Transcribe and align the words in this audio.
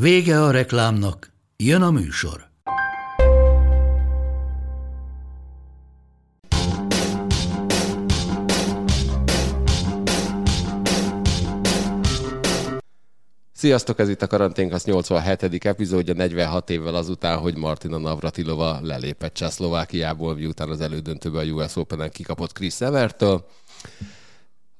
Vége 0.00 0.42
a 0.42 0.50
reklámnak, 0.50 1.32
jön 1.56 1.82
a 1.82 1.90
műsor. 1.90 2.48
Sziasztok, 13.52 13.98
ez 13.98 14.08
itt 14.08 14.22
a 14.22 14.26
Karanténkasz 14.26 14.84
87. 14.84 15.64
epizódja, 15.64 16.14
46 16.14 16.70
évvel 16.70 16.94
azután, 16.94 17.38
hogy 17.38 17.56
Martina 17.56 17.98
Navratilova 17.98 18.78
lelépett 18.82 19.34
Csehszlovákiából, 19.34 20.34
miután 20.34 20.68
az 20.68 20.80
elődöntőben 20.80 21.48
a 21.48 21.52
US 21.52 21.76
Open-en 21.76 22.10
kikapott 22.10 22.52
Chris 22.52 22.80
Evertől. 22.80 23.46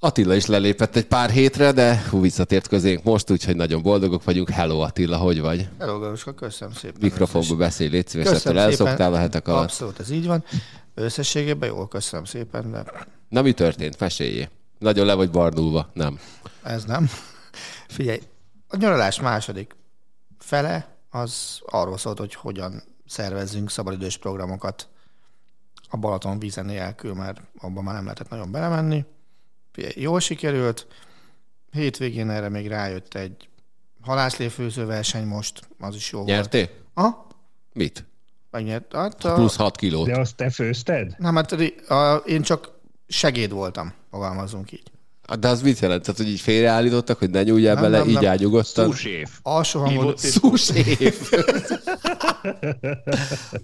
Attila 0.07 0.35
is 0.35 0.47
lelépett 0.47 0.97
egy 0.97 1.07
pár 1.07 1.31
hétre, 1.31 1.73
de 1.73 2.05
hú, 2.11 2.21
visszatért 2.21 2.69
közénk 2.69 3.03
most, 3.03 3.31
úgyhogy 3.31 3.57
nagyon 3.57 3.83
boldogok 3.83 4.25
vagyunk. 4.25 4.51
Hello 4.51 4.81
Attila, 4.81 5.17
hogy 5.17 5.41
vagy? 5.41 5.69
Hello 5.79 5.99
Galuska, 5.99 6.35
köszönöm 6.35 6.75
szépen. 6.75 6.99
Mikrofonba 7.01 7.57
beszélj, 7.57 7.91
légy 7.91 8.09
szíves, 8.09 8.31
ettől 8.31 8.59
elszoktál 8.59 9.15
a 9.15 9.17
hetek 9.17 9.49
alatt. 9.49 9.63
Abszolút, 9.63 10.01
ez 10.01 10.11
így 10.11 10.27
van. 10.27 10.45
Összességében 10.95 11.69
jól, 11.69 11.89
köszönöm 11.89 12.25
szépen, 12.25 12.71
de 12.71 12.85
Na 13.29 13.43
mi 13.43 13.53
történt? 13.53 14.01
Meséljé. 14.01 14.49
Nagyon 14.79 15.07
le 15.07 15.15
vagy 15.15 15.31
barnulva, 15.31 15.91
nem? 15.93 16.19
ez 16.63 16.85
nem. 16.85 17.11
Figyelj, 17.89 18.21
a 18.69 18.77
nyaralás 18.77 19.21
második 19.21 19.77
fele 20.39 20.97
az 21.11 21.61
arról 21.67 21.99
szólt, 21.99 22.19
hogy 22.19 22.35
hogyan 22.35 22.83
szervezzünk 23.07 23.71
szabadidős 23.71 24.17
programokat 24.17 24.89
a 25.89 25.97
Balaton 25.97 26.39
vízen 26.39 26.65
nélkül, 26.65 27.15
mert 27.15 27.41
abban 27.59 27.85
már 27.85 27.95
nem 27.95 28.05
lehetett 28.05 28.29
nagyon 28.29 28.51
belemenni. 28.51 29.05
Jól 29.95 30.21
sikerült. 30.21 30.87
Hétvégén 31.71 32.31
erre 32.31 32.49
még 32.49 32.69
rájött 32.69 33.15
egy 33.15 33.49
halászléfőző 34.01 34.85
verseny 34.87 35.27
most, 35.27 35.61
az 35.81 35.95
is 35.95 36.13
jó 36.13 36.19
volt. 36.19 36.31
Nyertél? 36.31 36.69
Aha, 36.95 37.27
Mit? 37.73 38.05
megnyert. 38.51 38.95
Hát 38.95 39.25
a, 39.25 39.35
Plusz 39.35 39.57
6 39.57 39.77
kilót. 39.77 40.07
De 40.07 40.19
azt 40.21 40.37
te 40.37 40.51
főzted? 40.51 41.15
Nem, 41.19 41.35
hát 41.35 41.53
a, 41.53 41.95
a, 41.95 42.17
én 42.17 42.43
csak 42.43 42.71
segéd 43.09 43.51
voltam, 43.53 43.93
fogalmazunk 44.11 44.73
így. 44.73 44.91
De 45.39 45.49
az 45.49 45.63
mit 45.63 45.79
jelent? 45.79 46.03
Tehát, 46.03 46.17
hogy 46.21 46.29
így 46.29 46.41
félreállítottak, 46.41 47.19
hogy 47.19 47.31
ne 47.31 47.43
nyúljál 47.43 47.75
Nem, 47.75 47.83
bele, 47.83 47.99
nem, 47.99 48.09
így 48.09 48.15
nem. 48.15 48.31
ágyugoztan? 48.31 48.91
Suséf. 48.91 49.39
Alsó 49.43 49.81
hangon, 49.81 50.17
Szúséf! 50.17 51.33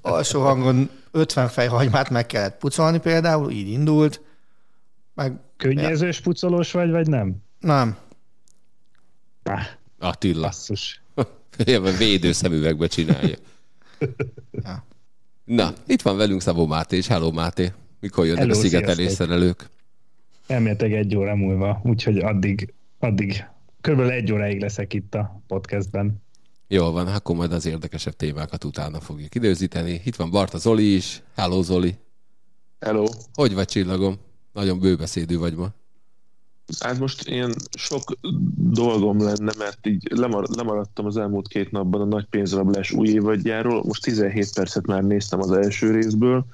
alsó 0.03 0.43
hangon 0.43 0.91
50 1.11 1.49
fej 1.49 1.67
hagymát 1.67 2.11
meg 2.11 2.27
kellett 2.27 2.59
pucolni 2.59 2.99
például, 2.99 3.51
így 3.51 3.69
indult. 3.69 4.21
Meg 5.15 5.41
Könnyezős 5.57 6.21
pucolós 6.21 6.73
vagy, 6.73 6.91
vagy 6.91 7.07
nem? 7.07 7.37
nem. 7.61 7.97
Pá, 9.43 9.79
Attila. 9.99 10.47
basszus. 10.47 11.03
Ilyen 11.65 11.83
védőszemüvegbe 11.83 12.87
csinálja. 12.87 13.37
Ja. 14.51 14.85
Na, 15.45 15.73
itt 15.87 16.03
van 16.03 16.17
velünk 16.17 16.41
Szabó 16.41 16.67
Máté, 16.67 16.97
és 16.97 17.07
hello 17.07 17.31
Máté. 17.31 17.73
Mikor 18.01 18.25
jönnek 18.25 18.41
Hello, 18.43 18.59
a 18.59 18.61
szigetelés 18.61 19.13
szerelők? 19.13 19.69
Elméletileg 20.47 20.93
egy 20.93 21.17
óra 21.17 21.35
múlva, 21.35 21.81
úgyhogy 21.85 22.19
addig, 22.19 22.75
addig 22.99 23.45
körülbelül 23.81 24.13
egy 24.13 24.33
óráig 24.33 24.61
leszek 24.61 24.95
itt 24.95 25.15
a 25.15 25.43
podcastben. 25.47 26.23
Jól 26.69 26.93
van, 26.93 27.07
akkor 27.07 27.37
majd 27.37 27.53
az 27.53 27.67
érdekesebb 27.67 28.17
témákat 28.17 28.65
utána 28.65 29.01
fogjuk 29.01 29.35
időzíteni. 29.35 30.01
Itt 30.05 30.17
van 30.17 30.31
Barta 30.31 30.59
Zoli 30.59 30.95
is. 30.95 31.23
Hello 31.35 31.63
Zoli. 31.63 31.95
Hello. 32.81 33.05
Hogy 33.35 33.55
vagy 33.55 33.67
csillagom? 33.69 34.19
Nagyon 34.53 34.81
bőbeszédű 34.81 35.39
vagy 35.39 35.55
ma. 35.55 35.69
Hát 36.81 36.99
most 36.99 37.29
ilyen 37.29 37.55
sok 37.79 38.03
dolgom 38.57 39.23
lenne, 39.23 39.53
mert 39.59 39.87
így 39.87 40.09
lemar- 40.15 40.57
lemaradtam 40.57 41.07
az 41.07 41.17
elmúlt 41.17 41.49
két 41.49 41.71
napban 41.71 42.01
a 42.01 42.05
nagy 42.05 42.25
pénzrablás 42.25 42.91
új 42.91 43.09
évadjáról. 43.09 43.83
Most 43.87 44.03
17 44.03 44.55
percet 44.55 44.87
már 44.87 45.03
néztem 45.03 45.41
az 45.41 45.51
első 45.51 45.91
részből. 45.91 46.45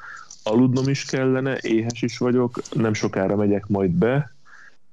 Aludnom 0.42 0.88
is 0.88 1.04
kellene, 1.04 1.58
éhes 1.60 2.02
is 2.02 2.18
vagyok, 2.18 2.62
nem 2.74 2.94
sokára 2.94 3.36
megyek 3.36 3.66
majd 3.66 3.90
be. 3.90 4.36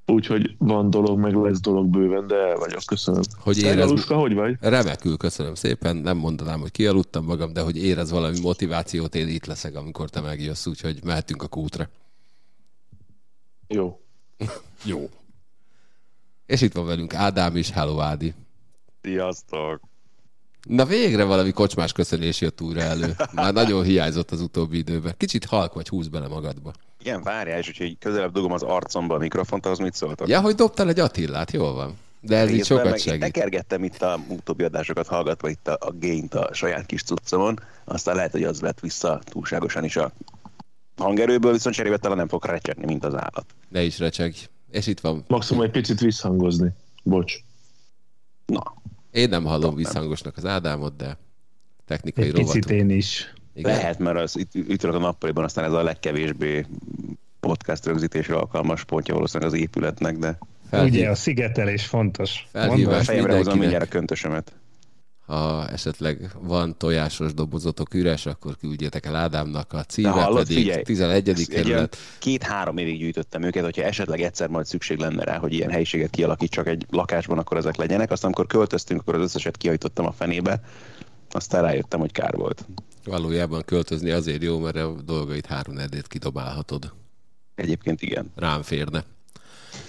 Úgyhogy 0.07 0.55
van 0.57 0.89
dolog, 0.89 1.19
meg 1.19 1.33
lesz 1.33 1.59
dolog 1.59 1.87
bőven, 1.87 2.27
de 2.27 2.35
el 2.35 2.55
vagyok, 2.55 2.81
köszönöm. 2.85 3.21
Hogy 3.39 3.57
érez... 3.57 3.85
Galuska, 3.87 4.15
hogy 4.15 4.33
vagy? 4.33 4.57
Remekül, 4.59 5.17
köszönöm 5.17 5.55
szépen. 5.55 5.95
Nem 5.95 6.17
mondanám, 6.17 6.59
hogy 6.59 6.71
kialudtam 6.71 7.25
magam, 7.25 7.53
de 7.53 7.61
hogy 7.61 7.77
érez 7.83 8.11
valami 8.11 8.39
motivációt, 8.39 9.15
én 9.15 9.27
itt 9.27 9.45
leszek, 9.45 9.75
amikor 9.75 10.09
te 10.09 10.21
megjössz, 10.21 10.65
úgyhogy 10.65 10.99
mehetünk 11.03 11.43
a 11.43 11.47
kútra. 11.47 11.89
Jó. 13.67 13.99
Jó. 14.83 15.09
És 16.45 16.61
itt 16.61 16.73
van 16.73 16.85
velünk 16.85 17.13
Ádám 17.13 17.55
is. 17.55 17.71
Hello 17.71 17.99
Ádi. 17.99 18.33
Sziasztok! 19.01 19.81
Na 20.67 20.85
végre 20.85 21.23
valami 21.23 21.51
kocsmás 21.51 21.91
köszönés 21.91 22.41
jött 22.41 22.61
újra 22.61 22.81
elő. 22.81 23.15
Már 23.33 23.53
nagyon 23.53 23.83
hiányzott 23.83 24.31
az 24.31 24.41
utóbbi 24.41 24.77
időben. 24.77 25.13
Kicsit 25.17 25.45
halk 25.45 25.73
vagy, 25.73 25.87
húz 25.87 26.07
bele 26.07 26.27
magadba. 26.27 26.73
Igen, 26.99 27.23
várjál, 27.23 27.59
és 27.59 27.65
hogyha 27.65 27.83
így 27.83 27.97
közelebb 27.99 28.31
dugom 28.31 28.51
az 28.51 28.63
arcomba 28.63 29.15
a 29.15 29.17
mikrofont, 29.17 29.65
ahhoz 29.65 29.79
mit 29.79 29.93
szóltok? 29.93 30.27
Ja, 30.27 30.41
hogy 30.41 30.55
dobtál 30.55 30.87
egy 30.87 30.99
Attillát, 30.99 31.51
jól 31.51 31.73
van. 31.73 31.97
De 32.19 32.37
ez 32.37 32.49
így 32.49 32.55
Részben 32.55 32.77
sokat 32.77 32.83
meg 32.91 32.93
én 32.93 32.99
segít. 32.99 33.33
Tekergettem 33.33 33.83
itt 33.83 34.01
a 34.01 34.19
utóbbi 34.27 34.63
adásokat 34.63 35.07
hallgatva 35.07 35.49
itt 35.49 35.67
a, 35.67 35.77
a 35.79 35.91
gént 35.91 36.33
a 36.33 36.49
saját 36.53 36.85
kis 36.85 37.03
cuccomon, 37.03 37.59
aztán 37.83 38.15
lehet, 38.15 38.31
hogy 38.31 38.43
az 38.43 38.61
lett 38.61 38.79
vissza 38.79 39.21
túlságosan 39.23 39.83
is 39.83 39.95
a 39.95 40.11
hangerőből, 40.97 41.51
viszont 41.51 41.75
cserébe 41.75 41.97
talán 41.97 42.17
nem 42.17 42.27
fog 42.27 42.45
recsegni, 42.45 42.85
mint 42.85 43.03
az 43.05 43.13
állat. 43.13 43.45
Ne 43.69 43.83
is 43.83 43.99
recseg. 43.99 44.33
És 44.71 44.87
itt 44.87 44.99
van. 44.99 45.23
Maximum 45.27 45.63
egy 45.63 45.71
picit 45.71 45.99
visszhangozni. 45.99 46.69
Bocs. 47.03 47.33
Na, 48.45 48.73
Én 49.11 49.29
nem 49.29 49.43
hallom 49.45 49.75
visszhangosnak 49.75 50.37
az 50.37 50.45
Ádámot, 50.45 50.95
de 50.95 51.17
technikai 51.85 52.25
Egy 52.25 52.31
picit 52.31 52.65
rovatunk. 52.65 52.79
én 52.91 52.97
is. 52.97 53.33
Igen. 53.53 53.71
lehet, 53.75 53.99
mert 53.99 54.17
az 54.17 54.37
itt 54.37 54.55
ütött 54.55 54.93
a 54.93 54.97
nappaliban, 54.97 55.43
aztán 55.43 55.65
ez 55.65 55.71
a 55.71 55.83
legkevésbé 55.83 56.65
podcast 57.39 57.85
rögzítésre 57.85 58.35
alkalmas 58.35 58.83
pontja 58.83 59.13
valószínűleg 59.13 59.53
az 59.53 59.59
épületnek, 59.59 60.17
de 60.17 60.37
Felhív, 60.69 60.93
Ugye 60.93 61.09
a 61.09 61.15
szigetelés 61.15 61.85
fontos. 61.85 62.47
Felhívás. 62.51 62.77
Mondom, 62.77 62.99
a 62.99 63.03
fejemre 63.03 63.35
hozom 63.35 63.53
mindenkinek. 63.53 63.59
mindjárt 63.59 63.85
a 63.85 63.97
köntösömet. 63.97 64.53
Ha 65.25 65.67
esetleg 65.67 66.31
van 66.39 66.77
tojásos 66.77 67.33
dobozotok 67.33 67.93
üres, 67.93 68.25
akkor 68.25 68.57
küldjétek 68.57 69.05
el 69.05 69.15
Ádámnak 69.15 69.73
a 69.73 69.83
címet, 69.83 70.13
hallod, 70.13 70.37
pedig 70.37 70.57
figyelj, 70.57 70.81
11. 70.81 71.29
Ezt 71.29 71.39
egy 71.39 71.53
olyan 71.53 71.63
kerület. 71.65 71.97
Két-három 72.19 72.77
évig 72.77 72.97
gyűjtöttem 72.97 73.43
őket, 73.43 73.63
hogyha 73.63 73.83
esetleg 73.83 74.21
egyszer 74.21 74.49
majd 74.49 74.65
szükség 74.65 74.97
lenne 74.97 75.23
rá, 75.23 75.37
hogy 75.37 75.53
ilyen 75.53 75.69
helyiséget 75.69 76.09
kialakítsak 76.09 76.67
egy 76.67 76.85
lakásban, 76.89 77.37
akkor 77.37 77.57
ezek 77.57 77.75
legyenek. 77.75 78.11
Aztán 78.11 78.25
amikor 78.25 78.47
költöztünk, 78.47 79.01
akkor 79.01 79.15
az 79.15 79.21
összeset 79.21 79.57
kihajtottam 79.57 80.05
a 80.05 80.11
fenébe. 80.11 80.61
Aztán 81.31 81.61
rájöttem, 81.61 81.99
hogy 81.99 82.11
kár 82.11 82.35
volt. 82.35 82.65
Valójában 83.03 83.63
költözni 83.65 84.09
azért 84.09 84.43
jó, 84.43 84.59
mert 84.59 84.75
a 84.75 84.95
dolgait 85.05 85.45
három 85.45 85.77
edét 85.77 86.07
kidobálhatod. 86.07 86.93
Egyébként 87.55 88.01
igen. 88.01 88.31
Rám 88.35 88.61
férne. 88.61 89.03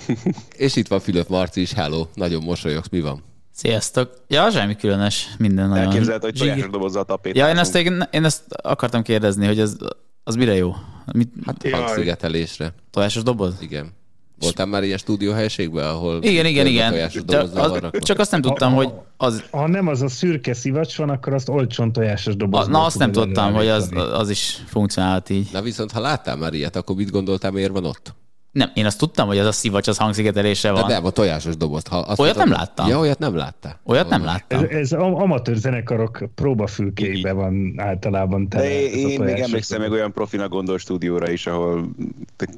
És 0.57 0.77
itt 0.77 0.89
van 0.89 1.01
Fülöp 1.01 1.29
Marci 1.29 1.61
is, 1.61 1.73
hello, 1.73 2.07
nagyon 2.15 2.43
mosolyogsz, 2.43 2.89
mi 2.91 3.01
van? 3.01 3.23
Sziasztok! 3.57 4.11
Ja, 4.29 4.51
semmi 4.51 4.77
különös, 4.77 5.29
minden 5.39 5.69
nagyon... 5.69 5.85
Elképzelhető, 5.85 6.27
hogy 6.27 6.39
tojásos 6.39 6.71
dobozzal 6.71 7.03
a 7.03 7.05
tapét. 7.05 7.37
Ja, 7.37 7.49
én 7.49 7.57
ezt, 7.57 7.75
én, 7.77 8.09
én 8.11 8.25
ezt 8.25 8.43
akartam 8.63 9.03
kérdezni, 9.03 9.47
hogy 9.47 9.61
ez, 9.61 9.77
az 10.25 10.35
mire 10.35 10.55
jó? 10.55 10.75
Mit, 11.13 11.33
Hát 11.47 11.71
hangszigetelésre, 11.71 12.73
tojásos 12.91 13.23
doboz? 13.23 13.55
igen. 13.61 13.95
Voltál 14.41 14.67
már 14.67 14.83
ilyen 14.83 14.99
stúdióhelyiségben, 14.99 15.87
ahol 15.87 16.23
Igen, 16.23 16.47
igen, 16.47 16.67
igen. 16.67 17.09
Csak, 17.09 17.55
az, 17.55 17.81
csak 17.99 18.19
azt 18.19 18.31
nem 18.31 18.41
tudtam, 18.41 18.75
hogy 18.75 18.93
az... 19.17 19.45
Ha 19.51 19.67
nem 19.69 19.87
az 19.87 20.03
a 20.03 20.09
szürke 20.09 20.55
szivacs 20.55 20.97
van, 20.97 21.11
akkor 21.11 21.33
azt 21.35 21.49
olcsón 21.49 21.93
tojásos 21.93 22.37
dobozban 22.37 22.71
na, 22.71 22.85
azt 22.85 22.99
nem 22.99 23.13
tudtam, 23.13 23.53
hogy 23.53 23.69
az, 23.69 23.91
az 24.13 24.31
is 24.31 24.63
funkcionált 24.67 25.31
így. 25.31 25.49
Na 25.53 25.63
viszont, 25.63 25.93
ha 25.93 26.01
láttál 26.01 26.37
már 26.37 26.53
ilyet, 26.53 26.77
akkor 26.77 26.97
mit 26.97 27.11
gondoltál, 27.11 27.51
miért 27.51 27.73
van 27.73 27.85
ott? 27.85 28.15
Nem, 28.57 28.71
én 28.75 28.87
azt 28.87 28.99
tudtam, 28.99 29.27
hogy 29.27 29.39
az 29.39 29.47
a 29.47 29.53
szivacs, 29.53 29.89
az 29.89 29.97
hangszigetelésre 29.97 30.73
De 30.73 30.81
van. 30.81 30.91
nem, 30.91 31.05
a 31.05 31.11
tojásos 31.11 31.57
dobozt. 31.57 31.89
Ha 31.89 31.97
azt 31.99 32.21
Olyat 32.21 32.37
nem 32.37 32.51
láttam. 32.51 32.89
Ja, 32.89 32.99
olyat 32.99 33.19
nem 33.19 33.37
láttál. 33.37 33.81
Olyat 33.85 34.09
nem 34.09 34.25
láttam. 34.25 34.63
Ez, 34.63 34.69
ez 34.71 34.93
am- 34.93 35.15
amatőr 35.15 35.57
zenekarok 35.57 36.25
próbafülkéibe 36.35 37.33
van 37.33 37.75
általában 37.77 38.49
tele. 38.49 38.63
De 38.65 38.91
én, 38.91 39.21
még 39.21 39.39
emlékszem 39.39 39.81
még 39.81 39.91
olyan 39.91 40.13
profinak 40.13 40.49
gondolt 40.49 40.81
stúdióra 40.81 41.31
is, 41.31 41.47
ahol 41.47 41.89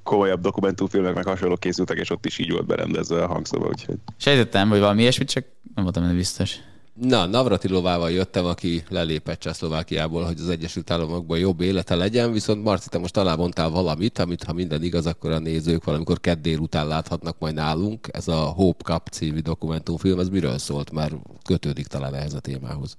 komolyabb 0.03 0.41
dokumentumfilmek 0.41 1.15
meg 1.15 1.27
hasonlók 1.27 1.61
készültek, 1.61 1.99
és 1.99 2.11
ott 2.11 2.27
is 2.27 2.39
így 2.39 2.53
volt 2.53 2.67
berendezve 2.67 3.23
a 3.23 3.27
hangszoba, 3.27 3.67
úgyhogy 3.67 3.97
Sejtettem, 4.17 4.69
hogy 4.69 4.79
valami 4.79 5.01
ilyesmit, 5.01 5.29
csak 5.31 5.45
nem 5.75 5.85
voltam 5.85 6.03
benne 6.03 6.15
biztos. 6.15 6.57
Na, 7.01 7.27
Navratilovával 7.27 8.11
jöttem, 8.11 8.45
aki 8.45 8.83
lelépett 8.89 9.39
Csehszlovákiából, 9.39 10.25
hogy 10.25 10.41
az 10.41 10.49
Egyesült 10.49 10.91
Államokban 10.91 11.39
jobb 11.39 11.61
élete 11.61 11.95
legyen, 11.95 12.33
viszont 12.33 12.63
Marci, 12.63 12.89
te 12.89 12.99
most 12.99 13.13
talán 13.13 13.39
mondtál 13.39 13.71
valamit, 13.71 14.19
amit 14.19 14.45
ha 14.45 14.53
minden 14.53 14.83
igaz, 14.83 15.07
akkor 15.07 15.31
a 15.31 15.39
nézők 15.39 15.85
valamikor 15.85 16.21
kedd 16.21 16.43
délután 16.43 16.87
láthatnak 16.87 17.39
majd 17.39 17.55
nálunk. 17.55 18.09
Ez 18.13 18.29
a 18.29 18.37
Hope 18.37 18.93
Cup 18.93 19.09
című 19.09 19.39
dokumentumfilm, 19.39 20.19
ez 20.19 20.29
miről 20.29 20.59
szólt? 20.59 20.91
Már 20.91 21.13
kötődik 21.45 21.87
talán 21.87 22.15
ehhez 22.15 22.35
a 22.35 22.41
témához. 22.41 22.97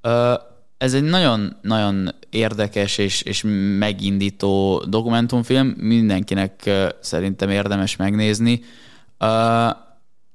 Ö, 0.00 0.34
ez 0.78 0.94
egy 0.94 1.04
nagyon-nagyon 1.04 2.08
érdekes 2.30 2.98
és, 2.98 3.22
és 3.22 3.44
megindító 3.78 4.84
dokumentumfilm, 4.88 5.66
mindenkinek 5.66 6.70
szerintem 7.00 7.50
érdemes 7.50 7.96
megnézni. 7.96 8.60
Ö, 9.18 9.26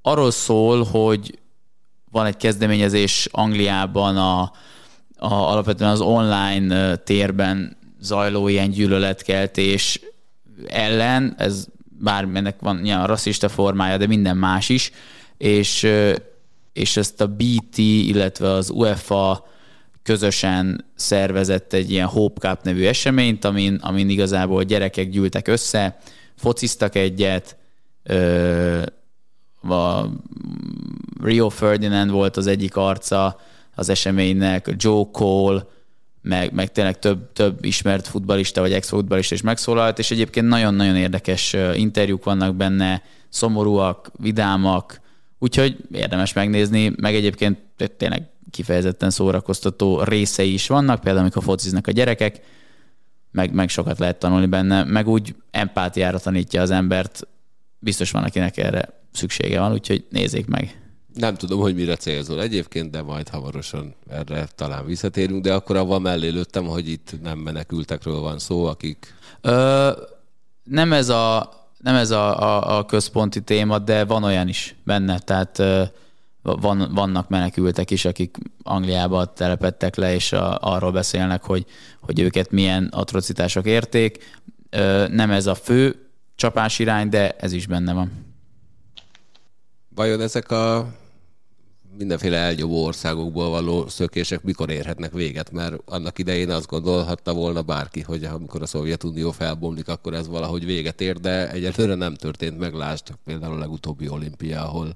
arról 0.02 0.32
szól, 0.32 0.84
hogy 0.84 1.40
van 2.12 2.26
egy 2.26 2.38
kezdeményezés 2.38 3.28
Angliában 3.32 4.18
a, 4.18 4.42
a, 4.42 5.34
alapvetően 5.34 5.92
az 5.92 6.02
online 6.02 6.96
térben 6.96 7.78
zajló 8.00 8.48
ilyen 8.48 8.70
gyűlöletkeltés 8.70 10.00
ellen, 10.68 11.36
ez 11.38 11.68
bár 12.00 12.28
ennek 12.34 12.60
van 12.60 12.86
ilyen 12.86 13.08
rasszista 13.08 13.50
formája, 13.50 13.98
de 13.98 14.08
minden 14.08 14.38
más 14.38 14.70
is, 14.70 14.92
és, 15.38 15.88
és 16.74 16.98
ezt 16.98 17.22
a 17.22 17.28
BT, 17.28 17.78
illetve 17.78 18.50
az 18.50 18.70
UEFA 18.70 19.48
közösen 20.04 20.86
szervezett 20.96 21.74
egy 21.74 21.92
ilyen 21.92 22.08
Hope 22.08 22.48
Cup 22.48 22.64
nevű 22.64 22.86
eseményt, 22.86 23.46
amin, 23.46 23.76
amin 23.82 24.10
igazából 24.10 24.64
gyerekek 24.64 25.10
gyűltek 25.10 25.48
össze, 25.48 25.98
fociztak 26.36 26.96
egyet, 26.96 27.58
a 29.62 30.10
Rio 31.22 31.50
Ferdinand 31.50 32.12
volt 32.12 32.38
az 32.38 32.48
egyik 32.48 32.76
arca 32.76 33.40
az 33.76 33.90
eseménynek, 33.90 34.74
Joe 34.78 35.04
Cole, 35.12 35.66
meg, 36.22 36.54
meg 36.54 36.72
tényleg 36.72 37.00
több, 37.00 37.32
több 37.34 37.66
ismert 37.66 38.08
futbalista 38.08 38.62
vagy 38.62 38.74
ex-futbalista 38.74 39.36
is 39.36 39.42
megszólalt, 39.42 40.00
és 40.00 40.12
egyébként 40.12 40.48
nagyon-nagyon 40.48 40.96
érdekes 40.96 41.56
interjúk 41.74 42.24
vannak 42.24 42.56
benne, 42.56 43.02
szomorúak, 43.30 44.12
vidámak, 44.18 45.02
úgyhogy 45.40 45.78
érdemes 45.92 46.34
megnézni, 46.34 46.94
meg 46.96 47.16
egyébként 47.16 47.58
tényleg 47.98 48.30
kifejezetten 48.52 49.10
szórakoztató 49.10 50.04
részei 50.04 50.54
is 50.54 50.68
vannak, 50.68 51.02
például 51.02 51.20
amikor 51.20 51.44
fociznak 51.44 51.88
a 51.88 51.92
gyerekek, 51.92 52.40
meg, 53.32 53.54
meg 53.54 53.70
sokat 53.70 54.00
lehet 54.00 54.20
tanulni 54.20 54.46
benne, 54.46 54.84
meg 54.84 55.08
úgy 55.08 55.36
empátiára 55.52 56.20
tanítja 56.20 56.62
az 56.62 56.72
embert, 56.72 57.28
biztos 57.80 58.12
van, 58.12 58.24
akinek 58.24 58.58
erre 58.58 58.99
szüksége 59.12 59.60
van, 59.60 59.72
úgyhogy 59.72 60.06
nézzék 60.10 60.48
meg. 60.48 60.80
Nem 61.14 61.36
tudom, 61.36 61.60
hogy 61.60 61.76
mire 61.76 61.96
célzol 61.96 62.42
egyébként, 62.42 62.92
de 62.92 63.02
majd 63.02 63.30
hamarosan 63.30 63.96
erre 64.10 64.48
talán 64.56 64.86
visszatérünk, 64.86 65.44
de 65.44 65.54
akkor 65.54 65.76
avval 65.76 66.00
mellé 66.00 66.28
lőttem, 66.28 66.66
hogy 66.66 66.90
itt 66.90 67.22
nem 67.22 67.38
menekültekről 67.38 68.20
van 68.20 68.40
szó, 68.40 68.66
akik... 68.66 69.14
Ö, 69.42 69.92
nem 70.64 70.94
ez 70.94 71.10
a, 71.10 71.54
nem 71.78 71.96
ez 71.96 72.12
a, 72.12 72.42
a, 72.42 72.78
a 72.78 72.86
központi 72.86 73.42
téma, 73.42 73.80
de 73.80 74.06
van 74.06 74.24
olyan 74.24 74.48
is 74.48 74.76
benne, 74.84 75.20
tehát 75.20 75.60
ö, 75.60 75.84
van, 76.42 76.92
vannak 76.94 77.30
menekültek 77.30 77.92
is, 77.92 78.06
akik 78.06 78.38
Angliába 78.64 79.34
telepettek 79.34 79.96
le, 79.96 80.14
és 80.14 80.32
a, 80.32 80.58
arról 80.62 80.92
beszélnek, 80.92 81.44
hogy, 81.44 81.66
hogy 82.00 82.20
őket 82.20 82.52
milyen 82.52 82.88
atrocitások 82.92 83.66
érték. 83.66 84.38
Ö, 84.70 85.08
nem 85.08 85.32
ez 85.32 85.46
a 85.46 85.56
fő 85.56 86.10
csapás 86.36 86.80
irány, 86.80 87.10
de 87.10 87.32
ez 87.32 87.52
is 87.52 87.68
benne 87.68 87.94
van. 87.94 88.29
Vajon 89.96 90.22
ezek 90.22 90.52
a 90.52 90.94
mindenféle 91.98 92.38
elnyomó 92.38 92.84
országokból 92.84 93.50
való 93.50 93.88
szökések 93.88 94.44
mikor 94.44 94.70
érhetnek 94.70 95.12
véget, 95.12 95.52
mert 95.52 95.76
annak 95.86 96.20
idején 96.20 96.50
azt 96.50 96.68
gondolhatta 96.68 97.34
volna 97.34 97.62
bárki, 97.62 98.02
hogy 98.02 98.24
amikor 98.24 98.62
a 98.62 98.66
Szovjetunió 98.66 99.32
felbomlik, 99.32 99.88
akkor 99.88 100.14
ez 100.14 100.28
valahogy 100.28 100.66
véget 100.66 101.02
ér, 101.02 101.18
de 101.18 101.52
egyelőre 101.52 101.96
nem 101.96 102.16
történt 102.16 102.60
meg. 102.60 102.74
Lásd 102.74 103.14
például 103.26 103.54
a 103.54 103.58
legutóbbi 103.60 104.10
olimpia, 104.10 104.64
ahol 104.64 104.96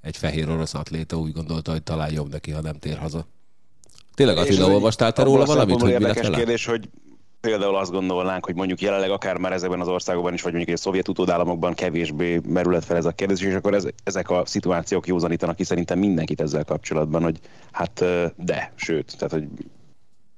egy 0.00 0.16
fehér 0.16 0.48
orosz 0.48 0.74
atléta 0.74 1.18
úgy 1.18 1.32
gondolta, 1.32 1.70
hogy 1.70 1.82
talán 1.82 2.12
jobb 2.12 2.30
neki, 2.30 2.50
ha 2.50 2.60
nem 2.60 2.78
tér 2.78 2.98
haza. 2.98 3.26
Tényleg 4.14 4.36
Attila, 4.36 4.66
olvastál 4.66 5.12
te 5.12 5.22
róla 5.22 5.44
valamit, 5.44 5.80
hogy 5.80 5.90
érdekes 5.90 6.30
kérdés, 6.30 6.64
hogy 6.64 6.88
például 7.48 7.76
azt 7.76 7.90
gondolnánk, 7.90 8.44
hogy 8.44 8.54
mondjuk 8.54 8.80
jelenleg 8.80 9.10
akár 9.10 9.36
már 9.36 9.52
ezekben 9.52 9.80
az 9.80 9.88
országokban 9.88 10.32
is, 10.32 10.42
vagy 10.42 10.52
mondjuk 10.52 10.74
egy 10.76 10.82
szovjet 10.82 11.08
utódállamokban 11.08 11.74
kevésbé 11.74 12.40
merület 12.46 12.84
fel 12.84 12.96
ez 12.96 13.04
a 13.04 13.10
kérdés, 13.10 13.40
és 13.40 13.54
akkor 13.54 13.74
ez, 13.74 13.86
ezek 14.04 14.30
a 14.30 14.42
szituációk 14.46 15.06
józanítanak 15.06 15.56
ki 15.56 15.64
szerintem 15.64 15.98
mindenkit 15.98 16.40
ezzel 16.40 16.64
kapcsolatban, 16.64 17.22
hogy 17.22 17.38
hát 17.72 18.04
de, 18.36 18.72
sőt, 18.74 19.16
tehát 19.18 19.34
hogy 19.34 19.48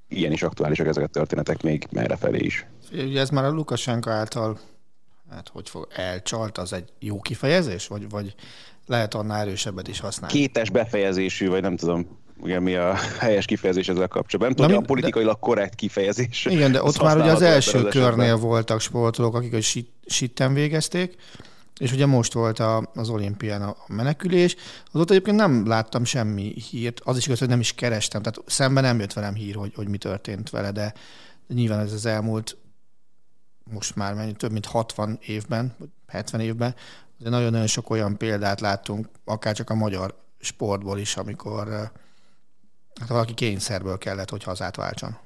ilyen 0.07 0.31
is 0.31 0.43
aktuálisak 0.43 0.87
ezek 0.87 1.03
a 1.03 1.07
történetek 1.07 1.61
még 1.61 1.87
merre 1.91 2.15
felé 2.15 2.39
is. 2.39 2.65
Ugye 2.91 3.19
ez 3.19 3.29
már 3.29 3.43
a 3.43 3.51
Lukasenka 3.51 4.11
által, 4.11 4.59
hát 5.29 5.49
hogy 5.49 5.69
fog, 5.69 5.87
elcsalt, 5.95 6.57
az 6.57 6.73
egy 6.73 6.89
jó 6.99 7.19
kifejezés, 7.19 7.87
vagy, 7.87 8.09
vagy 8.09 8.35
lehet 8.85 9.13
annál 9.13 9.39
erősebbet 9.39 9.87
is 9.87 9.99
használni? 9.99 10.37
Kétes 10.37 10.69
befejezésű, 10.69 11.49
vagy 11.49 11.61
nem 11.61 11.75
tudom 11.75 12.19
ugye 12.41 12.59
mi 12.59 12.75
a 12.75 12.95
helyes 13.19 13.45
kifejezés 13.45 13.89
ezzel 13.89 14.07
kapcsolatban. 14.07 14.55
Nem 14.57 14.67
tudom, 14.67 14.83
a 14.83 14.85
politikailag 14.85 15.39
korrekt 15.39 15.75
kifejezés. 15.75 16.45
Igen, 16.45 16.71
de 16.71 16.83
ott 16.83 17.01
már 17.01 17.17
ugye 17.17 17.31
az 17.31 17.41
első 17.41 17.77
az 17.77 17.93
körnél 17.93 18.37
voltak 18.37 18.81
sportolók, 18.81 19.35
akik 19.35 19.53
a 19.53 19.81
sitten 20.05 20.53
végezték, 20.53 21.15
és 21.79 21.91
ugye 21.91 22.05
most 22.05 22.33
volt 22.33 22.59
a, 22.59 22.91
az 22.93 23.09
olimpián 23.09 23.61
a 23.61 23.75
menekülés, 23.87 24.55
ott 24.91 25.09
egyébként 25.09 25.37
nem 25.37 25.67
láttam 25.67 26.03
semmi 26.03 26.53
hírt, 26.69 26.99
az 27.03 27.17
is 27.17 27.25
igaz, 27.25 27.39
hogy 27.39 27.47
nem 27.47 27.59
is 27.59 27.73
kerestem, 27.73 28.21
tehát 28.21 28.41
szemben 28.45 28.83
nem 28.83 28.99
jött 28.99 29.13
velem 29.13 29.33
hír, 29.33 29.55
hogy, 29.55 29.73
hogy 29.75 29.87
mi 29.87 29.97
történt 29.97 30.49
vele, 30.49 30.71
de 30.71 30.93
nyilván 31.47 31.79
ez 31.79 31.93
az 31.93 32.05
elmúlt 32.05 32.57
most 33.63 33.95
már 33.95 34.13
mennyi, 34.13 34.31
több 34.31 34.51
mint 34.51 34.65
60 34.65 35.19
évben, 35.25 35.75
70 36.07 36.41
évben, 36.41 36.75
de 37.17 37.29
nagyon-nagyon 37.29 37.67
sok 37.67 37.89
olyan 37.89 38.17
példát 38.17 38.61
láttunk, 38.61 39.09
akár 39.25 39.55
csak 39.55 39.69
a 39.69 39.75
magyar 39.75 40.19
sportból 40.39 40.97
is, 40.97 41.17
amikor 41.17 41.91
Hát 42.99 43.09
valaki 43.09 43.33
kényszerből 43.33 43.97
kellett, 43.97 44.29
hogy 44.29 44.43
hazát 44.43 44.75
váltson. 44.75 45.17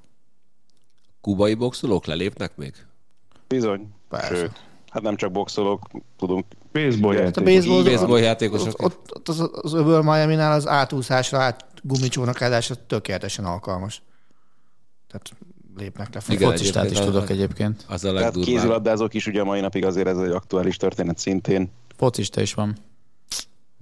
Kubai 1.21 1.53
boxolók 1.53 2.05
lelépnek 2.05 2.55
még? 2.55 2.73
Bizony. 3.47 3.89
Persze. 4.09 4.35
Sőt, 4.35 4.63
hát 4.89 5.03
nem 5.03 5.15
csak 5.15 5.31
boxolók, 5.31 5.87
tudunk. 6.17 6.45
Baseball 6.71 7.13
játékosok. 7.13 7.47
A 7.47 7.51
baseball, 7.51 7.83
baseball 7.83 8.19
játékosok. 8.19 8.81
Ott, 8.81 8.93
ott, 8.93 9.15
ott 9.15 9.29
az, 9.29 9.49
az 9.51 9.73
öböl 9.73 10.01
Miami-nál 10.01 10.51
az 10.51 10.67
átúszásra, 10.67 11.39
át 11.39 11.65
gumicsónakázásra 11.81 12.75
tökéletesen 12.87 13.45
alkalmas. 13.45 14.01
Tehát 15.07 15.31
lépnek 15.75 16.13
le. 16.13 16.21
Igen, 16.27 16.51
Focistát 16.51 16.91
is 16.91 16.99
tudok 16.99 17.29
egyébként. 17.29 17.85
Az 17.87 18.03
a 18.03 18.13
Tehát 18.13 18.35
kézilabdázók 18.35 19.13
is 19.13 19.27
ugye 19.27 19.41
a 19.41 19.43
mai 19.43 19.59
napig 19.59 19.85
azért 19.85 20.07
ez 20.07 20.17
egy 20.17 20.31
aktuális 20.31 20.77
történet 20.77 21.17
szintén. 21.17 21.71
Focista 21.97 22.41
is 22.41 22.53
van. 22.53 22.77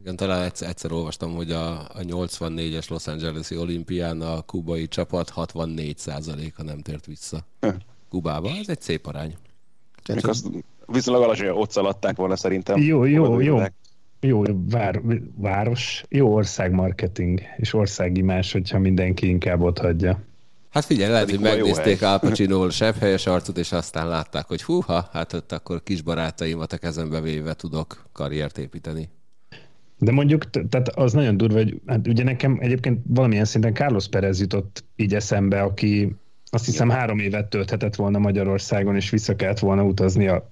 Igen, 0.03 0.15
talán 0.15 0.43
egyszer, 0.43 0.69
egyszer 0.69 0.91
olvastam, 0.91 1.36
hogy 1.36 1.51
a, 1.51 1.79
a 1.79 2.00
84-es 2.00 2.89
Los 2.89 3.07
Angeles-i 3.07 3.57
olimpián 3.57 4.22
a 4.22 4.41
kubai 4.41 4.88
csapat 4.88 5.31
64%-a 5.36 6.63
nem 6.63 6.81
tért 6.81 7.05
vissza 7.05 7.45
hm. 7.60 7.69
Kubába. 8.10 8.50
Ez 8.50 8.69
egy 8.69 8.81
szép 8.81 9.05
arány. 9.05 9.36
Tehát, 10.03 10.24
azt 10.24 10.48
viszonylag 10.86 11.24
alacsony, 11.24 11.50
ott 11.50 11.72
szaladták 11.72 12.15
volna 12.15 12.36
szerintem. 12.36 12.81
Jó, 12.81 13.03
jó, 13.03 13.39
jó. 13.39 13.60
Jó 14.19 14.43
vár, 14.69 15.01
város, 15.36 16.05
jó 16.10 16.33
országmarketing 16.33 17.41
és 17.57 17.74
országimás, 17.74 18.51
hogyha 18.51 18.79
mindenki 18.79 19.27
inkább 19.27 19.62
ott 19.62 19.77
hagyja. 19.77 20.19
Hát 20.69 20.86
figyelj, 20.86 21.12
lehet, 21.12 21.29
hogy 21.29 21.39
megnézték 21.39 22.01
Al 22.01 22.19
Pacino 22.29 22.69
sebb 22.69 22.95
helyes 22.95 23.25
arcot, 23.25 23.57
és 23.57 23.72
aztán 23.72 24.07
látták, 24.07 24.48
hogy 24.48 24.63
húha, 24.63 25.10
hát 25.12 25.33
ott 25.33 25.51
akkor 25.51 25.83
kis 25.83 26.01
barátaimat 26.01 26.74
a 26.74 26.77
kezembe 26.77 27.22
véve 27.22 27.53
tudok 27.53 28.05
karriert 28.12 28.57
építeni. 28.57 29.10
De 30.03 30.12
mondjuk, 30.12 30.50
tehát 30.50 30.89
az 30.89 31.13
nagyon 31.13 31.38
durva, 31.38 31.57
hogy 31.57 31.81
hát 31.88 32.07
ugye 32.07 32.24
nekem 32.24 32.57
egyébként 32.62 33.01
valamilyen 33.07 33.45
szinten 33.45 33.74
Carlos 33.74 34.07
Perez 34.07 34.39
jutott 34.39 34.83
így 34.95 35.15
eszembe, 35.15 35.62
aki 35.62 36.15
azt 36.50 36.65
hiszem 36.65 36.89
három 36.89 37.19
évet 37.19 37.50
tölthetett 37.50 37.95
volna 37.95 38.19
Magyarországon, 38.19 38.95
és 38.95 39.10
vissza 39.10 39.36
kellett 39.36 39.60
volna 39.60 39.83
utazni 39.83 40.27
a 40.27 40.50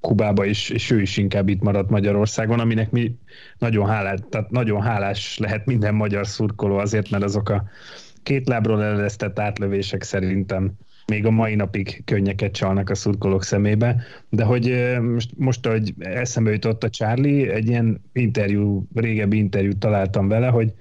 Kubába 0.00 0.44
is, 0.44 0.70
és 0.70 0.90
ő 0.90 1.00
is 1.00 1.16
inkább 1.16 1.48
itt 1.48 1.62
maradt 1.62 1.90
Magyarországon, 1.90 2.60
aminek 2.60 2.90
mi 2.90 3.16
nagyon 3.58 3.86
hálás, 3.86 4.18
tehát 4.28 4.50
nagyon 4.50 4.82
hálás 4.82 5.38
lehet 5.38 5.66
minden 5.66 5.94
magyar 5.94 6.26
szurkoló 6.26 6.76
azért, 6.76 7.10
mert 7.10 7.24
azok 7.24 7.48
a 7.48 7.64
két 8.22 8.48
lábról 8.48 8.82
elesztett 8.82 9.38
átlövések 9.38 10.02
szerintem 10.02 10.72
még 11.08 11.26
a 11.26 11.30
mai 11.30 11.54
napig 11.54 12.02
könnyeket 12.04 12.52
csalnak 12.52 12.90
a 12.90 12.94
szurkolók 12.94 13.42
szemébe, 13.42 14.02
de 14.28 14.44
hogy 14.44 14.96
most, 15.00 15.30
most 15.36 15.66
ahogy 15.66 15.94
eszembe 15.98 16.50
jutott 16.50 16.84
a 16.84 16.90
Charlie, 16.90 17.52
egy 17.52 17.68
ilyen 17.68 18.00
interjú, 18.12 18.86
régebbi 18.94 19.36
interjút 19.36 19.78
találtam 19.78 20.28
vele, 20.28 20.48
hogy 20.48 20.72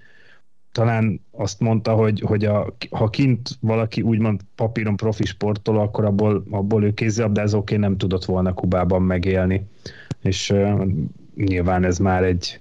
talán 0.72 1.22
azt 1.32 1.60
mondta, 1.60 1.94
hogy, 1.94 2.20
hogy 2.20 2.46
a, 2.46 2.76
ha 2.90 3.10
kint 3.10 3.50
valaki 3.60 4.02
úgymond 4.02 4.42
papíron 4.56 4.96
profi 4.96 5.26
sportoló, 5.26 5.80
akkor 5.80 6.06
abból, 6.06 6.44
abból 6.50 6.84
ő 6.84 6.94
kézzelabdázóként 6.94 7.82
nem 7.82 7.98
tudott 7.98 8.26
volna 8.26 8.54
Kubában 8.54 9.02
megélni. 9.02 9.68
És 10.22 10.50
uh, 10.50 10.88
nyilván 11.36 11.84
ez 11.84 11.98
már 11.98 12.24
egy 12.24 12.60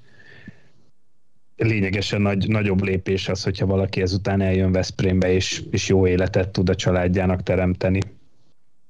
lényegesen 1.56 2.20
nagy, 2.20 2.48
nagyobb 2.48 2.82
lépés 2.82 3.28
az, 3.28 3.42
hogyha 3.42 3.66
valaki 3.66 4.00
ezután 4.00 4.40
eljön 4.40 4.72
Veszprémbe, 4.72 5.32
és, 5.32 5.62
és 5.70 5.88
jó 5.88 6.06
életet 6.06 6.48
tud 6.48 6.68
a 6.68 6.74
családjának 6.74 7.42
teremteni. 7.42 8.00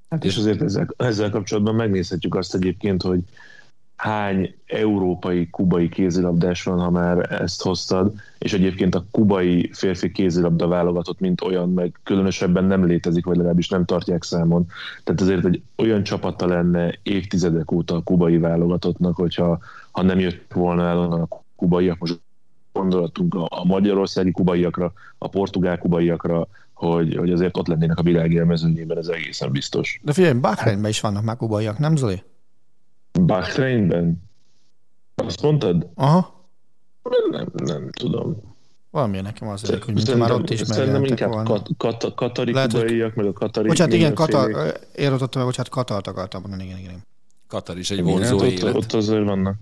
Hát 0.08 0.24
és 0.24 0.36
azért 0.36 0.62
ezzel, 0.62 0.88
ezzel 0.96 1.30
kapcsolatban 1.30 1.74
megnézhetjük 1.74 2.34
azt 2.34 2.54
egyébként, 2.54 3.02
hogy 3.02 3.20
hány 3.96 4.54
európai, 4.66 5.50
kubai 5.50 5.88
kézilabdás 5.88 6.62
van, 6.62 6.78
ha 6.78 6.90
már 6.90 7.32
ezt 7.42 7.62
hoztad, 7.62 8.14
és 8.38 8.52
egyébként 8.52 8.94
a 8.94 9.04
kubai 9.10 9.70
férfi 9.72 10.12
kézilabda 10.12 10.66
válogatott, 10.66 11.20
mint 11.20 11.40
olyan, 11.40 11.72
meg 11.72 12.00
különösebben 12.02 12.64
nem 12.64 12.84
létezik, 12.84 13.24
vagy 13.24 13.36
legalábbis 13.36 13.68
nem 13.68 13.84
tartják 13.84 14.22
számon. 14.22 14.66
Tehát 15.04 15.20
azért 15.20 15.44
egy 15.44 15.62
olyan 15.76 16.02
csapata 16.02 16.46
lenne 16.46 16.98
évtizedek 17.02 17.72
óta 17.72 17.94
a 17.94 18.02
kubai 18.02 18.38
válogatottnak, 18.38 19.16
hogyha 19.16 19.58
ha 19.90 20.02
nem 20.02 20.18
jött 20.18 20.52
volna 20.52 20.88
el 20.88 20.98
a 20.98 21.28
kubaiak, 21.56 21.98
most 21.98 22.20
gondolatunk 22.76 23.34
a, 23.34 23.46
a 23.50 23.64
magyarországi 23.64 24.30
kubaiakra, 24.30 24.92
a 25.18 25.28
portugál 25.28 25.78
kubaiakra, 25.78 26.48
hogy, 26.72 27.16
hogy 27.16 27.30
azért 27.32 27.56
ott 27.56 27.66
lennének 27.66 27.98
a 27.98 28.02
világélmezőnyében, 28.02 28.98
ez 28.98 29.08
egészen 29.08 29.50
biztos. 29.50 30.00
De 30.02 30.12
figyelj, 30.12 30.38
Bahreinben 30.38 30.90
is 30.90 31.00
vannak 31.00 31.22
már 31.22 31.36
kubaiak, 31.36 31.78
nem 31.78 31.96
Zoli? 31.96 32.22
Bahreinben? 33.20 34.22
Azt 35.14 35.42
mondtad? 35.42 35.88
Aha. 35.94 36.34
Nem, 37.30 37.48
nem 37.54 37.90
tudom. 37.90 38.54
Valamilyen 38.90 39.24
nekem 39.24 39.48
az 39.48 39.68
hogy 39.68 39.94
mint 39.94 40.16
már 40.16 40.30
ott 40.32 40.50
is 40.50 40.60
Szerintem 40.60 41.04
inkább 41.04 41.30
volna. 41.30 41.48
kat, 41.48 41.68
kat, 41.76 42.14
katari 42.14 42.52
Lehet, 42.52 42.72
kubaiak, 42.72 43.14
meg 43.14 43.26
a 43.26 43.32
katari... 43.32 43.68
Bocsánat, 43.68 43.94
igen, 43.94 44.14
Katar, 44.14 44.50
érottam 44.94 45.28
meg, 45.34 45.44
bocsánat, 45.44 45.68
Katart 45.68 46.06
akartam 46.06 46.40
mondani, 46.40 46.64
igen, 46.64 46.78
igen. 46.78 47.02
Katar 47.48 47.78
is 47.78 47.90
egy 47.90 48.02
vonzó 48.02 48.38
hát 48.38 48.50
élet. 48.50 48.74
Ott, 48.74 48.82
ott 48.82 48.92
azért 48.92 49.24
vannak. 49.24 49.56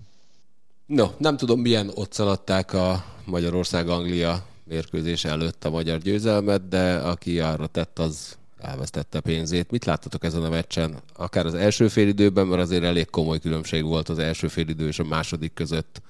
No, 0.85 1.05
nem 1.17 1.37
tudom, 1.37 1.59
milyen 1.59 1.91
ott 1.93 2.13
szaladták 2.13 2.73
a 2.73 3.05
Magyarország-Anglia 3.25 4.45
mérkőzés 4.63 5.25
előtt 5.25 5.63
a 5.65 5.69
magyar 5.69 5.97
győzelmet, 5.97 6.67
de 6.67 6.95
aki 6.95 7.39
arra 7.39 7.67
tett, 7.67 7.99
az 7.99 8.37
elvesztette 8.57 9.19
pénzét. 9.19 9.71
Mit 9.71 9.85
láttatok 9.85 10.23
ezen 10.23 10.43
a 10.43 10.49
meccsen? 10.49 10.95
Akár 11.15 11.45
az 11.45 11.53
első 11.53 11.87
félidőben, 11.87 12.47
mert 12.47 12.61
azért 12.61 12.83
elég 12.83 13.09
komoly 13.09 13.39
különbség 13.39 13.83
volt 13.83 14.09
az 14.09 14.19
első 14.19 14.47
félidő 14.47 14.87
és 14.87 14.99
a 14.99 15.03
második 15.03 15.53
között 15.53 16.01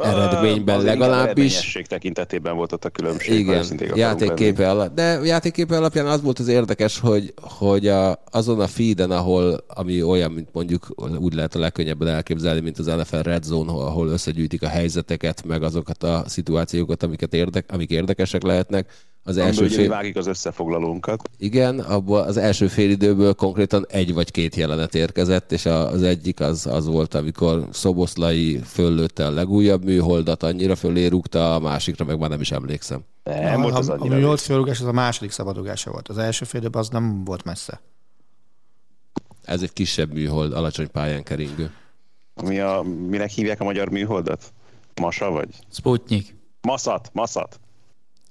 eredményben 0.00 0.76
Az 0.76 0.84
legalábbis. 0.84 1.78
tekintetében 1.88 2.56
volt 2.56 2.72
ott 2.72 2.84
a 2.84 2.88
különbség. 2.88 3.38
Igen, 3.38 3.64
játékképe 3.94 4.70
alap, 4.70 4.94
de 4.94 5.20
játékképe 5.24 5.76
alapján 5.76 6.06
az 6.06 6.22
volt 6.22 6.38
az 6.38 6.48
érdekes, 6.48 6.98
hogy, 6.98 7.34
hogy 7.40 7.88
a, 7.88 8.22
azon 8.30 8.60
a 8.60 8.66
feeden, 8.66 9.10
ahol, 9.10 9.64
ami 9.68 10.02
olyan, 10.02 10.32
mint 10.32 10.48
mondjuk 10.52 10.86
úgy 11.18 11.34
lehet 11.34 11.54
a 11.54 11.58
legkönnyebben 11.58 12.08
elképzelni, 12.08 12.60
mint 12.60 12.78
az 12.78 12.86
NFL 12.86 13.20
Red 13.20 13.42
Zone, 13.42 13.72
ahol 13.72 14.08
összegyűjtik 14.08 14.62
a 14.62 14.68
helyzeteket, 14.68 15.44
meg 15.46 15.62
azokat 15.62 16.02
a 16.02 16.24
szituációkat, 16.26 17.02
amiket 17.02 17.34
érdek, 17.34 17.64
amik 17.72 17.90
érdekesek 17.90 18.42
lehetnek, 18.42 18.90
az 19.24 19.36
első 19.36 19.68
fél... 19.68 19.88
vágik 19.88 20.16
az 20.16 20.26
összefoglalónkat. 20.26 21.30
Igen, 21.38 21.78
abból 21.78 22.20
az 22.20 22.36
első 22.36 22.66
fél 22.66 22.90
időből 22.90 23.34
konkrétan 23.34 23.86
egy 23.88 24.14
vagy 24.14 24.30
két 24.30 24.56
jelenet 24.56 24.94
érkezett, 24.94 25.52
és 25.52 25.66
az 25.66 26.02
egyik 26.02 26.40
az, 26.40 26.66
az 26.66 26.86
volt, 26.86 27.14
amikor 27.14 27.68
Szoboszlai 27.70 28.60
föllőtte 28.64 29.26
a 29.26 29.30
legújabb 29.30 29.84
műholdat, 29.84 30.42
annyira 30.42 30.76
fölé 30.76 31.06
rúgta, 31.06 31.54
a 31.54 31.58
másikra 31.58 32.04
meg 32.04 32.18
már 32.18 32.30
nem 32.30 32.40
is 32.40 32.50
emlékszem. 32.50 33.00
Nem 33.22 33.60
volt 33.60 33.78
az 33.78 33.88
annyira. 33.88 34.14
A 34.14 34.18
műhold 34.18 34.38
fölrúgás 34.38 34.80
az 34.80 34.86
a 34.86 34.92
második 34.92 35.30
szabadugása 35.30 35.90
volt. 35.90 36.08
Az 36.08 36.18
első 36.18 36.44
fél 36.44 36.60
időben 36.60 36.80
az 36.80 36.88
nem 36.88 37.24
volt 37.24 37.44
messze. 37.44 37.80
Ez 39.44 39.62
egy 39.62 39.72
kisebb 39.72 40.12
műhold, 40.12 40.52
alacsony 40.52 40.90
pályán 40.90 41.22
keringő. 41.22 41.70
Mi 42.42 42.58
a, 42.58 42.82
minek 43.08 43.30
hívják 43.30 43.60
a 43.60 43.64
magyar 43.64 43.90
műholdat? 43.90 44.52
Masa 45.00 45.30
vagy? 45.30 45.48
Sputnik. 45.72 46.34
Maszat, 46.60 47.10
maszat. 47.12 47.60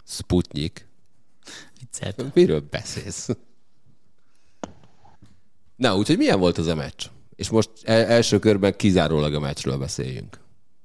Sputnik. 0.03 0.87
Viccelt. 1.79 2.33
Miről 2.33 2.67
beszélsz? 2.69 3.29
Na, 5.75 5.95
úgyhogy 5.95 6.17
milyen 6.17 6.39
volt 6.39 6.57
az 6.57 6.67
a 6.67 6.75
meccs? 6.75 7.05
És 7.35 7.49
most 7.49 7.69
első 7.85 8.39
körben 8.39 8.75
kizárólag 8.75 9.33
a 9.33 9.39
meccsről 9.39 9.77
beszéljünk. 9.77 10.39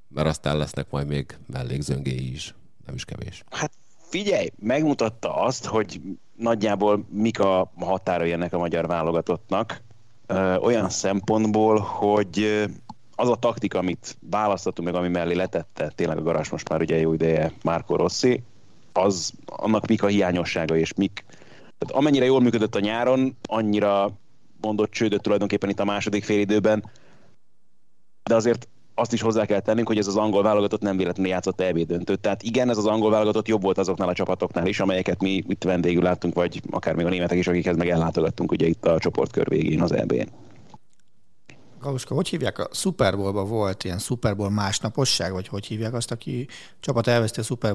Mert 0.08 0.28
aztán 0.28 0.56
lesznek 0.56 0.90
majd 0.90 1.06
még 1.06 1.37
mellékzöngéi 1.46 2.32
is. 2.32 2.54
Nem 2.87 2.94
is 2.94 3.04
kevés. 3.04 3.44
Hát 3.50 3.73
figyelj, 4.08 4.49
megmutatta 4.58 5.35
azt, 5.35 5.64
hogy 5.64 6.00
nagyjából 6.37 7.06
mik 7.11 7.40
a 7.40 7.73
határai 7.78 8.32
ennek 8.32 8.52
a 8.52 8.58
magyar 8.58 8.87
válogatottnak. 8.87 9.82
Ö, 10.26 10.56
olyan 10.56 10.88
szempontból, 10.88 11.78
hogy 11.78 12.64
az 13.14 13.28
a 13.28 13.37
taktika, 13.37 13.78
amit 13.78 14.16
választottunk 14.30 14.88
meg, 14.88 14.96
ami 14.96 15.08
mellé 15.08 15.35
letette 15.35 15.92
tényleg 15.94 16.18
a 16.18 16.23
garázs 16.23 16.49
most 16.49 16.68
már 16.68 16.80
ugye 16.80 16.96
jó 16.96 17.12
ideje 17.12 17.52
Márko 17.62 17.96
Rossi, 17.96 18.42
az, 18.96 19.32
annak 19.46 19.86
mik 19.86 20.02
a 20.02 20.06
hiányossága 20.06 20.76
és 20.76 20.94
mik. 20.94 21.24
Tehát 21.78 21.94
amennyire 21.94 22.24
jól 22.24 22.40
működött 22.40 22.74
a 22.74 22.80
nyáron, 22.80 23.36
annyira 23.48 24.10
mondott 24.60 24.90
csődöt 24.90 25.22
tulajdonképpen 25.22 25.70
itt 25.70 25.80
a 25.80 25.84
második 25.84 26.24
félidőben, 26.24 26.90
de 28.22 28.34
azért 28.34 28.68
azt 28.94 29.12
is 29.12 29.20
hozzá 29.20 29.46
kell 29.46 29.60
tennünk, 29.60 29.86
hogy 29.86 29.98
ez 29.98 30.06
az 30.06 30.16
angol 30.16 30.42
válogatott 30.42 30.80
nem 30.80 30.96
véletlenül 30.96 31.32
játszott 31.32 31.60
EB 31.60 31.78
döntőt. 31.78 32.20
Tehát 32.20 32.42
igen, 32.42 32.68
ez 32.70 32.76
az 32.76 32.86
angol 32.86 33.10
válogatott 33.10 33.48
jobb 33.48 33.62
volt 33.62 33.78
azoknál 33.78 34.08
a 34.08 34.12
csapatoknál 34.14 34.66
is, 34.66 34.80
amelyeket 34.80 35.20
mi 35.20 35.42
itt 35.46 35.64
vendégül 35.64 36.02
láttunk, 36.02 36.34
vagy 36.34 36.62
akár 36.70 36.94
még 36.94 37.06
a 37.06 37.08
németek 37.08 37.38
is, 37.38 37.46
akikhez 37.46 37.76
meg 37.76 37.88
ellátogattunk 37.88 38.52
ugye 38.52 38.66
itt 38.66 38.86
a 38.86 38.98
csoportkör 38.98 39.48
végén 39.48 39.82
az 39.82 39.92
EB-n. 39.92 40.28
Galuska, 41.80 42.14
hogy 42.14 42.28
hívják? 42.28 42.58
A 42.58 42.68
Super 42.72 43.16
volt 43.16 43.84
ilyen 43.84 43.98
Super 43.98 44.36
Bowl 44.36 44.50
másnaposság, 44.50 45.32
vagy 45.32 45.48
hogy 45.48 45.66
hívják 45.66 45.94
azt, 45.94 46.10
aki 46.10 46.48
csapat 46.80 47.06
elveszti 47.06 47.40
a 47.40 47.42
Super 47.42 47.74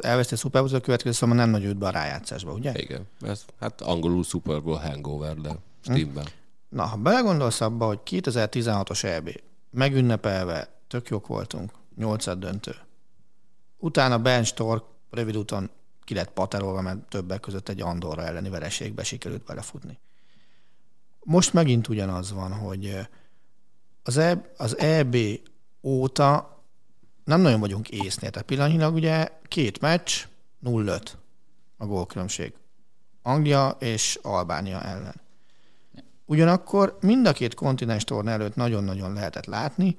elveszti 0.00 0.34
a 0.34 0.36
Super 0.36 0.62
Bowl, 0.62 0.74
a 0.74 0.80
következő 0.80 1.12
szóval 1.12 1.36
nem 1.36 1.50
nagy 1.50 1.76
be 1.76 1.86
a 1.86 1.90
rájátszásba, 1.90 2.52
ugye? 2.52 2.72
Igen, 2.74 3.06
ez, 3.20 3.44
hát 3.60 3.80
angolul 3.80 4.24
Super 4.24 4.62
Bowl 4.62 4.78
hangover, 4.78 5.36
de 5.36 5.56
stimmel. 5.80 6.24
Hm. 6.24 6.76
Na, 6.76 6.84
ha 6.84 6.96
belegondolsz 6.96 7.60
abba, 7.60 7.86
hogy 7.86 8.00
2016-os 8.10 9.04
EB 9.04 9.40
megünnepelve 9.70 10.68
tök 10.88 11.08
jók 11.08 11.26
voltunk, 11.26 11.70
8 11.96 12.38
döntő. 12.38 12.74
Utána 13.78 14.18
Ben 14.18 14.44
Stork 14.44 14.84
rövid 15.10 15.36
úton 15.36 15.70
ki 16.04 16.14
lett 16.14 16.30
paterolva, 16.30 16.80
mert 16.80 16.98
többek 16.98 17.40
között 17.40 17.68
egy 17.68 17.80
Andorra 17.80 18.22
elleni 18.22 18.48
vereségbe 18.48 19.04
sikerült 19.04 19.44
belefutni. 19.44 19.98
Most 21.20 21.52
megint 21.52 21.88
ugyanaz 21.88 22.32
van, 22.32 22.52
hogy 22.52 22.98
az, 24.02 24.16
e, 24.16 24.52
az 24.56 24.78
EB 24.78 25.16
óta 25.82 26.61
nem 27.24 27.40
nagyon 27.40 27.60
vagyunk 27.60 27.88
észnél. 27.88 28.30
Tehát 28.30 28.48
pillanatnyilag 28.48 28.94
ugye 28.94 29.28
két 29.48 29.80
meccs, 29.80 30.12
0-5 30.64 31.06
a 31.76 31.86
gólkülönbség. 31.86 32.52
Anglia 33.22 33.76
és 33.78 34.18
Albánia 34.22 34.82
ellen. 34.82 35.20
Ugyanakkor 36.24 36.98
mind 37.00 37.26
a 37.26 37.32
két 37.32 37.54
kontinens 37.54 38.04
torna 38.04 38.30
előtt 38.30 38.54
nagyon-nagyon 38.54 39.12
lehetett 39.12 39.46
látni, 39.46 39.96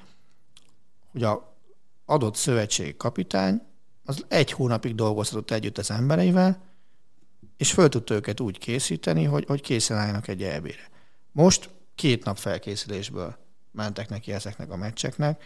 hogy 1.12 1.24
a 1.24 1.58
adott 2.06 2.36
szövetség 2.36 2.98
kapitány 2.98 3.62
az 4.06 4.26
egy 4.28 4.52
hónapig 4.52 4.96
dolgozhatott 4.96 5.52
együtt 5.52 5.78
az 5.78 5.92
embereivel, 5.92 6.62
és 7.58 7.72
föl 7.72 7.90
tudta 7.90 8.14
őket 8.14 8.40
úgy 8.40 8.58
készíteni, 8.58 9.24
hogy, 9.24 9.46
hogy 9.48 9.62
készen 9.62 9.98
álljanak 9.98 10.28
egy 10.28 10.44
elbére. 10.44 10.90
Most 11.32 11.70
két 11.96 12.24
nap 12.24 12.38
felkészülésből 12.38 13.36
mentek 13.72 14.10
neki 14.10 14.32
ezeknek 14.32 14.72
a 14.72 14.78
meccseknek, 14.78 15.44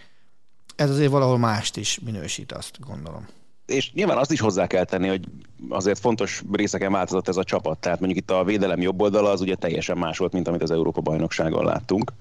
ez 0.77 0.89
azért 0.89 1.11
valahol 1.11 1.37
mást 1.37 1.77
is 1.77 1.99
minősít, 1.99 2.51
azt 2.51 2.79
gondolom. 2.79 3.27
És 3.65 3.93
nyilván 3.93 4.17
azt 4.17 4.31
is 4.31 4.39
hozzá 4.39 4.67
kell 4.67 4.83
tenni, 4.83 5.07
hogy 5.07 5.25
azért 5.69 5.99
fontos 5.99 6.43
részeken 6.51 6.91
változott 6.91 7.27
ez 7.27 7.37
a 7.37 7.43
csapat. 7.43 7.79
Tehát 7.79 7.99
mondjuk 7.99 8.21
itt 8.21 8.31
a 8.31 8.43
védelem 8.43 8.81
jobb 8.81 9.01
oldala 9.01 9.29
az 9.29 9.41
ugye 9.41 9.55
teljesen 9.55 9.97
más 9.97 10.17
volt, 10.17 10.33
mint 10.33 10.47
amit 10.47 10.61
az 10.61 10.71
Európa 10.71 11.01
bajnokságon 11.01 11.65
láttunk. 11.65 12.11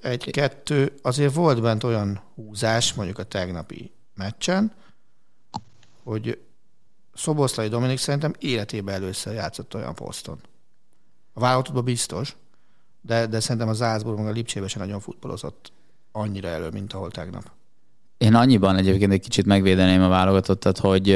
Egy-kettő, 0.00 0.92
azért 1.02 1.34
volt 1.34 1.60
bent 1.62 1.84
olyan 1.84 2.20
húzás, 2.34 2.94
mondjuk 2.94 3.18
a 3.18 3.24
tegnapi 3.24 3.92
meccsen, 4.14 4.72
hogy 6.02 6.40
Szoboszlai 7.14 7.68
Dominik 7.68 7.98
szerintem 7.98 8.34
életében 8.38 8.94
először 8.94 9.34
játszott 9.34 9.74
olyan 9.74 9.94
poszton. 9.94 10.40
A 11.32 11.40
válogatottban 11.40 11.84
biztos, 11.84 12.36
de, 13.00 13.26
de 13.26 13.40
szerintem 13.40 13.68
a 13.68 14.04
meg 14.04 14.26
a 14.26 14.30
Lipcsébe 14.30 14.68
sem 14.68 14.82
nagyon 14.82 15.00
futballozott 15.00 15.72
annyira 16.18 16.48
elő, 16.48 16.68
mint 16.68 16.92
ahol 16.92 17.10
tegnap. 17.10 17.50
Én 18.18 18.34
annyiban 18.34 18.76
egyébként 18.76 19.12
egy 19.12 19.20
kicsit 19.20 19.46
megvédeném 19.46 20.02
a 20.02 20.08
válogatottat, 20.08 20.78
hogy 20.78 21.10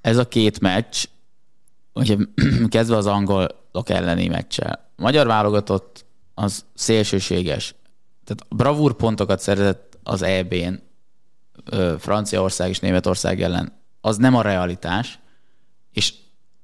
ez 0.00 0.16
a 0.16 0.28
két 0.28 0.60
meccs, 0.60 1.04
ugye 1.92 2.16
kezdve 2.68 2.96
az 2.96 3.06
angolok 3.06 3.88
elleni 3.88 4.28
meccsel. 4.28 4.88
A 4.96 5.02
magyar 5.02 5.26
válogatott 5.26 6.04
az 6.34 6.64
szélsőséges. 6.74 7.74
Tehát 8.24 8.56
bravúr 8.56 8.94
pontokat 8.94 9.40
szerzett 9.40 9.98
az 10.02 10.22
EB-n 10.22 10.74
Franciaország 11.98 12.68
és 12.68 12.80
Németország 12.80 13.42
ellen. 13.42 13.72
Az 14.00 14.16
nem 14.16 14.34
a 14.34 14.42
realitás, 14.42 15.18
és 15.92 16.14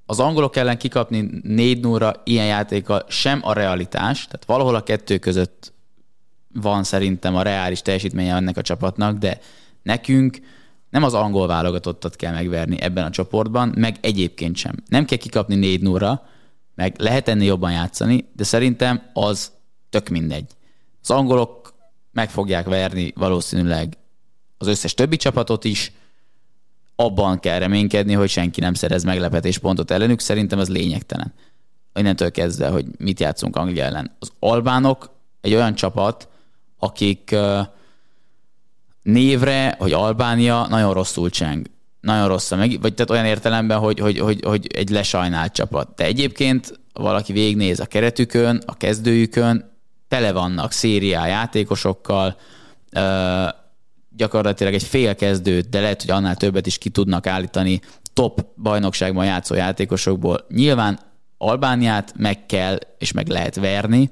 az 0.06 0.20
angolok 0.20 0.56
ellen 0.56 0.78
kikapni 0.78 1.40
4 1.42 1.80
0 1.80 2.20
ilyen 2.24 2.46
játéka 2.46 3.04
sem 3.08 3.40
a 3.42 3.52
realitás, 3.52 4.24
tehát 4.24 4.44
valahol 4.44 4.74
a 4.74 4.82
kettő 4.82 5.18
között 5.18 5.72
van 6.52 6.84
szerintem 6.84 7.36
a 7.36 7.42
reális 7.42 7.82
teljesítménye 7.82 8.34
ennek 8.34 8.56
a 8.56 8.62
csapatnak, 8.62 9.18
de 9.18 9.38
nekünk 9.82 10.40
nem 10.90 11.02
az 11.02 11.14
angol 11.14 11.46
válogatottat 11.46 12.16
kell 12.16 12.32
megverni 12.32 12.80
ebben 12.80 13.04
a 13.04 13.10
csoportban, 13.10 13.72
meg 13.76 13.96
egyébként 14.00 14.56
sem. 14.56 14.74
Nem 14.88 15.04
kell 15.04 15.18
kikapni 15.18 15.54
4 15.54 15.80
0 15.80 16.28
meg 16.74 16.94
lehet 16.98 17.28
ennél 17.28 17.46
jobban 17.46 17.72
játszani, 17.72 18.28
de 18.36 18.44
szerintem 18.44 19.02
az 19.12 19.50
tök 19.90 20.08
mindegy. 20.08 20.50
Az 21.02 21.10
angolok 21.10 21.74
meg 22.12 22.30
fogják 22.30 22.66
verni 22.66 23.12
valószínűleg 23.16 23.96
az 24.58 24.66
összes 24.66 24.94
többi 24.94 25.16
csapatot 25.16 25.64
is, 25.64 25.92
abban 26.96 27.40
kell 27.40 27.58
reménykedni, 27.58 28.12
hogy 28.12 28.28
senki 28.28 28.60
nem 28.60 28.74
szerez 28.74 29.04
meglepetéspontot 29.04 29.90
ellenük, 29.90 30.20
szerintem 30.20 30.58
ez 30.58 30.68
lényegtelen. 30.68 31.34
Innentől 31.94 32.30
kezdve, 32.30 32.68
hogy 32.68 32.86
mit 32.98 33.20
játszunk 33.20 33.56
Anglia 33.56 33.84
ellen. 33.84 34.16
Az 34.18 34.32
albánok 34.38 35.10
egy 35.40 35.54
olyan 35.54 35.74
csapat, 35.74 36.28
akik 36.80 37.36
névre, 39.02 39.76
hogy 39.78 39.92
Albánia 39.92 40.66
nagyon 40.68 40.92
rosszul 40.92 41.30
cseng. 41.30 41.66
Nagyon 42.00 42.28
rossz, 42.28 42.50
meg, 42.50 42.80
vagy 42.80 42.94
tehát 42.94 43.10
olyan 43.10 43.24
értelemben, 43.24 43.78
hogy, 43.78 43.98
hogy, 43.98 44.18
hogy, 44.18 44.40
hogy 44.44 44.66
egy 44.74 44.90
lesajnált 44.90 45.52
csapat. 45.52 45.94
De 45.94 46.04
egyébként 46.04 46.80
valaki 46.92 47.32
végignéz 47.32 47.80
a 47.80 47.86
keretükön, 47.86 48.62
a 48.66 48.76
kezdőjükön, 48.76 49.78
tele 50.08 50.32
vannak 50.32 50.72
szériá 50.72 51.26
játékosokkal, 51.26 52.36
gyakorlatilag 54.16 54.74
egy 54.74 54.82
fél 54.82 55.14
kezdőt, 55.14 55.68
de 55.68 55.80
lehet, 55.80 56.00
hogy 56.00 56.10
annál 56.10 56.36
többet 56.36 56.66
is 56.66 56.78
ki 56.78 56.88
tudnak 56.88 57.26
állítani 57.26 57.80
top 58.12 58.46
bajnokságban 58.56 59.24
játszó 59.24 59.54
játékosokból. 59.54 60.46
Nyilván 60.48 60.98
Albániát 61.38 62.14
meg 62.16 62.46
kell 62.46 62.78
és 62.98 63.12
meg 63.12 63.28
lehet 63.28 63.56
verni, 63.56 64.10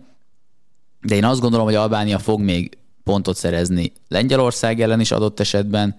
de 1.00 1.14
én 1.14 1.25
azt 1.25 1.40
gondolom, 1.40 1.67
hogy 1.67 1.75
Albánia 1.75 2.19
fog 2.19 2.40
még 2.40 2.78
pontot 3.05 3.37
szerezni 3.37 3.93
Lengyelország 4.09 4.81
ellen 4.81 5.00
is 5.00 5.11
adott 5.11 5.40
esetben, 5.40 5.97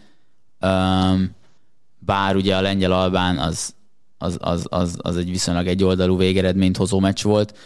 bár 1.99 2.35
ugye 2.35 2.55
a 2.55 2.61
lengyel-albán 2.61 3.37
az, 3.37 3.73
az, 4.17 4.37
az, 4.39 4.65
az, 4.69 4.97
az 5.01 5.17
egy 5.17 5.29
viszonylag 5.29 5.67
egyoldalú 5.67 6.17
végeredményt 6.17 6.77
hozó 6.77 6.99
meccs 6.99 7.23
volt. 7.23 7.57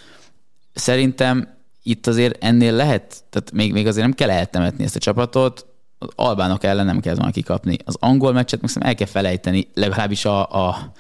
Szerintem 0.74 1.48
itt 1.84 2.08
azért 2.08 2.44
ennél 2.44 2.74
lehet, 2.74 3.24
tehát 3.30 3.52
még, 3.52 3.72
még 3.72 3.88
azért 3.88 4.06
nem 4.06 4.16
kell 4.16 4.30
eltemetni 4.30 4.84
ezt 4.84 4.96
a 4.96 5.00
csapatot, 5.00 5.66
az 5.98 6.10
albánok 6.16 6.64
ellen 6.64 6.86
nem 6.86 7.00
kell 7.00 7.16
volna 7.16 7.32
kikapni. 7.32 7.78
Az 7.86 7.98
angol 8.00 8.32
meccset 8.34 8.62
meg 8.62 8.88
el 8.88 8.96
kell 8.96 9.08
felejteni, 9.08 9.68
legalábbis 9.74 10.26
a, 10.26 10.68
a, 10.68 10.92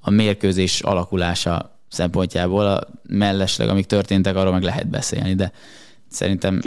a 0.00 0.10
mérkőzés 0.10 0.80
alakulása 0.80 1.79
szempontjából, 1.90 2.66
a 2.66 2.88
mellesleg, 3.02 3.68
amik 3.68 3.86
történtek, 3.86 4.36
arról 4.36 4.52
meg 4.52 4.62
lehet 4.62 4.88
beszélni, 4.88 5.34
de 5.34 5.52
szerintem 6.08 6.60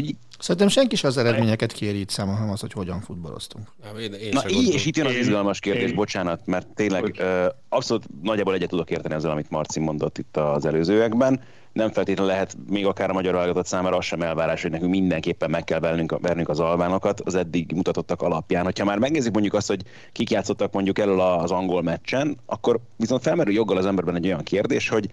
Szerintem 0.44 0.68
senki 0.68 0.96
sem 0.96 1.10
az 1.10 1.18
eredményeket 1.18 1.72
kéri 1.72 2.00
itt 2.00 2.10
számon, 2.10 2.36
hanem 2.36 2.50
az, 2.50 2.60
hogy 2.60 2.74
hogyan 2.74 3.02
futballoztunk. 3.02 3.68
Én, 4.00 4.14
én 4.14 4.30
Na 4.32 4.50
így, 4.50 4.74
és 4.74 4.86
itt 4.86 4.96
jön 4.98 5.06
az 5.06 5.16
izgalmas 5.16 5.60
kérdés, 5.60 5.90
én... 5.90 5.96
bocsánat, 5.96 6.46
mert 6.46 6.68
tényleg 6.68 7.16
uh, 7.20 7.46
abszolút 7.70 8.04
nagyjából 8.22 8.54
egyet 8.54 8.70
tudok 8.70 8.90
érteni 8.90 9.14
ezzel, 9.14 9.32
amit 9.32 9.50
Marci 9.50 9.80
mondott 9.80 10.18
itt 10.18 10.38
az 10.38 10.66
előzőekben. 10.66 11.42
Nem 11.74 11.92
feltétlenül 11.92 12.32
lehet 12.32 12.58
még 12.70 12.86
akár 12.86 13.10
a 13.10 13.14
magyar 13.14 13.34
válogatott 13.34 13.66
számára 13.66 13.98
az 13.98 14.06
sem 14.06 14.22
elvárás, 14.22 14.62
hogy 14.62 14.72
nekünk 14.72 14.92
mindenképpen 14.92 15.50
meg 15.50 15.64
kell 15.64 15.80
vernünk, 15.80 16.20
vernünk 16.22 16.50
az 16.50 16.60
albánokat 16.60 17.22
az 17.22 17.36
eddig 17.36 17.72
mutatottak 17.72 18.22
alapján. 18.22 18.72
Ha 18.78 18.86
már 18.86 18.98
megnézzük 18.98 19.34
mondjuk 19.34 19.54
azt, 19.54 19.68
hogy 19.68 19.82
kik 20.12 20.30
játszottak 20.30 20.74
mondjuk 20.74 21.00
elől 21.00 21.20
az 21.20 21.52
angol 21.52 21.82
meccsen, 21.82 22.38
akkor 22.46 22.80
viszont 22.96 23.22
felmerül 23.22 23.54
joggal 23.54 23.78
az 23.78 23.86
emberben 23.86 24.16
egy 24.16 24.26
olyan 24.26 24.44
kérdés, 24.44 24.90
hogy 24.90 25.10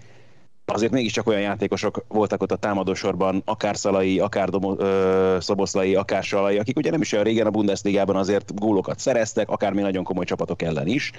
azért 0.64 0.92
mégiscsak 0.92 1.26
olyan 1.26 1.40
játékosok 1.40 2.04
voltak 2.08 2.42
ott 2.42 2.52
a 2.52 2.56
támadósorban, 2.56 3.42
akár 3.44 3.76
Szalai, 3.76 4.18
akár 4.18 4.48
Domo, 4.48 4.74
ö, 4.78 5.36
Szoboszlai, 5.40 5.94
akár 5.94 6.22
Salai, 6.22 6.58
akik 6.58 6.76
ugye 6.76 6.90
nem 6.90 7.00
is 7.00 7.12
olyan 7.12 7.24
régen 7.24 7.46
a 7.46 7.50
Bundesligában 7.50 8.16
azért 8.16 8.54
gólokat 8.54 8.98
szereztek, 8.98 9.48
akár 9.48 9.72
mi 9.72 9.80
nagyon 9.80 10.04
komoly 10.04 10.24
csapatok 10.24 10.62
ellen 10.62 10.86
is, 10.86 11.12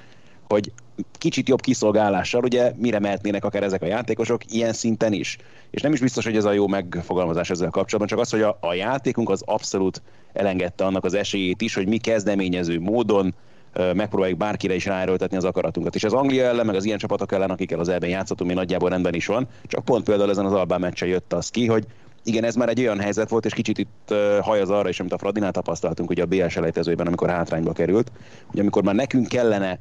hogy 0.51 0.71
kicsit 1.17 1.47
jobb 1.47 1.61
kiszolgálással, 1.61 2.43
ugye 2.43 2.71
mire 2.77 2.99
mehetnének 2.99 3.45
akár 3.45 3.63
ezek 3.63 3.81
a 3.81 3.85
játékosok, 3.85 4.53
ilyen 4.53 4.73
szinten 4.73 5.13
is. 5.13 5.37
És 5.69 5.81
nem 5.81 5.93
is 5.93 5.99
biztos, 5.99 6.25
hogy 6.25 6.35
ez 6.35 6.45
a 6.45 6.51
jó 6.51 6.67
megfogalmazás 6.67 7.49
ezzel 7.49 7.69
kapcsolatban, 7.69 8.07
csak 8.07 8.19
az, 8.19 8.29
hogy 8.31 8.41
a, 8.41 8.57
a 8.61 8.73
játékunk 8.73 9.29
az 9.29 9.41
abszolút 9.45 10.01
elengedte 10.33 10.85
annak 10.85 11.05
az 11.05 11.13
esélyét 11.13 11.61
is, 11.61 11.73
hogy 11.73 11.87
mi 11.87 11.97
kezdeményező 11.97 12.79
módon 12.79 13.35
megpróbáljuk 13.73 14.37
bárkire 14.37 14.75
is 14.75 14.85
ráerőltetni 14.85 15.37
az 15.37 15.43
akaratunkat. 15.43 15.95
És 15.95 16.03
az 16.03 16.13
Anglia 16.13 16.45
ellen, 16.45 16.65
meg 16.65 16.75
az 16.75 16.85
ilyen 16.85 16.97
csapatok 16.97 17.31
ellen, 17.31 17.49
akikkel 17.49 17.79
az 17.79 17.89
elben 17.89 18.09
játszottunk, 18.09 18.49
mi 18.49 18.55
nagyjából 18.55 18.89
rendben 18.89 19.13
is 19.13 19.25
van. 19.25 19.47
Csak 19.65 19.85
pont 19.85 20.03
például 20.03 20.29
ezen 20.29 20.45
az 20.45 20.53
Albán 20.53 20.79
meccsen 20.79 21.07
jött 21.07 21.33
az 21.33 21.49
ki, 21.49 21.65
hogy 21.65 21.85
igen, 22.23 22.43
ez 22.43 22.55
már 22.55 22.69
egy 22.69 22.79
olyan 22.79 22.99
helyzet 22.99 23.29
volt, 23.29 23.45
és 23.45 23.53
kicsit 23.53 23.77
itt 23.77 24.09
uh, 24.09 24.37
haj 24.39 24.61
az 24.61 24.69
arra 24.69 24.89
is, 24.89 24.99
amit 24.99 25.13
a 25.13 25.17
Fradinál 25.17 25.51
tapasztaltunk 25.51 26.09
ugye 26.09 26.23
a 26.23 26.25
BL 26.25 26.47
selejtezőben, 26.47 27.07
amikor 27.07 27.29
hátrányba 27.29 27.73
került, 27.73 28.11
hogy 28.45 28.59
amikor 28.59 28.83
már 28.83 28.95
nekünk 28.95 29.27
kellene 29.27 29.79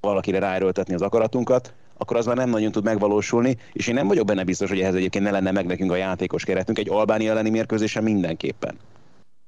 valakire 0.00 0.38
ráerőltetni 0.38 0.94
az 0.94 1.02
akaratunkat, 1.02 1.72
akkor 1.96 2.16
az 2.16 2.26
már 2.26 2.36
nem 2.36 2.50
nagyon 2.50 2.72
tud 2.72 2.84
megvalósulni, 2.84 3.56
és 3.72 3.86
én 3.86 3.94
nem 3.94 4.06
vagyok 4.06 4.26
benne 4.26 4.44
biztos, 4.44 4.68
hogy 4.68 4.80
ehhez 4.80 4.94
egyébként 4.94 5.24
ne 5.24 5.30
lenne 5.30 5.50
meg 5.50 5.66
nekünk 5.66 5.90
a 5.90 5.96
játékos 5.96 6.44
keretünk, 6.44 6.78
egy 6.78 6.88
Albánia 6.88 7.30
elleni 7.30 7.50
mérkőzésen 7.50 8.02
mindenképpen. 8.02 8.74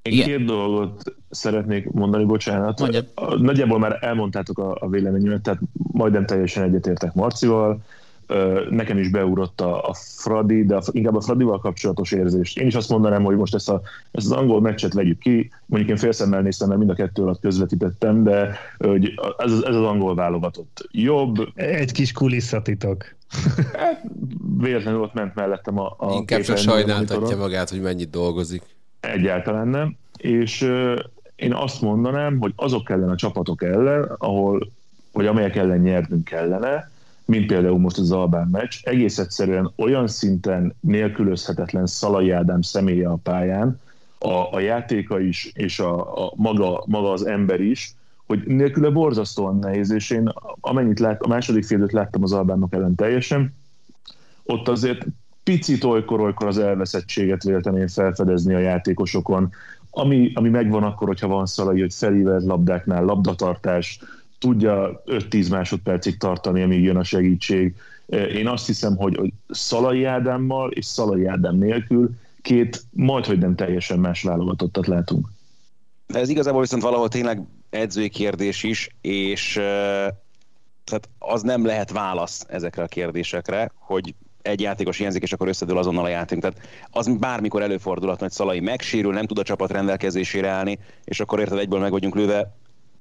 Én 0.03 0.13
Igen. 0.13 0.27
két 0.27 0.45
dolgot 0.45 1.03
szeretnék 1.31 1.91
mondani, 1.91 2.25
bocsánat. 2.25 2.81
Mondja. 2.81 3.01
Nagyjából 3.39 3.79
már 3.79 3.99
elmondtátok 4.01 4.59
a, 4.59 4.77
a 4.81 4.89
véleményemet, 4.89 5.43
tehát 5.43 5.61
majdnem 5.73 6.27
teljesen 6.27 6.63
egyetértek 6.63 7.13
Marcival. 7.13 7.81
Nekem 8.71 8.99
is 8.99 9.09
beugrott 9.09 9.61
a, 9.61 9.89
a 9.89 9.95
Fradi, 9.95 10.65
de 10.65 10.77
a, 10.77 10.83
inkább 10.91 11.17
a 11.17 11.21
Fradival 11.21 11.59
kapcsolatos 11.59 12.13
érzést. 12.13 12.59
Én 12.59 12.67
is 12.67 12.75
azt 12.75 12.89
mondanám, 12.89 13.23
hogy 13.23 13.37
most 13.37 13.55
ezt, 13.55 13.69
a, 13.69 13.81
ezt 14.11 14.27
az 14.27 14.33
angol 14.33 14.61
meccset 14.61 14.93
vegyük 14.93 15.19
ki. 15.19 15.51
Mondjuk 15.67 15.91
én 15.91 15.97
félszemmel 15.97 16.41
néztem, 16.41 16.69
mert 16.69 16.79
mind 16.79 16.91
a 16.91 16.95
kettő 16.95 17.23
alatt 17.23 17.41
közvetítettem, 17.41 18.23
de 18.23 18.59
hogy 18.79 19.15
ez, 19.39 19.53
ez 19.53 19.75
az 19.75 19.85
angol 19.85 20.15
válogatott 20.15 20.89
jobb. 20.91 21.37
Egy 21.55 21.93
kis 21.93 22.13
kulisszatitok. 22.13 23.05
Hát, 23.73 24.05
véletlenül 24.59 25.01
ott 25.01 25.15
ment 25.15 25.35
mellettem 25.35 25.79
a, 25.79 25.95
a 25.99 26.13
Inkább 26.13 26.41
csak 26.41 26.57
sajnáltatja 26.57 27.37
magát, 27.37 27.71
hogy 27.71 27.81
mennyit 27.81 28.11
dolgozik. 28.11 28.63
Egyáltalán 29.01 29.69
nem. 29.69 29.97
És 30.17 30.71
én 31.37 31.55
azt 31.55 31.81
mondanám, 31.81 32.39
hogy 32.39 32.53
azok 32.57 32.91
ellen 32.91 33.09
a 33.09 33.17
csapatok 33.17 33.63
ellen, 33.63 34.03
ahol, 34.19 34.71
vagy 35.13 35.27
amelyek 35.27 35.57
ellen 35.57 35.79
nyernünk 35.79 36.25
kellene, 36.25 36.90
mint 37.31 37.47
például 37.47 37.79
most 37.79 37.99
az 37.99 38.13
Albán 38.13 38.49
meccs, 38.53 38.75
egész 38.83 39.19
egyszerűen 39.19 39.73
olyan 39.77 40.09
szinten 40.09 40.75
nélkülözhetetlen 40.81 41.87
Szalai 41.87 42.31
Ádám 42.31 42.63
személye 42.63 43.09
a 43.09 43.19
pályán, 43.23 43.81
a, 44.19 44.55
a 44.55 44.61
játéka 44.61 45.21
is, 45.21 45.51
és 45.55 45.79
a, 45.79 46.25
a 46.25 46.33
maga, 46.37 46.85
maga 46.87 47.13
az 47.13 47.27
ember 47.27 47.61
is, 47.61 47.95
hogy 48.27 48.43
nélküle 48.47 48.91
borzasztóan 48.91 49.59
nehéz, 49.59 49.91
és 49.91 50.11
én 50.11 50.33
amennyit 50.61 51.01
lát, 51.01 51.23
a 51.23 51.29
második 51.29 51.65
félőt 51.65 51.93
láttam 51.93 52.23
az 52.23 52.33
Albánok 52.33 52.75
ellen 52.75 52.95
teljesen, 52.95 53.55
ott 54.45 54.69
azért 54.69 55.07
picit 55.45 55.85
olykor-olykor 55.85 56.47
az 56.47 56.59
elveszettséget 56.59 57.43
véltem 57.43 57.89
felfedezni 57.89 58.55
a 58.55 58.59
játékosokon, 58.59 59.51
ami, 59.91 60.33
ami 60.35 60.49
megvan 60.49 60.83
akkor, 60.83 61.09
hogyha 61.09 61.29
van 61.29 61.47
szalai, 61.47 61.81
hogy 61.81 61.95
felívelt 61.95 62.45
labdáknál 62.45 63.05
labdatartás, 63.05 63.99
tudja 64.41 65.03
5-10 65.07 65.51
másodpercig 65.51 66.17
tartani, 66.17 66.63
amíg 66.63 66.83
jön 66.83 66.97
a 66.97 67.05
segítség. 67.05 67.75
Én 68.35 68.49
azt 68.49 68.67
hiszem, 68.67 68.97
hogy, 68.97 69.17
hogy 69.17 69.33
Szalai 69.49 70.05
Ádámmal 70.05 70.71
és 70.71 70.85
Szalai 70.85 71.27
Ádám 71.27 71.57
nélkül 71.57 72.11
két 72.43 72.83
majd, 72.91 73.25
hogy 73.25 73.39
nem 73.39 73.55
teljesen 73.55 73.99
más 73.99 74.23
válogatottat 74.23 74.87
látunk. 74.87 75.29
Ez 76.07 76.29
igazából 76.29 76.61
viszont 76.61 76.83
valahol 76.83 77.09
tényleg 77.09 77.43
edzői 77.71 78.09
kérdés 78.09 78.63
is, 78.63 78.89
és 79.01 79.53
tehát 80.85 81.09
az 81.19 81.43
nem 81.43 81.67
lehet 81.67 81.91
válasz 81.91 82.45
ezekre 82.49 82.83
a 82.83 82.87
kérdésekre, 82.87 83.73
hogy 83.75 84.15
egy 84.43 84.61
játékos 84.61 84.99
hiányzik, 84.99 85.23
és 85.23 85.33
akkor 85.33 85.49
összedől 85.49 85.79
azonnal 85.79 86.05
a 86.05 86.09
játék. 86.09 86.41
Tehát 86.41 86.61
az 86.91 87.17
bármikor 87.19 87.63
előfordulhat, 87.63 88.21
hogy 88.21 88.31
Szalai 88.31 88.61
megsérül, 88.61 89.13
nem 89.13 89.27
tud 89.27 89.39
a 89.39 89.43
csapat 89.43 89.71
rendelkezésére 89.71 90.49
állni, 90.49 90.79
és 91.05 91.21
akkor 91.21 91.39
érted 91.39 91.59
egyből 91.59 91.81
meg 91.81 91.91
vagyunk 91.91 92.15
lőve. 92.15 92.55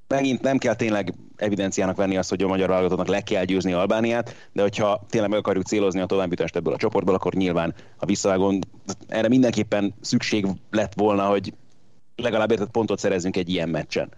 Megint 0.10 0.42
nem 0.42 0.58
kell 0.58 0.76
tényleg 0.76 1.14
evidenciának 1.36 1.98
venni 1.98 2.18
azt, 2.18 2.30
hogy 2.30 2.44
a 2.44 2.48
magyar 2.48 2.70
válogatottnak 2.70 3.08
le 3.08 3.22
kell 3.22 3.44
győzni 3.44 3.74
Albániát, 3.74 4.50
de 4.52 4.62
hogyha 4.62 5.06
tényleg 5.10 5.30
meg 5.30 5.40
akarjuk 5.40 5.66
célozni 5.66 6.00
a 6.00 6.06
továbbjutást 6.06 6.56
ebből 6.56 6.74
a 6.74 6.78
csoportból, 6.78 7.16
akkor 7.16 7.34
nyilván 7.34 7.74
a 7.98 8.06
visszavágón 8.06 8.60
erre 9.08 9.28
mindenképpen 9.28 9.94
szükség 10.02 10.46
lett 10.72 10.94
volna, 10.94 11.26
hogy 11.26 11.54
legalább 12.16 12.52
érted 12.52 12.70
pontot 12.70 13.00
szerezzünk 13.00 13.38
egy 13.38 13.50
ilyen 13.50 13.70
meccsen. 13.70 14.10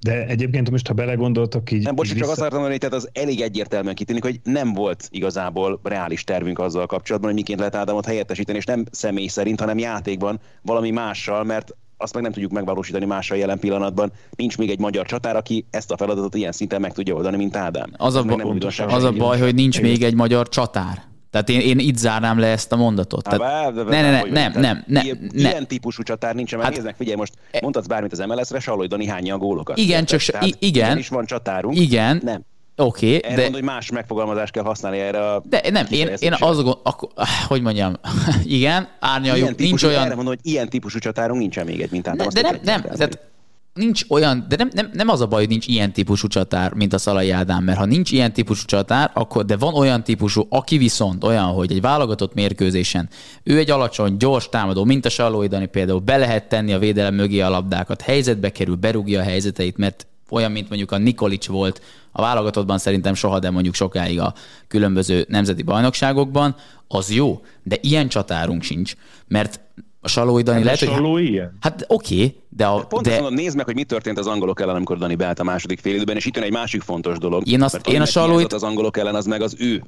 De 0.00 0.26
egyébként 0.26 0.70
most, 0.70 0.86
ha 0.86 0.94
belegondoltok 0.94 1.70
így... 1.70 1.82
Nem, 1.82 1.94
bocs, 1.94 2.14
csak 2.14 2.28
azt 2.28 2.38
akartam 2.38 2.58
mondani, 2.58 2.78
tehát 2.78 2.94
az 2.94 3.08
elég 3.12 3.40
egyértelműen 3.40 3.94
kitűnik, 3.94 4.22
hogy 4.22 4.40
nem 4.44 4.72
volt 4.72 5.08
igazából 5.10 5.80
reális 5.82 6.24
tervünk 6.24 6.58
azzal 6.58 6.86
kapcsolatban, 6.86 7.30
hogy 7.30 7.38
miként 7.38 7.58
lehet 7.58 7.74
Ádámot 7.74 8.06
helyettesíteni, 8.06 8.58
és 8.58 8.64
nem 8.64 8.84
személy 8.90 9.26
szerint, 9.26 9.60
hanem 9.60 9.78
játékban 9.78 10.40
valami 10.62 10.90
mással, 10.90 11.44
mert 11.44 11.76
azt 12.02 12.14
meg 12.14 12.22
nem 12.22 12.32
tudjuk 12.32 12.52
megvalósítani 12.52 13.04
mással 13.04 13.36
jelen 13.36 13.58
pillanatban. 13.58 14.12
Nincs 14.36 14.58
még 14.58 14.70
egy 14.70 14.78
magyar 14.78 15.06
csatár, 15.06 15.36
aki 15.36 15.66
ezt 15.70 15.90
a 15.90 15.96
feladatot 15.96 16.34
ilyen 16.34 16.52
szinten 16.52 16.80
meg 16.80 16.92
tudja 16.92 17.14
oldani, 17.14 17.36
mint 17.36 17.56
Ádám. 17.56 17.90
Az 17.96 18.14
a, 18.14 18.22
ba- 18.22 18.64
az 18.86 19.04
a 19.04 19.12
baj, 19.12 19.38
hogy 19.40 19.54
nincs 19.54 19.80
még 19.80 20.02
egy 20.02 20.14
magyar 20.14 20.48
csatár. 20.48 21.02
Tehát 21.30 21.48
én, 21.48 21.60
én 21.60 21.78
itt 21.78 21.96
zárnám 21.96 22.38
le 22.38 22.46
ezt 22.46 22.72
a 22.72 22.76
mondatot. 22.76 23.26
Há, 23.26 23.36
Tehát, 23.36 23.74
ne, 23.74 24.00
ne, 24.00 24.10
ne, 24.10 24.22
nem, 24.30 24.52
nem, 24.52 24.84
nem, 24.86 25.04
Ilyen, 25.04 25.18
nem. 25.20 25.30
ilyen 25.50 25.66
típusú 25.66 26.02
csatár 26.02 26.34
nincsen, 26.34 26.58
mert 26.58 26.70
Hát- 26.70 26.78
néznek, 26.78 26.96
figyelj, 26.96 27.16
most 27.16 27.34
mondhatsz 27.60 27.86
bármit 27.86 28.12
az 28.12 28.18
MLS-re, 28.18 28.60
Sallói 28.60 28.86
Dani 28.86 29.06
hányja 29.06 29.34
a 29.34 29.38
gólokat. 29.38 29.78
Igen, 29.78 30.04
csak 30.04 30.20
Tehát 30.20 30.56
igen. 30.58 30.98
is 30.98 31.08
van 31.08 31.24
csatárunk. 31.26 31.78
Igen. 31.78 32.20
Nem. 32.24 32.44
Oké, 32.84 33.14
Erre 33.14 33.20
de... 33.22 33.28
de... 33.28 33.42
mondom, 33.42 33.52
hogy 33.52 33.62
más 33.62 33.90
megfogalmazást 33.90 34.52
kell 34.52 34.62
használni 34.62 34.98
erre 34.98 35.30
a 35.30 35.42
De 35.44 35.62
nem, 35.70 35.86
én, 35.90 36.10
én 36.18 36.34
azt 36.38 36.62
gond, 36.62 36.76
akkor, 36.82 37.08
hogy 37.48 37.62
mondjam, 37.62 37.94
igen, 38.44 38.88
árnyaljuk, 39.00 39.46
Ilyen 39.46 39.54
nincs 39.58 39.82
olyan... 39.82 40.04
Erre 40.04 40.14
mondom, 40.14 40.34
hogy 40.34 40.52
ilyen 40.52 40.68
típusú 40.68 40.98
csatárunk 40.98 41.40
nincsen 41.40 41.64
még 41.64 41.80
egy 41.80 41.90
mintát. 41.90 42.16
Ne, 42.16 42.26
de 42.26 42.40
nem, 42.40 42.58
nem, 42.62 42.82
tehát 42.82 43.30
nincs 43.74 44.02
olyan, 44.08 44.46
de 44.48 44.56
nem, 44.56 44.70
nem, 44.72 44.90
nem 44.92 45.08
az 45.08 45.20
a 45.20 45.26
baj, 45.26 45.40
hogy 45.40 45.48
nincs 45.48 45.66
ilyen 45.66 45.92
típusú 45.92 46.26
csatár, 46.26 46.74
mint 46.74 46.92
a 46.92 46.98
Szalai 46.98 47.30
Ádám, 47.30 47.64
mert 47.64 47.78
ha 47.78 47.84
nincs 47.84 48.10
ilyen 48.10 48.32
típusú 48.32 48.64
csatár, 48.64 49.10
akkor 49.14 49.44
de 49.44 49.56
van 49.56 49.74
olyan 49.74 50.04
típusú, 50.04 50.46
aki 50.48 50.78
viszont 50.78 51.24
olyan, 51.24 51.44
hogy 51.44 51.72
egy 51.72 51.80
válogatott 51.80 52.34
mérkőzésen 52.34 53.08
ő 53.42 53.58
egy 53.58 53.70
alacsony, 53.70 54.16
gyors 54.16 54.48
támadó, 54.48 54.84
mint 54.84 55.06
a 55.06 55.08
Sallói 55.08 55.46
Dani 55.46 55.66
például, 55.66 55.98
be 55.98 56.16
lehet 56.16 56.48
tenni 56.48 56.72
a 56.72 56.78
védelem 56.78 57.14
mögé 57.14 57.40
a 57.40 57.50
labdákat, 57.50 58.00
helyzetbe 58.00 58.50
kerül, 58.50 58.74
berúgja 58.74 59.20
a 59.20 59.24
helyzeteit, 59.24 59.76
mert 59.76 60.06
olyan, 60.32 60.52
mint 60.52 60.68
mondjuk 60.68 60.90
a 60.92 60.98
Nikolic 60.98 61.46
volt 61.46 61.82
a 62.12 62.22
válogatottban 62.22 62.78
szerintem 62.78 63.14
soha, 63.14 63.38
de 63.38 63.50
mondjuk 63.50 63.74
sokáig 63.74 64.20
a 64.20 64.34
különböző 64.68 65.24
nemzeti 65.28 65.62
bajnokságokban, 65.62 66.54
az 66.88 67.12
jó, 67.12 67.40
de 67.62 67.76
ilyen 67.80 68.08
csatárunk 68.08 68.62
sincs, 68.62 68.94
mert 69.28 69.60
a 70.00 70.08
Salói 70.08 70.42
Dani 70.42 70.64
lehet, 70.64 70.84
hogy... 70.84 71.22
Ilyen? 71.22 71.56
Hát 71.60 71.84
oké, 71.88 72.36
de, 72.48 72.66
a, 72.66 72.84
Pont 72.86 73.04
de 73.04 73.10
azt 73.10 73.20
mondom, 73.20 73.38
nézd 73.44 73.56
meg, 73.56 73.64
hogy 73.64 73.74
mi 73.74 73.84
történt 73.84 74.18
az 74.18 74.26
angolok 74.26 74.60
ellen, 74.60 74.74
amikor 74.74 74.98
Dani 74.98 75.14
beállt 75.14 75.38
a 75.38 75.44
második 75.44 75.80
fél 75.80 75.94
időben, 75.94 76.16
és 76.16 76.24
itt 76.24 76.34
jön 76.34 76.44
egy 76.44 76.52
másik 76.52 76.82
fontos 76.82 77.18
dolog. 77.18 77.46
Én 77.48 77.62
azt- 77.62 77.86
én 77.86 78.00
a 78.00 78.04
Salóit- 78.04 78.52
az 78.52 78.62
angolok 78.62 78.96
ellen, 78.96 79.14
az 79.14 79.26
meg 79.26 79.42
az 79.42 79.54
ő 79.58 79.82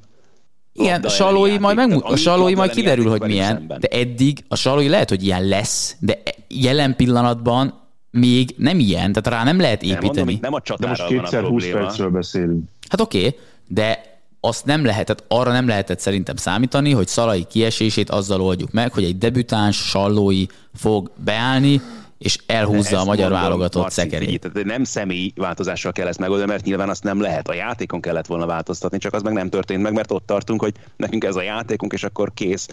igen, 0.76 1.04
a 1.04 1.08
Salói 1.08 1.58
majd, 1.58 1.76
megmut, 1.76 2.04
a 2.04 2.16
Salói 2.16 2.54
majd 2.54 2.70
kiderül, 2.70 3.08
hogy 3.08 3.20
milyen, 3.20 3.54
szemben. 3.56 3.80
de 3.80 3.88
eddig 3.88 4.44
a 4.48 4.56
Salói 4.56 4.88
lehet, 4.88 5.08
hogy 5.08 5.24
ilyen 5.24 5.44
lesz, 5.48 5.96
de 6.00 6.22
jelen 6.48 6.96
pillanatban 6.96 7.83
még 8.20 8.54
nem 8.56 8.78
ilyen, 8.78 9.12
tehát 9.12 9.38
rá 9.38 9.44
nem 9.44 9.60
lehet 9.60 9.80
Nem, 9.82 9.90
mondom, 9.90 10.10
építeni. 10.10 10.38
nem 10.40 10.54
a 10.54 10.60
De 10.78 10.86
most 10.86 11.06
kétszer 11.06 11.42
20 11.42 11.62
probléma. 11.62 11.78
percről 11.86 12.10
beszélünk. 12.10 12.68
Hát 12.88 13.00
oké, 13.00 13.38
de 13.68 14.12
azt 14.40 14.64
nem 14.64 14.84
lehetett, 14.84 15.24
arra 15.28 15.52
nem 15.52 15.68
lehetett 15.68 16.00
szerintem 16.00 16.36
számítani, 16.36 16.90
hogy 16.92 17.06
Szalai 17.06 17.44
kiesését 17.44 18.10
azzal 18.10 18.40
oldjuk 18.40 18.72
meg, 18.72 18.92
hogy 18.92 19.04
egy 19.04 19.18
debütáns 19.18 19.76
Sallói 19.76 20.46
fog 20.74 21.10
beállni, 21.24 21.80
és 22.18 22.38
elhúzza 22.46 23.00
a 23.00 23.04
magyar 23.04 23.30
mondom, 23.30 23.40
válogatott 23.48 23.82
Marci, 23.82 24.00
szekerét. 24.00 24.40
Tehát 24.40 24.66
nem 24.66 24.84
személyi 24.84 25.32
változással 25.36 25.92
kell 25.92 26.06
ezt 26.06 26.18
megoldani, 26.18 26.50
mert 26.50 26.64
nyilván 26.64 26.88
azt 26.88 27.02
nem 27.02 27.20
lehet. 27.20 27.48
A 27.48 27.54
játékon 27.54 28.00
kellett 28.00 28.26
volna 28.26 28.46
változtatni, 28.46 28.98
csak 28.98 29.14
az 29.14 29.22
meg 29.22 29.32
nem 29.32 29.48
történt 29.48 29.82
meg, 29.82 29.92
mert 29.92 30.10
ott 30.12 30.26
tartunk, 30.26 30.60
hogy 30.60 30.72
nekünk 30.96 31.24
ez 31.24 31.36
a 31.36 31.42
játékunk, 31.42 31.92
és 31.92 32.04
akkor 32.04 32.30
kész. 32.34 32.68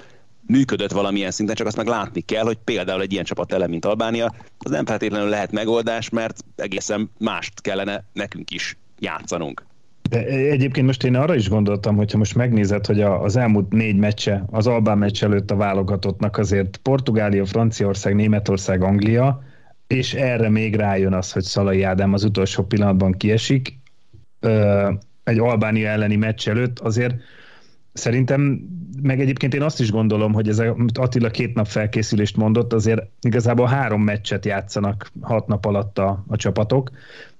Működött 0.47 0.91
valamilyen 0.91 1.31
szinten, 1.31 1.55
csak 1.55 1.67
azt 1.67 1.77
meg 1.77 1.87
látni 1.87 2.21
kell, 2.21 2.43
hogy 2.43 2.57
például 2.63 3.01
egy 3.01 3.11
ilyen 3.11 3.23
csapat 3.23 3.53
ellen, 3.53 3.69
mint 3.69 3.85
Albánia, 3.85 4.33
az 4.57 4.71
nem 4.71 4.85
feltétlenül 4.85 5.29
lehet 5.29 5.51
megoldás, 5.51 6.09
mert 6.09 6.43
egészen 6.55 7.11
mást 7.19 7.61
kellene 7.61 8.03
nekünk 8.13 8.51
is 8.51 8.77
játszanunk. 8.99 9.65
De 10.09 10.25
egyébként 10.25 10.85
most 10.85 11.03
én 11.03 11.15
arra 11.15 11.35
is 11.35 11.49
gondoltam, 11.49 11.95
hogyha 11.95 12.17
most 12.17 12.35
megnézed, 12.35 12.85
hogy 12.85 13.01
az 13.01 13.35
elmúlt 13.35 13.71
négy 13.71 13.97
meccse, 13.97 14.43
az 14.49 14.67
Albán 14.67 14.97
meccs 14.97 15.23
előtt 15.23 15.51
a 15.51 15.55
válogatottnak 15.55 16.37
azért 16.37 16.77
Portugália, 16.77 17.45
Franciaország, 17.45 18.15
Németország, 18.15 18.83
Anglia, 18.83 19.43
és 19.87 20.13
erre 20.13 20.49
még 20.49 20.75
rájön 20.75 21.13
az, 21.13 21.31
hogy 21.31 21.43
Szalai 21.43 21.83
Ádám 21.83 22.13
az 22.13 22.23
utolsó 22.23 22.63
pillanatban 22.63 23.11
kiesik, 23.11 23.79
egy 25.23 25.39
Albánia 25.39 25.89
elleni 25.89 26.15
meccs 26.15 26.47
előtt, 26.47 26.79
azért 26.79 27.15
Szerintem, 27.93 28.69
meg 29.01 29.19
egyébként 29.19 29.53
én 29.53 29.61
azt 29.61 29.79
is 29.79 29.91
gondolom, 29.91 30.33
hogy 30.33 30.47
ez 30.47 30.59
a, 30.59 30.75
Attila 30.93 31.29
két 31.29 31.53
nap 31.53 31.67
felkészülést 31.67 32.37
mondott, 32.37 32.73
azért 32.73 33.01
igazából 33.21 33.67
három 33.67 34.01
meccset 34.01 34.45
játszanak 34.45 35.11
hat 35.21 35.47
nap 35.47 35.65
alatt 35.65 35.97
a, 35.97 36.23
a 36.27 36.35
csapatok, 36.35 36.91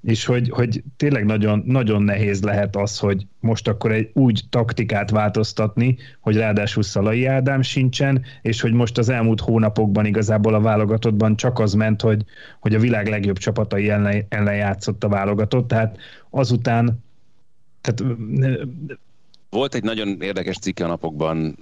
és 0.03 0.25
hogy, 0.25 0.49
hogy 0.49 0.83
tényleg 0.97 1.25
nagyon, 1.25 1.63
nagyon 1.65 2.03
nehéz 2.03 2.43
lehet 2.43 2.75
az, 2.75 2.99
hogy 2.99 3.27
most 3.39 3.67
akkor 3.67 3.91
egy 3.91 4.09
úgy 4.13 4.43
taktikát 4.49 5.09
változtatni, 5.09 5.97
hogy 6.19 6.35
ráadásul 6.35 6.83
Szalai 6.83 7.25
Ádám 7.25 7.61
sincsen, 7.61 8.23
és 8.41 8.61
hogy 8.61 8.73
most 8.73 8.97
az 8.97 9.09
elmúlt 9.09 9.41
hónapokban 9.41 10.05
igazából 10.05 10.53
a 10.53 10.61
válogatottban 10.61 11.35
csak 11.35 11.59
az 11.59 11.73
ment, 11.73 12.01
hogy, 12.01 12.25
hogy 12.59 12.75
a 12.75 12.79
világ 12.79 13.07
legjobb 13.07 13.37
csapatai 13.37 13.89
ellen, 13.89 14.25
ellen 14.29 14.55
játszott 14.55 15.03
a 15.03 15.09
válogatott, 15.09 15.67
tehát 15.67 15.97
azután 16.29 17.03
tehát 17.81 18.15
Volt 19.51 19.75
egy 19.75 19.83
nagyon 19.83 20.21
érdekes 20.21 20.57
cikke 20.57 20.83
a 20.83 20.87
napokban, 20.87 21.57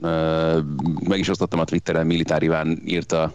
meg 1.07 1.19
is 1.19 1.29
osztottam 1.29 1.59
a 1.59 1.63
Twitteren, 1.63 2.05
Militár 2.05 2.43
Iván 2.43 2.81
írta, 2.85 3.33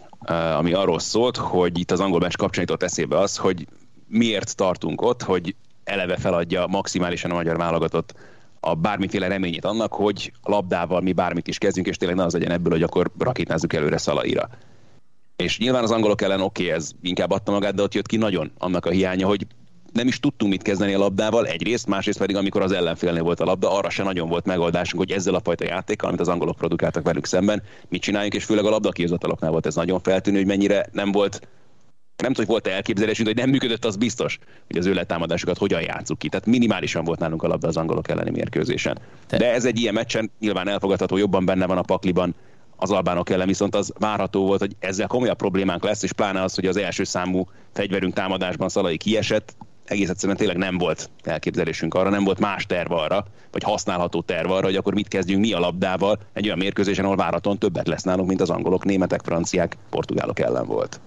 ami 0.57 0.73
arról 0.73 0.99
szólt, 0.99 1.37
hogy 1.37 1.79
itt 1.79 1.91
az 1.91 2.01
angol 2.01 2.21
meccs 2.21 2.37
kapcsán 2.37 2.67
eszébe 2.79 3.19
az, 3.19 3.37
hogy 3.37 3.67
miért 4.09 4.57
tartunk 4.57 5.03
ott, 5.03 5.23
hogy 5.23 5.55
eleve 5.85 6.17
feladja 6.17 6.67
maximálisan 6.67 7.31
a 7.31 7.35
magyar 7.35 7.57
válogatott 7.57 8.15
a 8.61 8.75
bármiféle 8.75 9.29
reményét 9.29 9.65
annak, 9.65 9.93
hogy 9.93 10.33
labdával 10.43 11.01
mi 11.01 11.13
bármit 11.13 11.49
is 11.49 11.59
kezdjünk, 11.59 11.89
és 11.89 11.97
tényleg 11.97 12.17
ne 12.17 12.25
az 12.25 12.33
legyen 12.33 12.51
ebből, 12.51 12.73
hogy 12.73 12.83
akkor 12.83 13.11
rakétázzuk 13.19 13.73
előre 13.73 13.99
Szalaira. 13.99 14.49
És 15.37 15.59
nyilván 15.59 15.83
az 15.83 15.91
angolok 15.91 16.23
ellen 16.23 16.41
oké, 16.41 16.63
okay, 16.63 16.77
ez 16.77 16.91
inkább 17.03 17.31
adta 17.31 17.53
magát, 17.53 17.75
de 17.75 17.83
ott 17.83 17.95
jött 17.95 18.07
ki 18.07 18.17
nagyon 18.17 18.51
annak 18.59 18.87
a 18.87 18.91
hiánya, 18.91 19.27
hogy 19.27 19.47
nem 19.95 20.07
is 20.07 20.21
tudtunk 20.21 20.53
mit 20.53 20.63
kezdeni 20.63 20.95
a 20.95 20.99
labdával, 20.99 21.47
egyrészt, 21.47 21.87
másrészt 21.87 22.19
pedig 22.19 22.37
amikor 22.37 22.63
az 22.63 22.73
ellenfélnél 22.73 23.23
volt 23.23 23.41
a 23.41 23.45
labda, 23.45 23.77
arra 23.77 23.91
se 23.91 24.03
nagyon 24.03 24.29
volt 24.29 24.45
megoldásunk, 24.45 25.03
hogy 25.03 25.13
ezzel 25.13 25.35
a 25.35 25.41
fajta 25.41 25.65
játékkal, 25.65 26.09
amit 26.09 26.21
az 26.21 26.29
angolok 26.29 26.57
produkáltak 26.57 27.05
velük 27.05 27.27
szemben, 27.27 27.63
mit 27.89 28.03
csináljunk, 28.03 28.35
és 28.35 28.45
főleg 28.45 28.65
a 28.65 28.71
labda 28.71 28.91
kihozataloknál 28.91 29.51
volt 29.51 29.67
ez 29.67 29.75
nagyon 29.75 30.01
feltűnő, 30.01 30.37
hogy 30.37 30.47
mennyire 30.47 30.87
nem 30.93 31.13
volt 31.13 31.41
nem 32.17 32.33
tudom, 32.33 32.47
hogy 32.47 32.63
volt-e 32.63 32.77
elképzelésünk, 32.77 33.29
hogy 33.29 33.37
nem 33.37 33.51
működött, 33.51 33.85
az 33.85 33.97
biztos, 33.97 34.39
hogy 34.67 34.77
az 34.77 34.87
ő 34.87 34.95
letámadásokat 34.95 35.59
hogyan 35.59 35.81
játsszuk 35.81 36.19
ki. 36.19 36.29
Tehát 36.29 36.47
minimálisan 36.47 37.05
volt 37.05 37.19
nálunk 37.19 37.43
a 37.43 37.47
labda 37.49 37.69
az 37.69 37.77
angolok 37.77 38.09
elleni 38.09 38.31
mérkőzésen. 38.31 38.99
De 39.29 39.53
ez 39.53 39.65
egy 39.65 39.79
ilyen 39.79 39.95
meccsen 39.95 40.31
nyilván 40.39 40.69
elfogadható, 40.69 41.17
jobban 41.17 41.45
benne 41.45 41.67
van 41.67 41.79
a 41.79 41.83
pakliban 41.83 42.35
az 42.77 42.91
albánok 42.91 43.31
ellen, 43.31 43.47
viszont 43.47 43.75
az 43.75 43.93
várható 43.99 44.47
volt, 44.47 44.61
hogy 44.61 44.77
ezzel 44.79 45.07
komolyabb 45.07 45.37
problémánk 45.37 45.85
lesz, 45.85 46.03
és 46.03 46.13
pláne 46.13 46.43
az, 46.43 46.55
hogy 46.55 46.67
az 46.67 46.77
első 46.77 47.05
számú 47.05 47.45
fegyverünk 47.73 48.15
támadásban 48.15 48.69
Szalai 48.69 48.97
kiesett, 48.97 49.57
egész 49.85 50.09
egyszerűen 50.09 50.37
tényleg 50.37 50.57
nem 50.57 50.79
volt 50.79 51.11
elképzelésünk 51.23 51.95
arra, 51.95 52.11
nem 52.11 52.25
volt 52.25 52.41
más 52.41 52.67
terv 52.67 52.93
arra, 52.93 53.25
vagy 53.53 53.63
használható 53.63 54.23
terv 54.23 54.51
arra, 54.51 54.65
hogy 54.65 54.77
akkor 54.77 54.95
mit 54.95 55.09
kezdjünk 55.09 55.41
mi 55.41 55.53
a 55.53 55.59
labdával 55.59 56.19
egy 56.33 56.45
olyan 56.47 56.59
mérkőzésen, 56.59 57.05
ahol 57.05 57.17
várhatóan 57.17 57.59
többet 57.59 57.89
lesz 57.89 58.03
nálunk, 58.03 58.29
mint 58.29 58.41
az 58.41 58.51
angolok, 58.51 58.85
németek, 58.85 59.21
franciák, 59.25 59.77
portugálok 59.91 60.39
ellen 60.39 60.67
volt. 60.67 61.01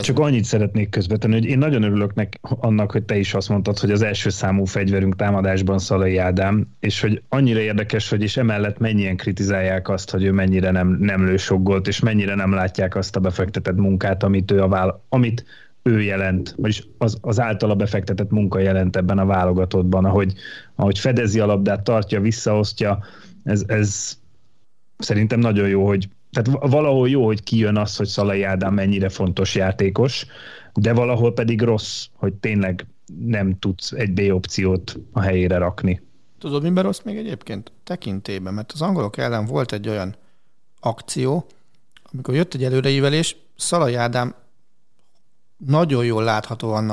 Csak 0.00 0.18
annyit 0.18 0.44
szeretnék 0.44 0.88
közvetlenül, 0.88 1.38
hogy 1.38 1.48
én 1.48 1.58
nagyon 1.58 1.82
örülök 1.82 2.14
nek, 2.14 2.38
annak, 2.40 2.92
hogy 2.92 3.02
te 3.02 3.16
is 3.16 3.34
azt 3.34 3.48
mondtad, 3.48 3.78
hogy 3.78 3.90
az 3.90 4.02
első 4.02 4.28
számú 4.30 4.64
fegyverünk 4.64 5.16
támadásban 5.16 5.78
Szalai 5.78 6.16
Ádám, 6.16 6.66
és 6.80 7.00
hogy 7.00 7.22
annyira 7.28 7.60
érdekes, 7.60 8.08
hogy 8.08 8.22
és 8.22 8.36
emellett 8.36 8.78
mennyien 8.78 9.16
kritizálják 9.16 9.88
azt, 9.88 10.10
hogy 10.10 10.24
ő 10.24 10.32
mennyire 10.32 10.70
nem, 10.70 10.88
nem 10.88 11.24
lő 11.24 11.36
sok 11.36 11.62
gólt, 11.62 11.88
és 11.88 12.00
mennyire 12.00 12.34
nem 12.34 12.52
látják 12.52 12.96
azt 12.96 13.16
a 13.16 13.20
befektetett 13.20 13.76
munkát, 13.76 14.22
amit 14.22 14.50
ő, 14.50 14.62
a 14.62 14.68
vála, 14.68 15.04
amit 15.08 15.44
ő 15.82 16.02
jelent, 16.02 16.54
vagyis 16.56 16.88
az, 16.98 17.18
az 17.20 17.40
általa 17.40 17.74
befektetett 17.74 18.30
munka 18.30 18.58
jelent 18.58 18.96
ebben 18.96 19.18
a 19.18 19.26
válogatottban, 19.26 20.04
ahogy, 20.04 20.34
ahogy 20.74 20.98
fedezi 20.98 21.40
a 21.40 21.46
labdát, 21.46 21.82
tartja, 21.82 22.20
visszaosztja, 22.20 23.04
ez, 23.44 23.64
ez 23.66 24.18
szerintem 24.98 25.38
nagyon 25.38 25.68
jó, 25.68 25.86
hogy 25.86 26.08
tehát 26.30 26.70
valahol 26.70 27.08
jó, 27.08 27.24
hogy 27.24 27.42
kijön 27.42 27.76
az, 27.76 27.96
hogy 27.96 28.06
Szalai 28.06 28.42
Ádám 28.42 28.74
mennyire 28.74 29.08
fontos 29.08 29.54
játékos, 29.54 30.26
de 30.74 30.92
valahol 30.92 31.32
pedig 31.32 31.62
rossz, 31.62 32.06
hogy 32.14 32.34
tényleg 32.34 32.86
nem 33.26 33.58
tudsz 33.58 33.92
egy 33.92 34.12
B 34.12 34.32
opciót 34.32 34.98
a 35.12 35.20
helyére 35.20 35.58
rakni. 35.58 36.02
Tudod, 36.38 36.62
miben 36.62 36.84
rossz 36.84 37.00
még 37.04 37.16
egyébként? 37.16 37.72
Tekintében, 37.84 38.54
mert 38.54 38.72
az 38.72 38.82
angolok 38.82 39.16
ellen 39.16 39.46
volt 39.46 39.72
egy 39.72 39.88
olyan 39.88 40.16
akció, 40.80 41.46
amikor 42.12 42.34
jött 42.34 42.54
egy 42.54 42.64
előreívelés, 42.64 43.36
Szalai 43.56 43.94
Ádám 43.94 44.34
nagyon 45.66 46.04
jól 46.04 46.24
láthatóan 46.24 46.90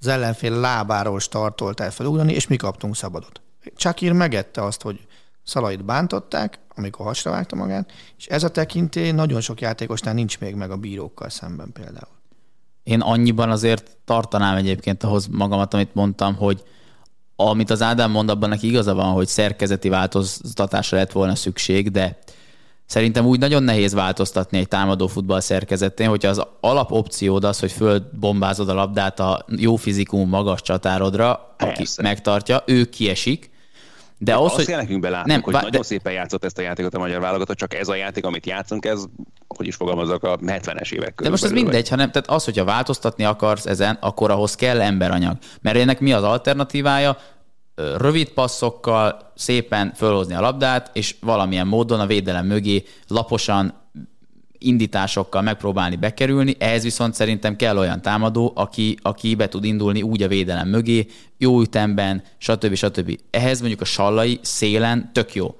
az 0.00 0.06
ellenfél 0.06 0.60
lábáról 0.60 1.20
startolt 1.20 1.80
el 1.80 1.90
felugrani, 1.90 2.32
és 2.32 2.46
mi 2.46 2.56
kaptunk 2.56 2.96
szabadot. 2.96 3.40
Csakír 3.76 4.12
megette 4.12 4.62
azt, 4.62 4.82
hogy 4.82 5.06
Szalait 5.44 5.84
bántották, 5.84 6.58
amikor 6.74 7.06
hasra 7.06 7.30
vágta 7.30 7.56
magát, 7.56 7.92
és 8.18 8.26
ez 8.26 8.42
a 8.42 8.48
tekintély 8.48 9.10
nagyon 9.10 9.40
sok 9.40 9.60
játékosnál 9.60 10.14
nincs 10.14 10.38
még 10.38 10.54
meg 10.54 10.70
a 10.70 10.76
bírókkal 10.76 11.28
szemben 11.28 11.72
például. 11.72 12.16
Én 12.82 13.00
annyiban 13.00 13.50
azért 13.50 13.96
tartanám 14.04 14.56
egyébként 14.56 15.02
ahhoz 15.02 15.26
magamat, 15.26 15.74
amit 15.74 15.94
mondtam, 15.94 16.34
hogy 16.34 16.62
amit 17.36 17.70
az 17.70 17.82
Ádám 17.82 18.10
mond, 18.10 18.30
abban 18.30 18.48
neki 18.48 18.66
igaza 18.66 18.94
van, 18.94 19.12
hogy 19.12 19.26
szerkezeti 19.26 19.88
változtatásra 19.88 20.96
lett 20.96 21.12
volna 21.12 21.34
szükség, 21.34 21.90
de 21.90 22.18
szerintem 22.88 23.26
úgy 23.26 23.38
nagyon 23.38 23.62
nehéz 23.62 23.92
változtatni 23.92 24.58
egy 24.58 24.68
támadó 24.68 25.06
futball 25.06 25.40
szerkezetén, 25.40 26.08
hogyha 26.08 26.28
az 26.28 26.42
alapopciód 26.60 27.44
az, 27.44 27.58
hogy 27.60 27.72
fölbombázod 27.72 28.68
a 28.68 28.74
labdát 28.74 29.20
a 29.20 29.44
jó 29.56 29.76
fizikum 29.76 30.28
magas 30.28 30.62
csatárodra, 30.62 31.54
aki 31.58 31.72
Persze. 31.74 32.02
megtartja, 32.02 32.62
ő 32.66 32.84
kiesik, 32.84 33.50
De 34.20 34.34
ahhoz, 34.34 34.46
Azt 34.46 34.56
hogy... 34.56 34.66
kell 34.66 34.76
nekünk 34.80 35.00
belátnunk, 35.00 35.28
Nem, 35.28 35.42
hogy 35.42 35.52
vá- 35.52 35.62
nagyon 35.62 35.80
de- 35.80 35.86
szépen 35.86 36.12
játszott 36.12 36.44
ezt 36.44 36.58
a 36.58 36.62
játékot 36.62 36.94
a 36.94 36.98
magyar 36.98 37.20
válogatott, 37.20 37.56
csak 37.56 37.74
ez 37.74 37.88
a 37.88 37.94
játék, 37.94 38.24
amit 38.24 38.46
játszunk, 38.46 38.84
ez, 38.84 39.04
hogy 39.48 39.66
is 39.66 39.74
fogalmazok, 39.74 40.22
a 40.24 40.36
70-es 40.36 40.92
évek 40.92 41.20
De 41.22 41.30
most 41.30 41.44
ez 41.44 41.50
mindegy, 41.50 41.88
hanem 41.88 42.10
tehát 42.10 42.28
az, 42.30 42.44
hogyha 42.44 42.64
változtatni 42.64 43.24
akarsz 43.24 43.66
ezen, 43.66 43.98
akkor 44.00 44.30
ahhoz 44.30 44.54
kell 44.54 44.80
emberanyag. 44.80 45.36
Mert 45.60 45.76
ennek 45.76 46.00
mi 46.00 46.12
az 46.12 46.22
alternatívája? 46.22 47.16
Rövid 47.96 48.28
passzokkal 48.28 49.32
szépen 49.34 49.92
fölhozni 49.96 50.34
a 50.34 50.40
labdát, 50.40 50.90
és 50.92 51.14
valamilyen 51.20 51.66
módon 51.66 52.00
a 52.00 52.06
védelem 52.06 52.46
mögé 52.46 52.84
laposan 53.06 53.74
indításokkal 54.58 55.42
megpróbálni 55.42 55.96
bekerülni, 55.96 56.56
ehhez 56.58 56.82
viszont 56.82 57.14
szerintem 57.14 57.56
kell 57.56 57.78
olyan 57.78 58.02
támadó, 58.02 58.52
aki, 58.54 58.96
aki 59.02 59.34
be 59.34 59.48
tud 59.48 59.64
indulni 59.64 60.02
úgy 60.02 60.22
a 60.22 60.28
védelem 60.28 60.68
mögé, 60.68 61.06
jó 61.36 61.60
ütemben, 61.60 62.22
stb. 62.38 62.74
stb. 62.74 63.18
Ehhez 63.30 63.58
mondjuk 63.60 63.80
a 63.80 63.84
sallai 63.84 64.38
szélen 64.42 65.10
tök 65.12 65.34
jó. 65.34 65.54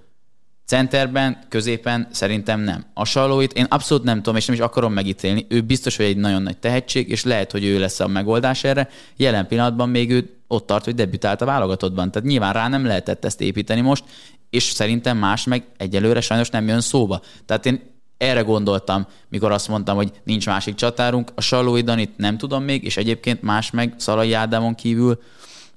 Centerben, 0.66 1.38
középen 1.48 2.09
szerintem 2.11 2.61
nem. 2.61 2.85
A 2.94 3.04
Sallóit 3.04 3.52
én 3.52 3.66
abszolút 3.68 4.04
nem 4.04 4.16
tudom, 4.16 4.37
és 4.37 4.46
nem 4.46 4.57
is 4.57 4.62
akarom 4.62 4.92
megítélni. 4.92 5.46
Ő 5.48 5.61
biztos, 5.61 5.96
hogy 5.96 6.07
egy 6.07 6.16
nagyon 6.16 6.42
nagy 6.42 6.59
tehetség, 6.59 7.09
és 7.09 7.24
lehet, 7.24 7.52
hogy 7.52 7.64
ő 7.64 7.78
lesz 7.78 8.00
a 8.00 8.07
megoldás 8.07 8.64
erre. 8.64 8.88
Jelen 9.16 9.46
pillanatban 9.46 9.88
még 9.88 10.11
ő 10.11 10.38
ott 10.48 10.66
tart, 10.66 10.84
hogy 10.84 10.94
debütált 10.94 11.40
a 11.40 11.44
válogatottban. 11.44 12.11
Tehát 12.11 12.28
nyilván 12.28 12.52
rá 12.52 12.68
nem 12.68 12.87
lehetett 12.87 13.24
ezt 13.24 13.40
építeni 13.40 13.80
most, 13.80 14.04
és 14.50 14.62
szerintem 14.62 15.18
más 15.18 15.44
meg 15.44 15.66
egyelőre 15.76 16.20
sajnos 16.20 16.50
nem 16.50 16.68
jön 16.68 16.80
szóba. 16.80 17.20
Tehát 17.46 17.66
én 17.66 17.96
erre 18.16 18.40
gondoltam, 18.40 19.06
mikor 19.28 19.52
azt 19.52 19.68
mondtam, 19.68 19.96
hogy 19.96 20.12
nincs 20.24 20.46
másik 20.46 20.74
csatárunk. 20.74 21.30
A 21.34 21.40
Sallói 21.40 21.82
Danit 21.82 22.16
nem 22.16 22.38
tudom 22.38 22.62
még, 22.62 22.84
és 22.84 22.96
egyébként 22.96 23.42
más 23.42 23.70
meg 23.70 23.94
Szalai 23.98 24.32
Ádámon 24.32 24.74
kívül 24.74 25.18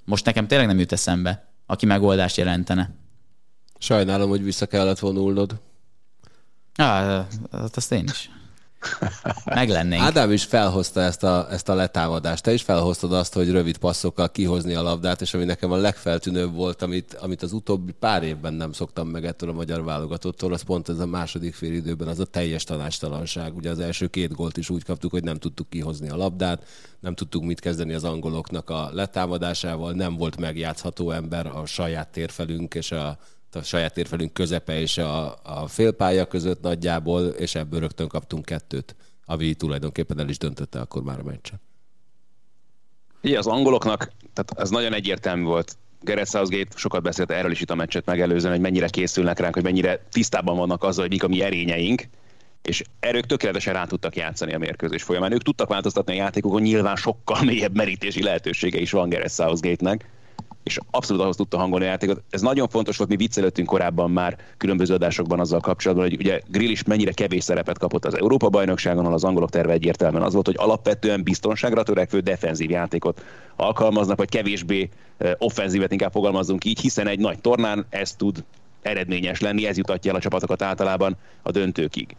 most 0.05 0.25
nekem 0.25 0.47
tényleg 0.47 0.67
nem 0.67 0.79
jut 0.79 0.91
eszembe, 0.91 1.51
aki 1.65 1.85
megoldást 1.85 2.37
jelentene. 2.37 2.89
Sajnálom, 3.77 4.29
hogy 4.29 4.43
vissza 4.43 4.65
kellett 4.65 4.99
vonulnod. 4.99 5.55
Á, 6.75 7.25
hát 7.51 7.77
azt 7.77 7.91
én 7.91 8.03
is. 8.03 8.29
Meg 9.45 9.69
lennénk. 9.69 10.01
Ádám 10.01 10.31
is 10.31 10.43
felhozta 10.43 11.01
ezt 11.01 11.23
a, 11.23 11.47
ezt 11.51 11.69
a 11.69 11.73
letámadást. 11.73 12.43
Te 12.43 12.53
is 12.53 12.61
felhoztad 12.61 13.13
azt, 13.13 13.33
hogy 13.33 13.51
rövid 13.51 13.77
passzokkal 13.77 14.31
kihozni 14.31 14.73
a 14.73 14.81
labdát, 14.81 15.21
és 15.21 15.33
ami 15.33 15.43
nekem 15.43 15.71
a 15.71 15.75
legfeltűnőbb 15.75 16.53
volt, 16.53 16.81
amit, 16.81 17.13
amit 17.13 17.41
az 17.41 17.51
utóbbi 17.51 17.91
pár 17.91 18.23
évben 18.23 18.53
nem 18.53 18.71
szoktam 18.71 19.07
meg 19.07 19.25
ettől 19.25 19.49
a 19.49 19.53
magyar 19.53 19.83
válogatottól, 19.83 20.53
az 20.53 20.61
pont 20.61 20.89
ez 20.89 20.99
a 20.99 21.05
második 21.05 21.53
fél 21.53 21.73
időben, 21.73 22.07
az 22.07 22.19
a 22.19 22.25
teljes 22.25 22.63
tanástalanság. 22.63 23.55
Ugye 23.55 23.69
az 23.69 23.79
első 23.79 24.07
két 24.07 24.33
gólt 24.33 24.57
is 24.57 24.69
úgy 24.69 24.83
kaptuk, 24.83 25.11
hogy 25.11 25.23
nem 25.23 25.37
tudtuk 25.37 25.69
kihozni 25.69 26.09
a 26.09 26.15
labdát, 26.15 26.63
nem 26.99 27.15
tudtuk 27.15 27.43
mit 27.43 27.59
kezdeni 27.59 27.93
az 27.93 28.03
angoloknak 28.03 28.69
a 28.69 28.89
letámadásával, 28.93 29.91
nem 29.91 30.15
volt 30.17 30.37
megjátszható 30.37 31.11
ember 31.11 31.45
a 31.45 31.65
saját 31.65 32.11
térfelünk 32.11 32.73
és 32.73 32.91
a 32.91 33.17
a 33.55 33.63
saját 33.63 33.93
térfelünk 33.93 34.33
közepe 34.33 34.79
és 34.79 34.97
a, 34.97 35.39
a 35.43 35.67
félpálya 35.67 36.25
között 36.25 36.61
nagyjából, 36.61 37.27
és 37.27 37.55
ebből 37.55 37.79
rögtön 37.79 38.07
kaptunk 38.07 38.45
kettőt, 38.45 38.95
ami 39.25 39.53
tulajdonképpen 39.53 40.19
el 40.19 40.29
is 40.29 40.37
döntötte 40.37 40.79
akkor 40.79 41.03
már 41.03 41.19
a 41.19 41.23
meccset. 41.23 41.59
Ugye 43.23 43.37
az 43.37 43.47
angoloknak, 43.47 44.11
tehát 44.33 44.51
ez 44.55 44.69
nagyon 44.69 44.93
egyértelmű 44.93 45.43
volt. 45.43 45.77
Gareth 46.03 46.29
Southgate 46.29 46.77
sokat 46.77 47.01
beszélt 47.01 47.31
erről 47.31 47.51
is 47.51 47.61
itt 47.61 47.69
a 47.69 47.75
meccset 47.75 48.05
megelőzően, 48.05 48.53
hogy 48.53 48.61
mennyire 48.61 48.87
készülnek 48.87 49.39
ránk, 49.39 49.53
hogy 49.53 49.63
mennyire 49.63 50.05
tisztában 50.11 50.57
vannak 50.57 50.83
azzal, 50.83 51.01
hogy 51.01 51.11
mik 51.11 51.23
a 51.23 51.27
mi 51.27 51.41
erényeink, 51.41 52.03
és 52.61 52.83
erők 52.99 53.25
tökéletesen 53.25 53.73
rá 53.73 53.85
tudtak 53.85 54.15
játszani 54.15 54.53
a 54.53 54.57
mérkőzés 54.57 55.03
folyamán. 55.03 55.31
Ők 55.31 55.41
tudtak 55.41 55.69
változtatni 55.69 56.13
a 56.13 56.15
játékokon, 56.15 56.61
nyilván 56.61 56.95
sokkal 56.95 57.43
mélyebb 57.49 57.75
merítési 57.75 58.23
lehetősége 58.23 58.79
is 58.79 58.91
van 58.91 59.09
Gareth 59.09 59.33
Southgate-nek, 59.33 60.09
és 60.63 60.79
abszolút 60.91 61.21
ahhoz 61.21 61.35
tudta 61.35 61.57
hangolni 61.57 61.85
a 61.85 61.87
játékot. 61.87 62.23
Ez 62.29 62.41
nagyon 62.41 62.67
fontos 62.67 62.97
volt, 62.97 63.09
mi 63.09 63.15
viccelődtünk 63.15 63.67
korábban 63.67 64.11
már 64.11 64.37
különböző 64.57 64.93
adásokban 64.93 65.39
azzal 65.39 65.59
kapcsolatban, 65.59 66.07
hogy 66.07 66.19
ugye 66.19 66.41
Grill 66.47 66.69
is 66.69 66.83
mennyire 66.83 67.11
kevés 67.11 67.43
szerepet 67.43 67.77
kapott 67.77 68.05
az 68.05 68.17
Európa 68.17 68.49
bajnokságon, 68.49 69.03
ahol 69.03 69.13
az 69.13 69.23
angolok 69.23 69.49
terve 69.49 69.73
egyértelműen 69.73 70.23
az 70.23 70.33
volt, 70.33 70.45
hogy 70.45 70.55
alapvetően 70.57 71.23
biztonságra 71.23 71.83
törekvő 71.83 72.19
defenzív 72.19 72.69
játékot 72.69 73.23
alkalmaznak, 73.55 74.17
vagy 74.17 74.29
kevésbé 74.29 74.89
offenzívet 75.37 75.91
inkább 75.91 76.11
fogalmazzunk 76.11 76.65
így, 76.65 76.79
hiszen 76.79 77.07
egy 77.07 77.19
nagy 77.19 77.39
tornán 77.39 77.85
ez 77.89 78.15
tud 78.15 78.43
eredményes 78.81 79.39
lenni, 79.39 79.65
ez 79.65 79.77
jutatja 79.77 80.11
el 80.11 80.17
a 80.17 80.21
csapatokat 80.21 80.61
általában 80.61 81.17
a 81.41 81.51
döntőkig. 81.51 82.15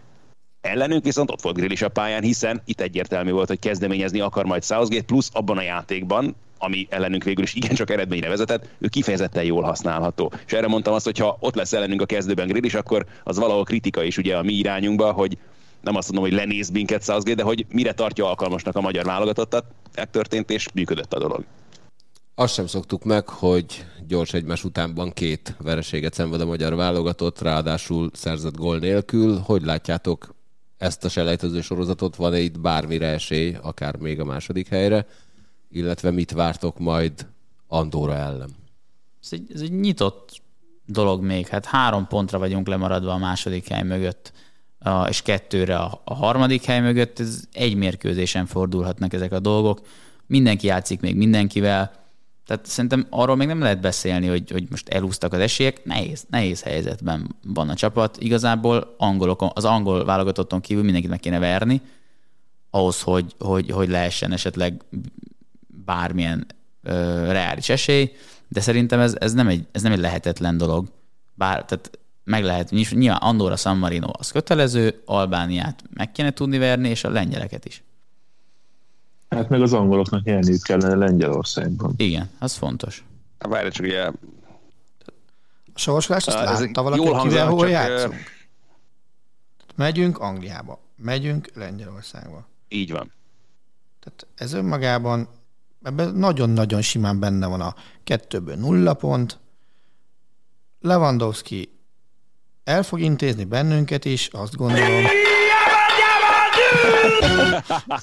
Ellenünk 0.60 1.04
viszont 1.04 1.30
ott 1.30 1.40
volt 1.40 1.56
Grill 1.56 1.70
is 1.70 1.82
a 1.82 1.88
pályán, 1.88 2.22
hiszen 2.22 2.62
itt 2.64 2.80
egyértelmű 2.80 3.30
volt, 3.30 3.48
hogy 3.48 3.58
kezdeményezni 3.58 4.20
akar 4.20 4.44
majd 4.44 4.64
Southgate, 4.64 5.04
plusz 5.04 5.30
abban 5.32 5.58
a 5.58 5.62
játékban, 5.62 6.34
ami 6.62 6.86
ellenünk 6.90 7.24
végül 7.24 7.44
is 7.44 7.54
igencsak 7.54 7.90
eredményre 7.90 8.28
vezetett, 8.28 8.68
ő 8.78 8.88
kifejezetten 8.88 9.44
jól 9.44 9.62
használható. 9.62 10.32
És 10.46 10.52
erre 10.52 10.66
mondtam 10.66 10.94
azt, 10.94 11.04
hogy 11.04 11.18
ha 11.18 11.36
ott 11.40 11.54
lesz 11.54 11.72
ellenünk 11.72 12.00
a 12.00 12.06
kezdőben 12.06 12.46
Grill 12.46 12.64
is, 12.64 12.74
akkor 12.74 13.06
az 13.24 13.38
valahol 13.38 13.64
kritika 13.64 14.02
is 14.02 14.18
ugye 14.18 14.36
a 14.36 14.42
mi 14.42 14.52
irányunkba, 14.52 15.12
hogy 15.12 15.38
nem 15.80 15.96
azt 15.96 16.12
mondom, 16.12 16.30
hogy 16.30 16.38
lenéz 16.38 16.70
minket 16.70 17.04
Southgate, 17.04 17.34
de 17.34 17.42
hogy 17.42 17.66
mire 17.68 17.92
tartja 17.92 18.28
alkalmasnak 18.28 18.76
a 18.76 18.80
magyar 18.80 19.04
válogatottat, 19.04 19.64
megtörtént 19.94 20.50
és 20.50 20.68
működött 20.74 21.12
a 21.14 21.18
dolog. 21.18 21.44
Azt 22.34 22.54
sem 22.54 22.66
szoktuk 22.66 23.04
meg, 23.04 23.28
hogy 23.28 23.84
gyors 24.06 24.32
egymás 24.32 24.64
utánban 24.64 25.12
két 25.12 25.56
vereséget 25.58 26.14
szenved 26.14 26.40
a 26.40 26.46
magyar 26.46 26.74
válogatott, 26.74 27.40
ráadásul 27.40 28.10
szerzett 28.12 28.56
gól 28.56 28.78
nélkül. 28.78 29.38
Hogy 29.38 29.62
látjátok 29.62 30.34
ezt 30.78 31.04
a 31.04 31.08
selejtező 31.08 31.60
sorozatot? 31.60 32.16
Van-e 32.16 32.38
itt 32.38 32.60
bármire 32.60 33.06
esély, 33.06 33.56
akár 33.62 33.96
még 33.96 34.20
a 34.20 34.24
második 34.24 34.68
helyre? 34.68 35.06
Illetve 35.72 36.10
mit 36.10 36.30
vártok 36.30 36.78
majd 36.78 37.26
Andorra 37.68 38.14
ellen? 38.14 38.50
Ez 39.22 39.28
egy, 39.30 39.50
ez 39.54 39.60
egy 39.60 39.72
nyitott 39.72 40.42
dolog 40.86 41.22
még. 41.22 41.46
Hát 41.46 41.64
három 41.64 42.06
pontra 42.06 42.38
vagyunk 42.38 42.66
lemaradva 42.66 43.12
a 43.12 43.18
második 43.18 43.68
hely 43.68 43.82
mögött, 43.82 44.32
és 45.08 45.22
kettőre 45.22 45.78
a, 45.78 46.02
harmadik 46.04 46.64
hely 46.64 46.80
mögött. 46.80 47.18
Ez 47.18 47.44
egy 47.52 47.74
mérkőzésen 47.74 48.46
fordulhatnak 48.46 49.12
ezek 49.12 49.32
a 49.32 49.40
dolgok. 49.40 49.80
Mindenki 50.26 50.66
játszik 50.66 51.00
még 51.00 51.16
mindenkivel. 51.16 52.00
Tehát 52.46 52.66
szerintem 52.66 53.06
arról 53.10 53.36
még 53.36 53.46
nem 53.46 53.60
lehet 53.60 53.80
beszélni, 53.80 54.26
hogy, 54.26 54.50
hogy 54.50 54.66
most 54.70 54.88
elúztak 54.88 55.32
az 55.32 55.40
esélyek. 55.40 55.84
Nehéz, 55.84 56.24
nehéz 56.30 56.62
helyzetben 56.62 57.36
van 57.44 57.68
a 57.68 57.74
csapat. 57.74 58.16
Igazából 58.20 58.94
angolokon, 58.98 59.50
az 59.54 59.64
angol 59.64 60.04
válogatotton 60.04 60.60
kívül 60.60 60.82
mindenkit 60.82 61.10
meg 61.10 61.20
kéne 61.20 61.38
verni, 61.38 61.80
ahhoz, 62.70 63.02
hogy, 63.02 63.34
hogy, 63.38 63.70
hogy 63.70 63.88
lehessen 63.88 64.32
esetleg 64.32 64.82
bármilyen 65.84 66.46
ö, 66.82 66.92
reális 67.32 67.68
esély, 67.68 68.12
de 68.48 68.60
szerintem 68.60 69.00
ez, 69.00 69.14
ez, 69.18 69.32
nem 69.32 69.48
egy, 69.48 69.66
ez 69.72 69.82
nem 69.82 69.92
egy 69.92 69.98
lehetetlen 69.98 70.56
dolog. 70.56 70.88
Bár, 71.34 71.64
tehát 71.64 71.98
meg 72.24 72.44
lehet, 72.44 72.70
nyilván 72.70 73.20
Andorra, 73.20 73.56
San 73.56 73.78
Marino 73.78 74.10
az 74.12 74.30
kötelező, 74.30 75.02
Albániát 75.04 75.82
meg 75.94 76.12
kéne 76.12 76.32
tudni 76.32 76.58
verni, 76.58 76.88
és 76.88 77.04
a 77.04 77.10
lengyeleket 77.10 77.64
is. 77.64 77.82
Hát 79.28 79.48
meg 79.48 79.62
az 79.62 79.72
angoloknak 79.72 80.24
nyerniük 80.24 80.62
kellene 80.62 80.94
Lengyelországban. 80.94 81.94
Igen, 81.96 82.30
az 82.38 82.54
fontos. 82.54 83.04
Várj 83.38 83.68
csak 83.68 83.84
ugye 83.86 84.02
A 85.74 85.78
sorsolást 85.78 86.26
azt 86.26 86.36
ez 86.36 86.60
látta 86.60 86.82
valaki, 86.82 87.02
jól 87.02 87.14
hangzanak, 87.14 87.48
hol 87.52 87.60
csak, 87.60 87.70
játszunk? 87.70 88.14
Megyünk 89.74 90.18
Angliába, 90.18 90.80
megyünk 90.96 91.50
Lengyelországba. 91.54 92.46
így 92.68 92.92
van. 92.92 93.12
Tehát 94.00 94.26
ez 94.34 94.52
önmagában, 94.52 95.28
ebben 95.82 96.14
nagyon-nagyon 96.14 96.82
simán 96.82 97.18
benne 97.18 97.46
van 97.46 97.60
a 97.60 97.74
kettőből 98.04 98.54
nulla 98.54 98.94
pont. 98.94 99.40
Lewandowski 100.80 101.72
el 102.64 102.82
fog 102.82 103.00
intézni 103.00 103.44
bennünket 103.44 104.04
is, 104.04 104.28
azt 104.32 104.56
gondolom. 104.56 105.04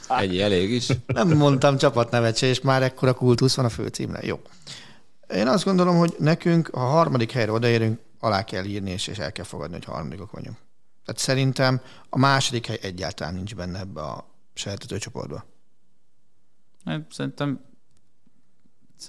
Ennyi 0.08 0.42
elég 0.42 0.72
is. 0.72 0.88
Nem 1.06 1.28
mondtam 1.28 1.78
csapatnevet 1.78 2.38
se, 2.38 2.48
és 2.48 2.62
már 2.62 2.84
ekkora 2.84 3.14
kultusz 3.14 3.56
van 3.56 3.66
a 3.66 3.70
főcímre. 3.70 4.20
Jó. 4.26 4.42
Én 5.34 5.48
azt 5.48 5.64
gondolom, 5.64 5.98
hogy 5.98 6.16
nekünk, 6.20 6.70
ha 6.74 6.82
a 6.82 6.90
harmadik 6.90 7.32
helyre 7.32 7.52
odaérünk, 7.52 8.00
alá 8.20 8.44
kell 8.44 8.64
írni, 8.64 8.92
és, 8.92 9.08
és 9.08 9.18
el 9.18 9.32
kell 9.32 9.46
fogadni, 9.46 9.74
hogy 9.74 9.84
harmadikok 9.86 10.32
vagyunk. 10.32 10.58
Tehát 11.06 11.22
szerintem 11.22 11.82
a 12.10 12.18
második 12.18 12.66
hely 12.66 12.80
egyáltalán 12.82 13.34
nincs 13.34 13.56
benne 13.56 13.80
ebbe 13.80 14.02
a 14.02 14.30
sejtető 14.54 14.98
csoportba. 14.98 15.46
Hát 16.86 17.02
Szerintem 17.12 17.69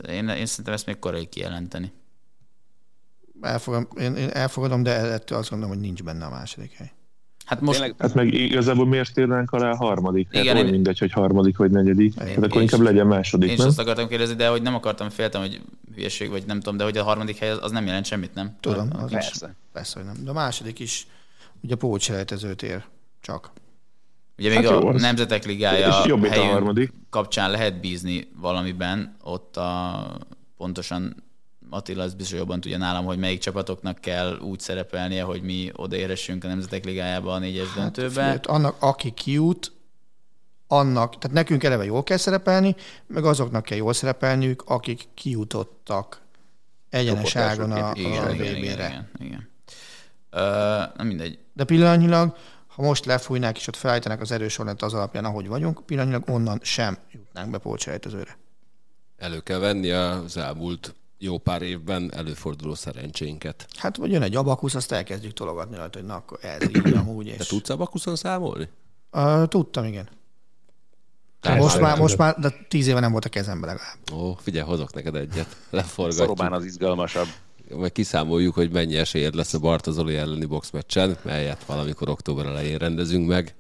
én, 0.09 0.29
én 0.29 0.46
szerintem 0.46 0.74
ezt 0.74 0.87
még 0.87 0.98
korai 0.98 1.26
kijelenteni. 1.26 1.92
Elfogadom, 3.40 3.88
én, 3.98 4.14
én 4.16 4.29
elfogadom, 4.29 4.83
de 4.83 4.90
ettől 5.12 5.38
azt 5.38 5.50
gondolom, 5.50 5.74
hogy 5.74 5.85
nincs 5.85 6.03
benne 6.03 6.24
a 6.24 6.31
második 6.31 6.72
hely. 6.72 6.92
Hát 7.44 7.61
most 7.61 7.79
Tényleg 7.79 7.96
Hát 7.98 8.14
meg 8.14 8.35
igazából 8.35 8.87
miért 8.87 9.18
írnánk 9.18 9.50
alá 9.50 9.70
a 9.70 9.76
harmadik? 9.76 10.26
Hát 10.33 10.42
Igen, 10.42 10.55
olyan 10.55 10.66
én- 10.66 10.72
mindegy, 10.72 10.98
hogy 10.98 11.12
harmadik 11.12 11.57
vagy 11.57 11.70
negyedik. 11.70 12.18
Hát 12.18 12.29
akkor 12.37 12.57
én 12.57 12.61
inkább 12.62 12.81
is- 12.81 12.87
legyen 12.87 13.07
második, 13.07 13.46
én 13.48 13.53
is 13.55 13.59
nem? 13.59 13.68
azt 13.68 13.79
akartam 13.79 14.09
kérdezni, 14.09 14.35
de 14.35 14.48
hogy 14.48 14.62
nem 14.62 14.74
akartam, 14.74 15.09
féltem, 15.09 15.40
hogy 15.40 15.61
hülyeség, 15.94 16.31
vagy 16.31 16.44
nem 16.46 16.57
tudom, 16.61 16.76
de 16.76 16.85
hogy 16.85 16.96
a 16.96 17.03
harmadik 17.03 17.37
hely 17.37 17.50
az, 17.50 17.59
az 17.62 17.70
nem 17.70 17.87
jelent 17.87 18.05
semmit, 18.05 18.35
nem? 18.35 18.57
Tudom, 18.61 18.88
Az- 18.92 19.03
az 19.03 19.11
persze. 19.11 19.55
Persze, 19.72 19.98
hogy 19.98 20.09
nem. 20.09 20.24
De 20.24 20.31
a 20.31 20.35
második 20.35 20.79
is 20.79 21.07
ugye 21.61 21.74
pótselejtezőt 21.74 22.62
ér 22.62 22.85
csak. 23.20 23.50
Ugye 24.40 24.48
még 24.48 24.66
Hát 24.66 24.81
jó, 24.83 24.88
a 24.88 24.92
az- 24.92 25.00
Nemzetek 25.00 25.44
Ligája 25.44 26.03
jobb, 26.07 26.22
a 26.22 26.44
harmadik. 26.44 26.92
kapcsán 27.11 27.50
lehet 27.50 27.81
bízni 27.81 28.29
valamiben, 28.40 29.16
ott 29.22 29.57
a 29.57 30.16
pontosan 30.57 31.29
Attila 31.72 32.03
ez 32.03 32.14
biztos 32.14 32.38
jobban 32.38 32.61
tudja 32.61 32.79
nálam, 32.79 33.05
hogy 33.05 33.18
melyik 33.18 33.40
csapatoknak 33.40 33.98
kell 33.98 34.38
úgy 34.38 34.61
szerepelnie, 34.61 35.22
hogy 35.22 35.42
mi 35.42 35.70
odaéressünk 35.76 36.44
a 36.44 36.48
Nemzetek 36.48 36.85
Ligájába 36.85 37.33
a 37.33 37.38
négyes 37.38 37.66
hát, 37.66 37.76
döntőbe. 37.76 38.09
Figyelj, 38.09 38.38
annak, 38.42 38.76
aki 38.79 39.11
kijut, 39.11 39.72
annak, 40.66 41.18
tehát 41.18 41.37
nekünk 41.37 41.64
eleve 41.64 41.85
jól 41.85 42.03
kell 42.03 42.16
szerepelni, 42.16 42.76
meg 43.07 43.24
azoknak 43.24 43.64
kell 43.64 43.76
jól 43.79 43.92
szerepelniük, 43.92 44.62
akik 44.66 45.09
kijutottak 45.14 46.20
egyenes 46.88 47.37
ágon 47.37 47.72
a, 47.72 47.92
igen, 47.94 48.26
a 48.26 48.31
igen, 48.31 48.57
igen, 48.57 48.57
igen, 48.57 49.11
igen. 49.18 49.48
Uh, 50.33 50.40
nem 50.96 51.07
mindegy. 51.07 51.38
De 51.53 51.64
pillanatnyilag, 51.64 52.37
ha 52.81 52.87
most 52.87 53.05
lefújnák 53.05 53.57
és 53.57 53.66
ott 53.66 53.77
felállítanak 53.77 54.21
az 54.21 54.31
erős 54.31 54.59
az 54.59 54.95
alapján, 54.95 55.25
ahogy 55.25 55.49
vagyunk, 55.49 55.87
pillanatnyilag 55.87 56.29
onnan 56.29 56.59
sem 56.62 56.99
jutnánk 57.12 57.51
be 57.51 57.59
pócsejtezőre. 57.59 58.38
Elő 59.16 59.40
kell 59.40 59.59
venni 59.59 59.90
az 59.90 60.37
elmúlt 60.37 60.95
jó 61.19 61.38
pár 61.38 61.62
évben 61.62 62.12
előforduló 62.14 62.75
szerencsénket. 62.75 63.66
Hát, 63.77 63.97
vagy 63.97 64.11
jön 64.11 64.23
egy 64.23 64.37
abakusz, 64.37 64.75
azt 64.75 64.93
elkezdjük 64.93 65.33
tologatni 65.33 65.77
rajta, 65.77 65.99
hogy 65.99 66.07
na, 66.07 66.14
akkor 66.14 66.38
ez 66.43 66.62
így 66.62 66.95
amúgy. 66.95 67.27
És... 67.27 67.37
Te 67.37 67.45
tudsz 67.45 67.69
abakuszon 67.69 68.16
számolni? 68.16 68.69
Uh, 69.12 69.49
tudtam, 69.49 69.85
igen. 69.85 70.09
Tehát 71.40 71.59
most 71.59 71.81
már, 71.81 71.99
most 71.99 72.16
már, 72.16 72.35
de 72.38 72.51
tíz 72.69 72.87
éve 72.87 73.01
nem 73.01 73.12
volt 73.12 73.25
a 73.25 73.29
kezembe 73.29 73.66
legalább. 73.66 73.97
Ó, 74.12 74.35
figyelj, 74.35 74.66
hozok 74.66 74.95
neked 74.95 75.14
egyet. 75.14 75.57
Leforgatjuk. 75.71 76.27
Szorobán 76.27 76.53
az 76.53 76.64
izgalmasabb. 76.64 77.29
Majd 77.76 77.92
kiszámoljuk, 77.92 78.54
hogy 78.54 78.70
mennyi 78.70 78.96
esélyed 78.96 79.35
lesz 79.35 79.54
a 79.54 79.59
Bartazoli 79.59 80.16
elleni 80.16 80.44
boxmeccsen, 80.44 81.18
melyet 81.22 81.64
valamikor 81.64 82.09
október 82.09 82.46
elején 82.46 82.78
rendezünk 82.78 83.28
meg. 83.28 83.54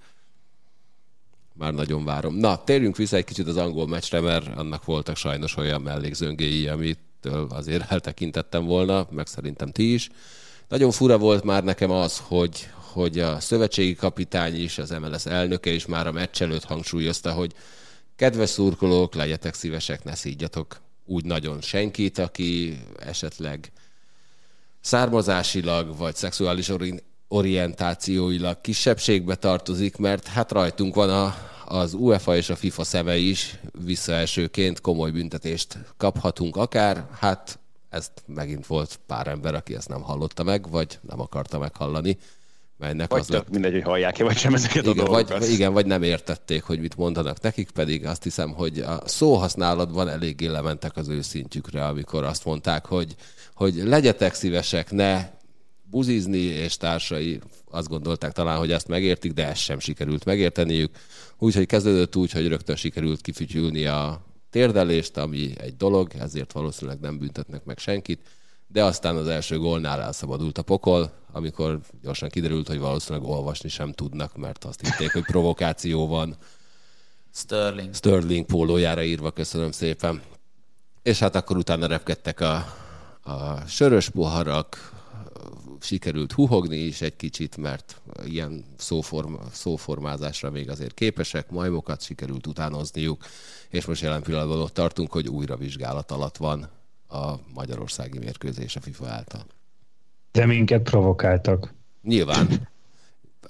Már 1.54 1.74
nagyon 1.74 2.04
várom. 2.04 2.34
Na, 2.34 2.64
térjünk 2.64 2.96
vissza 2.96 3.16
egy 3.16 3.24
kicsit 3.24 3.46
az 3.46 3.56
angol 3.56 3.86
meccsre, 3.86 4.20
mert 4.20 4.56
annak 4.56 4.84
voltak 4.84 5.16
sajnos 5.16 5.56
olyan 5.56 5.80
mellékzöngéi, 5.80 6.68
amit 6.68 6.98
azért 7.48 7.90
eltekintettem 7.92 8.64
volna, 8.64 9.06
meg 9.10 9.26
szerintem 9.26 9.70
ti 9.70 9.92
is. 9.92 10.08
Nagyon 10.68 10.90
fura 10.90 11.18
volt 11.18 11.44
már 11.44 11.64
nekem 11.64 11.90
az, 11.90 12.22
hogy, 12.26 12.68
hogy 12.74 13.18
a 13.18 13.40
szövetségi 13.40 13.94
kapitány 13.94 14.62
is, 14.62 14.78
az 14.78 14.90
MLS 14.90 15.26
elnöke 15.26 15.70
is 15.70 15.86
már 15.86 16.06
a 16.06 16.12
meccs 16.12 16.42
előtt 16.42 16.64
hangsúlyozta, 16.64 17.32
hogy 17.32 17.54
kedves 18.16 18.50
szurkolók, 18.50 19.14
legyetek 19.14 19.54
szívesek, 19.54 20.04
ne 20.04 20.14
szígyatok 20.14 20.80
úgy 21.10 21.24
nagyon 21.24 21.60
senkit, 21.60 22.18
aki 22.18 22.80
esetleg 22.98 23.72
származásilag 24.80 25.96
vagy 25.96 26.14
szexuális 26.14 26.72
orientációilag 27.28 28.60
kisebbségbe 28.60 29.34
tartozik, 29.34 29.96
mert 29.96 30.26
hát 30.26 30.52
rajtunk 30.52 30.94
van 30.94 31.10
a, 31.10 31.34
az 31.64 31.94
UEFA 31.94 32.36
és 32.36 32.50
a 32.50 32.56
FIFA 32.56 32.84
szeme 32.84 33.16
is, 33.16 33.58
visszaesőként 33.84 34.80
komoly 34.80 35.10
büntetést 35.10 35.78
kaphatunk 35.96 36.56
akár, 36.56 37.06
hát 37.18 37.58
ezt 37.88 38.12
megint 38.26 38.66
volt 38.66 39.00
pár 39.06 39.26
ember, 39.26 39.54
aki 39.54 39.74
ezt 39.74 39.88
nem 39.88 40.02
hallotta 40.02 40.42
meg, 40.42 40.70
vagy 40.70 40.98
nem 41.08 41.20
akarta 41.20 41.58
meghallani. 41.58 42.18
Melynek 42.76 43.10
vagy 43.10 43.20
az 43.20 43.28
lett... 43.28 43.50
mindegy, 43.50 43.72
hogy 43.72 43.82
hallják-e, 43.82 44.24
vagy 44.24 44.36
sem 44.36 44.54
ezeket 44.54 44.76
igen, 44.76 44.90
a 44.90 44.94
dolgokat. 44.94 45.38
Vagy, 45.38 45.50
igen, 45.50 45.72
vagy 45.72 45.86
nem 45.86 46.02
értették, 46.02 46.62
hogy 46.62 46.80
mit 46.80 46.96
mondanak 46.96 47.40
nekik, 47.40 47.70
pedig 47.70 48.06
azt 48.06 48.22
hiszem, 48.22 48.52
hogy 48.52 48.78
a 48.78 49.00
szóhasználatban 49.04 50.08
eléggé 50.08 50.46
lementek 50.46 50.96
az 50.96 51.08
őszintjükre, 51.08 51.86
amikor 51.86 52.24
azt 52.24 52.44
mondták, 52.44 52.86
hogy, 52.86 53.14
hogy 53.60 53.74
legyetek 53.74 54.34
szívesek, 54.34 54.90
ne 54.90 55.30
buzizni, 55.90 56.38
és 56.38 56.76
társai 56.76 57.40
azt 57.70 57.88
gondolták 57.88 58.32
talán, 58.32 58.58
hogy 58.58 58.72
ezt 58.72 58.88
megértik, 58.88 59.32
de 59.32 59.46
ezt 59.46 59.60
sem 59.60 59.78
sikerült 59.78 60.24
megérteniük. 60.24 60.90
Úgyhogy 61.38 61.66
kezdődött 61.66 62.16
úgy, 62.16 62.32
hogy 62.32 62.48
rögtön 62.48 62.76
sikerült 62.76 63.20
kifütyülni 63.20 63.86
a 63.86 64.24
térdelést, 64.50 65.16
ami 65.16 65.52
egy 65.58 65.76
dolog, 65.76 66.10
ezért 66.18 66.52
valószínűleg 66.52 67.00
nem 67.00 67.18
büntetnek 67.18 67.64
meg 67.64 67.78
senkit, 67.78 68.20
de 68.66 68.84
aztán 68.84 69.16
az 69.16 69.28
első 69.28 69.58
gólnál 69.58 70.00
elszabadult 70.00 70.58
a 70.58 70.62
pokol, 70.62 71.12
amikor 71.32 71.80
gyorsan 72.02 72.28
kiderült, 72.28 72.68
hogy 72.68 72.78
valószínűleg 72.78 73.28
olvasni 73.28 73.68
sem 73.68 73.92
tudnak, 73.92 74.36
mert 74.36 74.64
azt 74.64 74.80
hitték, 74.86 75.12
hogy 75.12 75.24
provokáció 75.24 76.06
van. 76.06 76.36
Sterling. 77.34 77.94
Sterling 77.94 78.46
pólójára 78.46 79.02
írva, 79.02 79.30
köszönöm 79.30 79.70
szépen. 79.70 80.22
És 81.02 81.18
hát 81.18 81.34
akkor 81.34 81.56
utána 81.56 81.86
repkedtek 81.86 82.40
a, 82.40 82.79
a 83.22 83.66
sörös 83.66 84.08
poharak, 84.08 84.98
sikerült 85.80 86.32
huhogni 86.32 86.76
is 86.76 87.00
egy 87.00 87.16
kicsit, 87.16 87.56
mert 87.56 88.00
ilyen 88.24 88.64
szóform, 88.76 89.34
szóformázásra 89.52 90.50
még 90.50 90.70
azért 90.70 90.94
képesek, 90.94 91.50
majmokat 91.50 92.02
sikerült 92.02 92.46
utánozniuk, 92.46 93.24
és 93.68 93.84
most 93.84 94.02
jelen 94.02 94.22
pillanatban 94.22 94.60
ott 94.60 94.74
tartunk, 94.74 95.12
hogy 95.12 95.28
újra 95.28 95.56
vizsgálat 95.56 96.10
alatt 96.10 96.36
van 96.36 96.68
a 97.08 97.34
magyarországi 97.54 98.18
mérkőzés 98.18 98.76
a 98.76 98.80
FIFA 98.80 99.06
által. 99.06 99.44
De 100.32 100.46
minket 100.46 100.82
provokáltak. 100.82 101.74
Nyilván. 102.02 102.68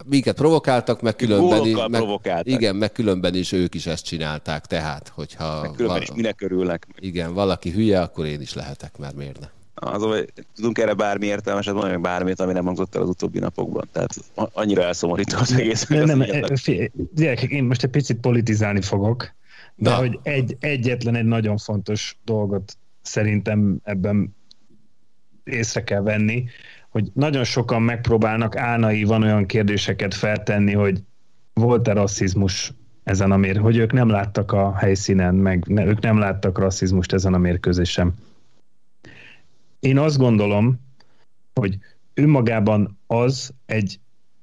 Minket 0.04 0.36
provokáltak, 0.36 1.02
meg 1.02 1.16
különben, 1.16 1.66
is, 1.66 1.74
meg, 1.74 1.90
provokáltak. 1.90 2.46
igen, 2.46 2.76
meg 2.76 2.92
különben 2.92 3.34
is 3.34 3.52
ők 3.52 3.74
is 3.74 3.86
ezt 3.86 4.04
csinálták, 4.04 4.66
tehát, 4.66 5.08
hogyha... 5.08 5.60
Meg 5.60 5.70
különben 5.70 5.86
val- 5.86 6.02
is 6.02 6.14
minek 6.14 6.40
örülnek. 6.40 6.86
Igen, 6.98 7.34
valaki 7.34 7.70
hülye, 7.70 8.00
akkor 8.00 8.26
én 8.26 8.40
is 8.40 8.54
lehetek, 8.54 8.98
mert 8.98 9.14
miért 9.14 9.40
ne? 9.40 9.48
Az, 9.74 10.02
hogy 10.02 10.32
tudunk 10.54 10.78
erre 10.78 10.94
bármi 10.94 11.26
értelmeset 11.26 11.72
mondani, 11.72 11.94
meg 11.94 12.02
bármit, 12.02 12.40
ami 12.40 12.52
nem 12.52 12.64
hangzott 12.64 12.94
el 12.94 13.02
az 13.02 13.08
utóbbi 13.08 13.38
napokban. 13.38 13.88
Tehát 13.92 14.14
annyira 14.34 14.82
elszomorító 14.82 15.38
az 15.38 15.52
egész. 15.52 15.86
Nem, 15.86 16.04
nem, 16.04 16.24
gyerekek, 17.14 17.50
én 17.50 17.64
most 17.64 17.84
egy 17.84 17.90
picit 17.90 18.20
politizálni 18.20 18.80
fogok, 18.80 19.34
de 19.74 19.90
Na. 19.90 19.96
hogy 19.96 20.18
egy, 20.22 20.56
egyetlen 20.60 21.14
egy 21.14 21.24
nagyon 21.24 21.56
fontos 21.56 22.16
dolgot 22.24 22.76
szerintem 23.02 23.80
ebben 23.84 24.36
észre 25.44 25.84
kell 25.84 26.02
venni, 26.02 26.44
hogy 26.88 27.10
nagyon 27.14 27.44
sokan 27.44 27.82
megpróbálnak 27.82 28.56
álnai 28.56 29.04
van 29.04 29.22
olyan 29.22 29.46
kérdéseket 29.46 30.14
feltenni, 30.14 30.72
hogy 30.72 31.02
volt-e 31.52 31.92
rasszizmus 31.92 32.72
ezen 33.04 33.32
a 33.32 33.36
mér, 33.36 33.56
hogy 33.56 33.76
ők 33.76 33.92
nem 33.92 34.08
láttak 34.08 34.52
a 34.52 34.76
helyszínen, 34.76 35.34
meg 35.34 35.64
ne, 35.66 35.84
ők 35.84 36.00
nem 36.00 36.18
láttak 36.18 36.58
rasszizmust 36.58 37.12
ezen 37.12 37.34
a 37.34 37.38
mérkőzésen. 37.38 38.14
Én 39.80 39.98
azt 39.98 40.18
gondolom, 40.18 40.80
hogy 41.54 41.78
önmagában 42.14 42.98
az 43.06 43.54
egy, 43.66 44.00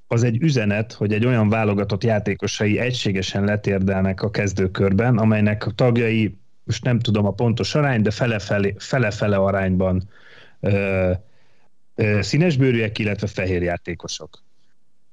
az 0.08 0.24
egy 0.24 0.42
üzenet, 0.42 0.94
hogy 0.94 1.14
egy 1.14 1.26
olyan 1.26 1.50
válogatott 1.50 2.04
játékosai 2.04 2.80
egységesen 2.80 3.44
letérdelnek 3.44 4.22
a 4.22 4.30
kezdőkörben, 4.30 5.18
amelynek 5.18 5.66
a 5.66 5.72
tagjai, 5.72 6.38
most 6.64 6.84
nem 6.84 7.00
tudom 7.00 7.26
a 7.26 7.32
pontos 7.32 7.76
arány, 7.76 8.02
de 8.02 8.12
fele-fele, 8.12 8.74
fele-fele 8.78 9.36
arányban 9.36 10.10
ö, 10.60 11.12
ö, 11.96 12.22
színesbőrűek, 12.22 13.00
illetve 13.00 13.28
fehér 13.28 13.62
játékosok. 13.62 14.44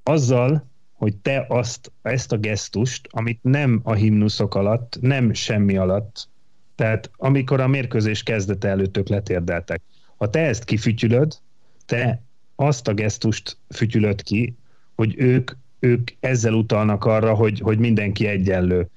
Azzal, 0.02 0.68
hogy 0.92 1.16
te 1.16 1.44
azt, 1.48 1.92
ezt 2.02 2.32
a 2.32 2.36
gesztust, 2.38 3.08
amit 3.10 3.38
nem 3.42 3.80
a 3.82 3.92
himnuszok 3.92 4.54
alatt, 4.54 4.98
nem 5.00 5.32
semmi 5.32 5.76
alatt, 5.76 6.28
tehát 6.74 7.10
amikor 7.16 7.60
a 7.60 7.68
mérkőzés 7.68 8.22
kezdete 8.22 8.68
előtt 8.68 8.96
ők 8.96 9.08
letérdeltek, 9.08 9.82
ha 10.16 10.30
te 10.30 10.40
ezt 10.40 10.64
kifütyülöd, 10.64 11.38
te 11.86 12.22
azt 12.56 12.88
a 12.88 12.94
gesztust 12.94 13.56
fütyülöd 13.70 14.22
ki, 14.22 14.54
hogy 14.94 15.14
ők, 15.16 15.50
ők 15.78 16.10
ezzel 16.20 16.52
utalnak 16.52 17.04
arra, 17.04 17.34
hogy, 17.34 17.60
hogy 17.60 17.78
mindenki 17.78 18.26
egyenlő. 18.26 18.88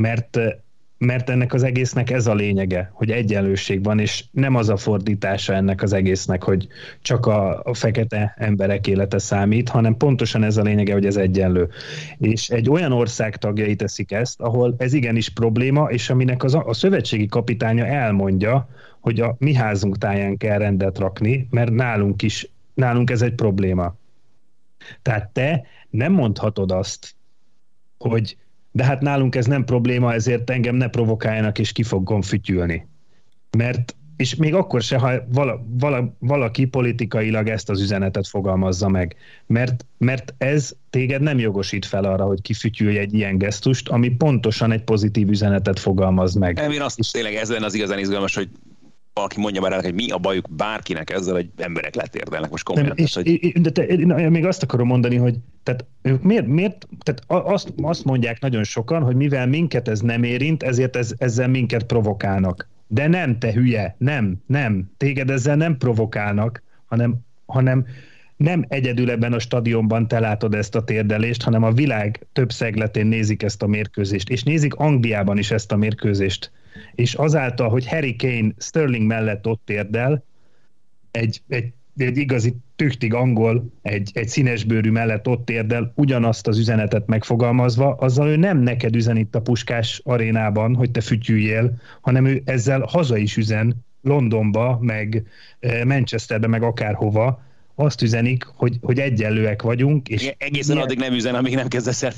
Mert, 0.00 0.38
mert 0.98 1.30
ennek 1.30 1.52
az 1.52 1.62
egésznek 1.62 2.10
ez 2.10 2.26
a 2.26 2.34
lényege, 2.34 2.90
hogy 2.92 3.10
egyenlőség 3.10 3.84
van, 3.84 3.98
és 3.98 4.24
nem 4.30 4.54
az 4.54 4.68
a 4.68 4.76
fordítása 4.76 5.54
ennek 5.54 5.82
az 5.82 5.92
egésznek, 5.92 6.42
hogy 6.42 6.66
csak 7.02 7.26
a, 7.26 7.62
a 7.62 7.74
fekete 7.74 8.34
emberek 8.38 8.86
élete 8.86 9.18
számít, 9.18 9.68
hanem 9.68 9.96
pontosan 9.96 10.42
ez 10.42 10.56
a 10.56 10.62
lényege, 10.62 10.92
hogy 10.92 11.06
ez 11.06 11.16
egyenlő. 11.16 11.68
És 12.18 12.48
egy 12.48 12.70
olyan 12.70 12.92
ország 12.92 13.36
tagjai 13.36 13.76
teszik 13.76 14.12
ezt, 14.12 14.40
ahol 14.40 14.74
ez 14.78 14.92
igenis 14.92 15.28
probléma, 15.28 15.90
és 15.90 16.10
aminek 16.10 16.44
az 16.44 16.54
a, 16.54 16.64
a 16.66 16.72
szövetségi 16.74 17.26
kapitánya 17.26 17.86
elmondja, 17.86 18.68
hogy 19.04 19.20
a 19.20 19.36
mi 19.38 19.54
házunk 19.54 19.98
táján 19.98 20.36
kell 20.36 20.58
rendet 20.58 20.98
rakni, 20.98 21.46
mert 21.50 21.70
nálunk 21.70 22.22
is, 22.22 22.48
nálunk 22.74 23.10
ez 23.10 23.22
egy 23.22 23.34
probléma. 23.34 23.94
Tehát 25.02 25.30
te 25.30 25.66
nem 25.90 26.12
mondhatod 26.12 26.70
azt, 26.70 27.14
hogy 27.98 28.36
de 28.70 28.84
hát 28.84 29.00
nálunk 29.00 29.34
ez 29.34 29.46
nem 29.46 29.64
probléma, 29.64 30.12
ezért 30.12 30.50
engem 30.50 30.74
ne 30.74 30.88
provokáljanak, 30.88 31.58
és 31.58 31.72
ki 31.72 31.82
fogom 31.82 32.22
fütyülni. 32.22 32.86
Mert, 33.58 33.96
és 34.16 34.34
még 34.34 34.54
akkor 34.54 34.82
se, 34.82 34.98
ha 34.98 35.12
vala, 35.32 35.64
vala, 35.78 36.14
valaki 36.18 36.64
politikailag 36.64 37.48
ezt 37.48 37.70
az 37.70 37.80
üzenetet 37.80 38.26
fogalmazza 38.26 38.88
meg. 38.88 39.16
Mert, 39.46 39.86
mert 39.98 40.34
ez 40.38 40.72
téged 40.90 41.22
nem 41.22 41.38
jogosít 41.38 41.84
fel 41.84 42.04
arra, 42.04 42.24
hogy 42.24 42.42
kifütyülj 42.42 42.98
egy 42.98 43.14
ilyen 43.14 43.38
gesztust, 43.38 43.88
ami 43.88 44.08
pontosan 44.08 44.72
egy 44.72 44.84
pozitív 44.84 45.28
üzenetet 45.28 45.78
fogalmaz 45.78 46.34
meg. 46.34 46.58
Én 46.72 46.80
azt 46.80 47.12
tényleg 47.12 47.34
ez 47.34 47.50
lenne 47.50 47.64
az 47.64 47.74
igazán 47.74 47.98
izgalmas, 47.98 48.34
hogy 48.34 48.48
valaki 49.14 49.40
mondja 49.40 49.60
már 49.60 49.72
el, 49.72 49.80
hogy 49.80 49.94
mi 49.94 50.10
a 50.10 50.18
bajuk 50.18 50.46
bárkinek 50.50 51.10
ezzel, 51.10 51.34
hogy 51.34 51.50
emberek 51.56 51.94
letérdelnek 51.94 52.50
most 52.50 52.64
komolyan. 52.64 52.88
Nem, 52.88 52.96
és, 53.04 53.14
hogy... 53.14 53.52
de 53.60 53.70
te, 53.70 53.86
én 53.86 54.30
még 54.30 54.46
azt 54.46 54.62
akarom 54.62 54.86
mondani, 54.86 55.16
hogy 55.16 55.36
tehát 55.62 55.84
ők 56.02 56.22
miért, 56.22 56.46
miért 56.46 56.88
tehát 57.02 57.46
azt, 57.46 57.72
azt 57.82 58.04
mondják 58.04 58.40
nagyon 58.40 58.64
sokan, 58.64 59.02
hogy 59.02 59.16
mivel 59.16 59.46
minket 59.46 59.88
ez 59.88 60.00
nem 60.00 60.22
érint, 60.22 60.62
ezért 60.62 60.96
ez, 60.96 61.14
ezzel 61.18 61.48
minket 61.48 61.82
provokálnak. 61.82 62.68
De 62.86 63.06
nem, 63.06 63.38
te 63.38 63.52
hülye, 63.52 63.94
nem, 63.98 64.42
nem. 64.46 64.90
Téged 64.96 65.30
ezzel 65.30 65.56
nem 65.56 65.76
provokálnak, 65.76 66.62
hanem, 66.86 67.16
hanem 67.46 67.86
nem 68.36 68.64
egyedül 68.68 69.10
ebben 69.10 69.32
a 69.32 69.38
stadionban 69.38 70.08
te 70.08 70.20
látod 70.20 70.54
ezt 70.54 70.74
a 70.74 70.84
térdelést, 70.84 71.42
hanem 71.42 71.62
a 71.62 71.72
világ 71.72 72.26
több 72.32 72.52
szegletén 72.52 73.06
nézik 73.06 73.42
ezt 73.42 73.62
a 73.62 73.66
mérkőzést, 73.66 74.28
és 74.30 74.42
nézik 74.42 74.74
Angliában 74.74 75.38
is 75.38 75.50
ezt 75.50 75.72
a 75.72 75.76
mérkőzést. 75.76 76.50
És 76.94 77.14
azáltal, 77.14 77.68
hogy 77.68 77.88
Harry 77.88 78.16
Kane 78.16 78.52
Sterling 78.58 79.06
mellett 79.06 79.46
ott 79.46 79.62
térdel, 79.64 80.24
egy, 81.10 81.42
egy, 81.48 81.72
egy 81.96 82.16
igazi 82.16 82.56
tüchtig 82.76 83.14
angol, 83.14 83.72
egy, 83.82 84.10
egy 84.14 84.28
színesbőrű 84.28 84.90
mellett 84.90 85.28
ott 85.28 85.44
térdel, 85.44 85.92
ugyanazt 85.96 86.46
az 86.46 86.58
üzenetet 86.58 87.06
megfogalmazva, 87.06 87.94
azzal 87.94 88.28
ő 88.28 88.36
nem 88.36 88.58
neked 88.58 88.96
üzen 88.96 89.16
itt 89.16 89.34
a 89.34 89.40
Puskás 89.40 90.00
arénában, 90.04 90.74
hogy 90.74 90.90
te 90.90 91.00
fütyüljél, 91.00 91.80
hanem 92.00 92.24
ő 92.24 92.42
ezzel 92.44 92.80
haza 92.80 93.16
is 93.16 93.36
üzen 93.36 93.84
Londonba, 94.02 94.78
meg 94.80 95.24
eh, 95.60 95.84
Manchesterbe, 95.84 96.46
meg 96.46 96.62
akárhova, 96.62 97.42
azt 97.74 98.02
üzenik, 98.02 98.44
hogy, 98.54 98.78
hogy 98.80 98.98
egyenlőek 98.98 99.62
vagyunk. 99.62 100.08
És 100.08 100.22
igen, 100.22 100.34
egészen 100.38 100.74
ilyen... 100.74 100.86
addig 100.86 100.98
nem 100.98 101.12
üzen, 101.12 101.34
amíg 101.34 101.54
nem 101.54 101.68
kezdesz 101.68 102.02
el 102.02 102.12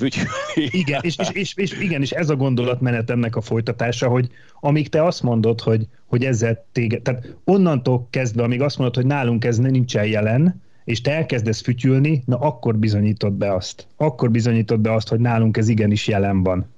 Igen, 0.55 0.99
és, 1.03 1.17
és, 1.17 1.29
és, 1.31 1.53
és, 1.55 1.79
igen, 1.79 2.01
és 2.01 2.11
ez 2.11 2.29
a 2.29 2.35
gondolatmenet 2.35 3.09
ennek 3.09 3.35
a 3.35 3.41
folytatása, 3.41 4.07
hogy 4.07 4.29
amíg 4.59 4.89
te 4.89 5.03
azt 5.03 5.23
mondod, 5.23 5.61
hogy, 5.61 5.87
hogy 6.05 6.25
ezzel 6.25 6.65
téged, 6.71 7.01
tehát 7.01 7.35
onnantól 7.43 8.07
kezdve, 8.09 8.43
amíg 8.43 8.61
azt 8.61 8.77
mondod, 8.77 8.95
hogy 8.95 9.05
nálunk 9.05 9.45
ez 9.45 9.57
nincsen 9.57 10.05
jelen, 10.05 10.61
és 10.83 11.01
te 11.01 11.11
elkezdesz 11.15 11.61
fütyülni, 11.61 12.23
na 12.25 12.37
akkor 12.37 12.77
bizonyítod 12.77 13.33
be 13.33 13.53
azt. 13.53 13.87
Akkor 13.95 14.31
bizonyítod 14.31 14.79
be 14.79 14.93
azt, 14.93 15.07
hogy 15.07 15.19
nálunk 15.19 15.57
ez 15.57 15.67
igenis 15.67 16.07
jelen 16.07 16.43
van. 16.43 16.69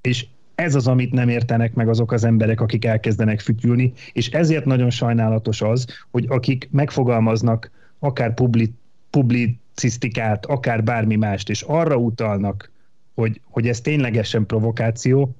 És 0.00 0.26
ez 0.54 0.74
az, 0.74 0.86
amit 0.86 1.12
nem 1.12 1.28
értenek 1.28 1.74
meg 1.74 1.88
azok 1.88 2.12
az 2.12 2.24
emberek, 2.24 2.60
akik 2.60 2.84
elkezdenek 2.84 3.40
fütyülni, 3.40 3.92
és 4.12 4.28
ezért 4.28 4.64
nagyon 4.64 4.90
sajnálatos 4.90 5.62
az, 5.62 5.86
hogy 6.10 6.24
akik 6.28 6.68
megfogalmaznak 6.70 7.70
akár 8.00 8.34
publi, 8.34 8.72
publicisztikát, 9.10 10.46
akár 10.46 10.84
bármi 10.84 11.16
mást, 11.16 11.48
és 11.48 11.62
arra 11.62 11.96
utalnak, 11.96 12.70
hogy, 13.14 13.40
hogy 13.44 13.68
ez 13.68 13.80
ténylegesen 13.80 14.46
provokáció, 14.46 15.34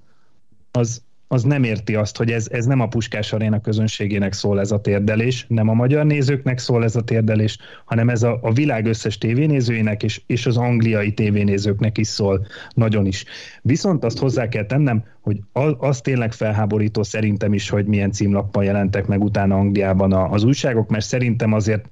az, 0.70 1.02
az 1.32 1.42
nem 1.42 1.64
érti 1.64 1.94
azt, 1.94 2.16
hogy 2.16 2.30
ez, 2.30 2.48
ez 2.50 2.64
nem 2.64 2.80
a 2.80 2.88
Puskás 2.88 3.32
Aréna 3.32 3.60
közönségének 3.60 4.32
szól 4.32 4.60
ez 4.60 4.70
a 4.70 4.80
térdelés, 4.80 5.44
nem 5.48 5.68
a 5.68 5.74
magyar 5.74 6.06
nézőknek 6.06 6.58
szól 6.58 6.84
ez 6.84 6.96
a 6.96 7.02
térdelés, 7.02 7.58
hanem 7.84 8.08
ez 8.08 8.22
a, 8.22 8.38
a 8.42 8.52
világ 8.52 8.86
összes 8.86 9.18
tévénézőinek 9.18 10.02
és, 10.02 10.22
és 10.26 10.46
az 10.46 10.56
angliai 10.56 11.12
tévénézőknek 11.12 11.98
is 11.98 12.06
szól 12.06 12.46
nagyon 12.74 13.06
is. 13.06 13.24
Viszont 13.62 14.04
azt 14.04 14.18
hozzá 14.18 14.48
kell 14.48 14.64
tennem, 14.64 15.04
hogy 15.20 15.40
az, 15.78 16.00
tényleg 16.00 16.32
felháborító 16.32 17.02
szerintem 17.02 17.52
is, 17.52 17.68
hogy 17.68 17.86
milyen 17.86 18.12
címlappal 18.12 18.64
jelentek 18.64 19.06
meg 19.06 19.22
utána 19.22 19.56
Angliában 19.56 20.12
az 20.12 20.44
újságok, 20.44 20.90
mert 20.90 21.04
szerintem 21.04 21.52
azért 21.52 21.88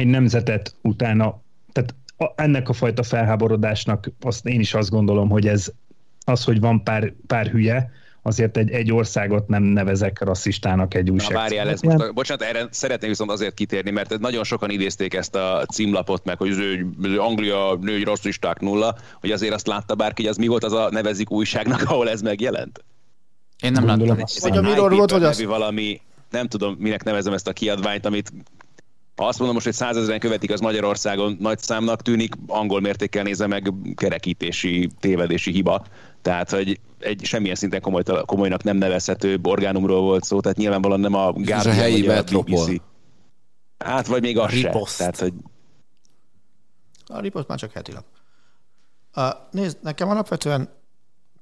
egy 0.00 0.06
nemzetet 0.06 0.74
utána, 0.82 1.40
tehát 1.72 1.94
ennek 2.34 2.68
a 2.68 2.72
fajta 2.72 3.02
felháborodásnak 3.02 4.10
azt 4.20 4.46
én 4.46 4.60
is 4.60 4.74
azt 4.74 4.90
gondolom, 4.90 5.28
hogy 5.28 5.46
ez 5.48 5.72
az, 6.24 6.44
hogy 6.44 6.60
van 6.60 6.82
pár, 6.82 7.12
pár 7.26 7.46
hülye, 7.46 7.90
azért 8.22 8.56
egy, 8.56 8.70
egy 8.70 8.92
országot 8.92 9.48
nem 9.48 9.62
nevezek 9.62 10.22
rasszistának 10.22 10.94
egy 10.94 11.10
újság. 11.10 11.32
Na 11.32 11.38
várjál, 11.38 11.68
ez 11.68 11.80
most, 11.80 12.14
bocsánat, 12.14 12.42
erre 12.42 12.66
szeretnék 12.70 13.08
viszont 13.08 13.30
azért 13.30 13.54
kitérni, 13.54 13.90
mert 13.90 14.18
nagyon 14.18 14.44
sokan 14.44 14.70
idézték 14.70 15.14
ezt 15.14 15.34
a 15.34 15.66
címlapot, 15.72 16.24
meg 16.24 16.36
hogy 16.36 16.50
az 16.50 16.58
Anglia 17.18 17.74
női 17.80 18.04
rasszisták 18.04 18.60
nulla, 18.60 18.96
hogy 19.20 19.30
azért 19.30 19.54
azt 19.54 19.66
látta 19.66 19.94
bárki, 19.94 20.22
hogy 20.22 20.30
az 20.30 20.36
mi 20.36 20.46
volt 20.46 20.64
az 20.64 20.72
a 20.72 20.88
nevezik 20.90 21.30
újságnak, 21.30 21.82
ahol 21.90 22.08
ez 22.08 22.22
megjelent? 22.22 22.84
Én 23.62 23.72
nem 23.72 23.84
Gondolom, 23.84 24.18
láttam. 24.18 24.50
Vagy 24.50 24.58
a 24.58 24.60
Mirror 24.60 24.92
volt, 24.94 25.10
vagy 25.10 25.24
az... 25.24 25.44
Valami, 25.44 26.00
nem 26.30 26.46
tudom, 26.46 26.76
minek 26.78 27.04
nevezem 27.04 27.32
ezt 27.32 27.48
a 27.48 27.52
kiadványt, 27.52 28.06
amit 28.06 28.32
ha 29.20 29.26
azt 29.26 29.38
mondom 29.38 29.54
most, 29.54 29.66
hogy 29.66 29.76
százezeren 29.76 30.20
követik, 30.20 30.50
az 30.50 30.60
Magyarországon 30.60 31.36
nagy 31.40 31.58
számnak 31.58 32.02
tűnik, 32.02 32.34
angol 32.46 32.80
mértékkel 32.80 33.22
nézve 33.22 33.46
meg 33.46 33.72
kerekítési, 33.94 34.90
tévedési 35.00 35.52
hiba. 35.52 35.84
Tehát, 36.22 36.50
hogy 36.50 36.80
egy 36.98 37.24
semmilyen 37.24 37.54
szinten 37.54 37.80
komoly, 37.80 38.02
komolynak 38.24 38.62
nem 38.62 38.76
nevezhető 38.76 39.38
orgánumról 39.42 40.00
volt 40.00 40.24
szó, 40.24 40.40
tehát 40.40 40.56
nyilvánvalóan 40.56 41.00
nem 41.00 41.14
a 41.14 41.32
Guardian, 41.32 41.66
a 41.66 41.70
helyi 41.70 42.02
BBC. 42.02 42.82
Hát, 43.78 44.06
vagy 44.06 44.20
még 44.20 44.38
az 44.38 44.52
se. 44.52 44.76
Tehát, 44.96 45.18
hogy... 45.18 45.32
A 47.06 47.20
ripost 47.20 47.48
már 47.48 47.58
csak 47.58 47.72
heti 47.72 47.92
lap. 47.92 48.04
Uh, 49.16 49.24
nézd, 49.50 49.78
nekem 49.82 50.08
alapvetően 50.08 50.68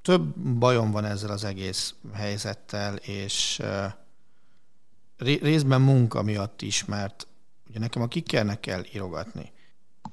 több 0.03 0.39
bajom 0.39 0.91
van 0.91 1.05
ezzel 1.05 1.31
az 1.31 1.45
egész 1.45 1.95
helyzettel, 2.15 2.97
és 2.97 3.61
uh, 3.63 5.39
részben 5.41 5.81
munka 5.81 6.23
miatt 6.23 6.63
is, 6.63 6.85
mert 6.85 7.28
Ugye 7.69 7.79
nekem 7.79 8.03
a 8.03 8.09
kikkernek 8.09 8.61
kell 8.61 8.85
írogatni 8.93 9.53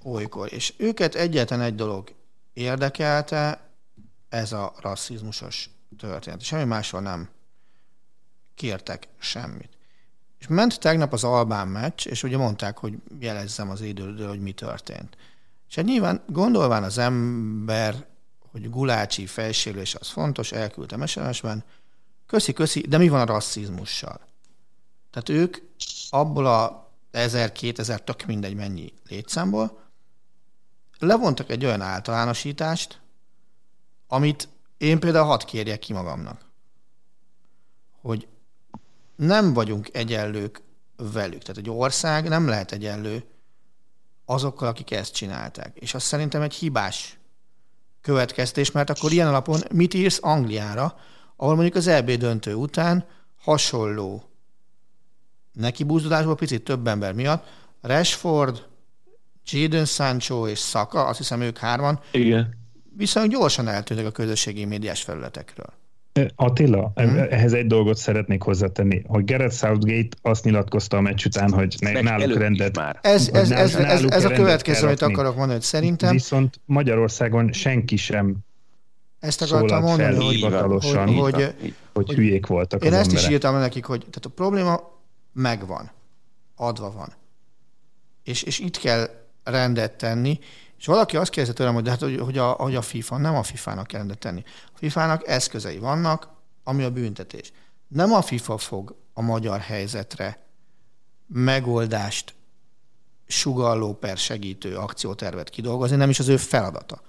olykor, 0.04 0.54
és 0.54 0.74
őket 0.78 1.16
egyetlen 1.16 1.62
egy 1.62 1.76
dolog 1.76 2.14
érdekelte, 2.54 3.70
ez 4.30 4.52
a 4.52 4.74
rasszizmusos 4.82 5.70
történet. 5.98 6.42
Semmi 6.42 6.64
másról 6.64 7.02
nem 7.02 7.30
kértek 8.56 9.08
semmit. 9.18 9.70
És 10.40 10.48
ment 10.48 10.80
tegnap 10.80 11.14
az 11.14 11.24
Albán 11.24 11.68
meccs, 11.68 12.08
és 12.08 12.24
ugye 12.24 12.38
mondták, 12.38 12.78
hogy 12.78 12.94
jelezzem 13.20 13.70
az 13.70 13.82
időről, 13.82 14.28
hogy 14.28 14.42
mi 14.42 14.52
történt. 14.52 15.18
És 15.70 15.76
hát 15.76 15.86
nyilván 15.86 16.24
gondolván 16.28 16.84
az 16.84 16.98
ember, 16.98 18.06
hogy 18.52 18.70
gulácsi 18.70 19.26
felsérülés 19.26 19.96
az 19.96 20.10
fontos, 20.10 20.52
elküldtem 20.52 21.06
SMS-ben, 21.06 21.64
köszi, 22.26 22.54
köszi, 22.54 22.82
de 22.82 22.98
mi 22.98 23.10
van 23.10 23.22
a 23.22 23.26
rasszizmussal? 23.26 24.20
Tehát 25.12 25.30
ők 25.30 25.58
abból 26.10 26.46
a 26.46 26.85
1000-2000, 27.16 28.04
tök 28.04 28.26
mindegy 28.26 28.56
mennyi 28.56 28.94
létszámból, 29.08 29.84
levontak 31.00 31.50
egy 31.50 31.66
olyan 31.66 31.82
általánosítást, 31.82 33.02
amit 34.08 34.50
én 34.78 35.00
például 35.00 35.26
hadd 35.26 35.46
kérjek 35.46 35.80
ki 35.80 35.94
magamnak. 35.94 36.46
Hogy 38.02 38.28
nem 39.16 39.54
vagyunk 39.54 39.90
egyenlők 39.94 40.62
velük. 40.96 41.42
Tehát 41.42 41.58
egy 41.58 41.70
ország 41.70 42.28
nem 42.28 42.48
lehet 42.48 42.72
egyenlő 42.72 43.24
azokkal, 44.26 44.68
akik 44.68 44.92
ezt 44.92 45.14
csinálták. 45.14 45.78
És 45.78 45.94
az 45.94 46.04
szerintem 46.04 46.42
egy 46.42 46.54
hibás 46.54 47.20
következtés, 48.02 48.72
mert 48.72 48.90
akkor 48.90 49.12
ilyen 49.12 49.28
alapon 49.28 49.60
mit 49.74 49.94
írsz 49.94 50.20
Angliára, 50.22 50.98
ahol 51.36 51.54
mondjuk 51.54 51.76
az 51.76 51.88
EB 51.88 52.12
döntő 52.12 52.54
után 52.54 53.08
hasonló 53.42 54.30
neki 55.56 55.84
búzdulásból 55.84 56.36
picit 56.36 56.64
több 56.64 56.88
ember 56.88 57.14
miatt. 57.14 57.46
Rashford, 57.82 58.64
Jadon 59.46 59.86
Sancho 59.86 60.48
és 60.48 60.60
Saka, 60.60 61.06
azt 61.06 61.18
hiszem 61.18 61.42
ők 61.42 61.58
hárman, 61.58 62.00
Igen. 62.12 62.58
viszont 62.98 63.32
gyorsan 63.32 63.68
eltűntek 63.68 64.06
a 64.06 64.12
közösségi 64.12 64.66
médiás 64.66 65.04
felületekről. 65.04 65.74
Attila, 66.36 66.92
hmm. 66.96 67.18
ehhez 67.30 67.54
egy 67.54 67.68
dolgot 67.68 67.98
szeretnék 67.98 68.42
hozzátenni, 68.42 69.02
hogy 69.08 69.26
Gareth 69.26 69.56
Southgate 69.56 70.18
azt 70.22 70.44
nyilatkozta 70.44 70.98
a 70.98 71.02
meccs 71.02 71.26
után, 71.26 71.52
hogy 71.52 71.76
ne, 71.80 72.02
náluk 72.02 72.38
rendet... 72.38 72.76
Már. 72.76 73.00
Ez, 73.02 73.30
ez, 73.34 73.52
ez, 73.52 73.76
ez, 73.76 74.04
ez 74.04 74.26
a 74.26 74.30
következő, 74.30 74.86
amit 74.86 75.02
akarok 75.02 75.34
mondani, 75.36 75.54
hogy 75.54 75.62
szerintem... 75.62 76.12
Viszont 76.12 76.60
Magyarországon 76.66 77.52
senki 77.52 77.96
sem 77.96 78.36
ezt 79.20 79.42
akartam 79.42 79.82
mondani, 79.82 80.16
hogy, 80.16 80.36
hivatalosan, 80.36 81.08
hogy, 81.08 81.34
hogy, 81.34 81.54
hogy, 81.62 81.74
hogy 81.94 82.14
hülyék 82.14 82.46
voltak 82.46 82.84
Én 82.84 82.94
ezt 82.94 83.02
emberek. 83.02 83.24
is 83.24 83.30
írtam 83.30 83.58
nekik, 83.58 83.86
hogy 83.86 84.00
tehát 84.00 84.26
a 84.26 84.30
probléma 84.30 84.95
megvan, 85.36 85.92
adva 86.56 86.92
van. 86.92 87.14
És, 88.24 88.44
és 88.44 88.60
itt 88.60 88.78
kell 88.78 89.10
rendet 89.44 89.98
tenni, 89.98 90.40
és 90.78 90.86
valaki 90.86 91.18
azt 91.18 91.30
kérdezte 91.30 91.58
tőlem, 91.58 91.74
hogy, 91.74 91.84
de 91.84 91.90
hát, 91.90 92.00
hogy, 92.00 92.20
hogy, 92.20 92.38
a, 92.38 92.52
hogy 92.52 92.76
a 92.76 92.82
FIFA, 92.82 93.18
nem 93.18 93.36
a 93.36 93.44
FIFA-nak 93.44 93.88
kell 93.88 94.00
rendet 94.00 94.18
tenni. 94.18 94.44
A 94.74 94.78
FIFA-nak 94.78 95.28
eszközei 95.28 95.78
vannak, 95.78 96.30
ami 96.64 96.84
a 96.84 96.92
büntetés. 96.92 97.52
Nem 97.88 98.14
a 98.14 98.22
FIFA 98.22 98.58
fog 98.58 98.96
a 99.14 99.22
magyar 99.22 99.60
helyzetre 99.60 100.48
megoldást 101.28 102.34
sugalló 103.28 103.94
per 103.94 104.18
segítő 104.18 104.78
akciótervet 104.78 105.50
kidolgozni, 105.50 105.96
nem 105.96 106.10
is 106.10 106.20
az 106.20 106.28
ő 106.28 106.38
feladata. 106.38 107.02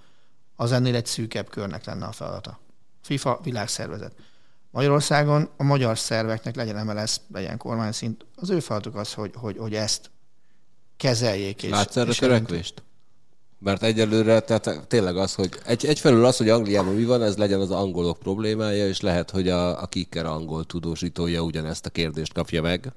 Az 0.56 0.72
ennél 0.72 0.94
egy 0.94 1.06
szűkebb 1.06 1.48
körnek 1.48 1.84
lenne 1.84 2.06
a 2.06 2.12
feladata. 2.12 2.58
FIFA 3.02 3.40
világszervezet. 3.42 4.14
Magyarországon 4.76 5.48
a 5.56 5.62
magyar 5.62 5.98
szerveknek 5.98 6.56
legyen 6.56 6.86
MLS, 6.86 7.16
legyen 7.32 7.56
kormányszint, 7.56 8.26
az 8.34 8.50
ő 8.50 8.60
feladatuk 8.60 8.96
az, 8.96 9.12
hogy, 9.12 9.30
hogy, 9.34 9.56
hogy 9.58 9.74
ezt 9.74 10.10
kezeljék. 10.96 11.62
És, 11.62 11.70
Látsz 11.70 11.96
erre 11.96 12.12
törekvést? 12.12 12.82
Mert 13.58 13.82
egyelőre, 13.82 14.40
tehát 14.40 14.86
tényleg 14.88 15.16
az, 15.16 15.34
hogy 15.34 15.48
egy, 15.64 15.86
egyfelől 15.86 16.24
az, 16.24 16.36
hogy 16.36 16.48
Angliában 16.48 16.94
mi 16.94 17.04
van, 17.04 17.22
ez 17.22 17.36
legyen 17.36 17.60
az 17.60 17.70
angolok 17.70 18.18
problémája, 18.18 18.86
és 18.88 19.00
lehet, 19.00 19.30
hogy 19.30 19.48
a, 19.48 19.82
a 19.82 19.86
kicker 19.86 20.26
angol 20.26 20.64
tudósítója 20.64 21.40
ugyanezt 21.42 21.86
a 21.86 21.90
kérdést 21.90 22.32
kapja 22.32 22.62
meg. 22.62 22.92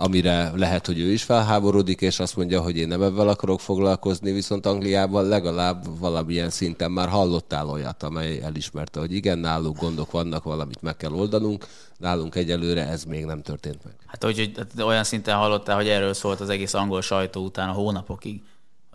Amire 0.00 0.52
lehet, 0.56 0.86
hogy 0.86 0.98
ő 0.98 1.12
is 1.12 1.22
felháborodik, 1.22 2.00
és 2.00 2.20
azt 2.20 2.36
mondja, 2.36 2.60
hogy 2.60 2.76
én 2.76 2.88
nem 2.88 3.02
ebben 3.02 3.28
akarok 3.28 3.60
foglalkozni, 3.60 4.32
viszont 4.32 4.66
Angliában 4.66 5.28
legalább 5.28 5.98
valamilyen 5.98 6.50
szinten 6.50 6.90
már 6.90 7.08
hallottál 7.08 7.68
olyat, 7.68 8.02
amely 8.02 8.40
elismerte, 8.42 9.00
hogy 9.00 9.12
igen, 9.12 9.38
nálunk 9.38 9.78
gondok 9.78 10.10
vannak, 10.10 10.42
valamit 10.42 10.82
meg 10.82 10.96
kell 10.96 11.12
oldanunk, 11.12 11.66
nálunk 11.98 12.34
egyelőre 12.34 12.88
ez 12.88 13.04
még 13.04 13.24
nem 13.24 13.42
történt 13.42 13.84
meg. 13.84 13.92
Hát 14.06 14.24
hogy, 14.24 14.38
hogy 14.38 14.52
hát 14.56 14.86
olyan 14.86 15.04
szinten 15.04 15.36
hallottál, 15.36 15.76
hogy 15.76 15.88
erről 15.88 16.14
szólt 16.14 16.40
az 16.40 16.48
egész 16.48 16.74
angol 16.74 17.02
sajtó 17.02 17.44
után 17.44 17.68
a 17.68 17.72
hónapokig. 17.72 18.42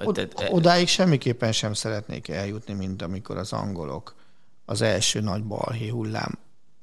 Od- 0.04 0.50
odáig 0.50 0.88
semmiképpen 0.88 1.52
sem 1.52 1.74
szeretnék 1.74 2.28
eljutni, 2.28 2.74
mint 2.74 3.02
amikor 3.02 3.38
az 3.38 3.54
angolok 3.54 4.16
az 4.66 4.82
első 4.82 5.20
nagy 5.20 5.44
balhé 5.44 5.88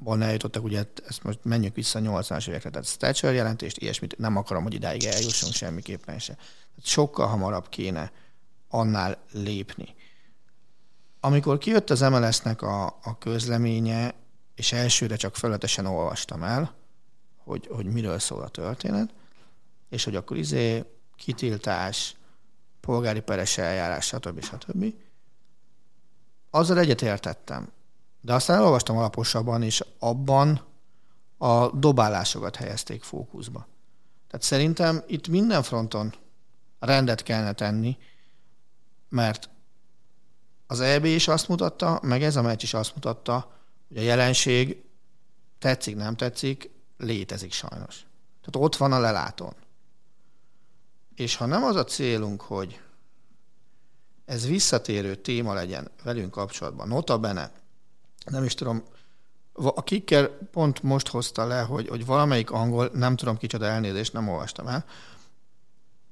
hullámban 0.02 0.22
eljutottak, 0.28 0.64
ugye 0.64 0.84
ezt 1.06 1.22
most 1.22 1.38
menjünk 1.42 1.74
vissza 1.74 1.98
a 1.98 2.02
80-as 2.02 2.48
évekre, 2.48 2.70
tehát 2.70 2.98
Thatcher 2.98 3.34
jelentést, 3.34 3.78
ilyesmit 3.78 4.18
nem 4.18 4.36
akarom, 4.36 4.62
hogy 4.62 4.74
idáig 4.74 5.04
eljussunk 5.04 5.52
semmiképpen 5.52 6.18
se. 6.18 6.34
Tehát 6.34 6.84
sokkal 6.84 7.26
hamarabb 7.26 7.68
kéne 7.68 8.12
annál 8.68 9.22
lépni. 9.32 9.94
Amikor 11.20 11.58
kijött 11.58 11.90
az 11.90 12.00
MLS-nek 12.00 12.62
a, 12.62 12.86
a 12.86 13.18
közleménye, 13.18 14.14
és 14.54 14.72
elsőre 14.72 15.16
csak 15.16 15.36
felületesen 15.36 15.86
olvastam 15.86 16.42
el, 16.42 16.74
hogy, 17.36 17.68
hogy 17.70 17.86
miről 17.86 18.18
szól 18.18 18.42
a 18.42 18.48
történet, 18.48 19.14
és 19.88 20.04
hogy 20.04 20.16
akkor 20.16 20.36
izé 20.36 20.84
kitiltás, 21.16 22.16
polgári 22.80 23.20
peres 23.20 23.58
eljárás, 23.58 24.06
stb. 24.06 24.44
stb. 24.44 24.94
Azzal 26.50 26.78
egyetértettem. 26.78 27.72
De 28.24 28.34
aztán 28.34 28.56
elolvastam 28.56 28.96
alaposabban, 28.96 29.62
és 29.62 29.84
abban 29.98 30.60
a 31.38 31.70
dobálásokat 31.70 32.56
helyezték 32.56 33.02
fókuszba. 33.02 33.66
Tehát 34.26 34.46
szerintem 34.46 35.02
itt 35.06 35.28
minden 35.28 35.62
fronton 35.62 36.14
rendet 36.78 37.22
kellene 37.22 37.52
tenni, 37.52 37.96
mert 39.08 39.50
az 40.66 40.80
EB 40.80 41.04
is 41.04 41.28
azt 41.28 41.48
mutatta, 41.48 42.00
meg 42.02 42.22
ez 42.22 42.36
a 42.36 42.42
meccs 42.42 42.62
is 42.62 42.74
azt 42.74 42.94
mutatta, 42.94 43.52
hogy 43.88 43.96
a 43.96 44.00
jelenség 44.00 44.84
tetszik, 45.58 45.96
nem 45.96 46.16
tetszik, 46.16 46.70
létezik 46.98 47.52
sajnos. 47.52 48.06
Tehát 48.40 48.66
ott 48.66 48.76
van 48.76 48.92
a 48.92 49.00
lelátón. 49.00 49.54
És 51.14 51.36
ha 51.36 51.46
nem 51.46 51.64
az 51.64 51.76
a 51.76 51.84
célunk, 51.84 52.40
hogy 52.40 52.80
ez 54.24 54.46
visszatérő 54.46 55.14
téma 55.14 55.54
legyen 55.54 55.90
velünk 56.02 56.30
kapcsolatban, 56.30 56.88
nota 56.88 57.18
bene, 57.18 57.52
nem 58.24 58.44
is 58.44 58.54
tudom, 58.54 58.82
a 59.52 59.82
kicker 59.82 60.30
pont 60.50 60.82
most 60.82 61.08
hozta 61.08 61.46
le, 61.46 61.60
hogy, 61.60 61.88
hogy 61.88 62.06
valamelyik 62.06 62.50
angol, 62.50 62.90
nem 62.94 63.16
tudom 63.16 63.36
kicsoda 63.36 63.66
elnézést, 63.66 64.12
nem 64.12 64.28
olvastam 64.28 64.66
el, 64.66 64.84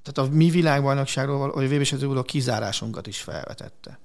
tehát 0.02 0.30
a 0.30 0.34
mi 0.34 0.50
világbajnokságról, 0.50 1.52
vagy 1.52 1.94
vb 2.00 2.16
a 2.16 2.22
kizárásunkat 2.22 3.06
is 3.06 3.20
felvetette. 3.20 3.98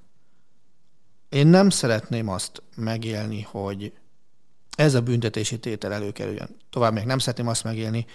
Én 1.30 1.48
nem 1.48 1.70
szeretném 1.70 2.30
azt 2.30 2.64
megélni, 2.76 3.42
hogy 3.42 3.94
ez 4.76 4.94
a 4.94 5.02
büntetési 5.02 5.60
tétel 5.60 5.94
előkerüljön. 5.94 6.58
Tovább 6.70 6.94
még 6.94 7.06
nem 7.06 7.20
szeretném 7.20 7.48
azt 7.48 7.64
megélni, 7.64 8.06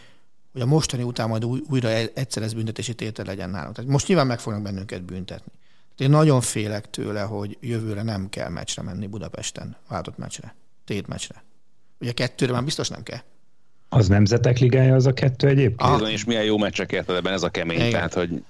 hogy 0.53 0.61
a 0.61 0.67
mostani 0.67 1.03
után 1.03 1.29
majd 1.29 1.45
új, 1.45 1.61
újra 1.69 1.89
egyszer 1.89 2.43
ez 2.43 2.53
büntetési 2.53 2.95
tétel 2.95 3.25
legyen 3.25 3.51
nálunk. 3.51 3.75
Tehát 3.75 3.91
most 3.91 4.07
nyilván 4.07 4.27
meg 4.27 4.41
fognak 4.41 4.63
bennünket 4.63 5.03
büntetni. 5.03 5.53
Én 6.01 6.11
nagyon 6.11 6.41
félek 6.41 6.91
tőle, 6.91 7.23
hogy 7.23 7.59
jövőre 7.61 8.03
nem 8.03 8.29
kell 8.29 8.49
meccsre 8.49 8.83
menni 8.83 9.07
Budapesten, 9.07 9.77
váltott 9.89 10.19
meccsre, 10.19 10.55
tét 10.85 11.07
meccsre. 11.07 11.45
Ugye 12.01 12.13
kettőre 12.13 12.53
már 12.53 12.65
biztos 12.65 12.89
nem 12.89 13.03
kell. 13.03 13.21
Az 13.89 14.09
Nemzetek 14.09 14.59
Ligája 14.59 14.95
az 14.95 15.07
a 15.07 15.13
kettő 15.13 15.49
egyébként? 15.49 15.93
Bizony, 15.93 16.11
és 16.13 16.25
milyen 16.25 16.45
jó 16.45 16.59
meccsek 16.59 16.93
érted 16.93 17.17
ebben 17.17 17.33
ez 17.33 17.43
a 17.43 17.49
kemény, 17.51 17.77
Igen. 17.79 17.91
tehát 17.91 18.15
hogy 18.15 18.45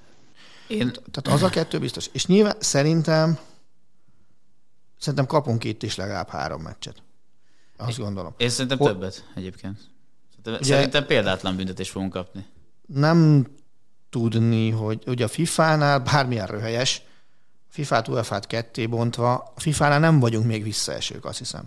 Én, 0.68 0.92
Tehát 1.10 1.28
az 1.28 1.42
a 1.42 1.48
kettő 1.48 1.78
biztos. 1.78 2.08
És 2.12 2.26
nyilván 2.26 2.56
szerintem 2.58 3.38
szerintem 4.98 5.26
kapunk 5.26 5.64
itt 5.64 5.82
is 5.82 5.96
legalább 5.96 6.28
három 6.28 6.62
meccset. 6.62 7.02
Azt 7.76 7.98
gondolom. 7.98 8.34
én 8.36 8.48
szerintem 8.48 8.78
Hol- 8.78 8.92
többet 8.92 9.24
egyébként. 9.34 9.78
Szerintem, 10.30 10.54
Ugye- 10.54 10.74
szerintem 10.74 11.06
példátlan 11.06 11.56
büntetést 11.56 11.90
fogunk 11.90 12.12
kapni. 12.12 12.44
nem 12.86 13.46
tudni, 14.10 14.70
hogy 14.70 15.02
ugye 15.06 15.24
a 15.24 15.28
FIFA-nál 15.28 15.98
bármilyen 15.98 16.46
röhelyes, 16.46 17.02
FIFA-t, 17.70 18.08
UEFA-t 18.08 18.46
ketté 18.46 18.86
bontva, 18.86 19.34
a 19.34 19.60
FIFA-nál 19.60 20.00
nem 20.00 20.20
vagyunk 20.20 20.46
még 20.46 20.62
visszaesők, 20.62 21.24
azt 21.24 21.38
hiszem. 21.38 21.62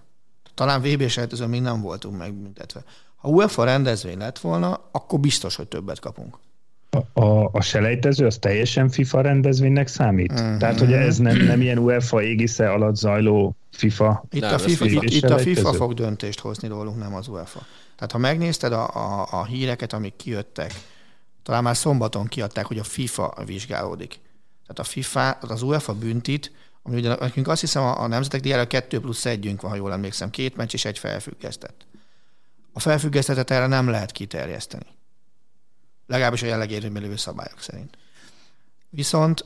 Talán 0.54 0.82
VB 0.82 1.08
sejtezőn 1.08 1.50
még 1.50 1.62
nem 1.62 1.82
voltunk 1.82 2.18
megbüntetve. 2.18 2.84
Ha 3.16 3.30
UEFA 3.30 3.64
rendezvény 3.64 4.18
lett 4.18 4.40
volna, 4.40 4.90
akkor 4.92 5.20
biztos, 5.20 5.56
hogy 5.56 5.68
többet 5.68 6.00
kapunk. 6.00 6.38
A, 6.90 7.22
a, 7.22 7.50
a 7.52 7.62
selejtező 7.62 8.26
az 8.26 8.38
teljesen 8.38 8.90
FIFA 8.90 9.22
rendezvénynek 9.22 9.88
számít? 9.88 10.32
Uh-huh. 10.32 10.58
Tehát, 10.58 10.80
hogy 10.80 10.94
ez 10.94 11.18
nem, 11.18 11.38
nem 11.38 11.62
ilyen 11.62 11.78
UEFA 11.78 12.22
égisze 12.22 12.72
alatt 12.72 12.96
zajló 12.96 13.56
FIFA 13.72 14.24
Itt, 14.32 14.42
Nem, 14.42 14.54
a 14.54 14.58
FIFA, 14.58 14.86
FIFA. 14.86 15.04
itt, 15.04 15.24
a? 15.24 15.38
FIFA 15.38 15.74
fog 15.74 15.94
döntést 15.94 16.40
hozni 16.40 16.68
rólunk, 16.68 16.98
nem 16.98 17.16
az 17.16 17.28
UEFA. 17.28 17.66
Tehát 17.96 18.12
ha 18.12 18.18
megnézted 18.18 18.72
a, 18.74 18.88
a, 18.88 19.28
a 19.32 19.46
híreket, 19.46 19.94
amik 19.94 20.16
kijöttek, 20.16 20.74
talán 21.44 21.64
már 21.64 21.76
szombaton 21.76 22.26
kiadták, 22.26 22.66
hogy 22.66 22.78
a 22.78 22.84
FIFA 22.84 23.34
vizsgálódik. 23.46 24.20
Tehát 24.68 24.80
a 24.80 24.84
FIFA, 24.84 25.30
az 25.30 25.62
UEFA 25.62 25.94
büntit, 25.94 26.52
ami 26.84 26.96
ugye 26.96 27.16
nekünk 27.16 27.48
azt 27.48 27.62
hiszem 27.62 27.84
a, 27.84 28.00
a 28.00 28.08
nemzetek 28.08 28.42
diára 28.42 28.68
2 28.68 29.00
plusz 29.00 29.26
együnk 29.26 29.62
van, 29.62 29.72
ha 29.72 29.78
jól 29.78 29.92
emlékszem, 29.92 30.30
két 30.30 30.56
meccs 30.56 30.74
és 30.74 30.86
egy 30.86 31.00
felfüggesztett. 31.00 31.86
A 32.74 32.80
felfüggesztetet 32.80 33.52
erre 33.52 33.68
nem 33.68 33.90
lehet 33.90 34.12
kiterjeszteni. 34.12 34.86
Legalábbis 36.08 36.42
a 36.42 36.46
jelenleg 36.46 36.72
érvényben 36.72 37.18
szabályok 37.18 37.62
szerint. 37.62 37.98
Viszont 38.90 39.46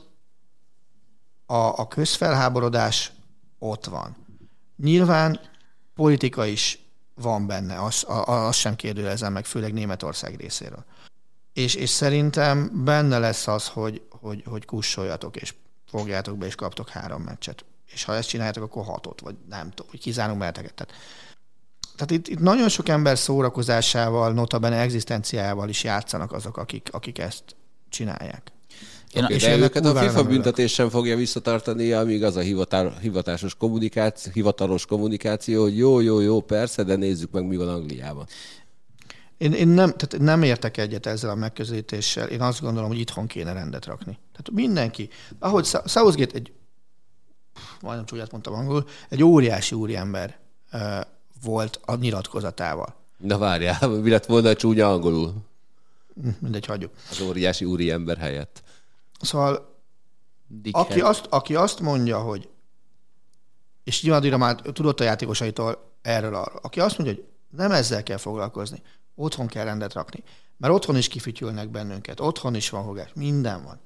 a, 1.46 1.78
a 1.78 1.88
közfelháborodás 1.88 3.12
ott 3.58 3.84
van. 3.84 4.16
Nyilván 4.76 5.40
politika 5.94 6.46
is 6.46 6.78
van 7.14 7.46
benne, 7.46 7.82
azt 7.82 8.04
az 8.04 8.56
sem 8.56 8.76
kérdőjelezem 8.76 9.32
meg, 9.32 9.44
főleg 9.44 9.72
Németország 9.72 10.36
részéről. 10.36 10.84
És, 11.52 11.74
és 11.74 11.90
szerintem 11.90 12.84
benne 12.84 13.18
lesz 13.18 13.46
az, 13.46 13.68
hogy, 13.68 14.02
hogy, 14.10 14.42
hogy 14.46 14.64
kussoljatok, 14.64 15.36
és 15.36 15.54
fogjátok 15.86 16.38
be, 16.38 16.46
és 16.46 16.54
kaptok 16.54 16.88
három 16.88 17.22
meccset. 17.22 17.64
És 17.86 18.04
ha 18.04 18.14
ezt 18.14 18.28
csináljátok, 18.28 18.62
akkor 18.62 18.84
hatot, 18.84 19.20
vagy 19.20 19.34
nem 19.48 19.70
tudom, 19.70 19.90
hogy 19.90 20.00
kizárunk 20.00 20.38
meheteket. 20.38 20.74
Tehát, 20.74 20.92
tehát 21.96 22.10
itt, 22.10 22.28
itt 22.28 22.38
nagyon 22.38 22.68
sok 22.68 22.88
ember 22.88 23.18
szórakozásával, 23.18 24.32
notabene 24.32 24.80
egzisztenciájával 24.80 25.68
is 25.68 25.84
játszanak 25.84 26.32
azok, 26.32 26.56
akik, 26.56 26.88
akik 26.92 27.18
ezt 27.18 27.56
csinálják. 27.88 28.52
Én, 29.12 29.24
Okay, 29.24 29.36
és 29.36 29.42
de 29.42 29.50
ennek 29.50 29.76
őket 29.76 29.84
a 29.84 29.98
FIFA 29.98 30.24
büntetés 30.24 30.72
sem 30.72 30.88
fogja 30.88 31.16
visszatartani, 31.16 31.92
amíg 31.92 32.24
az 32.24 32.36
a 32.36 32.40
hivatásos 33.00 33.54
kommunikáció, 33.54 34.32
hivatalos 34.32 34.86
kommunikáció, 34.86 35.62
hogy 35.62 35.76
jó, 35.76 36.00
jó, 36.00 36.20
jó, 36.20 36.40
persze, 36.40 36.82
de 36.82 36.96
nézzük 36.96 37.30
meg, 37.30 37.46
mi 37.46 37.56
van 37.56 37.68
Angliában. 37.68 38.26
Én, 39.38 39.52
én 39.52 39.68
nem, 39.68 39.92
tehát 39.96 40.18
nem 40.18 40.42
értek 40.42 40.76
egyet 40.76 41.06
ezzel 41.06 41.30
a 41.30 41.34
megközelítéssel. 41.34 42.28
Én 42.28 42.40
azt 42.40 42.60
gondolom, 42.60 42.88
hogy 42.88 42.98
itthon 42.98 43.26
kéne 43.26 43.52
rendet 43.52 43.86
rakni. 43.86 44.12
Tehát 44.12 44.50
mindenki, 44.50 45.08
ahogy 45.38 45.64
Southgate 45.64 46.34
egy, 46.34 46.52
majdnem 47.80 48.06
csúnyát 48.06 48.30
mondtam 48.30 48.54
angolul, 48.54 48.84
egy 49.08 49.22
óriási 49.22 49.74
úriember 49.74 50.38
volt 51.42 51.80
a 51.84 51.96
nyilatkozatával. 51.96 52.94
Na 53.16 53.38
várjál, 53.38 53.88
mi 54.02 54.10
lett 54.10 54.26
volna 54.26 54.48
a 54.48 54.54
csúnya 54.54 54.90
angolul? 54.92 55.34
Hm, 56.22 56.28
Mindegy, 56.38 56.66
hagyjuk. 56.66 56.92
Az 57.10 57.20
óriási 57.20 57.64
úri 57.64 57.90
ember 57.90 58.16
helyett. 58.16 58.62
Szóval 59.20 59.76
Dickhead. 60.46 60.90
aki 60.90 61.00
azt, 61.00 61.26
aki 61.26 61.54
azt 61.54 61.80
mondja, 61.80 62.18
hogy 62.18 62.48
és 63.84 64.02
nyilván 64.02 64.38
már 64.38 64.60
tudott 64.60 65.00
a 65.00 65.04
játékosaitól 65.04 65.92
erről 66.02 66.34
arra, 66.34 66.58
aki 66.62 66.80
azt 66.80 66.98
mondja, 66.98 67.16
hogy 67.16 67.24
nem 67.58 67.70
ezzel 67.70 68.02
kell 68.02 68.16
foglalkozni, 68.16 68.82
otthon 69.18 69.46
kell 69.46 69.64
rendet 69.64 69.92
rakni, 69.92 70.22
mert 70.56 70.74
otthon 70.74 70.96
is 70.96 71.08
kifütyülnek 71.08 71.68
bennünket, 71.68 72.20
otthon 72.20 72.54
is 72.54 72.70
van 72.70 72.82
hogás, 72.82 73.10
minden 73.14 73.64
van. 73.64 73.80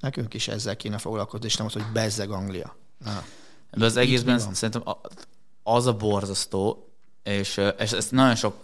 Nekünk 0.00 0.34
is 0.34 0.48
ezzel 0.48 0.76
kéne 0.76 0.98
foglalkozni, 0.98 1.46
és 1.46 1.56
nem 1.56 1.66
az, 1.66 1.72
hogy 1.72 1.92
bezzeg 1.92 2.30
Anglia. 2.30 2.76
Na. 3.04 3.24
Ebben 3.70 3.86
az 3.86 3.96
egészben 3.96 4.38
szerintem 4.38 4.94
az 5.62 5.86
a 5.86 5.96
borzasztó, 5.96 6.88
és, 7.22 7.60
és 7.78 7.92
ezt 7.92 8.12
nagyon 8.12 8.34
sok 8.34 8.54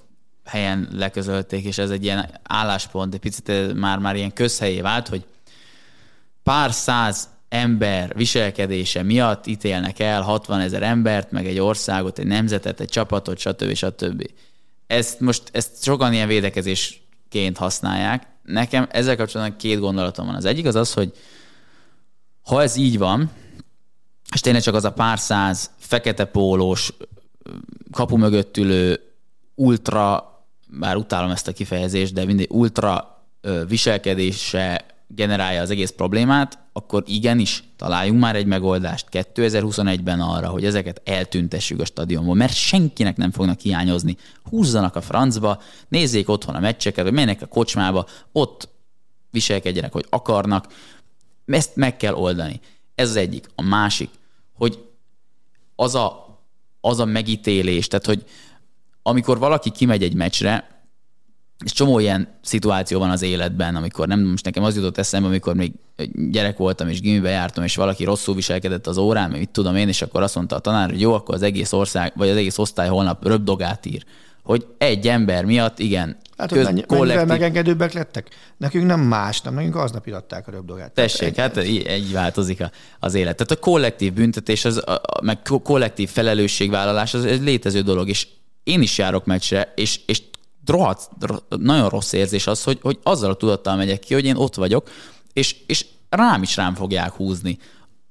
helyen 0.45 0.89
leközölték, 0.93 1.65
és 1.65 1.79
ez 1.79 1.91
egy 1.91 2.05
ilyen 2.05 2.41
álláspont, 2.43 3.15
egy 3.15 3.21
picit 3.21 3.75
már, 3.75 3.99
már 3.99 4.17
ilyen 4.17 4.33
közhelyé 4.33 4.81
vált, 4.81 5.09
hogy 5.09 5.27
pár 6.43 6.73
száz 6.73 7.29
ember 7.49 8.17
viselkedése 8.17 9.03
miatt 9.03 9.47
ítélnek 9.47 9.99
el 9.99 10.23
60 10.23 10.61
ezer 10.61 10.83
embert, 10.83 11.31
meg 11.31 11.47
egy 11.47 11.59
országot, 11.59 12.19
egy 12.19 12.27
nemzetet, 12.27 12.81
egy 12.81 12.89
csapatot, 12.89 13.39
stb. 13.39 13.75
stb. 13.75 14.31
Ezt 14.87 15.21
most 15.21 15.43
ezt 15.53 15.83
sokan 15.83 16.13
ilyen 16.13 16.29
védekezésként 16.29 17.57
használják. 17.57 18.27
Nekem 18.43 18.87
ezzel 18.91 19.17
kapcsolatban 19.17 19.57
két 19.57 19.79
gondolatom 19.79 20.27
van. 20.27 20.35
Az 20.35 20.45
egyik 20.45 20.67
az 20.67 20.75
az, 20.75 20.93
hogy 20.93 21.13
ha 22.43 22.63
ez 22.63 22.77
így 22.77 22.99
van, 22.99 23.31
és 24.35 24.41
tényleg 24.41 24.63
csak 24.63 24.75
az 24.75 24.85
a 24.85 24.93
pár 24.93 25.19
száz 25.19 25.71
fekete 25.79 26.25
pólós, 26.25 26.93
kapu 27.91 28.17
mögött 28.17 28.57
ülő, 28.57 29.01
ultra 29.55 30.31
bár 30.67 30.97
utálom 30.97 31.31
ezt 31.31 31.49
a 31.49 31.53
kifejezést, 31.53 32.13
de 32.13 32.25
mindig 32.25 32.53
ultra 32.53 33.25
viselkedése 33.69 34.87
generálja 35.07 35.61
az 35.61 35.71
egész 35.71 35.91
problémát, 35.91 36.59
akkor 36.77 37.03
igenis 37.07 37.65
találjunk 37.77 38.21
már 38.21 38.37
egy 38.37 38.47
megoldást 38.47 39.07
2021-ben 39.13 40.21
arra, 40.21 40.49
hogy 40.49 40.65
ezeket 40.65 41.01
eltüntessük 41.05 41.81
a 41.81 41.85
stadionból, 41.85 42.35
mert 42.35 42.55
senkinek 42.55 43.17
nem 43.17 43.31
fognak 43.31 43.61
hiányozni. 43.61 44.17
Húzzanak 44.51 44.97
a 44.97 45.01
francba, 45.01 45.63
nézzék 45.89 46.29
otthon 46.29 46.55
a 46.55 46.61
meccseket, 46.61 47.05
vagy 47.05 47.13
menjenek 47.13 47.43
a 47.43 47.47
kocsmába, 47.47 48.07
ott 48.33 48.69
viselkedjenek, 49.31 49.93
hogy 49.93 50.07
akarnak. 50.09 50.67
Ezt 51.47 51.77
meg 51.77 51.97
kell 51.97 52.15
oldani. 52.15 52.61
Ez 52.95 53.09
az 53.09 53.17
egyik. 53.17 53.51
A 53.55 53.63
másik, 53.63 54.11
hogy 54.53 54.85
az 55.77 55.95
a, 55.95 56.39
az 56.81 57.01
a 57.01 57.05
megítélés, 57.05 57.89
tehát 57.89 58.07
hogy 58.07 58.25
amikor 59.03 59.39
valaki 59.39 59.71
kimegy 59.71 60.03
egy 60.03 60.15
meccsre, 60.15 60.76
és 61.65 61.73
csomó 61.73 61.99
ilyen 61.99 62.29
szituáció 62.43 62.99
van 62.99 63.11
az 63.11 63.23
életben, 63.23 63.77
amikor 63.77 64.09
nem, 64.09 64.21
most 64.21 64.45
nekem 64.45 64.63
az 64.63 64.77
jutott 64.77 64.99
eszembe, 64.99 65.29
amikor 65.29 65.55
még 65.55 65.73
gyerek 66.31 66.57
voltam, 66.57 66.89
és 66.89 67.01
gimibe 67.01 67.31
jártam, 67.31 67.65
és 67.65 67.77
valaki 67.77 68.05
rosszul 68.05 68.35
viselkedett 68.35 68.87
az 68.87 68.97
órán, 68.97 69.31
mit 69.31 69.51
tudom 69.51 69.77
én, 69.77 69.89
és 69.89 70.03
akkor 70.03 70.23
azt 70.23 70.35
mondta 70.35 70.57
a 70.57 70.59
tanár, 70.59 70.91
hogy 70.91 71.01
jó, 71.01 71.13
akkor 71.13 71.35
az 71.35 71.43
egész 71.43 71.73
ország, 71.73 72.13
vagy 72.17 72.29
az 72.29 72.37
egész 72.37 72.59
osztály 72.59 72.89
holnap 72.89 73.27
röpdogát 73.27 73.87
ír. 73.87 74.05
Hogy 74.43 74.67
egy 74.79 75.09
ember 75.09 75.45
miatt, 75.45 75.79
igen, 75.79 76.17
Hát, 76.37 76.53
köz, 76.53 76.65
mennyi, 76.65 76.83
kollektív... 76.83 77.27
megengedőbbek 77.27 77.93
lettek? 77.93 78.29
Nekünk 78.57 78.87
nem 78.87 79.01
más, 79.01 79.41
nem, 79.41 79.55
nekünk 79.55 79.77
aznap 79.77 80.07
iratták 80.07 80.49
a 80.49 80.51
röpdogát. 80.51 80.93
Tessék, 80.93 81.29
egy, 81.29 81.39
hát 81.39 81.65
így, 81.65 81.91
így 81.91 82.13
változik 82.13 82.63
az 83.01 83.15
élet. 83.15 83.37
Tehát 83.37 83.53
a 83.53 83.57
kollektív 83.57 84.13
büntetés, 84.13 84.65
az, 84.65 84.77
a, 84.77 85.01
meg 85.23 85.39
kollektív 85.63 86.11
felelősségvállalás 86.11 87.15
az 87.15 87.25
egy 87.25 87.43
létező 87.43 87.81
dolog, 87.81 88.09
és 88.09 88.27
én 88.63 88.83
is 88.83 88.99
járok 88.99 89.25
meccsre, 89.25 89.73
és, 89.75 90.01
és 90.07 90.23
rohadt, 90.67 91.11
nagyon 91.49 91.89
rossz 91.89 92.13
érzés 92.13 92.47
az, 92.47 92.63
hogy, 92.63 92.79
hogy 92.83 92.99
azzal 93.03 93.31
a 93.31 93.37
tudattal 93.37 93.77
megyek 93.77 93.99
ki, 93.99 94.15
hogy 94.15 94.25
én 94.25 94.37
ott 94.37 94.55
vagyok, 94.55 94.91
és, 95.33 95.57
és 95.67 95.87
rám 96.09 96.43
is 96.43 96.57
rám 96.57 96.75
fogják 96.75 97.13
húzni 97.13 97.59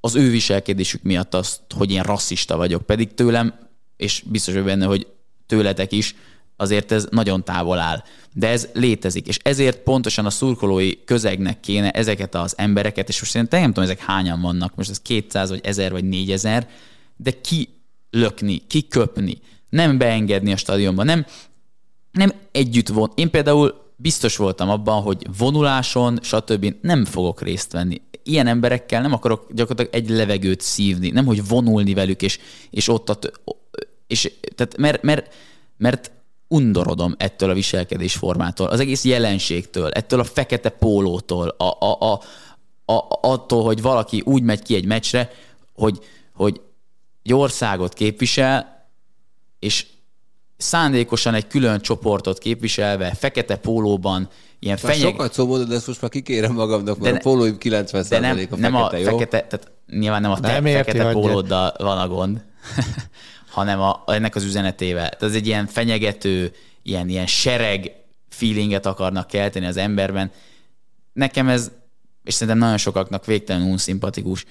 az 0.06 0.16
ő 0.16 0.30
viselkedésük 0.30 1.01
miatt 1.01 1.34
azt, 1.34 1.62
hogy 1.76 1.91
én 1.91 2.01
rasszista 2.01 2.58
vagyok, 2.58 2.82
pedig 2.82 3.14
tőlem, 3.14 3.53
és 3.97 4.24
biztos 4.26 4.53
vagyok 4.53 4.68
benne, 4.68 4.86
hogy 4.86 5.08
tőletek 5.45 5.91
is, 5.91 6.16
azért 6.56 6.91
ez 6.91 7.08
nagyon 7.12 7.43
távol 7.43 7.80
áll. 7.80 8.03
De 8.34 8.47
ez 8.47 8.70
létezik, 8.74 9.28
és 9.28 9.39
ezért 9.43 9.78
pontosan 9.78 10.26
a 10.26 10.30
szurkolói 10.30 11.03
közegnek 11.03 11.60
kéne 11.60 11.91
ezeket 11.91 12.36
az 12.36 12.53
embereket, 12.58 13.10
és 13.10 13.20
most 13.20 13.36
én 13.36 13.47
nem 13.49 13.66
tudom, 13.66 13.84
ezek 13.84 13.99
hányan 13.99 14.41
vannak, 14.41 14.76
most 14.76 14.89
ez 14.89 15.01
200 15.01 15.49
vagy 15.49 15.60
1000 15.64 15.91
vagy 15.91 16.03
4000, 16.03 16.68
de 17.18 17.41
ki 17.41 17.70
lökni, 18.10 18.62
kiköpni, 18.68 19.38
nem 19.70 19.97
beengedni 19.97 20.51
a 20.51 20.58
stadionba, 20.58 21.03
nem 21.03 21.26
nem 22.16 22.34
együtt 22.51 22.88
von. 22.88 23.11
Én 23.16 23.30
például 23.30 23.84
biztos 23.95 24.38
voltam 24.38 24.70
abban, 24.70 25.01
hogy 25.01 25.28
vonuláson, 25.38 26.20
stb. 26.22 26.76
nem 26.82 27.05
fogok 27.05 27.41
részt 27.41 27.72
venni. 27.72 28.01
Ilyen 28.24 28.47
emberekkel 28.47 29.01
nem 29.01 29.13
akarok 29.13 29.47
gyakorlatilag 29.53 29.95
egy 30.03 30.09
levegőt 30.09 30.61
szívni, 30.61 31.09
nem 31.09 31.26
hogy 31.26 31.47
vonulni 31.47 31.93
velük, 31.93 32.22
és, 32.22 32.39
és 32.70 32.88
ott, 32.88 33.09
a, 33.09 33.18
és, 34.07 34.32
tehát 34.55 34.78
mert, 34.78 35.01
mert, 35.01 35.34
mert 35.78 36.11
undorodom 36.47 37.16
ettől 37.18 37.49
a 37.49 37.53
viselkedésformától, 37.53 38.68
az 38.68 38.80
egész 38.80 39.05
jelenségtől, 39.05 39.89
ettől 39.89 40.20
a 40.20 40.24
fekete 40.24 40.70
pólótól, 40.70 41.47
a, 41.47 41.63
a, 41.63 41.97
a, 41.99 42.22
a, 42.93 43.20
attól, 43.22 43.63
hogy 43.63 43.82
valaki 43.82 44.22
úgy 44.26 44.43
megy 44.43 44.61
ki 44.61 44.76
egy 44.76 44.86
meccsre, 44.86 45.32
hogy, 45.74 45.99
hogy 46.34 46.61
egy 47.24 47.34
országot 47.34 47.93
képvisel, 47.93 48.88
és 49.59 49.86
szándékosan 50.58 51.34
egy 51.34 51.47
külön 51.47 51.80
csoportot 51.80 52.38
képviselve, 52.38 53.14
fekete 53.14 53.56
pólóban, 53.56 54.30
ilyen 54.60 54.78
fenyeg... 54.78 54.99
Sokat 54.99 55.34
szó 55.34 55.47
mondod, 55.47 55.68
de 55.68 55.76
ezt 55.76 55.88
most 55.88 56.01
már 56.01 56.12
kikérem 56.12 56.53
magamnak, 56.53 56.97
mert 56.97 57.14
de, 57.14 57.20
a 57.20 57.22
pólóim 57.22 57.58
90 57.58 58.06
de 58.10 58.20
nem, 58.20 58.32
a 58.32 58.39
fekete, 58.39 58.58
nem 58.58 58.76
a 58.76 58.95
jó? 58.97 59.03
fekete, 59.03 59.41
tehát 59.41 59.72
nyilván 59.89 60.22
nem 60.22 60.32
a 60.32 60.39
te, 60.39 60.51
nem 60.51 60.66
érti, 60.66 60.91
fekete 60.91 61.12
pólóddal 61.12 61.74
van 61.78 61.97
a 61.97 62.08
gond, 62.08 62.45
hanem 63.58 63.82
a, 63.82 64.03
ennek 64.08 64.36
az 64.36 64.43
üzenetével. 64.43 65.10
Tehát 65.10 65.24
ez 65.24 65.36
egy 65.36 65.47
ilyen 65.47 65.66
fenyegető, 65.66 66.53
ilyen, 66.84 67.10
ilyen 67.10 67.28
sereg 67.28 67.91
feelinget 68.30 68.86
akarnak 68.86 69.28
kelteni 69.28 69.66
az 69.66 69.78
emberben. 69.78 70.32
Nekem 71.14 71.47
ez, 71.47 71.72
és 72.24 72.34
szerintem 72.34 72.58
nagyon 72.58 72.78
sokaknak 72.78 73.26
végtelenül 73.26 73.72
unszimpatikus, 73.72 74.45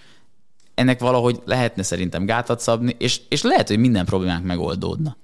ennek 0.75 1.01
valahogy 1.01 1.41
lehetne 1.45 1.83
szerintem 1.83 2.27
gátat 2.27 2.61
szabni, 2.61 2.97
és, 2.99 3.21
és 3.29 3.43
lehet, 3.43 3.69
hogy 3.69 3.79
minden 3.79 4.05
problémánk 4.05 4.45
megoldódna. 4.45 5.17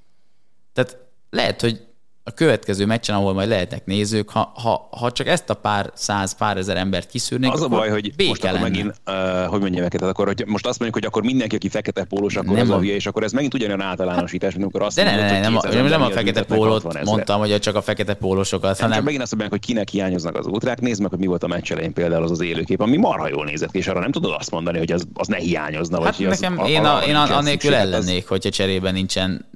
Tehát 0.72 0.96
lehet, 1.30 1.60
hogy 1.60 1.88
a 2.30 2.34
következő 2.34 2.86
meccsen, 2.86 3.16
ahol 3.16 3.32
majd 3.32 3.48
lehetnek 3.48 3.84
nézők, 3.84 4.30
ha, 4.30 4.52
ha, 4.54 4.88
ha 4.90 5.12
csak 5.12 5.26
ezt 5.26 5.50
a 5.50 5.54
pár 5.54 5.90
száz, 5.94 6.36
pár 6.36 6.56
ezer 6.56 6.76
embert 6.76 7.08
kiszűrnék, 7.08 7.52
Az 7.52 7.62
a 7.62 7.68
baj, 7.68 7.88
hogy 7.88 8.12
most 8.28 8.44
akkor 8.44 8.60
megint, 8.60 9.00
uh, 9.06 9.46
hogy 9.46 9.60
mondjam 9.60 9.82
neked, 9.82 10.02
akkor 10.02 10.26
hogy 10.26 10.44
most 10.46 10.66
azt 10.66 10.78
mondjuk, 10.78 11.02
hogy 11.02 11.04
akkor 11.04 11.22
mindenki, 11.22 11.54
aki 11.54 11.68
fekete 11.68 12.04
pólós, 12.04 12.36
akkor 12.36 12.56
nem 12.56 12.62
az 12.62 12.70
a 12.70 12.78
hülye, 12.78 12.94
és 12.94 13.06
akkor 13.06 13.22
ez 13.22 13.32
megint 13.32 13.54
ugyanolyan 13.54 13.80
általánosítás, 13.80 14.50
mint 14.50 14.62
amikor 14.62 14.82
azt 14.82 14.96
De 14.96 15.04
mondod, 15.04 15.24
ne, 15.24 15.30
ne, 15.30 15.40
nem, 15.40 15.58
nem, 15.70 15.86
nem 15.86 16.02
a 16.02 16.10
fekete 16.10 16.42
pólót 16.42 17.04
mondtam, 17.04 17.38
hogy 17.38 17.58
csak 17.58 17.74
a 17.74 17.82
fekete 17.82 18.14
pólósokat, 18.14 18.78
hanem... 18.80 18.94
Csak 18.94 19.04
megint 19.04 19.22
azt 19.22 19.30
mondják, 19.30 19.52
hogy 19.52 19.68
kinek 19.68 19.88
hiányoznak 19.88 20.36
az 20.36 20.46
útrák, 20.46 20.80
nézd 20.80 21.00
meg, 21.00 21.10
hogy 21.10 21.18
mi 21.18 21.26
volt 21.26 21.42
a 21.42 21.46
meccs 21.46 21.72
elején 21.72 21.92
például 21.92 22.22
az 22.22 22.30
az 22.30 22.40
élőkép, 22.40 22.80
ami 22.80 22.96
marha 22.96 23.28
jól 23.28 23.44
nézett 23.44 23.70
ki, 23.70 23.78
és 23.78 23.86
arra 23.86 24.00
nem 24.00 24.12
tudod 24.12 24.34
azt 24.38 24.50
mondani, 24.50 24.78
hogy 24.78 24.92
az, 24.92 25.06
az 25.14 25.26
ne 25.26 25.36
hiányozna. 25.36 26.04
Hát 26.04 26.16
vagy 26.16 26.26
nekem, 26.26 26.58
az, 26.58 26.68
én, 26.68 26.84
a, 26.84 26.98
én 26.98 27.14
annélkül 27.14 27.74
ellennék, 27.74 28.28
hogyha 28.28 28.50
cserében 28.50 28.92
nincsen 28.92 29.48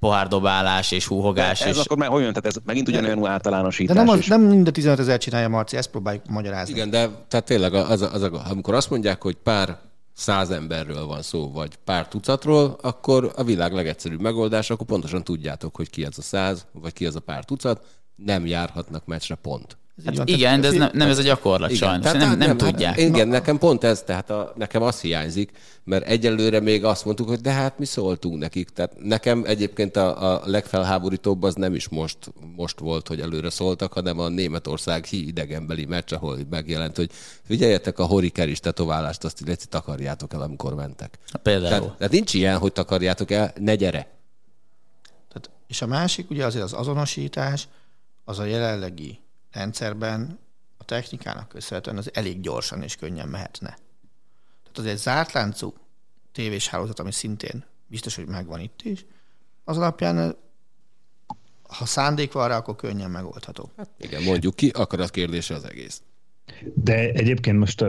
pohárdobálás 0.00 0.90
és 0.90 1.06
húhogás. 1.06 1.60
Ez 1.60 1.76
és... 1.76 1.84
akkor 1.84 1.96
már 1.96 2.10
olyan, 2.10 2.32
tehát 2.32 2.46
ez 2.46 2.56
megint 2.64 2.88
ugyanolyan 2.88 3.26
általánosítás. 3.26 3.96
De 3.96 4.02
nem, 4.02 4.12
az, 4.12 4.18
és... 4.18 4.26
nem 4.26 4.40
mind 4.40 4.66
a 4.66 4.70
15 4.70 4.98
ezer 4.98 5.18
csinálja, 5.18 5.48
Marci, 5.48 5.76
ezt 5.76 5.90
próbáljuk 5.90 6.26
magyarázni. 6.28 6.74
Igen, 6.74 6.90
de 6.90 7.08
tehát 7.28 7.46
tényleg 7.46 7.74
az, 7.74 8.00
az, 8.00 8.12
az, 8.12 8.22
amikor 8.22 8.74
azt 8.74 8.90
mondják, 8.90 9.22
hogy 9.22 9.34
pár 9.34 9.78
száz 10.14 10.50
emberről 10.50 11.06
van 11.06 11.22
szó, 11.22 11.52
vagy 11.52 11.76
pár 11.84 12.08
tucatról, 12.08 12.78
akkor 12.82 13.32
a 13.36 13.44
világ 13.44 13.72
legegyszerűbb 13.72 14.20
megoldás, 14.20 14.70
akkor 14.70 14.86
pontosan 14.86 15.24
tudjátok, 15.24 15.76
hogy 15.76 15.90
ki 15.90 16.04
az 16.04 16.18
a 16.18 16.22
száz, 16.22 16.66
vagy 16.72 16.92
ki 16.92 17.06
az 17.06 17.16
a 17.16 17.20
pár 17.20 17.44
tucat, 17.44 17.84
nem 18.16 18.46
járhatnak 18.46 19.06
meccsre, 19.06 19.34
pont. 19.34 19.76
Hát 20.04 20.16
van, 20.16 20.26
igen, 20.26 20.60
de 20.60 20.66
ez 20.66 20.74
nem, 20.74 20.90
nem 20.92 21.08
ez 21.08 21.18
a 21.18 21.22
gyakorlat 21.22 21.70
igen, 21.70 21.88
sajnos, 21.88 22.04
tehát, 22.04 22.18
nem, 22.18 22.38
nem, 22.38 22.48
nem 22.48 22.56
tudják. 22.56 22.90
Hát, 22.90 22.98
igen, 22.98 23.28
nekem 23.28 23.58
pont 23.58 23.84
ez, 23.84 24.02
tehát 24.02 24.30
a, 24.30 24.52
nekem 24.56 24.82
az 24.82 25.00
hiányzik, 25.00 25.50
mert 25.84 26.06
egyelőre 26.06 26.60
még 26.60 26.84
azt 26.84 27.04
mondtuk, 27.04 27.28
hogy 27.28 27.40
de 27.40 27.50
hát 27.50 27.78
mi 27.78 27.84
szóltunk 27.84 28.38
nekik. 28.38 28.68
Tehát 28.68 28.92
nekem 29.02 29.42
egyébként 29.46 29.96
a, 29.96 30.34
a 30.34 30.42
legfelháborítóbb 30.44 31.42
az 31.42 31.54
nem 31.54 31.74
is 31.74 31.88
most, 31.88 32.18
most 32.56 32.78
volt, 32.78 33.08
hogy 33.08 33.20
előre 33.20 33.50
szóltak, 33.50 33.92
hanem 33.92 34.18
a 34.18 34.28
Németország 34.28 35.04
hi 35.04 35.26
idegenbeli 35.26 35.84
meccs, 35.84 36.12
ahol 36.12 36.38
megjelent, 36.50 36.96
hogy 36.96 37.10
figyeljetek 37.42 37.98
a 37.98 38.04
horiker 38.04 38.48
tetoválást, 38.48 39.24
azt 39.24 39.40
illetve 39.40 39.66
takarjátok 39.68 40.32
el, 40.32 40.40
amikor 40.40 40.74
mentek. 40.74 41.18
Például. 41.42 41.80
Tehát, 41.80 41.96
tehát 41.96 42.12
nincs 42.12 42.34
ilyen, 42.34 42.58
hogy 42.58 42.72
takarjátok 42.72 43.30
el, 43.30 43.52
ne 43.58 43.74
gyere. 43.74 44.18
Tehát, 45.28 45.50
és 45.66 45.82
a 45.82 45.86
másik 45.86 46.30
ugye 46.30 46.44
azért 46.44 46.64
az 46.64 46.72
azonosítás, 46.72 47.68
az 48.24 48.38
a 48.38 48.44
jelenlegi 48.44 49.18
rendszerben 49.52 50.38
a 50.76 50.84
technikának 50.84 51.48
köszönhetően 51.48 51.96
az 51.96 52.10
elég 52.14 52.40
gyorsan 52.40 52.82
és 52.82 52.96
könnyen 52.96 53.28
mehetne. 53.28 53.68
Tehát 54.62 54.78
az 54.78 54.86
egy 54.86 54.96
zárt 54.96 55.32
láncú 55.32 55.74
tévés 56.32 56.68
hálózat, 56.68 57.00
ami 57.00 57.12
szintén 57.12 57.64
biztos, 57.86 58.14
hogy 58.14 58.26
megvan 58.26 58.60
itt 58.60 58.82
is, 58.82 59.04
az 59.64 59.76
alapján 59.76 60.36
ha 61.62 61.86
szándék 61.86 62.32
van 62.32 62.48
rá, 62.48 62.56
akkor 62.56 62.76
könnyen 62.76 63.10
megoldható. 63.10 63.70
Hát 63.76 63.90
igen, 63.98 64.22
mondjuk 64.22 64.56
ki, 64.56 64.68
akkor 64.68 65.00
az 65.00 65.10
kérdése 65.10 65.54
az 65.54 65.64
egész. 65.64 66.02
De 66.74 66.94
egyébként 67.12 67.58
most 67.58 67.84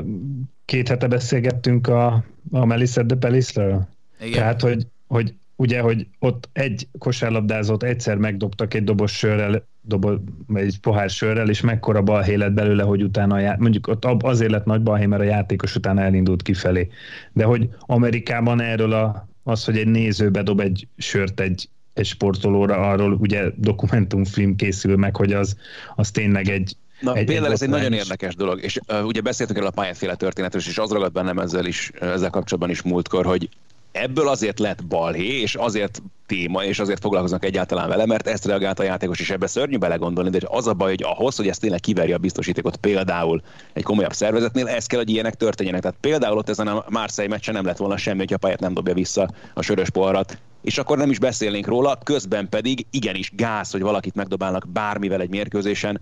két 0.66 0.88
hete 0.88 1.08
beszélgettünk 1.08 1.88
a, 1.88 2.26
a 2.52 2.66
Melissa 2.66 3.04
de 3.04 3.16
Pelisről. 3.16 3.88
Igen. 4.20 4.32
Tehát, 4.32 4.62
hogy, 4.62 4.88
hogy 5.08 5.34
ugye, 5.56 5.82
hogy 5.82 6.08
ott 6.20 6.50
egy 6.54 6.88
kosárlabdázót 6.98 7.84
egyszer 7.84 8.18
megdobtak 8.18 8.74
egy 8.74 8.84
dobos 8.84 9.18
sörrel, 9.18 9.68
dobo, 9.82 10.14
egy 10.54 10.80
pohár 10.80 11.10
sörrel, 11.10 11.50
és 11.50 11.62
mekkora 11.62 12.02
balhé 12.02 12.36
lett 12.36 12.52
belőle, 12.52 12.84
hogy 12.84 13.04
utána, 13.04 13.40
já, 13.40 13.56
mondjuk 13.60 13.88
ott 13.88 14.24
azért 14.24 14.52
lett 14.52 14.66
nagy 14.66 14.82
balhé, 14.82 15.06
mert 15.06 15.22
a 15.22 15.26
játékos 15.26 15.76
utána 15.76 16.02
elindult 16.02 16.42
kifelé. 16.42 16.90
De 17.34 17.44
hogy 17.44 17.70
Amerikában 17.80 18.62
erről 18.62 18.94
a, 18.94 19.28
az, 19.44 19.66
hogy 19.66 19.78
egy 19.78 19.88
néző 19.88 20.30
bedob 20.30 20.60
egy 20.60 20.88
sört 20.98 21.40
egy, 21.40 21.70
egy 21.94 22.06
sportolóra, 22.06 22.90
arról 22.90 23.14
ugye 23.14 23.44
dokumentumfilm 23.56 24.56
készül 24.56 24.96
meg, 24.96 25.16
hogy 25.16 25.34
az, 25.34 25.58
az 25.96 26.12
tényleg 26.12 26.50
egy, 26.50 26.76
Na, 27.00 27.16
egy, 27.16 27.26
például 27.26 27.52
ez 27.52 27.62
egy 27.62 27.70
nagyon 27.70 27.94
érdekes 27.94 28.36
dolog, 28.36 28.64
és 28.64 28.80
uh, 28.88 29.06
ugye 29.06 29.22
beszéltünk 29.22 29.60
el 29.60 29.66
a 29.66 29.72
pályaféle 29.72 30.16
történetről, 30.16 30.62
és 30.66 30.78
az 30.78 30.92
ragad 30.92 31.12
bennem 31.12 31.40
ezzel 31.40 31.66
is, 31.66 31.92
ezzel 32.00 32.30
kapcsolatban 32.30 32.70
is 32.70 32.82
múltkor, 32.82 33.26
hogy 33.26 33.50
ebből 33.92 34.28
azért 34.28 34.60
lett 34.60 34.86
balhé, 34.86 35.40
és 35.42 35.56
azért 35.56 36.02
téma, 36.26 36.64
és 36.64 36.80
azért 36.80 37.00
foglalkoznak 37.00 37.46
egyáltalán 37.46 37.90
vele, 37.90 38.06
mert 38.06 38.28
ezt 38.28 38.46
reagált 38.46 38.80
a 38.80 38.84
játékos 38.84 39.20
is. 39.20 39.30
Ebbe 39.30 39.48
szörnyű 39.48 39.78
belegondolni, 39.78 40.30
de 40.30 40.40
az 40.50 40.68
a 40.68 40.74
baj, 40.74 40.90
hogy 40.90 41.04
ahhoz, 41.04 41.36
hogy 41.36 41.48
ezt 41.48 41.62
tényleg 41.62 41.80
kiverje 41.80 42.16
a 42.16 42.18
biztosítékot 42.18 42.76
például 42.76 43.42
egy 43.74 43.84
komolyabb 43.84 44.14
szervezetnél, 44.14 44.68
ez 44.68 44.86
kell, 44.86 45.00
hogy 45.00 45.10
ilyenek 45.10 45.36
történjenek. 45.36 45.82
Tehát 45.82 45.98
például 46.00 46.38
ott 46.38 46.50
ezen 46.50 46.68
a 46.68 46.86
Marseille 46.90 47.32
meccsen 47.32 47.54
nem 47.54 47.66
lett 47.66 47.78
volna 47.78 47.98
semmi, 47.98 48.18
hogy 48.18 48.34
a 48.34 48.38
pályát 48.38 48.60
nem 48.60 48.74
dobja 48.74 48.94
vissza 48.94 49.30
a 49.54 49.62
sörös 49.62 49.90
poharat 49.90 50.38
és 50.62 50.78
akkor 50.78 50.98
nem 50.98 51.10
is 51.10 51.20
beszélnénk 51.20 51.68
róla, 51.68 51.98
közben 52.04 52.50
pedig 52.50 52.86
igenis 52.90 53.32
gáz, 53.36 53.72
hogy 53.72 53.82
valakit 53.82 54.16
megdobálnak 54.16 54.68
bármivel 54.68 55.22
egy 55.22 55.30
mérkőzésen, 55.30 56.00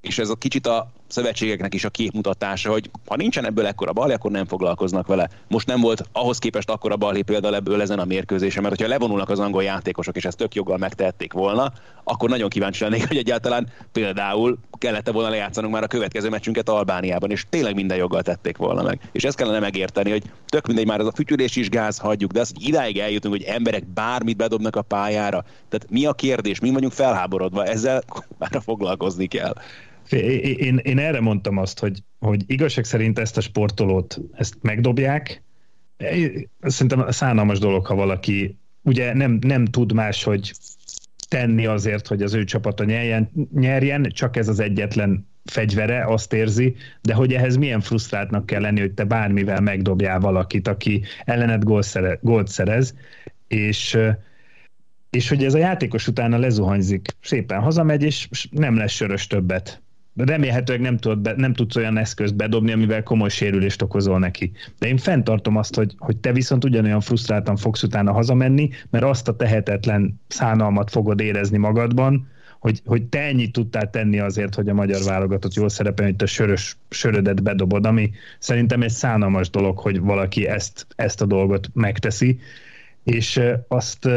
és 0.00 0.18
ez 0.18 0.28
a 0.28 0.34
kicsit 0.34 0.66
a 0.66 0.92
szövetségeknek 1.14 1.74
is 1.74 1.84
a 1.84 1.88
képmutatása, 1.88 2.70
hogy 2.70 2.90
ha 3.06 3.16
nincsen 3.16 3.46
ebből 3.46 3.66
ekkora 3.66 3.92
balé, 3.92 4.12
akkor 4.12 4.30
nem 4.30 4.46
foglalkoznak 4.46 5.06
vele. 5.06 5.28
Most 5.48 5.66
nem 5.66 5.80
volt 5.80 6.02
ahhoz 6.12 6.38
képest 6.38 6.70
akkora 6.70 6.96
balé 6.96 7.22
például 7.22 7.54
ebből 7.54 7.80
ezen 7.80 7.98
a 7.98 8.04
mérkőzésen, 8.04 8.62
mert 8.62 8.74
hogyha 8.74 8.90
levonulnak 8.90 9.28
az 9.28 9.38
angol 9.38 9.62
játékosok, 9.62 10.16
és 10.16 10.24
ezt 10.24 10.36
tök 10.36 10.54
joggal 10.54 10.76
megtehették 10.76 11.32
volna, 11.32 11.72
akkor 12.04 12.28
nagyon 12.28 12.48
kíváncsi 12.48 12.82
lennék, 12.82 13.08
hogy 13.08 13.16
egyáltalán 13.16 13.68
például 13.92 14.58
kellett 14.78 15.10
volna 15.10 15.28
lejátszanunk 15.28 15.74
már 15.74 15.82
a 15.82 15.86
következő 15.86 16.28
meccsünket 16.28 16.68
Albániában, 16.68 17.30
és 17.30 17.46
tényleg 17.48 17.74
minden 17.74 17.96
joggal 17.96 18.22
tették 18.22 18.56
volna 18.56 18.82
meg. 18.82 19.00
És 19.12 19.24
ezt 19.24 19.36
kellene 19.36 19.58
megérteni, 19.58 20.10
hogy 20.10 20.22
tök 20.46 20.66
mindegy 20.66 20.86
már 20.86 21.00
az 21.00 21.06
a 21.06 21.12
fütyülés 21.14 21.56
is 21.56 21.68
gáz, 21.68 21.98
hagyjuk, 21.98 22.32
de 22.32 22.40
az, 22.40 22.50
hogy 22.54 22.68
idáig 22.68 22.98
eljutunk, 22.98 23.34
hogy 23.34 23.44
emberek 23.44 23.86
bármit 23.86 24.36
bedobnak 24.36 24.76
a 24.76 24.82
pályára. 24.82 25.44
Tehát 25.68 25.86
mi 25.90 26.04
a 26.04 26.12
kérdés, 26.12 26.60
mi 26.60 26.70
vagyunk 26.70 26.92
felháborodva, 26.92 27.64
ezzel 27.64 28.02
már 28.38 28.60
foglalkozni 28.64 29.26
kell. 29.26 29.54
Én, 30.10 30.76
én 30.82 30.98
erre 30.98 31.20
mondtam 31.20 31.56
azt, 31.56 31.78
hogy, 31.78 32.02
hogy 32.18 32.42
igazság 32.46 32.84
szerint 32.84 33.18
ezt 33.18 33.36
a 33.36 33.40
sportolót, 33.40 34.20
ezt 34.32 34.54
megdobják. 34.62 35.42
Szerintem 36.60 37.10
szánalmas 37.10 37.58
dolog, 37.58 37.86
ha 37.86 37.94
valaki 37.94 38.56
ugye 38.82 39.14
nem, 39.14 39.38
nem 39.40 39.64
tud 39.64 39.92
más, 39.92 40.24
hogy 40.24 40.52
tenni 41.28 41.66
azért, 41.66 42.06
hogy 42.06 42.22
az 42.22 42.34
ő 42.34 42.44
csapata 42.44 42.84
nyerjen, 42.84 43.30
nyerjen, 43.54 44.02
csak 44.02 44.36
ez 44.36 44.48
az 44.48 44.60
egyetlen 44.60 45.26
fegyvere, 45.44 46.04
azt 46.04 46.32
érzi, 46.32 46.74
de 47.02 47.14
hogy 47.14 47.32
ehhez 47.32 47.56
milyen 47.56 47.80
frusztráltnak 47.80 48.46
kell 48.46 48.60
lenni, 48.60 48.80
hogy 48.80 48.92
te 48.92 49.04
bármivel 49.04 49.60
megdobjál 49.60 50.20
valakit, 50.20 50.68
aki 50.68 51.02
ellened 51.24 51.62
gólt 52.20 52.48
szerez, 52.48 52.94
és 53.48 53.98
és 55.10 55.28
hogy 55.28 55.44
ez 55.44 55.54
a 55.54 55.58
játékos 55.58 56.06
utána 56.06 56.38
lezuhanyzik, 56.38 57.08
szépen 57.20 57.60
hazamegy, 57.60 58.02
és 58.02 58.48
nem 58.50 58.76
lesz 58.76 58.92
sörös 58.92 59.26
többet 59.26 59.82
remélhetőleg 60.16 60.82
nem, 60.82 60.96
tudod 60.96 61.18
be, 61.18 61.34
nem 61.36 61.52
tudsz 61.52 61.76
olyan 61.76 61.96
eszközt 61.96 62.34
bedobni, 62.34 62.72
amivel 62.72 63.02
komoly 63.02 63.28
sérülést 63.28 63.82
okozol 63.82 64.18
neki. 64.18 64.52
De 64.78 64.88
én 64.88 64.96
fenntartom 64.96 65.56
azt, 65.56 65.74
hogy, 65.74 65.94
hogy 65.98 66.16
te 66.16 66.32
viszont 66.32 66.64
ugyanolyan 66.64 67.00
frusztráltan 67.00 67.56
fogsz 67.56 67.82
utána 67.82 68.12
hazamenni, 68.12 68.70
mert 68.90 69.04
azt 69.04 69.28
a 69.28 69.36
tehetetlen 69.36 70.20
szánalmat 70.26 70.90
fogod 70.90 71.20
érezni 71.20 71.58
magadban, 71.58 72.32
hogy, 72.60 72.80
hogy 72.84 73.02
te 73.02 73.20
ennyit 73.20 73.52
tudtál 73.52 73.90
tenni 73.90 74.18
azért, 74.18 74.54
hogy 74.54 74.68
a 74.68 74.74
magyar 74.74 75.02
válogatott 75.02 75.54
jól 75.54 75.68
szerepel, 75.68 76.04
hogy 76.04 76.16
te 76.16 76.26
sörös 76.26 76.76
sörödet 76.90 77.42
bedobod, 77.42 77.86
ami 77.86 78.10
szerintem 78.38 78.82
egy 78.82 78.90
szánalmas 78.90 79.50
dolog, 79.50 79.78
hogy 79.78 80.00
valaki 80.00 80.46
ezt, 80.46 80.86
ezt 80.96 81.20
a 81.20 81.26
dolgot 81.26 81.68
megteszi, 81.72 82.38
és 83.04 83.40
azt 83.68 84.08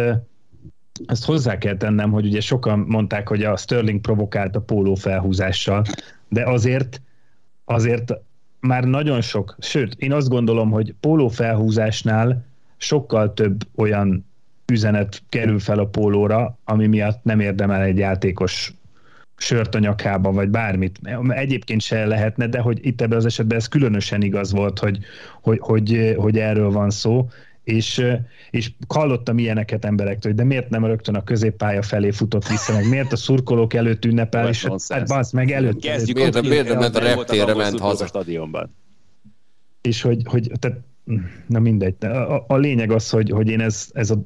ezt 1.05 1.25
hozzá 1.25 1.57
kell 1.57 1.77
tennem, 1.77 2.11
hogy 2.11 2.25
ugye 2.25 2.39
sokan 2.39 2.79
mondták, 2.79 3.27
hogy 3.27 3.43
a 3.43 3.57
Sterling 3.57 4.01
provokált 4.01 4.55
a 4.55 4.61
póló 4.61 4.95
felhúzással, 4.95 5.85
de 6.29 6.49
azért, 6.49 7.01
azért 7.65 8.13
már 8.59 8.83
nagyon 8.83 9.21
sok, 9.21 9.55
sőt, 9.59 9.95
én 9.97 10.11
azt 10.13 10.29
gondolom, 10.29 10.69
hogy 10.71 10.93
póló 10.99 11.27
felhúzásnál 11.27 12.45
sokkal 12.77 13.33
több 13.33 13.61
olyan 13.75 14.25
üzenet 14.71 15.21
kerül 15.29 15.59
fel 15.59 15.79
a 15.79 15.87
pólóra, 15.87 16.57
ami 16.63 16.87
miatt 16.87 17.23
nem 17.23 17.39
érdemel 17.39 17.81
egy 17.81 17.97
játékos 17.97 18.73
sört 19.37 19.75
a 19.75 19.79
nyakába, 19.79 20.31
vagy 20.31 20.49
bármit. 20.49 20.99
Egyébként 21.27 21.81
se 21.81 22.05
lehetne, 22.05 22.47
de 22.47 22.59
hogy 22.59 22.85
itt 22.85 23.01
ebben 23.01 23.17
az 23.17 23.25
esetben 23.25 23.57
ez 23.57 23.67
különösen 23.67 24.21
igaz 24.21 24.51
volt, 24.51 24.79
hogy, 24.79 24.99
hogy, 25.41 25.59
hogy, 25.61 26.15
hogy 26.17 26.37
erről 26.37 26.71
van 26.71 26.89
szó, 26.89 27.29
és, 27.67 28.05
és 28.49 28.71
hallottam 28.87 29.37
ilyeneket 29.37 29.85
emberektől, 29.85 30.31
hogy 30.31 30.41
de 30.41 30.47
miért 30.47 30.69
nem 30.69 30.85
rögtön 30.85 31.15
a 31.15 31.23
középpálya 31.23 31.81
felé 31.81 32.11
futott 32.11 32.47
vissza, 32.47 32.73
meg 32.73 32.89
miért 32.89 33.11
a 33.11 33.15
szurkolók 33.15 33.73
előtt 33.73 34.05
ünnepel, 34.05 34.47
és 34.47 34.67
hát 34.87 35.07
basz, 35.07 35.31
meg 35.31 35.51
előtt. 35.51 35.79
Kezdjük, 35.79 36.17
miért, 36.17 36.41
miért, 36.41 36.47
miért 36.47 36.79
ment 36.79 36.95
a 36.95 36.99
reptérre, 36.99 37.55
ment 37.55 37.79
haza. 37.79 38.03
A 38.03 38.07
stadionban. 38.07 38.75
És 39.81 40.01
hogy, 40.01 40.21
hogy 40.25 40.51
tehát, 40.59 40.77
na 41.47 41.59
mindegy. 41.59 42.05
A, 42.05 42.45
a 42.47 42.57
lényeg 42.57 42.91
az, 42.91 43.09
hogy, 43.09 43.29
hogy 43.29 43.49
én 43.49 43.61
ez, 43.61 43.89
ez 43.93 44.09
a 44.09 44.25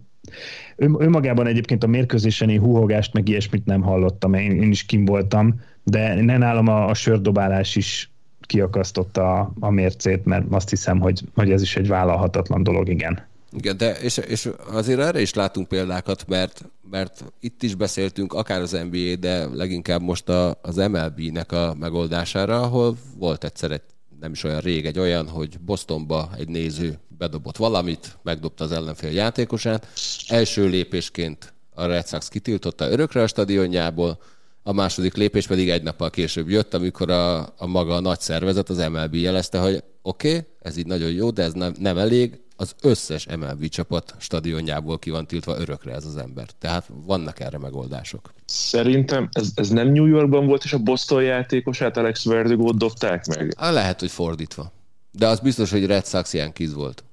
ön, 0.75 0.95
önmagában 0.99 1.47
egyébként 1.47 1.83
a 1.83 1.87
mérkőzésen 1.87 2.49
én 2.49 2.59
húhogást, 2.59 3.13
meg 3.13 3.27
ilyesmit 3.27 3.65
nem 3.65 3.81
hallottam, 3.81 4.33
én, 4.33 4.51
én 4.51 4.71
is 4.71 4.85
kim 4.85 5.05
voltam, 5.05 5.61
de 5.83 6.21
ne 6.21 6.37
nálam 6.37 6.67
a, 6.67 6.87
a 6.87 6.93
sördobálás 6.93 7.75
is 7.75 8.11
kiakasztotta 8.41 9.39
a, 9.39 9.53
a 9.59 9.69
mércét, 9.69 10.25
mert 10.25 10.45
azt 10.49 10.69
hiszem, 10.69 10.99
hogy, 10.99 11.21
hogy 11.33 11.51
ez 11.51 11.61
is 11.61 11.75
egy 11.75 11.87
vállalhatatlan 11.87 12.63
dolog, 12.63 12.89
igen. 12.89 13.29
Igen, 13.51 13.77
de 13.77 13.99
és, 13.99 14.17
és 14.17 14.49
azért 14.67 14.99
erre 14.99 15.21
is 15.21 15.33
látunk 15.33 15.67
példákat, 15.67 16.27
mert, 16.27 16.65
mert 16.89 17.23
itt 17.39 17.63
is 17.63 17.75
beszéltünk 17.75 18.33
akár 18.33 18.61
az 18.61 18.71
NBA, 18.71 19.15
de 19.15 19.45
leginkább 19.45 20.01
most 20.01 20.29
a, 20.29 20.59
az 20.61 20.75
MLB-nek 20.75 21.51
a 21.51 21.75
megoldására, 21.79 22.61
ahol 22.61 22.97
volt 23.17 23.43
egyszer 23.43 23.71
egy 23.71 23.81
nem 24.19 24.31
is 24.31 24.43
olyan 24.43 24.59
rég 24.59 24.85
egy 24.85 24.99
olyan, 24.99 25.27
hogy 25.27 25.59
Bostonba 25.59 26.29
egy 26.37 26.47
néző 26.47 26.99
bedobott 27.17 27.57
valamit, 27.57 28.17
megdobta 28.23 28.63
az 28.63 28.71
ellenfél 28.71 29.11
játékosát. 29.11 29.87
Első 30.27 30.67
lépésként 30.67 31.53
a 31.73 31.85
Red 31.85 32.07
Sox 32.07 32.27
kitiltotta 32.27 32.89
örökre 32.89 33.21
a 33.21 33.27
stadionjából, 33.27 34.19
a 34.63 34.71
második 34.71 35.15
lépés 35.15 35.47
pedig 35.47 35.69
egy 35.69 35.83
nappal 35.83 36.09
később 36.09 36.49
jött, 36.49 36.73
amikor 36.73 37.09
a, 37.09 37.39
a 37.39 37.65
maga 37.65 37.95
a 37.95 37.99
nagy 37.99 38.19
szervezet, 38.19 38.69
az 38.69 38.77
MLB 38.77 39.15
jelezte, 39.15 39.59
hogy 39.59 39.83
oké, 40.01 40.29
okay, 40.29 40.47
ez 40.59 40.77
így 40.77 40.85
nagyon 40.85 41.11
jó, 41.11 41.29
de 41.29 41.43
ez 41.43 41.53
nem, 41.53 41.73
nem 41.79 41.97
elég, 41.97 42.40
az 42.62 42.76
összes 42.82 43.28
MLB 43.28 43.68
csapat 43.68 44.16
stadionjából 44.18 44.99
ki 44.99 45.09
van 45.09 45.28
tiltva 45.28 45.59
örökre 45.59 45.93
ez 45.93 46.05
az 46.05 46.18
ember. 46.18 46.45
Tehát 46.59 46.89
vannak 47.05 47.39
erre 47.39 47.57
megoldások. 47.57 48.34
Szerintem 48.45 49.30
ez, 49.32 49.51
ez 49.55 49.70
nem 49.70 49.91
New 49.91 50.05
Yorkban 50.05 50.45
volt, 50.45 50.64
és 50.64 50.74
a 50.74 50.78
Boston 50.78 51.24
játékosát 51.24 51.97
Alex 51.97 52.26
Verdugo 52.26 52.72
dobták 52.72 53.26
meg? 53.26 53.55
Lehet, 53.59 53.99
hogy 53.99 54.12
fordítva. 54.12 54.72
De 55.12 55.28
az 55.28 55.39
biztos, 55.39 55.72
hogy 55.72 55.86
Red 55.86 56.05
Sox 56.05 56.36
kiz 56.53 56.74
volt. 56.74 57.03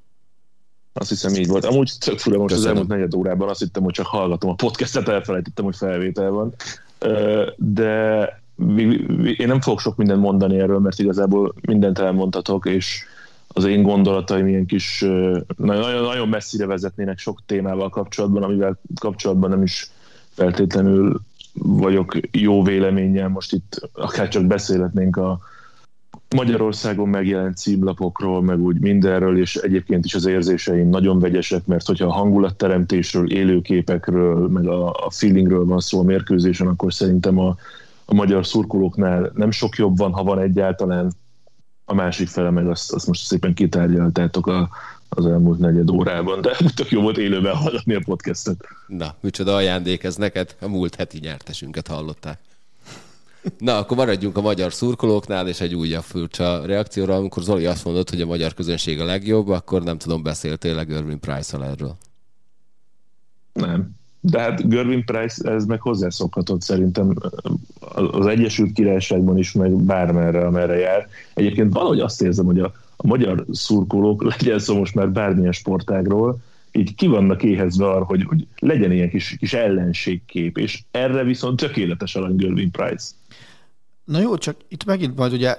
Azt 0.93 1.09
hiszem 1.09 1.35
így 1.35 1.47
volt. 1.47 1.65
Amúgy 1.65 1.93
tök 1.99 2.19
fura 2.19 2.39
most 2.39 2.55
Köszönöm. 2.55 2.71
az 2.71 2.77
elmúlt 2.77 2.99
negyed 2.99 3.15
órában 3.15 3.49
azt 3.49 3.61
hittem, 3.61 3.83
hogy 3.83 3.93
csak 3.93 4.07
hallgatom 4.07 4.51
a 4.51 4.55
podcastet, 4.55 5.09
elfelejtettem, 5.09 5.65
hogy 5.65 5.77
felvétel 5.77 6.31
van. 6.31 6.55
De 7.57 8.25
én 9.37 9.47
nem 9.47 9.61
fogok 9.61 9.81
sok 9.81 9.97
mindent 9.97 10.21
mondani 10.21 10.59
erről, 10.59 10.79
mert 10.79 10.99
igazából 10.99 11.55
mindent 11.61 11.99
elmondhatok, 11.99 12.67
és 12.67 13.05
az 13.49 13.65
én 13.65 13.83
gondolataim 13.83 14.47
ilyen 14.47 14.67
kis, 14.67 15.05
nagyon, 15.57 16.03
nagyon 16.03 16.29
messzire 16.29 16.67
vezetnének 16.67 17.19
sok 17.19 17.43
témával 17.47 17.89
kapcsolatban, 17.89 18.43
amivel 18.43 18.81
kapcsolatban 19.01 19.51
nem 19.51 19.63
is 19.63 19.91
feltétlenül 20.31 21.21
vagyok 21.53 22.17
jó 22.31 22.63
véleménnyel. 22.63 23.29
Most 23.29 23.53
itt 23.53 23.91
akár 23.93 24.29
csak 24.29 24.45
beszélhetnénk 24.45 25.17
a 25.17 25.39
Magyarországon 26.37 27.09
megjelent 27.09 27.57
címlapokról, 27.57 28.43
meg 28.43 28.61
úgy 28.61 28.81
mindenről, 28.81 29.39
és 29.39 29.57
egyébként 29.57 30.05
is 30.05 30.15
az 30.15 30.27
érzéseim 30.27 30.89
nagyon 30.89 31.19
vegyesek, 31.19 31.67
mert 31.67 31.87
hogyha 31.87 32.07
a 32.07 32.13
hangulatteremtésről, 32.13 33.33
élőképekről, 33.33 34.49
meg 34.49 34.67
a, 34.67 34.89
a 34.89 35.11
feelingről 35.11 35.65
van 35.65 35.81
szó 35.81 36.01
a 36.01 36.03
mérkőzésen, 36.03 36.67
akkor 36.67 36.93
szerintem 36.95 37.39
a, 37.39 37.57
a 38.05 38.15
magyar 38.15 38.47
szurkolóknál 38.47 39.33
nem 39.35 39.51
sok 39.51 39.77
jobb 39.77 39.97
van, 39.97 40.13
ha 40.13 40.23
van 40.23 40.39
egyáltalán 40.39 41.13
a 41.89 41.95
másik 41.95 42.28
fele 42.28 42.51
meg 42.51 42.68
azt, 42.68 42.93
azt 42.93 43.07
most 43.07 43.26
szépen 43.26 43.55
kitárgyaltátok 43.55 44.47
a, 44.47 44.68
az 45.09 45.26
elmúlt 45.26 45.59
negyed 45.59 45.91
órában, 45.91 46.41
de 46.41 46.57
tök 46.76 46.91
jó 46.91 47.01
volt 47.01 47.18
élőben 47.18 47.55
hallani 47.55 47.95
a 47.95 48.01
podcastet. 48.05 48.64
Na, 48.86 49.14
micsoda 49.20 49.55
ajándék 49.55 50.03
ez 50.03 50.16
neked, 50.16 50.57
a 50.61 50.68
múlt 50.68 50.95
heti 50.95 51.18
nyertesünket 51.18 51.86
hallották. 51.86 52.39
Na, 53.59 53.78
akkor 53.78 53.97
maradjunk 53.97 54.36
a 54.36 54.41
magyar 54.41 54.72
szurkolóknál, 54.72 55.49
és 55.49 55.61
egy 55.61 55.74
újabb 55.74 56.03
furcsa 56.03 56.66
reakcióra, 56.66 57.14
amikor 57.14 57.43
Zoli 57.43 57.66
azt 57.66 57.84
mondott, 57.84 58.11
hogy 58.11 58.20
a 58.20 58.26
magyar 58.26 58.55
közönség 58.55 59.01
a 59.01 59.05
legjobb, 59.05 59.49
akkor 59.49 59.82
nem 59.82 59.99
tudom, 59.99 60.22
beszéltél 60.22 60.78
Irving 60.78 61.18
Price-al 61.18 61.64
erről? 61.64 61.97
Nem. 63.53 63.98
De 64.21 64.41
hát 64.41 64.69
Gervin 64.69 65.05
Price, 65.05 65.51
ez 65.51 65.64
meg 65.64 65.81
hozzászokhatott 65.81 66.62
szerintem 66.62 67.14
az 68.11 68.27
Egyesült 68.27 68.73
Királyságban 68.73 69.39
is, 69.39 69.53
meg 69.53 69.73
bármerre, 69.73 70.47
amerre 70.47 70.77
jár. 70.77 71.09
Egyébként 71.35 71.73
valahogy 71.73 72.01
azt 72.01 72.23
érzem, 72.23 72.45
hogy 72.45 72.61
a, 72.61 72.73
a 72.97 73.07
magyar 73.07 73.45
szurkolók, 73.53 74.23
legyen 74.37 74.59
szó 74.59 74.79
most 74.79 74.95
már 74.95 75.11
bármilyen 75.11 75.53
sportágról, 75.53 76.39
így 76.73 76.95
ki 76.95 77.07
vannak 77.07 77.43
éhezve 77.43 77.91
arra, 77.91 78.05
hogy, 78.05 78.25
hogy 78.25 78.47
legyen 78.59 78.93
ilyen 78.93 79.09
kis, 79.09 79.37
kis 79.39 79.53
ellenségkép, 79.53 80.59
és 80.59 80.83
erre 80.91 81.23
viszont 81.23 81.61
tökéletes 81.61 82.14
alany 82.14 82.37
Gervin 82.37 82.71
Price. 82.71 83.11
Na 84.05 84.21
jó, 84.21 84.37
csak 84.39 84.57
itt 84.69 84.85
megint 84.85 85.16
majd 85.16 85.33
ugye 85.33 85.57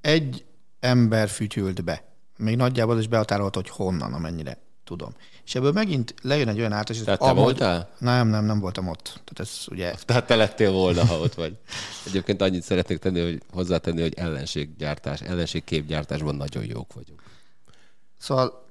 egy 0.00 0.44
ember 0.80 1.28
fütyült 1.28 1.84
be. 1.84 2.02
Még 2.36 2.56
nagyjából 2.56 2.98
is 2.98 3.08
behatárolt, 3.08 3.54
hogy 3.54 3.68
honnan, 3.68 4.12
amennyire 4.12 4.58
tudom. 4.84 5.10
És 5.48 5.54
ebből 5.54 5.72
megint 5.72 6.14
lejön 6.22 6.48
egy 6.48 6.58
olyan 6.58 6.72
átesés. 6.72 7.02
Tehát 7.02 7.20
te 7.20 7.32
voltál? 7.32 7.88
Nem, 7.98 8.28
nem, 8.28 8.44
nem 8.44 8.60
voltam 8.60 8.88
ott. 8.88 9.04
Tehát 9.04 9.38
ez 9.38 9.64
ugye... 9.70 9.94
Tehát 10.04 10.26
te 10.26 10.36
lettél 10.36 10.70
volna, 10.70 11.06
ha 11.06 11.18
ott 11.18 11.34
vagy. 11.34 11.56
Egyébként 12.06 12.42
annyit 12.42 12.62
szeretnék 12.62 12.98
tenni, 12.98 13.20
hogy 13.20 13.42
hozzátenni, 13.52 14.00
hogy 14.00 14.14
ellenséggyártás, 14.16 15.20
ellenségképgyártásban 15.20 16.34
nagyon 16.34 16.64
jók 16.64 16.92
vagyunk. 16.92 17.22
Szóval 18.18 18.66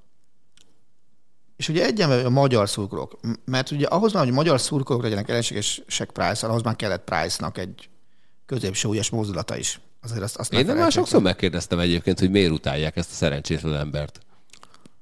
És 1.56 1.70
ugye 1.70 1.86
egyenben 1.86 2.26
a 2.26 2.30
magyar 2.30 2.70
szurkolók, 2.70 3.20
mert 3.46 3.72
ugye 3.72 3.88
ahhoz 3.88 4.14
van, 4.14 4.24
hogy 4.24 4.34
magyar 4.34 4.60
szurkolók 4.60 5.04
legyenek 5.04 5.30
ellenségesek 5.30 6.12
price 6.12 6.48
ahhoz 6.48 6.62
már 6.62 6.76
kellett 6.76 7.04
Price-nak 7.04 7.58
egy 7.58 7.90
középsúlyos 8.46 9.10
mozdulata 9.10 9.58
is. 9.58 9.80
Azért 10.02 10.22
azt, 10.22 10.38
azt 10.38 10.54
Én 10.54 10.66
nem 10.66 10.78
már 10.78 10.92
sokszor 10.92 11.22
megkérdeztem 11.22 11.80
egyébként, 11.80 12.20
hogy 12.20 12.32
miért 12.32 12.52
utálják 12.52 12.96
ezt 12.96 13.12
a 13.12 13.14
szerencsétlen 13.14 13.76
embert. 13.76 14.20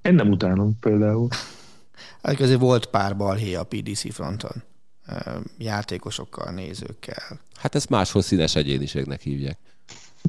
Én 0.01 0.13
nem 0.13 0.29
utálom 0.29 0.79
például. 0.79 1.27
Hát 2.25 2.35
közé 2.35 2.55
volt 2.55 2.85
pár 2.85 3.17
balhé 3.17 3.53
a 3.53 3.63
PDC 3.63 4.13
fronton. 4.13 4.63
Játékosokkal, 5.57 6.53
nézőkkel. 6.53 7.39
Hát 7.55 7.75
ezt 7.75 7.89
máshol 7.89 8.21
színes 8.21 8.55
egyéniségnek 8.55 9.21
hívják. 9.21 9.57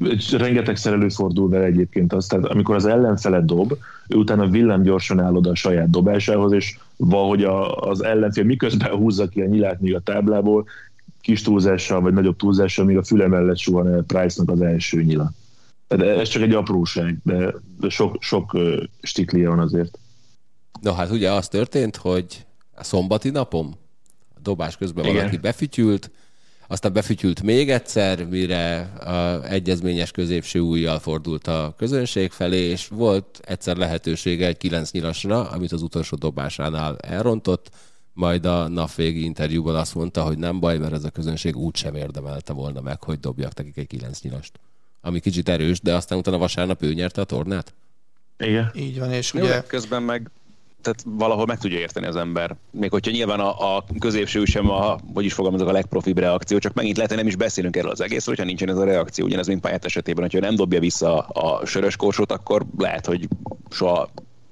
És 0.03 0.31
Rengetegszer 0.31 0.93
előfordul 0.93 1.49
vele 1.49 1.65
egyébként 1.65 2.13
az, 2.13 2.27
tehát 2.27 2.45
amikor 2.45 2.75
az 2.75 2.85
ellenfele 2.85 3.41
dob, 3.41 3.77
ő 4.07 4.15
utána 4.15 4.47
villám 4.47 4.81
gyorsan 4.81 5.19
áll 5.19 5.35
oda 5.35 5.49
a 5.49 5.55
saját 5.55 5.89
dobásához, 5.89 6.51
és 6.51 6.77
valahogy 6.95 7.43
a, 7.43 7.75
az 7.75 8.03
ellenfél 8.03 8.43
miközben 8.43 8.91
húzza 8.99 9.27
ki 9.27 9.41
a 9.41 9.45
nyilát 9.45 9.79
még 9.79 9.95
a 9.95 9.99
táblából, 9.99 10.65
kis 11.21 11.41
túlzással 11.41 12.01
vagy 12.01 12.13
nagyobb 12.13 12.35
túlzással, 12.35 12.85
még 12.85 12.97
a 12.97 13.03
füle 13.03 13.27
mellett 13.27 13.57
suhan 13.57 13.93
el 13.93 14.03
Price-nak 14.03 14.51
az 14.51 14.61
első 14.61 15.03
nyila. 15.03 15.31
De 15.87 16.19
ez 16.19 16.27
csak 16.27 16.41
egy 16.41 16.53
apróság, 16.53 17.17
de, 17.23 17.53
de 17.79 17.89
sok, 17.89 18.17
sok 18.19 18.57
stiklia 19.01 19.49
van 19.49 19.59
azért. 19.59 19.97
No 20.81 20.93
hát 20.93 21.11
ugye 21.11 21.31
az 21.31 21.47
történt, 21.47 21.95
hogy 21.95 22.45
a 22.75 22.83
szombati 22.83 23.29
napom 23.29 23.75
a 24.35 24.39
dobás 24.41 24.77
közben 24.77 25.03
Igen. 25.03 25.15
valaki 25.15 25.37
befütyült, 25.37 26.11
aztán 26.67 26.93
befütyült 26.93 27.41
még 27.41 27.69
egyszer, 27.69 28.25
mire 28.25 28.79
a 28.81 29.43
egyezményes 29.49 30.11
középső 30.11 30.59
ujjal 30.59 30.99
fordult 30.99 31.47
a 31.47 31.73
közönség 31.77 32.31
felé, 32.31 32.59
és 32.59 32.87
volt 32.87 33.39
egyszer 33.43 33.77
lehetősége 33.77 34.47
egy 34.47 34.57
kilenc 34.57 34.91
nyilasra, 34.91 35.49
amit 35.49 35.71
az 35.71 35.81
utolsó 35.81 36.17
dobásánál 36.17 36.97
elrontott, 36.97 37.69
majd 38.13 38.45
a 38.45 38.67
nap 38.67 38.95
végi 38.95 39.23
interjúban 39.23 39.75
azt 39.75 39.95
mondta, 39.95 40.23
hogy 40.23 40.37
nem 40.37 40.59
baj, 40.59 40.77
mert 40.77 40.93
ez 40.93 41.03
a 41.03 41.09
közönség 41.09 41.55
úgy 41.55 41.75
sem 41.75 41.95
érdemelte 41.95 42.53
volna 42.53 42.81
meg, 42.81 43.03
hogy 43.03 43.19
dobjak 43.19 43.53
nekik 43.55 43.77
egy 43.77 43.87
kilenc 43.87 44.21
nyilast. 44.21 44.59
Ami 45.01 45.19
kicsit 45.19 45.49
erős, 45.49 45.81
de 45.81 45.95
aztán 45.95 46.17
utána 46.17 46.37
vasárnap 46.37 46.83
ő 46.83 46.93
nyerte 46.93 47.21
a 47.21 47.23
tornát. 47.23 47.73
Igen. 48.37 48.71
Így 48.75 48.99
van, 48.99 49.11
és 49.11 49.33
Jó, 49.33 49.43
ugye 49.43 49.63
közben 49.63 50.03
meg 50.03 50.29
tehát 50.87 51.17
valahol 51.17 51.45
meg 51.45 51.57
tudja 51.57 51.79
érteni 51.79 52.05
az 52.05 52.15
ember. 52.15 52.55
Még 52.71 52.91
hogyha 52.91 53.11
nyilván 53.11 53.39
a, 53.39 53.75
a 53.75 53.83
középső 53.99 54.45
sem 54.45 54.69
a, 54.69 54.97
hogy 55.13 55.25
is 55.25 55.33
fogalmazok, 55.33 55.67
a 55.67 55.71
legprofibb 55.71 56.17
reakció, 56.17 56.57
csak 56.57 56.73
megint 56.73 56.95
lehet, 56.95 57.11
hogy 57.11 57.19
nem 57.19 57.29
is 57.29 57.35
beszélünk 57.35 57.75
erről 57.75 57.91
az 57.91 58.01
egészről, 58.01 58.35
hogyha 58.35 58.49
nincsen 58.49 58.69
ez 58.69 58.77
a 58.77 58.83
reakció. 58.83 59.25
Ugyanez, 59.25 59.47
mint 59.47 59.61
pályát 59.61 59.85
esetében, 59.85 60.23
hogyha 60.23 60.39
nem 60.39 60.55
dobja 60.55 60.79
vissza 60.79 61.19
a 61.19 61.65
sörös 61.65 61.95
korsót, 61.95 62.31
akkor 62.31 62.65
lehet, 62.77 63.05
hogy 63.05 63.27
soha 63.69 64.09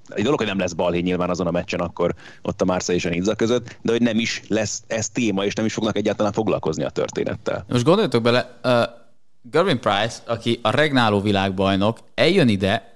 egy 0.10 0.24
dolog, 0.24 0.38
hogy 0.40 0.48
nem 0.48 0.60
lesz 0.60 0.74
balhé 0.74 1.00
nyilván 1.00 1.30
azon 1.30 1.48
a 1.48 1.52
meccsen, 1.52 1.80
akkor 1.80 2.16
ott 2.42 2.62
a 2.62 2.66
Marseille 2.66 3.02
és 3.02 3.06
a 3.06 3.10
Nizza 3.10 3.36
között, 3.36 3.78
de 3.82 3.92
hogy 3.92 4.02
nem 4.02 4.20
is 4.20 4.42
lesz 4.48 4.84
ez 4.88 5.10
téma, 5.10 5.46
és 5.46 5.54
nem 5.54 5.66
is 5.66 5.74
fognak 5.74 5.98
egyáltalán 5.98 6.32
foglalkozni 6.32 6.84
a 6.84 6.90
történettel. 6.90 7.66
Most 7.70 7.84
gondoljatok 7.84 8.24
bele, 8.24 8.60
uh, 8.64 8.72
Gervin 9.42 9.80
Price, 9.80 10.18
aki 10.26 10.60
a 10.62 10.70
regnáló 10.70 11.22
világbajnok, 11.22 12.00
eljön 12.14 12.48
ide 12.48 12.94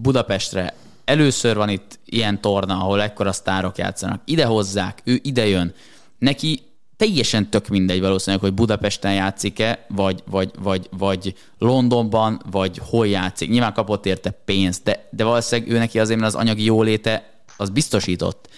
Budapestre, 0.00 0.74
először 1.08 1.56
van 1.56 1.68
itt 1.68 1.98
ilyen 2.04 2.40
torna, 2.40 2.74
ahol 2.74 3.02
ekkora 3.02 3.32
sztárok 3.32 3.78
játszanak, 3.78 4.20
ide 4.24 4.44
hozzák, 4.44 5.00
ő 5.04 5.18
ide 5.22 5.46
jön, 5.46 5.74
neki 6.18 6.62
teljesen 6.96 7.50
tök 7.50 7.68
mindegy 7.68 8.00
valószínűleg, 8.00 8.44
hogy 8.44 8.54
Budapesten 8.54 9.14
játszik-e, 9.14 9.86
vagy, 9.88 10.22
vagy, 10.30 10.50
vagy, 10.58 10.88
vagy 10.98 11.34
Londonban, 11.58 12.42
vagy 12.50 12.80
hol 12.88 13.06
játszik. 13.06 13.48
Nyilván 13.50 13.72
kapott 13.72 14.06
érte 14.06 14.30
pénzt, 14.30 14.84
de, 14.84 15.08
de 15.10 15.24
valószínűleg 15.24 15.72
ő 15.72 15.78
neki 15.78 15.98
azért, 15.98 16.20
mert 16.20 16.34
az 16.34 16.40
anyagi 16.40 16.64
jóléte 16.64 17.42
az 17.56 17.70
biztosított. 17.70 18.48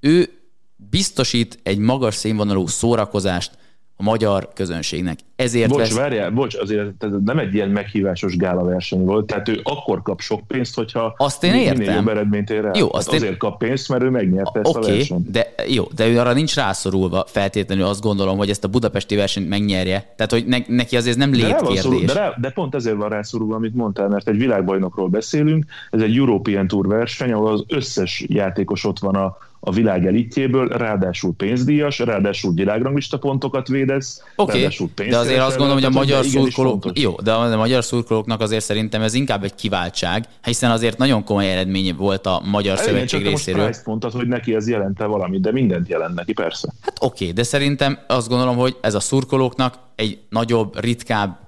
Ő 0.00 0.30
biztosít 0.76 1.58
egy 1.62 1.78
magas 1.78 2.14
színvonalú 2.14 2.66
szórakozást 2.66 3.58
a 3.98 4.02
magyar 4.02 4.48
közönségnek. 4.54 5.18
Ezért 5.36 5.68
Bocs, 5.68 5.78
vesz... 5.78 5.94
várjál, 5.96 6.30
bocs, 6.30 6.54
azért 6.54 7.04
ez 7.04 7.10
nem 7.24 7.38
egy 7.38 7.54
ilyen 7.54 7.68
meghívásos 7.68 8.36
gála 8.36 8.64
verseny 8.64 9.04
volt, 9.04 9.26
tehát 9.26 9.48
ő 9.48 9.60
akkor 9.62 10.02
kap 10.02 10.20
sok 10.20 10.46
pénzt, 10.46 10.74
hogyha 10.74 11.14
Azt 11.16 11.44
én 11.44 11.50
minél 11.50 11.66
értem. 11.72 11.94
jobb 11.94 12.08
eredményt 12.08 12.50
ér 12.50 12.64
el. 12.64 12.76
Jó, 12.76 12.84
Hát 12.86 12.94
azt 12.94 13.12
én- 13.12 13.18
azért 13.20 13.36
kap 13.36 13.58
pénzt, 13.58 13.88
mert 13.88 14.02
ő 14.02 14.10
megnyerte 14.10 14.60
ezt 14.60 14.74
a 14.74 14.78
okay, 14.78 14.96
versenyt. 14.96 15.30
de 15.30 15.54
jó, 15.68 15.84
de 15.96 16.06
ő 16.08 16.18
arra 16.18 16.32
nincs 16.32 16.54
rászorulva 16.54 17.24
feltétlenül 17.28 17.84
azt 17.84 18.00
gondolom, 18.00 18.36
hogy 18.36 18.50
ezt 18.50 18.64
a 18.64 18.68
budapesti 18.68 19.16
versenyt 19.16 19.48
megnyerje. 19.48 20.12
Tehát, 20.16 20.32
hogy 20.32 20.46
ne, 20.46 20.58
neki 20.66 20.96
azért 20.96 21.16
nem 21.16 21.30
De, 21.30 21.36
létkérdés. 21.36 22.04
de, 22.04 22.12
rá, 22.12 22.34
de 22.40 22.50
pont 22.50 22.74
ezért 22.74 22.96
van 22.96 23.08
rászorulva, 23.08 23.54
amit 23.54 23.74
mondtál, 23.74 24.08
mert 24.08 24.28
egy 24.28 24.36
világbajnokról 24.36 25.08
beszélünk, 25.08 25.64
ez 25.90 26.00
egy 26.00 26.16
European 26.16 26.66
Tour 26.66 26.86
verseny, 26.86 27.32
ahol 27.32 27.52
az 27.52 27.64
összes 27.68 28.24
játékos 28.28 28.84
ott 28.84 28.98
van 28.98 29.14
a, 29.14 29.36
a 29.68 29.72
világ 29.72 30.06
elitjéből, 30.06 30.68
ráadásul 30.68 31.34
pénzdíjas, 31.36 31.98
ráadásul 31.98 32.52
világranglista 32.54 33.18
pontokat 33.18 33.68
védesz, 33.68 34.22
Oké, 34.36 34.58
ráadásul 34.58 34.90
de 35.08 35.16
azért 35.16 35.40
azt 35.40 35.56
gondolom, 35.56 35.82
hogy 35.82 35.92
a 35.92 35.98
magyar 35.98 36.24
szurkolók, 36.24 36.84
jó, 36.94 37.14
de 37.22 37.32
a 37.32 37.56
magyar 37.56 37.84
szurkolóknak 37.84 38.40
azért 38.40 38.64
szerintem 38.64 39.02
ez 39.02 39.14
inkább 39.14 39.44
egy 39.44 39.54
kiváltság, 39.54 40.24
hiszen 40.42 40.70
azért 40.70 40.98
nagyon 40.98 41.24
komoly 41.24 41.52
eredmény 41.52 41.94
volt 41.96 42.26
a 42.26 42.42
magyar 42.44 42.76
csak 42.76 42.86
szövetség 42.86 43.24
most 43.24 43.32
részéről. 43.32 43.64
Price 43.64 43.82
mondtad, 43.84 44.12
hogy 44.12 44.28
neki 44.28 44.54
ez 44.54 44.68
jelente 44.68 45.04
valamit, 45.04 45.40
de 45.40 45.52
mindent 45.52 45.88
jelent 45.88 46.14
neki, 46.14 46.32
persze. 46.32 46.72
Hát 46.80 46.98
oké, 47.00 47.30
de 47.30 47.42
szerintem 47.42 47.98
azt 48.06 48.28
gondolom, 48.28 48.56
hogy 48.56 48.76
ez 48.80 48.94
a 48.94 49.00
szurkolóknak 49.00 49.74
egy 49.94 50.18
nagyobb, 50.28 50.80
ritkább, 50.80 51.45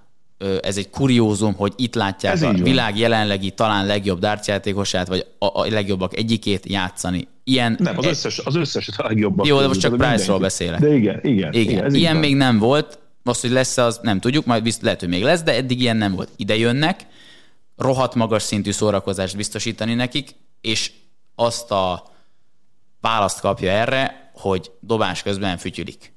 ez 0.62 0.76
egy 0.76 0.91
kuriózum, 0.91 1.55
hogy 1.55 1.72
itt 1.76 1.95
látják 1.95 2.32
Ez 2.34 2.43
a 2.43 2.47
így 2.49 2.53
van. 2.55 2.62
világ 2.62 2.99
jelenlegi 2.99 3.51
talán 3.51 3.86
legjobb 3.86 4.18
dártjátékosát, 4.18 5.09
vagy 5.09 5.26
a, 5.39 5.47
a 5.61 5.66
legjobbak 5.70 6.16
egyikét 6.16 6.66
játszani. 6.66 7.28
Ilyen, 7.45 7.76
Nem, 7.78 7.99
az 7.99 8.05
e- 8.05 8.09
összes, 8.09 8.39
az 8.39 8.55
összes 8.55 8.89
a 8.97 9.07
legjobb. 9.07 9.45
Jó, 9.45 9.61
de 9.61 9.66
most 9.66 9.80
csak 9.80 9.97
Price-ról 9.97 10.39
beszélek. 10.39 10.80
De 10.80 10.95
igen, 10.95 11.20
igen. 11.22 11.53
Igen, 11.53 11.86
így 11.89 11.95
ilyen 11.97 12.12
van. 12.12 12.20
még 12.20 12.36
nem 12.36 12.59
volt, 12.59 12.99
most, 13.22 13.41
hogy 13.41 13.51
lesz 13.51 13.76
az 13.76 13.99
nem 14.03 14.20
tudjuk, 14.20 14.45
majd 14.47 14.62
bizt, 14.62 14.82
lehet, 14.82 15.01
hogy 15.01 15.09
még 15.09 15.22
lesz, 15.22 15.43
de 15.43 15.55
eddig 15.55 15.80
ilyen 15.80 15.97
nem 15.97 16.14
volt. 16.14 16.28
Ide 16.36 16.57
jönnek, 16.57 17.07
rohadt 17.76 18.14
magas 18.14 18.43
szintű 18.43 18.70
szórakozást 18.70 19.36
biztosítani 19.36 19.95
nekik, 19.95 20.34
és 20.61 20.93
azt 21.34 21.70
a 21.70 22.03
választ 23.01 23.41
kapja 23.41 23.70
erre, 23.70 24.30
hogy 24.34 24.70
dobás 24.80 25.22
közben 25.22 25.57
fütyülik. 25.57 26.12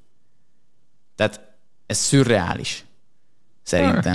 Tehát 1.16 1.40
ez 1.86 1.96
szürreális. 1.98 2.84
Szerintem. 3.62 4.14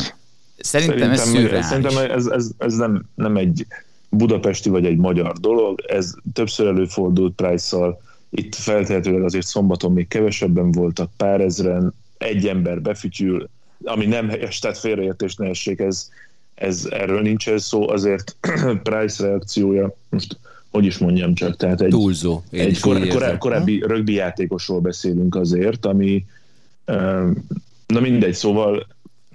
Szerintem, 0.58 1.12
ez 1.12 1.22
szürreális. 1.22 1.66
Szerintem 1.66 1.98
ez, 1.98 2.26
ez, 2.26 2.50
ez 2.58 2.76
nem, 2.76 3.04
nem 3.16 3.38
egy 3.38 3.66
budapesti 4.10 4.70
vagy 4.70 4.86
egy 4.86 4.98
magyar 4.98 5.38
dolog, 5.38 5.82
ez 5.88 6.14
többször 6.34 6.68
előfordult 6.68 7.36
Price-szal, 7.36 8.02
itt 8.30 8.56
feltehetőleg 8.56 9.24
azért 9.24 9.46
szombaton 9.46 9.94
még 9.94 10.08
kevesebben 10.08 10.72
voltak, 10.72 11.10
pár 11.18 11.42
ezren, 11.42 11.94
egy 12.18 12.48
ember 12.48 12.82
befütyül, 12.82 13.50
ami 13.84 14.06
nem 14.06 14.30
helyes, 14.30 14.60
tehát 14.60 14.78
félreértés 14.78 15.36
ne 15.36 15.48
essék, 15.48 15.80
ez, 15.80 16.10
ez 16.56 16.88
erről 16.92 17.22
nincs 17.22 17.50
ez 17.50 17.64
szó, 17.64 17.90
azért 17.90 18.36
Price 18.84 19.24
reakciója, 19.24 19.96
most 20.10 20.38
hogy 20.72 20.86
is 20.86 20.98
mondjam 20.98 21.34
csak, 21.34 21.56
tehát 21.56 21.82
egy, 21.82 21.90
Túlzó. 21.90 22.42
Én 22.50 22.60
egy 22.60 22.80
kor, 22.80 23.08
korá, 23.08 23.38
korábbi 23.38 23.84
rögbi 23.88 24.14
játékosról 24.14 24.80
beszélünk 24.80 25.36
azért, 25.36 25.86
ami 25.86 26.26
na 27.88 28.00
mindegy, 28.00 28.34
szóval 28.34 28.88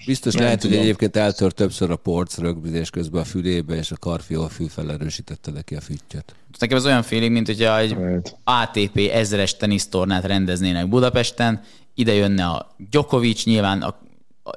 Biztos 0.06 0.34
Nem 0.34 0.42
lehet, 0.42 0.60
hogy 0.60 0.70
tudom. 0.70 0.84
egyébként 0.84 1.16
eltört 1.16 1.54
többször 1.54 1.90
a 1.90 1.96
porc 1.96 2.38
rögbizés 2.38 2.90
közben 2.90 3.20
a 3.20 3.24
fülébe, 3.24 3.74
és 3.74 3.90
a 3.90 3.96
karfiol 3.96 4.48
fül 4.48 4.68
felerősítette 4.68 5.50
neki 5.50 5.74
a 5.74 5.80
füttyöt. 5.80 6.34
Nekem 6.58 6.76
ez 6.76 6.86
olyan 6.86 7.02
feeling, 7.02 7.32
mint 7.32 7.46
hogyha 7.46 7.78
egy. 7.78 7.96
ATP 8.44 9.10
ezres 9.12 9.56
tenisztornát 9.56 10.24
rendeznének 10.24 10.88
Budapesten, 10.88 11.62
ide 11.94 12.12
jönne 12.12 12.46
a 12.46 12.74
Djokovic, 12.90 13.44
nyilván 13.44 13.82
a, 13.82 13.98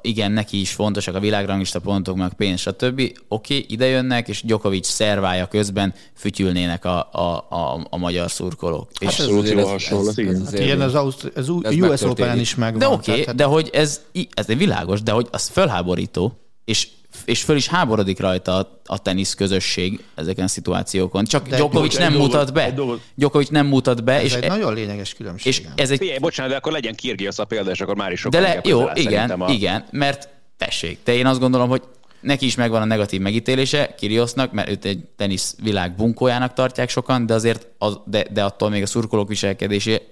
igen, 0.00 0.32
neki 0.32 0.60
is 0.60 0.70
fontosak 0.72 1.14
a 1.14 1.20
világranglista 1.20 1.80
pontok, 1.80 2.16
meg 2.16 2.32
pénz, 2.34 2.60
stb. 2.60 3.00
Oké, 3.00 3.14
okay, 3.28 3.64
ide 3.68 3.86
jönnek, 3.86 4.28
és 4.28 4.42
Djokovic 4.42 4.86
szervája 4.88 5.46
közben 5.46 5.94
fütyülnének 6.14 6.84
a, 6.84 7.08
a, 7.12 7.46
a, 7.48 7.86
a 7.90 7.96
magyar 7.96 8.30
szurkolók. 8.30 8.90
És 9.00 9.06
Hát 9.06 9.18
ez 9.18 9.20
Abszolút 9.20 9.42
azért 9.42 9.58
jó 9.58 9.64
ez- 9.64 9.70
hasonlat, 9.70 10.08
ez- 10.08 10.18
igen. 10.18 10.42
ez 10.46 10.52
ilyen 10.52 10.80
az, 10.80 10.94
Ausztri- 10.94 11.36
az 11.36 11.50
Ez 11.62 11.74
US. 11.74 12.02
Open-en 12.02 12.38
is 12.38 12.54
megvan. 12.54 12.78
De 12.78 12.88
oké, 12.88 13.10
okay, 13.10 13.20
tehát- 13.22 13.36
de 13.36 13.44
hogy 13.44 13.70
ez, 13.72 14.00
ez 14.34 14.48
egy 14.48 14.58
világos, 14.58 15.02
de 15.02 15.12
hogy 15.12 15.28
az 15.30 15.48
fölháborító, 15.48 16.32
és, 16.64 16.88
és 17.24 17.42
föl 17.42 17.56
is 17.56 17.68
háborodik 17.68 18.20
rajta 18.20 18.56
a, 18.56 18.80
a 18.84 18.98
tenisz 18.98 19.34
közösség 19.34 20.04
ezeken 20.14 20.44
a 20.44 20.48
szituációkon. 20.48 21.24
Csak 21.24 21.48
De 21.48 21.56
Djokovic 21.56 21.92
bocs, 21.92 22.02
nem 22.02 22.12
mutat 22.12 22.52
be. 22.52 22.74
Djokovic 23.14 23.48
nem 23.48 23.66
mutat 23.66 24.04
be, 24.04 24.12
Ez 24.12 24.22
és, 24.24 24.34
egy 24.34 24.44
e- 24.44 24.48
nagyon 24.48 24.74
lényeges 24.74 25.14
különbség. 25.14 25.52
és 25.52 25.62
ez 25.74 25.90
egy 25.90 25.98
Figyelj, 25.98 26.18
bocsánat, 26.18 26.50
de 26.52 26.56
akkor 26.58 26.72
legyen 26.72 26.94
Kirgios 26.94 27.38
a 27.38 27.44
példa, 27.44 27.70
és 27.70 27.80
akkor 27.80 27.96
már 27.96 28.12
is 28.12 28.20
sokkal 28.20 28.40
De 28.40 28.46
le, 28.46 28.60
jó, 28.64 28.84
igen, 28.94 29.30
a- 29.30 29.50
igen, 29.50 29.84
mert 29.90 30.28
tessék, 30.56 30.98
de 31.04 31.14
én 31.14 31.26
azt 31.26 31.40
gondolom, 31.40 31.68
hogy 31.68 31.82
neki 32.20 32.46
is 32.46 32.54
megvan 32.54 32.82
a 32.82 32.84
negatív 32.84 33.20
megítélése, 33.20 33.94
Kyrgiosnak, 33.94 34.52
mert 34.52 34.68
őt 34.68 34.84
egy 34.84 35.04
tenisz 35.16 35.56
világ 35.62 35.94
bunkójának 35.94 36.52
tartják 36.52 36.88
sokan, 36.88 37.26
de 37.26 37.34
azért, 37.34 37.66
az, 37.78 37.98
de, 38.04 38.24
de 38.32 38.44
attól 38.44 38.70
még 38.70 38.82
a 38.82 38.86
szurkolók 38.86 39.28
viselkedésé, 39.28 40.02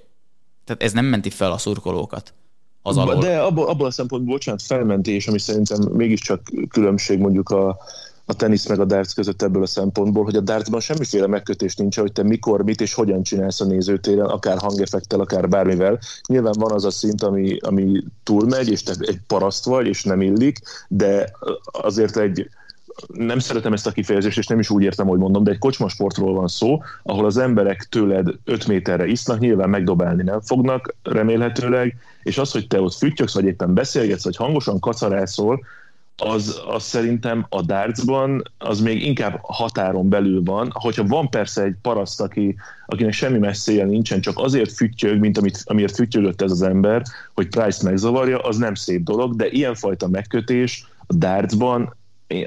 tehát 0.64 0.82
ez 0.82 0.92
nem 0.92 1.04
menti 1.04 1.30
fel 1.30 1.52
a 1.52 1.58
szurkolókat 1.58 2.32
az 2.86 2.96
alól. 2.96 3.14
De 3.14 3.40
abból, 3.40 3.66
abból 3.66 3.86
a 3.86 3.90
szempontból, 3.90 4.32
bocsánat, 4.32 4.62
felmentés, 4.62 5.28
ami 5.28 5.38
szerintem 5.38 5.78
mégiscsak 5.92 6.40
különbség 6.68 7.18
mondjuk 7.18 7.48
a, 7.48 7.76
a 8.24 8.34
tenisz 8.34 8.68
meg 8.68 8.80
a 8.80 8.84
darts 8.84 9.14
között 9.14 9.42
ebből 9.42 9.62
a 9.62 9.66
szempontból, 9.66 10.24
hogy 10.24 10.36
a 10.36 10.40
dartsban 10.40 10.80
semmiféle 10.80 11.26
megkötés 11.26 11.76
nincs, 11.76 11.98
hogy 11.98 12.12
te 12.12 12.22
mikor, 12.22 12.64
mit 12.64 12.80
és 12.80 12.94
hogyan 12.94 13.22
csinálsz 13.22 13.60
a 13.60 13.64
nézőtéren, 13.64 14.26
akár 14.26 14.58
hangeffektel, 14.58 15.20
akár 15.20 15.48
bármivel. 15.48 15.98
Nyilván 16.28 16.54
van 16.58 16.72
az 16.72 16.84
a 16.84 16.90
szint, 16.90 17.22
ami, 17.22 17.58
ami 17.58 18.02
túlmegy, 18.22 18.68
és 18.68 18.82
te 18.82 18.94
egy 18.98 19.20
paraszt 19.26 19.64
vagy, 19.64 19.86
és 19.86 20.02
nem 20.02 20.20
illik, 20.20 20.58
de 20.88 21.30
azért 21.64 22.16
egy 22.16 22.48
nem 23.12 23.38
szeretem 23.38 23.72
ezt 23.72 23.86
a 23.86 23.92
kifejezést, 23.92 24.38
és 24.38 24.46
nem 24.46 24.58
is 24.58 24.70
úgy 24.70 24.82
értem, 24.82 25.06
hogy 25.06 25.18
mondom, 25.18 25.44
de 25.44 25.50
egy 25.50 25.58
kocsmasportról 25.58 26.34
van 26.34 26.48
szó, 26.48 26.82
ahol 27.02 27.24
az 27.24 27.36
emberek 27.36 27.86
tőled 27.90 28.28
5 28.44 28.66
méterre 28.66 29.06
isznak, 29.06 29.38
nyilván 29.38 29.68
megdobálni 29.68 30.22
nem 30.22 30.40
fognak, 30.40 30.94
remélhetőleg, 31.02 31.96
és 32.22 32.38
az, 32.38 32.50
hogy 32.52 32.66
te 32.66 32.80
ott 32.80 32.94
füttyöksz, 32.94 33.34
vagy 33.34 33.44
éppen 33.44 33.74
beszélgetsz, 33.74 34.24
vagy 34.24 34.36
hangosan 34.36 34.80
kacarászol, 34.80 35.64
az, 36.16 36.60
az 36.66 36.82
szerintem 36.82 37.46
a 37.48 37.62
dartsban 37.62 38.42
az 38.58 38.80
még 38.80 39.06
inkább 39.06 39.38
határon 39.42 40.08
belül 40.08 40.42
van. 40.42 40.70
Hogyha 40.72 41.06
van 41.06 41.30
persze 41.30 41.62
egy 41.62 41.74
paraszt, 41.82 42.20
aki, 42.20 42.56
akinek 42.86 43.12
semmi 43.12 43.38
messzéje 43.38 43.84
nincsen, 43.84 44.20
csak 44.20 44.38
azért 44.38 44.72
füttyög, 44.72 45.18
mint 45.18 45.38
amit, 45.38 45.62
amiért 45.64 45.94
füttyögött 45.94 46.42
ez 46.42 46.50
az 46.50 46.62
ember, 46.62 47.02
hogy 47.34 47.48
Price 47.48 47.88
megzavarja, 47.88 48.38
az 48.38 48.56
nem 48.56 48.74
szép 48.74 49.02
dolog, 49.02 49.36
de 49.36 49.48
ilyenfajta 49.50 50.08
megkötés 50.08 50.86
a 51.06 51.14
dartsban 51.14 51.94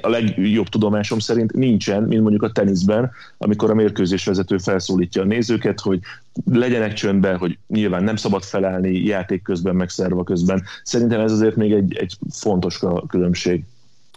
a 0.01 0.09
legjobb 0.09 0.67
tudomásom 0.67 1.19
szerint 1.19 1.53
nincsen, 1.53 2.03
mint 2.03 2.21
mondjuk 2.21 2.43
a 2.43 2.51
teniszben, 2.51 3.11
amikor 3.37 3.69
a 3.69 3.73
mérkőzésvezető 3.73 4.57
felszólítja 4.57 5.21
a 5.21 5.25
nézőket, 5.25 5.79
hogy 5.79 5.99
legyenek 6.45 6.93
csöndben, 6.93 7.37
hogy 7.37 7.57
nyilván 7.67 8.03
nem 8.03 8.15
szabad 8.15 8.43
felállni 8.43 9.03
játék 9.03 9.41
közben, 9.41 9.75
meg 9.75 9.89
szerva 9.89 10.23
közben. 10.23 10.63
Szerintem 10.83 11.19
ez 11.19 11.31
azért 11.31 11.55
még 11.55 11.71
egy, 11.71 11.95
egy 11.95 12.17
fontos 12.29 12.79
különbség. 13.07 13.63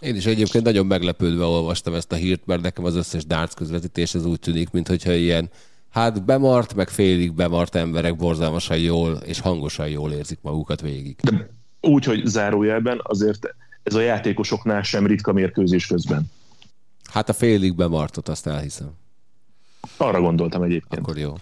Én 0.01 0.15
is 0.15 0.25
egyébként 0.25 0.63
nagyon 0.63 0.85
meglepődve 0.85 1.43
olvastam 1.43 1.93
ezt 1.93 2.11
a 2.11 2.15
hírt, 2.15 2.45
mert 2.45 2.61
nekem 2.61 2.85
az 2.85 2.95
összes 2.95 3.25
darts 3.25 3.53
közvetítés 3.53 4.15
az 4.15 4.25
úgy 4.25 4.39
tűnik, 4.39 4.71
mintha 4.71 5.13
ilyen 5.13 5.49
hát 5.89 6.25
bemart, 6.25 6.73
meg 6.73 6.89
félig 6.89 7.33
bemart 7.33 7.75
emberek 7.75 8.15
borzalmasan 8.15 8.77
jól 8.77 9.11
és 9.25 9.39
hangosan 9.39 9.87
jól 9.89 10.11
érzik 10.11 10.39
magukat 10.41 10.81
végig. 10.81 11.15
De 11.21 11.49
úgy, 11.81 12.03
hogy 12.03 12.25
zárójelben 12.25 12.99
azért 13.03 13.55
ez 13.83 13.93
a 13.93 14.01
játékosoknál 14.01 14.81
sem 14.81 15.05
ritka 15.05 15.33
mérkőzés 15.33 15.87
közben. 15.87 16.31
Hát 17.03 17.29
a 17.29 17.33
félig 17.33 17.75
bemartot, 17.75 18.29
azt 18.29 18.47
elhiszem. 18.47 18.91
Arra 19.97 20.21
gondoltam 20.21 20.61
egyébként. 20.61 21.01
Akkor 21.01 21.17
jó. 21.17 21.35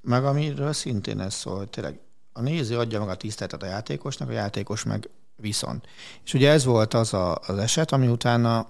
Meg 0.00 0.24
amiről 0.24 0.72
szintén 0.72 1.20
ez 1.20 1.34
szól, 1.34 1.56
hogy 1.56 1.68
tényleg 1.68 1.98
a 2.32 2.40
néző 2.40 2.78
adja 2.78 2.98
meg 2.98 3.08
a 3.08 3.16
tiszteletet 3.16 3.62
a 3.62 3.66
játékosnak, 3.66 4.28
a 4.28 4.32
játékos 4.32 4.82
meg 4.84 5.08
viszont. 5.36 5.86
És 6.24 6.34
ugye 6.34 6.50
ez 6.50 6.64
volt 6.64 6.94
az 6.94 7.14
a, 7.14 7.38
az 7.38 7.58
eset, 7.58 7.92
ami 7.92 8.06
utána 8.06 8.68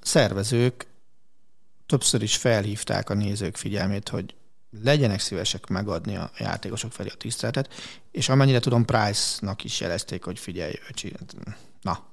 szervezők 0.00 0.86
többször 1.86 2.22
is 2.22 2.36
felhívták 2.36 3.10
a 3.10 3.14
nézők 3.14 3.56
figyelmét, 3.56 4.08
hogy 4.08 4.34
legyenek 4.82 5.20
szívesek 5.20 5.66
megadni 5.66 6.16
a 6.16 6.30
játékosok 6.38 6.92
felé 6.92 7.08
a 7.08 7.16
tiszteletet, 7.16 7.72
és 8.10 8.28
amennyire 8.28 8.60
tudom, 8.60 8.84
Price-nak 8.84 9.64
is 9.64 9.80
jelezték, 9.80 10.24
hogy 10.24 10.38
figyelj, 10.38 10.72
öcsi, 10.88 11.12
na, 11.84 12.06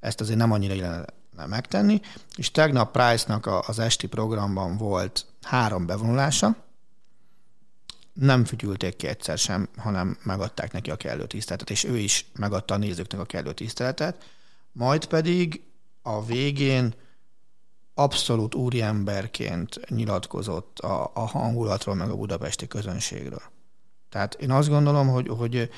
ezt 0.00 0.20
azért 0.20 0.38
nem 0.38 0.52
annyira 0.52 0.74
illene 0.74 1.04
megtenni, 1.46 2.00
és 2.36 2.50
tegnap 2.50 2.92
Price-nak 2.92 3.46
az 3.68 3.78
esti 3.78 4.06
programban 4.06 4.76
volt 4.76 5.26
három 5.42 5.86
bevonulása, 5.86 6.56
nem 8.12 8.44
fütyülték 8.44 8.96
ki 8.96 9.06
egyszer 9.06 9.38
sem, 9.38 9.68
hanem 9.76 10.18
megadták 10.22 10.72
neki 10.72 10.90
a 10.90 10.96
kellő 10.96 11.26
tiszteletet, 11.26 11.70
és 11.70 11.84
ő 11.84 11.98
is 11.98 12.26
megadta 12.34 12.74
a 12.74 12.76
nézőknek 12.76 13.20
a 13.20 13.24
kellő 13.24 13.52
tiszteletet, 13.52 14.24
majd 14.72 15.06
pedig 15.06 15.62
a 16.02 16.24
végén 16.24 16.94
abszolút 17.94 18.54
úriemberként 18.54 19.88
nyilatkozott 19.88 20.78
a, 20.78 21.10
a 21.14 21.26
hangulatról, 21.26 21.94
meg 21.94 22.10
a 22.10 22.16
budapesti 22.16 22.66
közönségről. 22.66 23.42
Tehát 24.08 24.34
én 24.34 24.50
azt 24.50 24.68
gondolom, 24.68 25.08
hogy, 25.08 25.28
hogy 25.28 25.70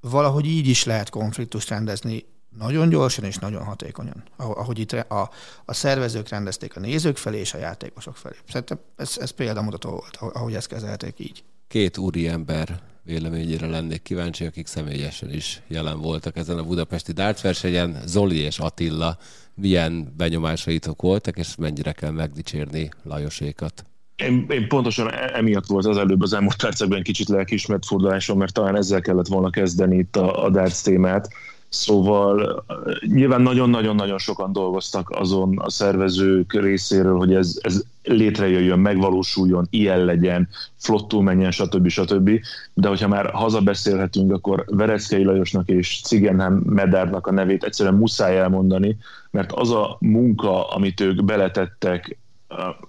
valahogy 0.00 0.46
így 0.46 0.66
is 0.66 0.84
lehet 0.84 1.10
konfliktust 1.10 1.68
rendezni 1.68 2.24
nagyon 2.58 2.88
gyorsan 2.88 3.24
és 3.24 3.36
nagyon 3.36 3.64
hatékonyan, 3.64 4.22
ahogy 4.36 4.78
itt 4.78 4.92
a, 4.92 5.30
a 5.64 5.74
szervezők 5.74 6.28
rendezték 6.28 6.76
a 6.76 6.80
nézők 6.80 7.16
felé 7.16 7.38
és 7.38 7.54
a 7.54 7.58
játékosok 7.58 8.16
felé. 8.16 8.34
Szerintem 8.48 8.78
ez, 8.96 9.16
ez 9.20 9.30
példamutató 9.30 9.90
volt, 9.90 10.34
ahogy 10.34 10.54
ezt 10.54 10.68
kezelték 10.68 11.18
így. 11.18 11.44
Két 11.68 11.98
úri 11.98 12.28
ember 12.28 12.80
véleményére 13.02 13.66
lennék 13.66 14.02
kíváncsi, 14.02 14.44
akik 14.44 14.66
személyesen 14.66 15.32
is 15.32 15.62
jelen 15.66 16.00
voltak 16.00 16.36
ezen 16.36 16.58
a 16.58 16.64
budapesti 16.64 17.12
dártversenyen. 17.12 17.96
Zoli 18.06 18.38
és 18.38 18.58
Attila, 18.58 19.18
milyen 19.54 20.12
benyomásaitok 20.16 21.02
voltak, 21.02 21.36
és 21.36 21.56
mennyire 21.56 21.92
kell 21.92 22.10
megdicsérni 22.10 22.88
Lajosékat? 23.02 23.84
Én, 24.16 24.46
én 24.48 24.68
pontosan 24.68 25.12
e- 25.12 25.30
emiatt 25.34 25.66
volt 25.66 25.86
az 25.86 25.96
előbb 25.96 26.22
az 26.22 26.32
elmúlt 26.32 26.56
percekben 26.56 27.02
kicsit 27.02 27.28
lelkiismert 27.28 27.86
fordulásom, 27.86 28.38
mert 28.38 28.52
talán 28.52 28.76
ezzel 28.76 29.00
kellett 29.00 29.26
volna 29.26 29.50
kezdeni 29.50 29.96
itt 29.96 30.16
a, 30.16 30.44
a 30.44 30.50
darts 30.50 30.82
témát. 30.82 31.28
Szóval 31.76 32.64
nyilván 33.06 33.40
nagyon-nagyon-nagyon 33.40 34.18
sokan 34.18 34.52
dolgoztak 34.52 35.10
azon 35.10 35.58
a 35.58 35.70
szervezők 35.70 36.52
részéről, 36.52 37.16
hogy 37.16 37.34
ez, 37.34 37.58
ez 37.60 37.82
létrejöjjön, 38.02 38.78
megvalósuljon, 38.78 39.66
ilyen 39.70 40.04
legyen, 40.04 40.48
flottul 40.76 41.22
menjen, 41.22 41.50
stb. 41.50 41.88
stb. 41.88 42.30
De 42.74 42.88
hogyha 42.88 43.08
már 43.08 43.30
hazabeszélhetünk, 43.30 44.32
akkor 44.32 44.64
Vereckei 44.66 45.24
Lajosnak 45.24 45.68
és 45.68 46.00
Cigenhám 46.04 46.54
Medárnak 46.54 47.26
a 47.26 47.32
nevét 47.32 47.64
egyszerűen 47.64 47.94
muszáj 47.94 48.38
elmondani, 48.38 48.96
mert 49.30 49.52
az 49.52 49.70
a 49.70 49.96
munka, 50.00 50.68
amit 50.68 51.00
ők 51.00 51.24
beletettek 51.24 52.18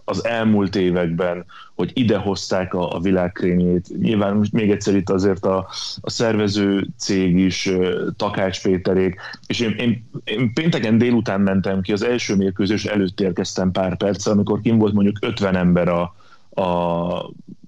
az 0.05 0.25
elmúlt 0.25 0.75
években, 0.75 1.45
hogy 1.75 1.91
idehozták 1.93 2.73
a, 2.73 2.95
a 2.95 2.99
világkrémjét. 2.99 3.87
Nyilván 3.99 4.47
még 4.51 4.71
egyszer 4.71 4.95
itt 4.95 5.09
azért 5.09 5.45
a, 5.45 5.67
a 6.01 6.09
szervező 6.09 6.87
cég 6.97 7.37
is, 7.37 7.69
Takács 8.15 8.61
Péterék, 8.61 9.19
és 9.47 9.59
én, 9.59 9.71
én, 9.71 10.09
én 10.23 10.53
pénteken 10.53 10.97
délután 10.97 11.41
mentem 11.41 11.81
ki, 11.81 11.91
az 11.91 12.03
első 12.03 12.35
mérkőzés 12.35 12.85
előtt 12.85 13.19
érkeztem 13.19 13.71
pár 13.71 13.97
perccel, 13.97 14.33
amikor 14.33 14.61
kim 14.61 14.77
volt 14.77 14.93
mondjuk 14.93 15.17
50 15.21 15.55
ember 15.55 15.87
a, 15.87 16.15
a, 16.61 16.65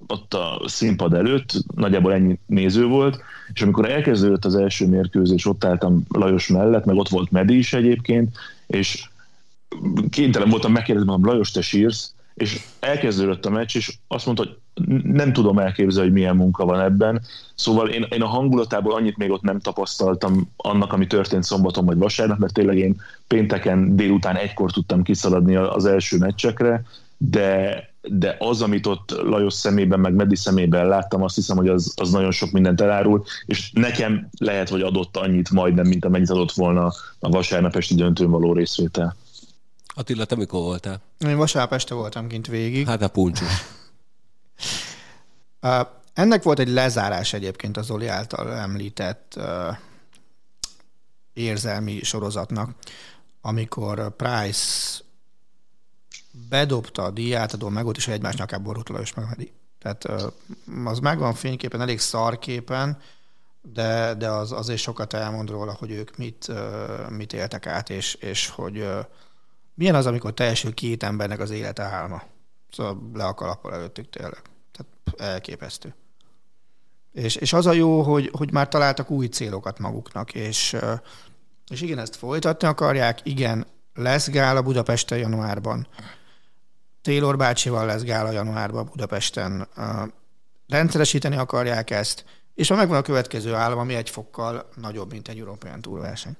ott 0.08 0.34
a 0.34 0.62
színpad 0.66 1.14
előtt, 1.14 1.54
nagyjából 1.76 2.14
ennyi 2.14 2.40
néző 2.46 2.86
volt, 2.86 3.22
és 3.54 3.62
amikor 3.62 3.90
elkezdődött 3.90 4.46
az 4.46 4.56
első 4.56 4.88
mérkőzés, 4.88 5.46
ott 5.46 5.66
álltam 5.66 6.06
Lajos 6.10 6.48
mellett, 6.48 6.86
meg 6.86 6.96
ott 6.96 7.10
volt 7.10 7.32
Medi 7.32 7.58
is 7.58 7.74
egyébként, 7.74 8.38
és 8.68 9.10
kénytelen 10.10 10.50
voltam 10.50 10.72
megkérdezni, 10.72 11.12
hogy 11.12 11.24
Lajos, 11.24 11.52
te 11.52 11.62
sírsz, 11.62 12.14
és 12.34 12.62
elkezdődött 12.80 13.46
a 13.46 13.50
meccs, 13.50 13.76
és 13.76 13.98
azt 14.08 14.26
mondta, 14.26 14.44
hogy 14.44 14.58
nem 15.04 15.34
tudom 15.34 15.60
elképzelni, 15.60 16.10
hogy 16.10 16.18
milyen 16.18 16.36
munka 16.36 16.66
van 16.66 16.80
ebben. 16.80 17.22
Szóval 17.56 17.90
én, 17.90 18.06
én 18.10 18.22
a 18.22 18.28
hangulatából 18.28 18.94
annyit 18.94 19.18
még 19.18 19.32
ott 19.32 19.42
nem 19.42 19.60
tapasztaltam 19.60 20.52
annak, 20.58 20.94
ami 20.94 21.08
történt 21.08 21.44
szombaton 21.44 21.86
vagy 21.86 21.98
vasárnap, 21.98 22.38
mert 22.38 22.54
tényleg 22.54 22.78
én 22.78 23.02
pénteken 23.28 23.96
délután 23.96 24.36
egykor 24.36 24.72
tudtam 24.72 25.04
kiszaladni 25.04 25.56
az 25.56 25.86
első 25.86 26.18
meccsekre, 26.18 26.84
de, 27.18 27.84
de 28.02 28.36
az, 28.40 28.62
amit 28.62 28.86
ott 28.86 29.22
Lajos 29.24 29.54
szemében, 29.54 30.00
meg 30.00 30.14
Medi 30.14 30.36
szemében 30.36 30.88
láttam, 30.88 31.24
azt 31.24 31.36
hiszem, 31.36 31.58
hogy 31.58 31.68
az, 31.68 31.94
az 31.96 32.12
nagyon 32.12 32.32
sok 32.32 32.52
mindent 32.52 32.82
elárul, 32.82 33.24
és 33.46 33.72
nekem 33.74 34.30
lehet, 34.38 34.70
hogy 34.70 34.82
adott 34.82 35.18
annyit 35.18 35.50
majdnem, 35.50 35.88
mint 35.88 36.06
amennyit 36.06 36.30
adott 36.30 36.52
volna 36.52 36.92
a 37.20 37.30
vasárnap 37.30 37.76
esti 37.76 37.96
döntőn 37.96 38.30
való 38.30 38.54
részvétel. 38.54 39.16
Attila, 39.96 40.26
te 40.26 40.36
mikor 40.36 40.62
voltál? 40.62 41.02
Én 41.18 41.38
vasárnap 41.38 41.74
este 41.74 41.94
voltam 41.94 42.28
kint 42.28 42.48
végig. 42.48 42.88
Hát 42.88 43.02
a 43.02 43.08
puncsus. 43.08 43.66
uh, 45.62 45.88
ennek 46.14 46.44
volt 46.44 46.60
egy 46.60 46.70
lezárás 46.70 47.34
egyébként 47.34 47.78
az 47.78 47.86
Zoli 47.86 48.08
által 48.08 48.54
említett 48.54 49.34
uh, 49.38 49.78
érzelmi 51.34 52.04
sorozatnak, 52.04 52.76
amikor 53.42 54.16
Price 54.16 55.00
bedobta 56.50 57.04
a 57.04 57.10
díjátadó 57.10 57.70
megot, 57.70 57.98
és 57.98 58.08
egymás 58.08 58.36
nyakából 58.36 58.74
rúgta 58.74 59.00
és 59.00 59.14
megmedi. 59.14 59.52
Tehát 59.80 60.04
az 60.86 61.00
megvan 61.00 61.34
fényképen, 61.34 61.82
elég 61.82 62.00
szarképen, 62.00 63.02
de, 63.62 64.14
de 64.14 64.30
az 64.30 64.52
azért 64.52 64.80
sokat 64.80 65.14
elmond 65.14 65.50
róla, 65.50 65.74
hogy 65.74 65.92
ők 65.92 66.18
mit, 66.18 66.52
mit 67.10 67.34
éltek 67.34 67.68
át, 67.68 67.90
és, 67.90 68.14
és 68.14 68.48
hogy 68.48 68.88
milyen 69.80 69.96
az, 69.96 70.06
amikor 70.06 70.34
teljesül 70.34 70.74
két 70.74 71.04
embernek 71.04 71.40
az 71.40 71.50
élete 71.50 71.84
álma? 71.84 72.24
Szóval 72.72 73.10
le 73.14 73.24
a 73.24 73.34
kalappal 73.34 73.74
előttük 73.74 74.10
tényleg. 74.10 74.42
Tehát 74.72 75.22
elképesztő. 75.32 75.96
És, 77.12 77.36
és 77.36 77.54
az 77.54 77.66
a 77.66 77.72
jó, 77.72 78.02
hogy, 78.02 78.32
hogy 78.38 78.52
már 78.52 78.68
találtak 78.68 79.10
új 79.10 79.28
célokat 79.28 79.80
maguknak, 79.80 80.34
és, 80.34 80.78
és 81.68 81.82
igen, 81.82 81.98
ezt 81.98 82.16
folytatni 82.16 82.68
akarják, 82.68 83.20
igen, 83.24 83.66
lesz 83.94 84.30
gála 84.30 84.62
Budapesten 84.62 85.18
januárban, 85.18 85.88
Taylor 87.02 87.38
bácsival 87.38 87.86
lesz 87.86 88.04
gála 88.04 88.32
januárban 88.32 88.86
Budapesten, 88.86 89.68
rendszeresíteni 90.68 91.36
akarják 91.36 91.90
ezt, 91.90 92.26
és 92.54 92.68
ha 92.68 92.76
megvan 92.76 92.98
a 92.98 93.02
következő 93.02 93.54
állam, 93.54 93.80
ami 93.80 93.96
egy 93.96 94.10
fokkal 94.10 94.70
nagyobb, 94.76 95.12
mint 95.12 95.28
egy 95.28 95.40
European 95.40 95.82
Tour 95.82 96.00
verseny. 96.00 96.38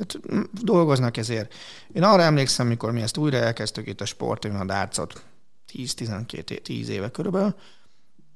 Tehát 0.00 0.40
dolgoznak 0.64 1.16
ezért. 1.16 1.54
Én 1.92 2.02
arra 2.02 2.22
emlékszem, 2.22 2.66
mikor 2.66 2.92
mi 2.92 3.02
ezt 3.02 3.16
újra 3.16 3.36
elkezdtük 3.36 3.86
itt 3.86 4.00
a 4.00 4.04
sportön 4.04 4.54
a 4.54 4.64
dárcot, 4.64 5.24
10-12 5.72 6.62
10 6.62 6.88
éve 6.88 7.10
körülbelül, 7.10 7.54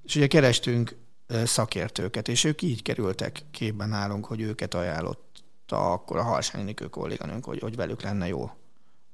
és 0.03 0.17
ugye 0.17 0.27
kerestünk 0.27 0.97
szakértőket, 1.45 2.29
és 2.29 2.45
ők 2.45 2.63
így 2.63 2.83
kerültek 2.83 3.43
képben 3.51 3.89
nálunk, 3.89 4.27
hogy 4.27 4.41
őket 4.41 4.75
ajánlotta 4.75 5.93
akkor 5.93 6.17
a 6.17 6.23
Harsányi 6.23 6.65
Nikő 6.65 6.87
kolléganőnk, 6.87 7.45
hogy, 7.45 7.61
hogy 7.61 7.77
velük 7.77 8.03
lenne 8.03 8.27
jó 8.27 8.51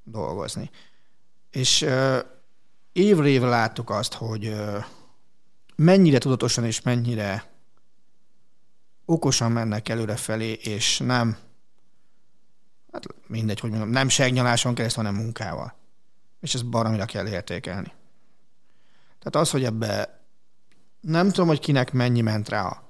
dolgozni. 0.04 0.70
És 1.50 1.82
uh, 1.82 2.18
évre 2.92 3.46
láttuk 3.48 3.90
azt, 3.90 4.14
hogy 4.14 4.54
mennyire 5.76 6.18
tudatosan 6.18 6.64
és 6.64 6.82
mennyire 6.82 7.50
okosan 9.04 9.52
mennek 9.52 9.88
előre 9.88 10.16
felé, 10.16 10.52
és 10.52 10.98
nem, 10.98 11.36
hát 12.92 13.06
mindegy, 13.26 13.60
hogy 13.60 13.70
mondom, 13.70 13.88
nem 13.88 14.08
segnyaláson 14.08 14.74
keresztül, 14.74 15.04
hanem 15.04 15.20
munkával. 15.20 15.74
És 16.40 16.54
ezt 16.54 16.66
baromira 16.66 17.04
kell 17.04 17.26
értékelni. 17.26 17.92
Tehát 19.18 19.36
az, 19.46 19.50
hogy 19.50 19.64
ebbe 19.64 20.20
nem 21.00 21.28
tudom, 21.28 21.46
hogy 21.46 21.58
kinek 21.58 21.92
mennyi 21.92 22.20
ment 22.20 22.48
rá 22.48 22.66
a 22.66 22.88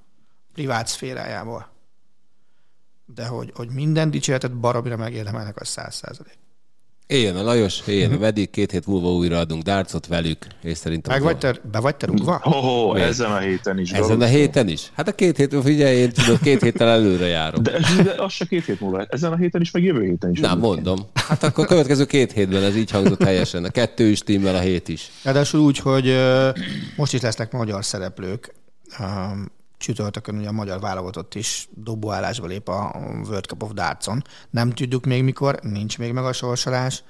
privát 0.53 0.87
szférájából, 0.87 1.69
de 3.07 3.27
hogy, 3.27 3.53
hogy 3.55 3.69
minden 3.69 4.11
dicséretet 4.11 4.59
baromira 4.59 4.97
megérdemelnek, 4.97 5.61
az 5.61 5.69
száz 5.69 5.95
százalék. 5.95 6.39
Éljen 7.11 7.37
a 7.37 7.43
Lajos, 7.43 7.83
éljen 7.87 8.13
a 8.13 8.19
Vedik, 8.19 8.51
két 8.51 8.71
hét 8.71 8.87
múlva 8.87 9.13
újra 9.13 9.39
adunk 9.39 9.63
dárcot 9.63 10.07
velük, 10.07 10.47
és 10.63 10.79
szerintem... 10.79 11.13
Meg 11.13 11.23
vagy 11.23 11.39
te, 11.39 11.55
be 11.73 11.79
vagy 11.79 11.97
te 11.97 12.07
rúgva? 12.07 12.41
Ho, 12.43 12.51
ho, 12.51 12.95
ezen 12.95 13.31
a 13.31 13.39
héten 13.39 13.79
is. 13.79 13.91
Ezen 13.93 14.21
a 14.21 14.25
héten 14.25 14.69
is? 14.69 14.91
Hát 14.95 15.09
a 15.09 15.13
két 15.13 15.37
hét, 15.37 15.57
figyelj, 15.63 15.97
én 15.97 16.11
tudod, 16.13 16.41
két 16.41 16.63
héttel 16.63 16.89
előre 16.89 17.27
járok. 17.27 17.61
De, 17.63 17.79
de 18.03 18.15
az 18.17 18.33
se 18.33 18.45
két 18.45 18.65
hét 18.65 18.81
múlva. 18.81 19.05
Ezen 19.09 19.33
a 19.33 19.37
héten 19.37 19.61
is, 19.61 19.71
meg 19.71 19.83
jövő 19.83 20.05
héten 20.05 20.31
is. 20.31 20.41
Nem, 20.41 20.59
mondom. 20.59 20.99
Hát 21.15 21.43
akkor 21.43 21.65
a 21.65 21.67
következő 21.67 22.05
két 22.05 22.33
hétben 22.33 22.63
ez 22.63 22.77
így 22.77 22.91
hangzott 22.91 23.23
helyesen. 23.23 23.65
A 23.65 23.71
kettő 23.71 24.07
is 24.07 24.21
timmel, 24.21 24.55
a 24.55 24.61
hét 24.61 24.89
is. 24.89 25.11
Ráadásul 25.23 25.61
úgy, 25.61 25.79
hogy 25.79 26.17
most 26.97 27.15
is 27.15 27.21
lesznek 27.21 27.53
magyar 27.53 27.85
szereplők. 27.85 28.55
Csütörtökön 29.81 30.37
ugye 30.39 30.49
a 30.49 30.53
magyar 30.53 30.81
válogatott 30.81 31.35
is 31.35 31.69
dobóállásba 31.75 32.47
lép 32.47 32.69
a 32.69 32.93
World 33.25 33.45
Cup 33.45 33.63
of 33.63 33.73
Dartson. 33.73 34.25
Nem 34.51 34.71
tudjuk 34.71 35.05
még 35.05 35.23
mikor, 35.23 35.59
nincs 35.63 35.99
még 35.99 36.13
meg 36.13 36.25
a 36.25 36.33
sorsolás, 36.33 37.03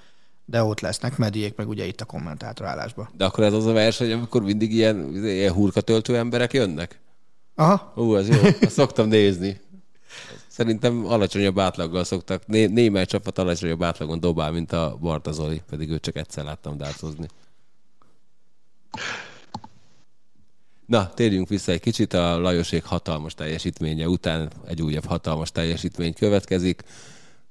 de 0.45 0.63
ott 0.63 0.81
lesznek 0.81 1.17
mediék, 1.17 1.57
meg 1.57 1.69
ugye 1.69 1.85
itt 1.85 2.01
a 2.01 2.05
kommentátorálásban. 2.05 3.09
De 3.17 3.25
akkor 3.25 3.45
ez 3.45 3.53
az 3.53 3.67
a 3.67 3.73
verseny, 3.73 4.13
amikor 4.13 4.43
mindig 4.43 4.73
ilyen, 4.73 5.25
ilyen 5.25 5.53
hurkatöltő 5.53 6.17
emberek 6.17 6.53
jönnek? 6.53 7.01
Aha. 7.55 7.93
Ú, 7.97 8.17
ez 8.17 8.29
jó. 8.29 8.43
Azt 8.61 8.71
szoktam 8.71 9.09
nézni. 9.09 9.61
Szerintem 10.47 11.07
alacsonyabb 11.07 11.59
átlaggal 11.59 12.05
szoktak. 12.05 12.47
Né- 12.47 12.71
némely 12.71 13.07
csapat 13.07 13.39
alacsonyabb 13.39 13.83
átlagon 13.83 14.21
dobál, 14.21 14.53
mint 14.53 14.73
a 14.73 14.97
Barta 15.01 15.33
Zoli, 15.33 15.63
pedig 15.69 15.91
őt 15.91 16.03
csak 16.03 16.17
egyszer 16.17 16.45
láttam 16.45 16.77
dártozni. 16.77 17.27
Na, 20.91 21.11
térjünk 21.15 21.49
vissza 21.49 21.73
egy 21.73 21.81
kicsit. 21.81 22.13
A 22.13 22.39
Lajosék 22.39 22.85
hatalmas 22.85 23.35
teljesítménye 23.35 24.09
után 24.09 24.51
egy 24.67 24.83
újabb 24.83 25.05
hatalmas 25.05 25.53
teljesítmény 25.53 26.15
következik. 26.15 26.83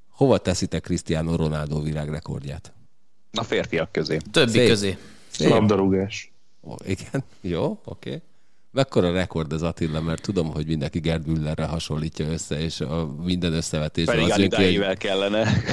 Hova 0.10 0.38
teszitek 0.38 0.82
Cristiano 0.84 1.36
Ronaldo 1.36 1.82
világrekordját? 1.82 2.74
A 3.32 3.44
férfiak 3.44 3.92
közé. 3.92 4.18
Többi 4.32 4.52
Szép. 4.52 4.68
közé. 4.68 4.98
Szép. 5.28 5.50
Labdarúgás. 5.50 6.32
Ó, 6.62 6.74
igen, 6.86 7.24
jó, 7.42 7.80
oké. 7.84 8.10
Okay. 8.10 8.22
Mekkora 8.72 9.12
rekord 9.12 9.54
ez 9.54 9.62
Attila, 9.62 10.02
mert 10.02 10.22
tudom, 10.22 10.52
hogy 10.52 10.68
mindenki 10.68 11.00
Gerd 11.00 11.28
Müllerre 11.28 11.66
hasonlítja 11.66 12.28
össze, 12.28 12.60
és 12.60 12.82
a 12.82 13.16
minden 13.24 13.54
összevetésben 13.54 14.16
Pedig 14.16 14.32
az 14.32 14.38
jön 14.38 14.50
ki, 14.50 14.78
hogy 14.78 14.98
kellene. 14.98 15.64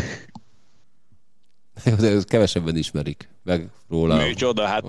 de 1.98 2.18
kevesebben 2.26 2.76
ismerik 2.76 3.28
meg 3.46 3.70
róla. 3.88 4.16
Műcsoda, 4.16 4.66
hát 4.66 4.84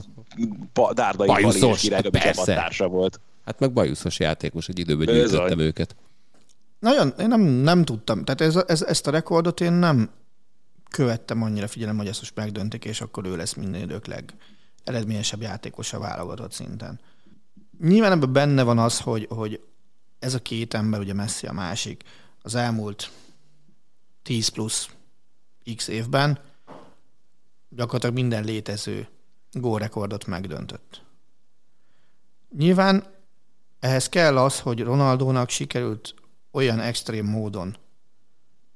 pa, 0.73 0.93
Dárdai 0.93 1.27
Bajuszos, 1.27 1.59
Pali 1.59 1.71
és 1.73 1.81
király, 1.81 2.01
hát 2.13 2.35
csapattársa 2.35 2.87
volt. 2.87 3.19
Hát 3.45 3.59
meg 3.59 3.73
bajuszos 3.73 4.19
játékos, 4.19 4.67
egy 4.67 4.79
időben 4.79 5.05
gyűjtöttem 5.05 5.59
őket. 5.59 5.95
Nagyon, 6.79 7.13
én 7.19 7.27
nem, 7.27 7.41
nem 7.41 7.83
tudtam. 7.83 8.23
Tehát 8.23 8.41
ez, 8.41 8.63
ez, 8.67 8.81
ezt 8.81 9.07
a 9.07 9.11
rekordot 9.11 9.61
én 9.61 9.71
nem 9.71 10.09
követtem 10.89 11.43
annyira 11.43 11.67
figyelem, 11.67 11.97
hogy 11.97 12.07
ezt 12.07 12.19
most 12.19 12.35
megdöntik, 12.35 12.85
és 12.85 13.01
akkor 13.01 13.25
ő 13.25 13.35
lesz 13.35 13.53
minden 13.53 13.81
idők 13.81 14.05
legeredményesebb 14.05 15.41
játékos 15.41 15.93
a 15.93 15.99
válogatott 15.99 16.51
szinten. 16.51 16.99
Nyilván 17.81 18.11
ebben 18.11 18.33
benne 18.33 18.63
van 18.63 18.79
az, 18.79 18.99
hogy, 18.99 19.27
hogy 19.29 19.61
ez 20.19 20.33
a 20.33 20.39
két 20.39 20.73
ember, 20.73 20.99
ugye 20.99 21.13
Messi 21.13 21.47
a 21.47 21.53
másik, 21.53 22.03
az 22.41 22.55
elmúlt 22.55 23.11
10 24.23 24.47
plusz 24.47 24.89
x 25.75 25.87
évben 25.87 26.39
gyakorlatilag 27.69 28.15
minden 28.15 28.43
létező 28.43 29.07
gólrekordot 29.51 30.25
megdöntött. 30.25 31.05
Nyilván 32.57 33.03
ehhez 33.79 34.09
kell 34.09 34.37
az, 34.37 34.59
hogy 34.59 34.83
Ronaldónak 34.83 35.49
sikerült 35.49 36.13
olyan 36.51 36.79
extrém 36.79 37.25
módon 37.25 37.77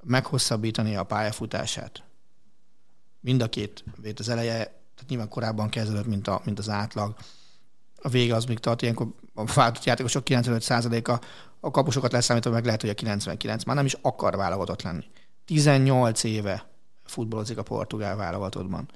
meghosszabbítani 0.03 0.95
a 0.95 1.03
pályafutását. 1.03 2.03
Mind 3.19 3.41
a 3.41 3.49
két 3.49 3.83
vét 4.01 4.19
az 4.19 4.29
eleje, 4.29 4.57
tehát 4.63 5.05
nyilván 5.07 5.29
korábban 5.29 5.69
kezdődött, 5.69 6.05
mint, 6.05 6.27
a, 6.27 6.41
mint 6.45 6.59
az 6.59 6.69
átlag. 6.69 7.15
A 7.95 8.09
vége 8.09 8.35
az 8.35 8.45
még 8.45 8.59
tart, 8.59 8.81
ilyenkor 8.81 9.07
a 9.33 9.45
váltott 9.45 9.83
játékosok 9.83 10.23
95%-a 10.25 11.25
a 11.59 11.71
kapusokat 11.71 12.11
leszámítva 12.11 12.51
meg 12.51 12.65
lehet, 12.65 12.81
hogy 12.81 12.89
a 12.89 12.93
99 12.93 13.63
már 13.63 13.75
nem 13.75 13.85
is 13.85 13.97
akar 14.01 14.35
válogatott 14.35 14.81
lenni. 14.81 15.05
18 15.45 16.23
éve 16.23 16.70
futballozik 17.11 17.57
a 17.57 17.63
portugál 17.63 18.15
válogatottban. 18.15 18.89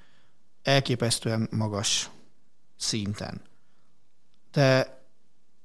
Elképesztően 0.63 1.47
magas 1.51 2.09
szinten. 2.77 3.41
De, 4.51 4.97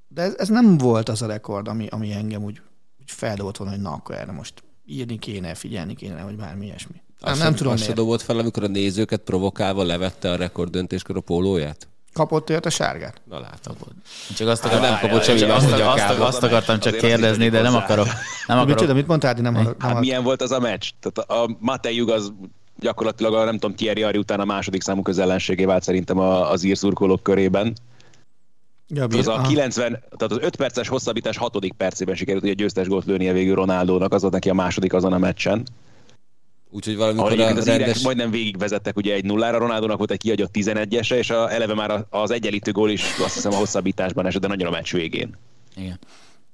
de 0.09 0.23
ez, 0.23 0.35
ez 0.39 0.49
nem 0.49 0.79
volt 0.79 1.09
az 1.09 1.23
a 1.23 1.27
rekord, 1.27 1.69
ami, 1.69 1.87
ami 1.87 2.13
engem 2.13 2.43
úgy, 2.45 2.61
úgy 3.01 3.11
feldobott 3.11 3.57
volna, 3.57 3.73
hogy 3.73 3.83
na, 3.83 3.93
akkor 3.93 4.15
erre 4.15 4.33
most 4.33 4.63
írni 4.87 5.19
kéne, 5.19 5.55
figyelni 5.55 5.95
kéne, 5.95 6.23
vagy 6.25 6.37
bármi 6.37 6.65
ilyesmi. 6.67 7.03
Nem, 7.21 7.33
Azt 7.33 7.41
nem 7.43 7.51
se- 7.53 7.57
tudom 7.59 7.73
azt 7.73 7.83
se 7.85 7.93
dobott 7.93 8.21
fel, 8.21 8.39
amikor 8.39 8.65
a 8.65 8.67
nézőket 8.67 9.21
provokálva 9.21 9.83
levette 9.83 10.31
a 10.31 10.37
rekorddöntéskor 10.37 11.17
a 11.17 11.21
pólóját? 11.21 11.89
Kapott 12.13 12.51
olyat 12.51 12.67
a 12.67 12.71
sárgát? 12.71 13.21
Na 13.25 13.41
látod. 13.41 13.77
Csak 14.37 14.49
azt, 14.49 14.63
Hát 14.63 14.73
akar, 14.73 14.89
nem 14.89 14.99
kapott 15.01 15.23
semmi 15.23 15.39
csak 15.39 15.51
azt, 15.51 15.73
azt, 15.73 16.21
azt, 16.21 16.43
akartam 16.43 16.79
csak 16.79 16.97
kérdezni, 16.97 17.49
de 17.49 17.63
nem 17.63 17.75
akarok. 17.75 18.07
Nem 18.47 18.59
akarok. 18.59 18.95
mit 18.95 19.07
mondtál? 19.07 19.33
Nem, 19.33 19.53
nem 19.53 19.75
Hát 19.79 20.01
milyen 20.01 20.23
volt 20.23 20.43
az 20.43 20.51
a 20.51 20.59
meccs? 20.59 20.89
Tehát 21.01 21.31
a 21.31 21.57
Matejug 21.59 22.11
az 22.11 22.33
gyakorlatilag 22.79 23.35
a, 23.35 23.45
nem 23.45 23.59
tudom, 23.59 23.77
Thierry 23.77 24.03
Ari 24.03 24.19
után 24.19 24.41
a 24.41 24.45
második 24.45 24.83
számú 24.83 25.03
közellenségé 25.03 25.65
vált 25.65 25.83
szerintem 25.83 26.19
a, 26.19 26.51
az 26.51 26.63
írszurkolók 26.63 27.23
körében. 27.23 27.77
Ja, 28.89 29.05
Az 29.05 29.29
a 29.29 29.33
aha. 29.33 29.49
90, 29.49 29.91
tehát 29.91 30.33
az 30.33 30.39
5 30.41 30.57
perces 30.57 30.89
hosszabbítás 30.89 31.37
6. 31.37 31.57
percében 31.77 32.15
sikerült 32.15 32.43
ugye 32.43 32.53
győztes 32.53 32.87
gólt 32.87 33.05
lőnie 33.05 33.33
végül 33.33 33.55
Ronaldónak, 33.55 34.13
az 34.13 34.21
volt 34.21 34.33
neki 34.33 34.51
a 34.51 34.55
második 34.55 34.93
azon 34.93 35.13
a 35.13 35.19
meccsen. 35.19 35.67
Úgyhogy 36.71 36.97
valamikor 36.97 37.33
egyébként 37.33 37.57
a 37.57 37.61
az 37.61 37.67
írek 37.67 37.79
rendes... 37.79 38.03
majdnem 38.03 38.31
végigvezettek 38.31 38.97
ugye 38.97 39.15
egy 39.15 39.25
nullára, 39.25 39.59
Ronaldónak 39.59 39.99
volt 39.99 40.11
egy 40.11 40.19
kiadott 40.19 40.51
11-ese, 40.53 41.15
és 41.15 41.31
a, 41.31 41.53
eleve 41.53 41.75
már 41.75 41.91
a- 41.91 42.07
az 42.11 42.31
egyenlítő 42.31 42.73
gól 42.73 42.91
is 42.91 43.05
azt 43.19 43.35
hiszem 43.35 43.53
a 43.53 43.57
hosszabbításban 43.57 44.27
esett, 44.27 44.41
de 44.41 44.49
nagyon 44.49 44.67
a 44.67 44.71
meccs 44.71 44.93
végén. 44.93 45.37
Igen. 45.77 45.99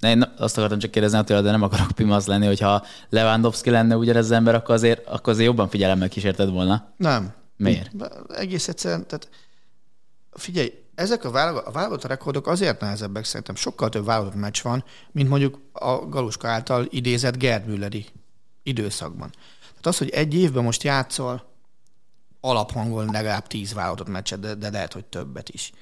De 0.01 0.09
én 0.09 0.33
azt 0.39 0.57
akartam 0.59 0.79
csak 0.79 0.91
kérdezni 0.91 1.19
attól, 1.19 1.43
de 1.43 1.51
nem 1.51 1.63
akarok 1.63 1.91
pimasz 1.91 2.27
lenni, 2.27 2.47
hogyha 2.47 2.85
Lewandowski 3.09 3.71
lenne 3.71 3.97
ugyanez 3.97 4.25
az 4.25 4.31
ember, 4.31 4.55
akkor 4.55 4.75
azért, 4.75 5.07
akkor 5.07 5.33
azért 5.33 5.47
jobban 5.49 5.69
figyelemmel 5.69 6.09
kísérted 6.09 6.51
volna. 6.51 6.93
Nem. 6.97 7.33
Miért? 7.57 7.91
Egész 8.37 8.69
egyszerűen, 8.69 9.07
tehát 9.07 9.29
figyelj, 10.33 10.73
ezek 10.95 11.25
a, 11.25 11.31
válogat, 11.31 11.67
a 11.67 11.71
válogatott 11.71 12.11
rekordok 12.11 12.47
azért 12.47 12.81
nehezebbek, 12.81 13.25
szerintem 13.25 13.55
sokkal 13.55 13.89
több 13.89 14.05
válogatott 14.05 14.41
meccs 14.41 14.63
van, 14.63 14.85
mint 15.13 15.29
mondjuk 15.29 15.59
a 15.73 15.97
Galuska 15.97 16.49
által 16.49 16.87
idézett 16.91 17.39
Gerd 17.39 17.67
Mülleri 17.67 18.07
időszakban. 18.63 19.31
Tehát 19.77 19.87
az, 19.87 19.99
hogy 19.99 20.11
egy 20.11 20.35
évben 20.35 20.63
most 20.63 20.83
játszol, 20.83 21.55
alaphangon 22.41 23.11
legalább 23.11 23.47
tíz 23.47 23.73
válogatott 23.73 24.09
meccset, 24.09 24.41
de, 24.41 24.55
de 24.55 24.71
lehet, 24.71 24.93
hogy 24.93 25.05
többet 25.05 25.49
is. 25.49 25.73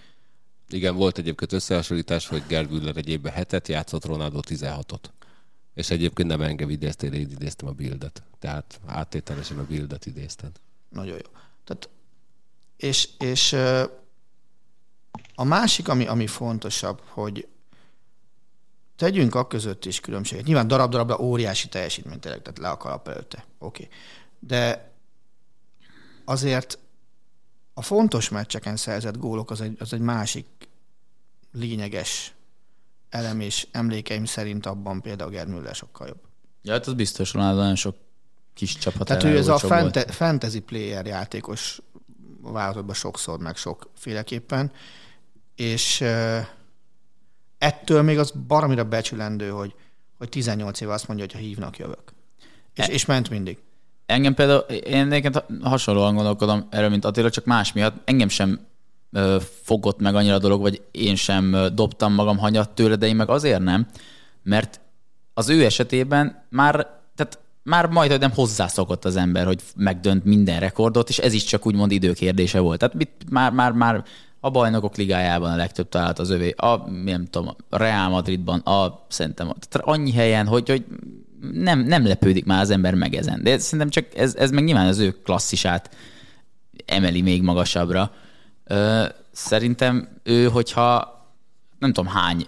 Igen, 0.68 0.96
volt 0.96 1.18
egyébként 1.18 1.52
összehasonlítás, 1.52 2.26
hogy 2.26 2.42
Gerd 2.46 2.70
Müller 2.70 2.96
egy 2.96 3.08
évben 3.08 3.32
hetet 3.32 3.68
játszott, 3.68 4.04
Ronaldo 4.04 4.40
16-ot. 4.48 5.04
És 5.74 5.90
egyébként 5.90 6.28
nem 6.28 6.40
engem 6.40 6.70
idéztél, 6.70 7.12
én 7.12 7.30
idéztem 7.30 7.68
a 7.68 7.72
bildet. 7.72 8.22
Tehát 8.38 8.80
áttételesen 8.86 9.58
a 9.58 9.66
bildet 9.66 10.06
idézted. 10.06 10.50
Nagyon 10.88 11.14
jó. 11.14 11.30
Tehát, 11.64 11.88
és, 12.76 13.08
és 13.18 13.52
a 15.34 15.44
másik, 15.44 15.88
ami, 15.88 16.06
ami 16.06 16.26
fontosabb, 16.26 17.00
hogy 17.06 17.48
tegyünk 18.96 19.34
a 19.34 19.46
között 19.46 19.84
is 19.84 20.00
különbséget. 20.00 20.44
Nyilván 20.44 20.68
darab-darabra 20.68 21.18
óriási 21.18 21.68
teljesítmény 21.68 22.20
tényleg, 22.20 22.42
tehát 22.42 22.58
le 22.58 22.68
a 22.68 22.76
kalap 22.76 23.08
előtte. 23.08 23.44
Oké. 23.58 23.82
Okay. 23.84 23.96
De 24.38 24.92
azért 26.24 26.78
a 27.74 27.82
fontos 27.82 28.28
meccseken 28.28 28.76
szerzett 28.76 29.16
gólok 29.16 29.50
az 29.50 29.60
egy, 29.60 29.76
az 29.78 29.92
egy 29.92 30.00
másik 30.00 30.46
lényeges 31.52 32.34
elem, 33.08 33.40
és 33.40 33.66
emlékeim 33.70 34.24
szerint 34.24 34.66
abban 34.66 35.00
például 35.00 35.30
Gerd 35.30 35.48
Müller 35.48 35.74
sokkal 35.74 36.06
jobb. 36.06 36.20
Ja, 36.62 36.72
hát 36.72 36.86
az 36.86 36.94
biztos, 36.94 37.32
Ronaldo 37.32 37.60
nagyon 37.60 37.76
sok 37.76 37.96
kis 38.54 38.76
csapat 38.76 39.06
Tehát 39.06 39.24
ő 39.24 39.36
ez 39.36 39.48
a 39.48 39.58
fante- 39.58 40.14
fantasy 40.14 40.60
player 40.60 41.06
játékos 41.06 41.80
vállalatban 42.40 42.94
sokszor, 42.94 43.38
meg 43.38 43.56
sokféleképpen, 43.56 44.72
és 45.54 46.04
ettől 47.65 48.03
még 48.03 48.19
az 48.19 48.32
baromira 48.47 48.85
becsülendő, 48.85 49.49
hogy, 49.49 49.74
hogy 50.19 50.28
18 50.28 50.81
éve 50.81 50.93
azt 50.93 51.09
mondja, 51.09 51.24
hogy 51.24 51.35
ha 51.35 51.41
hívnak, 51.41 51.78
jövök. 51.78 52.12
És, 52.74 52.85
E- 52.85 52.93
és 52.93 53.05
ment 53.05 53.31
mindig. 53.31 53.59
Engem 54.07 54.35
például, 54.35 54.61
én 54.61 55.12
egyébként 55.12 55.45
hasonlóan 55.62 56.15
gondolkodom 56.15 56.66
erről, 56.70 56.89
mint 56.89 57.05
Attila, 57.05 57.31
csak 57.31 57.45
más 57.45 57.73
miatt. 57.73 57.95
Engem 58.05 58.28
sem 58.28 58.61
ö, 59.12 59.36
fogott 59.62 60.01
meg 60.01 60.15
annyira 60.15 60.35
a 60.35 60.39
dolog, 60.39 60.61
vagy 60.61 60.82
én 60.91 61.16
sem 61.16 61.53
ö, 61.53 61.69
dobtam 61.69 62.12
magam 62.15 62.39
hanyat 62.39 62.70
tőle, 62.70 62.97
de 62.97 63.07
én 63.07 63.16
meg 63.16 63.28
azért 63.28 63.62
nem, 63.62 63.86
mert 64.43 64.81
az 65.35 65.49
ő 65.49 65.65
esetében 65.65 66.45
már, 66.49 66.74
tehát 67.15 67.39
már 67.62 67.86
majd 67.86 68.11
hogy 68.11 68.20
nem 68.20 68.32
hozzászokott 68.32 69.05
az 69.05 69.16
ember, 69.16 69.47
hogy 69.47 69.62
megdönt 69.77 70.24
minden 70.24 70.61
rekordot, 70.61 71.09
és 71.09 71.19
ez 71.19 71.32
is 71.32 71.45
csak 71.45 71.66
úgymond 71.66 71.91
időkérdése 71.91 72.59
volt. 72.61 72.78
Tehát 72.78 72.95
mit, 72.95 73.11
már, 73.31 73.53
már, 73.53 73.73
már 73.73 74.05
a 74.44 74.50
bajnokok 74.50 74.96
ligájában 74.96 75.52
a 75.52 75.56
legtöbb 75.56 75.88
talált 75.88 76.18
az 76.18 76.30
övé, 76.30 76.50
a, 76.50 76.90
nem 76.90 77.26
tudom, 77.26 77.56
a 77.68 77.76
Real 77.76 78.08
Madridban, 78.08 78.58
a 78.58 79.06
szerintem 79.08 79.52
annyi 79.70 80.12
helyen, 80.12 80.46
hogy, 80.46 80.68
hogy 80.68 80.84
nem, 81.52 81.80
nem 81.80 82.06
lepődik 82.06 82.44
már 82.44 82.60
az 82.60 82.70
ember 82.70 82.94
meg 82.94 83.14
ezen. 83.14 83.42
De 83.42 83.58
szerintem 83.58 83.88
csak 83.88 84.16
ez, 84.16 84.34
ez 84.34 84.50
meg 84.50 84.64
nyilván 84.64 84.86
az 84.86 84.98
ő 84.98 85.10
klasszisát 85.10 85.96
emeli 86.86 87.22
még 87.22 87.42
magasabbra. 87.42 88.10
Ö, 88.64 89.04
szerintem 89.32 90.08
ő, 90.22 90.48
hogyha 90.48 91.22
nem 91.78 91.92
tudom 91.92 92.12
hány 92.12 92.46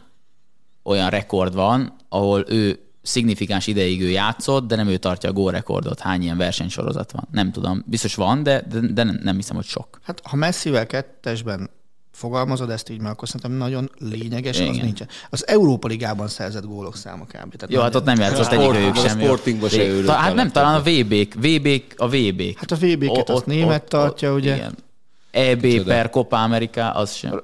olyan 0.83 1.11
rekord 1.11 1.55
van, 1.55 1.97
ahol 2.09 2.45
ő 2.49 2.79
szignifikáns 3.03 3.67
ideig 3.67 4.03
ő 4.03 4.09
játszott, 4.09 4.67
de 4.67 4.77
nem 4.77 4.89
ő 4.89 4.97
tartja 4.97 5.29
a 5.29 5.33
gólrekordot. 5.33 6.01
Hány 6.01 6.23
ilyen 6.23 6.37
versenysorozat 6.37 7.13
van? 7.13 7.29
Nem 7.31 7.53
tudom. 7.53 7.85
Biztos 7.87 8.15
van, 8.15 8.43
de, 8.43 8.61
de, 8.69 8.81
de 8.81 9.05
nem 9.05 9.37
hiszem, 9.37 9.57
hogy 9.57 9.65
sok. 9.65 10.01
Hát 10.03 10.21
ha 10.25 10.37
messzivel 10.37 10.87
kettesben 10.87 11.71
fogalmazod 12.17 12.71
ezt 12.71 12.89
így, 12.91 13.01
mert 13.01 13.13
akkor 13.15 13.29
szerintem 13.29 13.59
nagyon 13.59 13.91
lényeges, 13.99 14.61
az 14.61 14.67
Igen. 14.67 14.85
nincsen. 14.85 15.09
Az 15.31 15.47
Európa 15.47 15.89
Ligában 15.89 16.29
szerzett 16.29 16.65
gólok 16.65 16.97
száma 16.97 17.25
kb. 17.25 17.31
Tehát 17.33 17.69
Jó, 17.71 17.81
hát 17.81 17.95
ott 17.95 18.05
nem 18.05 18.19
játszott 18.19 18.45
Sport- 18.45 18.61
egyik 18.63 18.75
őjük 18.81 18.97
a 18.97 19.09
sem. 19.09 19.21
Sportingba 19.21 19.69
se 19.69 19.85
őrült 19.85 20.07
Ta- 20.07 20.13
a 20.13 20.17
Hát 20.17 20.35
nem, 20.35 20.51
talán 20.51 20.75
a 20.75 20.83
VB-k, 20.83 21.35
VB-k, 21.35 21.95
a 21.97 22.09
VB-k. 22.09 22.59
Hát 22.59 22.71
a 22.71 22.77
VB-ket 22.77 23.31
azt 23.31 23.47
német 23.47 23.85
tartja, 23.85 24.33
ugye? 24.35 24.55
Igen. 24.55 24.75
EB 25.31 25.61
Kicsoda. 25.61 25.85
per 25.85 26.11
Copa 26.11 26.43
America, 26.43 26.91
az 26.91 27.13
sem. 27.13 27.43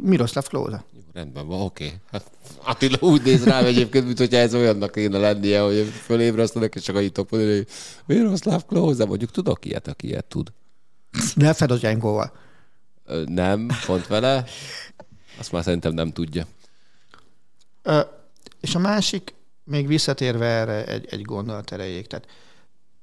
Miroslav 0.00 0.46
Klose. 0.46 0.84
Rendben 1.12 1.46
van, 1.46 1.60
oké. 1.60 1.92
Hát 2.12 2.24
Attila 2.64 2.96
úgy 3.00 3.22
néz 3.22 3.44
rám 3.44 3.64
egyébként, 3.64 4.04
mint 4.06 4.18
hogyha 4.18 4.36
ez 4.38 4.54
olyannak 4.54 4.92
kéne 4.92 5.18
lennie, 5.18 5.60
hogy 5.60 5.92
fölébresztenek, 6.04 6.74
és 6.74 6.82
csak 6.82 6.96
annyit 6.96 7.12
tudok 7.12 7.30
mondani, 7.30 7.54
hogy 7.56 7.66
Miroslav 8.06 8.64
Klose, 8.66 9.04
mondjuk 9.04 9.30
tudok 9.30 9.64
ilyet, 9.64 9.88
aki 9.88 10.06
ilyet 10.06 10.24
tud. 10.24 10.48
De 11.36 11.52
Fedotyánkóval. 11.52 12.32
Nem, 13.26 13.68
pont 13.86 14.06
vele. 14.06 14.44
Azt 15.38 15.52
már 15.52 15.62
szerintem 15.62 15.92
nem 15.92 16.12
tudja. 16.12 16.46
Ö, 17.82 18.00
és 18.60 18.74
a 18.74 18.78
másik, 18.78 19.34
még 19.64 19.86
visszatérve 19.86 20.46
erre 20.46 20.84
egy, 20.84 21.06
egy 21.10 21.22
gondolat 21.22 21.72
erejéig, 21.72 22.06
tehát 22.06 22.26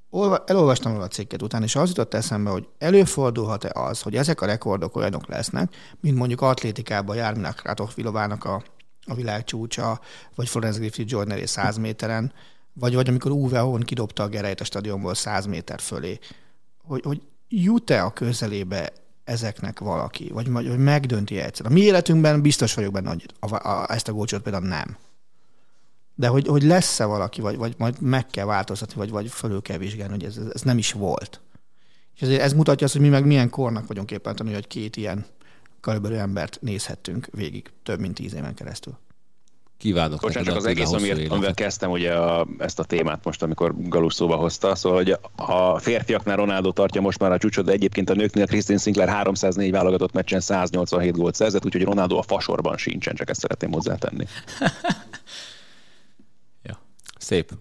olva, 0.10 0.44
elolvastam 0.48 0.91
róla 0.91 1.03
a 1.03 1.07
cikket 1.07 1.41
után, 1.41 1.64
és 1.64 1.76
az 1.76 1.90
jutott 1.90 2.14
eszembe, 2.14 2.49
hogy 2.49 2.68
előfordulhat-e 2.77 3.72
az, 3.73 4.02
hogy 4.02 4.15
ezek 4.15 4.41
a 4.41 4.45
rekordok 4.45 4.95
olyanok 4.95 5.27
lesznek, 5.27 5.76
mint 5.99 6.18
mondjuk 6.18 6.41
atlétikában 6.41 7.15
Járminak 7.15 7.56
Kratochvilovának 7.56 8.44
a, 8.44 8.64
a 9.06 9.14
világcsúcsa, 9.14 9.99
vagy 10.36 10.49
Florence 10.49 10.80
Griffith 10.80 11.11
Joyneré 11.11 11.45
100 11.45 11.77
méteren, 11.77 12.34
vagy, 12.73 12.94
vagy 12.94 13.10
amikor 13.10 13.31
Uwe 13.31 13.60
Horn 13.60 13.84
kidobta 13.84 14.23
a 14.23 14.27
gerejt 14.27 14.61
a 14.61 14.64
stadionból 14.64 15.14
100 15.14 15.45
méter 15.45 15.80
fölé, 15.80 16.19
hogy, 16.84 17.03
hogy 17.03 17.22
jut-e 17.48 18.03
a 18.03 18.14
közelébe 18.14 18.91
ezeknek 19.30 19.80
valaki, 19.80 20.30
vagy, 20.34 20.51
vagy 20.51 20.77
megdönti 20.77 21.39
egyszer. 21.39 21.65
A 21.65 21.69
mi 21.69 21.81
életünkben 21.81 22.41
biztos 22.41 22.73
vagyok 22.73 22.93
benne, 22.93 23.10
hogy 23.10 23.26
a, 23.39 23.69
a, 23.69 23.91
ezt 23.91 24.07
a 24.07 24.14
gólcsot 24.14 24.41
például 24.41 24.68
nem. 24.68 24.97
De 26.15 26.27
hogy, 26.27 26.47
hogy 26.47 26.64
lesz-e 26.64 27.06
valaki, 27.06 27.41
vagy, 27.41 27.57
vagy 27.57 27.76
majd 27.77 28.01
meg 28.01 28.27
kell 28.27 28.45
változtatni, 28.45 28.95
vagy, 28.95 29.10
vagy 29.10 29.30
fölül 29.30 29.61
kell 29.61 29.77
vizsgálni, 29.77 30.14
hogy 30.14 30.23
ez, 30.23 30.38
ez, 30.38 30.47
ez 30.53 30.61
nem 30.61 30.77
is 30.77 30.91
volt. 30.91 31.41
És 32.15 32.22
ezért 32.22 32.41
ez 32.41 32.53
mutatja 32.53 32.85
azt, 32.85 32.95
hogy 32.95 33.03
mi 33.03 33.10
meg 33.10 33.26
milyen 33.26 33.49
kornak 33.49 33.88
vagyunk 33.88 34.11
éppen 34.11 34.35
tanulni, 34.35 34.57
hogy 34.57 34.68
két 34.68 34.95
ilyen 34.95 35.26
körülbelül 35.81 36.18
embert 36.18 36.57
nézhettünk 36.61 37.27
végig 37.31 37.72
több 37.84 37.99
mint 37.99 38.14
tíz 38.14 38.34
éven 38.34 38.53
keresztül. 38.53 38.97
Kívánok 39.80 40.19
Bocsánat, 40.19 40.47
csak 40.47 40.57
az 40.57 40.65
egész, 40.65 40.91
amiért, 40.91 41.31
amivel 41.31 41.53
kezdtem 41.53 41.91
ugye 41.91 42.14
a, 42.14 42.47
ezt 42.57 42.80
a 42.80 42.84
témát 42.84 43.23
most, 43.23 43.43
amikor 43.43 43.73
Galus 43.77 44.14
szóba 44.14 44.35
hozta, 44.35 44.76
szóval, 44.76 44.97
hogy 44.97 45.18
a 45.35 45.77
férfiaknál 45.77 46.35
Ronaldo 46.35 46.72
tartja 46.72 47.01
most 47.01 47.19
már 47.19 47.31
a 47.31 47.38
csúcsot, 47.38 47.65
de 47.65 47.72
egyébként 47.72 48.10
a 48.10 48.14
nőknél 48.14 48.45
Christine 48.45 48.80
Sinclair 48.80 49.10
304 49.10 49.72
válogatott 49.72 50.14
meccsen 50.14 50.39
187 50.39 51.15
gólt 51.18 51.35
szerzett, 51.35 51.65
úgyhogy 51.65 51.84
Ronaldo 51.84 52.18
a 52.18 52.22
fasorban 52.22 52.77
sincsen, 52.77 53.15
csak 53.15 53.30
ezt 53.30 53.39
szeretném 53.39 53.72
hozzátenni. 53.72 54.26
Szép. 57.19 57.51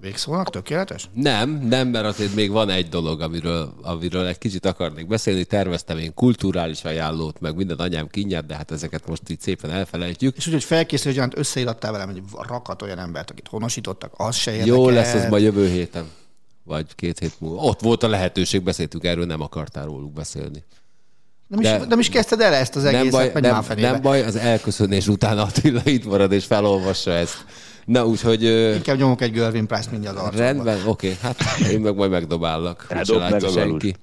Végszónak 0.00 0.50
tökéletes? 0.50 1.10
Nem, 1.14 1.50
nem, 1.50 1.88
mert 1.88 2.04
azért 2.04 2.34
még 2.34 2.50
van 2.50 2.70
egy 2.70 2.88
dolog, 2.88 3.20
amiről, 3.20 3.74
amiről 3.82 4.26
egy 4.26 4.38
kicsit 4.38 4.66
akarnék 4.66 5.06
beszélni. 5.06 5.44
Terveztem 5.44 5.98
én 5.98 6.14
kulturális 6.14 6.84
ajánlót, 6.84 7.40
meg 7.40 7.56
minden 7.56 7.76
anyám 7.78 8.08
kinyert, 8.08 8.46
de 8.46 8.54
hát 8.54 8.70
ezeket 8.70 9.06
most 9.08 9.22
így 9.30 9.40
szépen 9.40 9.70
elfelejtjük. 9.70 10.36
És 10.36 10.46
úgy, 10.46 10.52
hogy 10.52 10.64
felkészülő 10.64 11.14
gyanánt 11.14 11.38
összeírattál 11.38 11.92
velem 11.92 12.08
egy 12.08 12.22
rakat 12.48 12.82
olyan 12.82 12.98
embert, 12.98 13.30
akit 13.30 13.48
honosítottak, 13.48 14.12
az 14.16 14.36
se 14.36 14.50
érdekel. 14.52 14.74
Jó 14.74 14.88
lesz 14.88 15.14
az 15.14 15.26
majd 15.28 15.42
jövő 15.42 15.68
héten, 15.68 16.04
vagy 16.64 16.94
két 16.94 17.18
hét 17.18 17.40
múlva. 17.40 17.60
Ott 17.62 17.80
volt 17.80 18.02
a 18.02 18.08
lehetőség, 18.08 18.62
beszéltünk 18.62 19.04
erről, 19.04 19.26
nem 19.26 19.40
akartál 19.40 19.84
róluk 19.84 20.12
beszélni. 20.12 20.64
Nem 21.46 21.60
is, 21.60 21.66
de- 21.66 21.84
nem 21.88 21.98
is 21.98 22.08
kezdted 22.08 22.40
el 22.40 22.54
ezt 22.54 22.76
az 22.76 22.82
Nem 22.82 22.94
egészet, 22.94 23.32
baj, 23.32 23.40
nem, 23.40 23.52
már 23.52 23.64
fenébe. 23.64 23.90
nem 23.90 24.00
baj, 24.00 24.22
az 24.22 24.36
elköszönés 24.36 25.08
után 25.08 25.38
Attila 25.38 25.80
itt 25.84 26.04
marad 26.04 26.32
és 26.32 26.44
felolvassa 26.44 27.10
ezt. 27.10 27.44
Na, 27.84 28.06
úgyhogy 28.06 28.42
Inkább 28.74 28.98
nyomok 28.98 29.20
egy 29.20 29.32
Görvin 29.32 29.66
Price 29.66 29.90
mindjárt 29.90 30.16
arcomba. 30.16 30.38
rendben, 30.38 30.86
oké, 30.86 31.16
hát 31.20 31.36
én 31.70 31.80
meg 31.80 31.94
majd 31.94 32.10
megdobállak. 32.10 32.86
Hát 32.88 32.98
úgyse 33.00 33.12
dob 33.12 33.22
meg 33.22 33.30
látja 33.30 33.48
a 33.48 33.52
senki. 33.52 33.94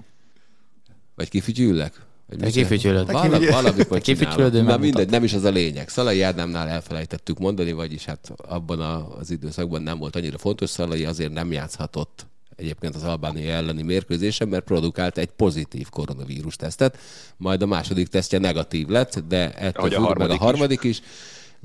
Vagy 1.15 1.29
kifütyüllek? 1.29 1.93
Te 2.39 2.49
kifütyülöd. 2.49 3.11
Valami, 3.11 3.85
Te 3.89 3.99
kifütyülöd, 3.99 4.63
Na 4.63 4.77
mindegy, 4.77 5.09
nem 5.09 5.23
is 5.23 5.33
az 5.33 5.43
a 5.43 5.49
lényeg. 5.49 5.89
Szalai 5.89 6.21
Ádámnál 6.21 6.67
elfelejtettük 6.67 7.39
mondani, 7.39 7.71
vagyis 7.71 8.05
hát 8.05 8.31
abban 8.47 8.79
a, 8.79 9.17
az 9.17 9.31
időszakban 9.31 9.81
nem 9.81 9.97
volt 9.97 10.15
annyira 10.15 10.37
fontos. 10.37 10.69
Szalai 10.69 11.05
azért 11.05 11.33
nem 11.33 11.51
játszhatott 11.51 12.25
egyébként 12.55 12.95
az 12.95 13.03
Albánia 13.03 13.51
elleni 13.53 13.81
mérkőzésen, 13.81 14.47
mert 14.47 14.63
produkált 14.63 15.17
egy 15.17 15.29
pozitív 15.29 15.89
koronavírus 15.89 16.55
tesztet, 16.55 16.97
majd 17.37 17.61
a 17.61 17.65
második 17.65 18.07
tesztje 18.07 18.39
negatív 18.39 18.87
lett, 18.87 19.19
de 19.27 19.53
ettől 19.53 19.71
Ahogy 19.75 19.93
a 19.93 20.07
függ, 20.07 20.17
meg 20.17 20.29
a 20.29 20.35
harmadik 20.37 20.39
is. 20.39 20.45
harmadik 20.45 20.83
is, 20.83 21.01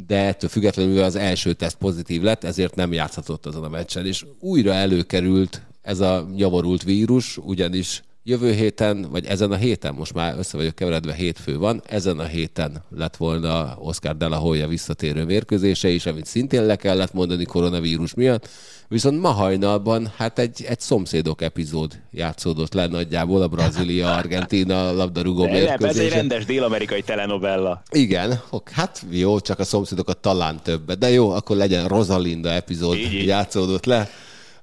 de 0.06 0.16
ettől 0.16 0.50
függetlenül 0.50 1.02
az 1.02 1.16
első 1.16 1.52
teszt 1.52 1.76
pozitív 1.76 2.22
lett, 2.22 2.44
ezért 2.44 2.74
nem 2.74 2.92
játszhatott 2.92 3.46
azon 3.46 3.64
a 3.64 3.68
meccsen, 3.68 4.06
és 4.06 4.24
újra 4.40 4.72
előkerült 4.72 5.62
ez 5.82 6.00
a 6.00 6.28
nyavorult 6.36 6.82
vírus, 6.82 7.36
ugyanis 7.36 8.02
jövő 8.24 8.52
héten, 8.52 9.06
vagy 9.10 9.26
ezen 9.26 9.52
a 9.52 9.56
héten, 9.56 9.94
most 9.94 10.14
már 10.14 10.38
össze 10.38 10.56
vagyok 10.56 10.74
keveredve, 10.74 11.14
hétfő 11.14 11.58
van, 11.58 11.82
ezen 11.86 12.18
a 12.18 12.24
héten 12.24 12.82
lett 12.90 13.16
volna 13.16 13.76
Oscar 13.78 14.16
de 14.16 14.26
la 14.26 14.36
Hoya 14.36 14.68
visszatérő 14.68 15.24
mérkőzése 15.24 15.88
is, 15.88 16.06
amit 16.06 16.26
szintén 16.26 16.66
le 16.66 16.76
kellett 16.76 17.12
mondani 17.12 17.44
koronavírus 17.44 18.14
miatt, 18.14 18.48
viszont 18.92 19.20
ma 19.20 19.28
hajnalban 19.28 20.12
hát 20.16 20.38
egy, 20.38 20.64
egy 20.68 20.80
szomszédok 20.80 21.42
epizód 21.42 22.00
játszódott 22.10 22.74
le 22.74 22.86
nagyjából 22.86 23.42
a 23.42 23.48
Brazília-Argentina 23.48 24.92
labdarúgó 24.92 25.44
Nem, 25.44 25.54
ez 25.54 25.60
egy 25.60 25.66
mérkőzésen. 25.78 26.18
rendes 26.18 26.44
dél-amerikai 26.44 27.02
telenovella. 27.02 27.82
Igen, 27.90 28.40
hát 28.72 29.02
jó, 29.10 29.40
csak 29.40 29.58
a 29.58 29.64
szomszédokat 29.64 30.18
talán 30.18 30.60
többet, 30.62 30.98
de 30.98 31.10
jó, 31.10 31.30
akkor 31.30 31.56
legyen 31.56 31.88
Rosalinda 31.88 32.50
epizód 32.50 32.96
Így, 32.96 33.26
játszódott 33.26 33.84
le 33.84 34.08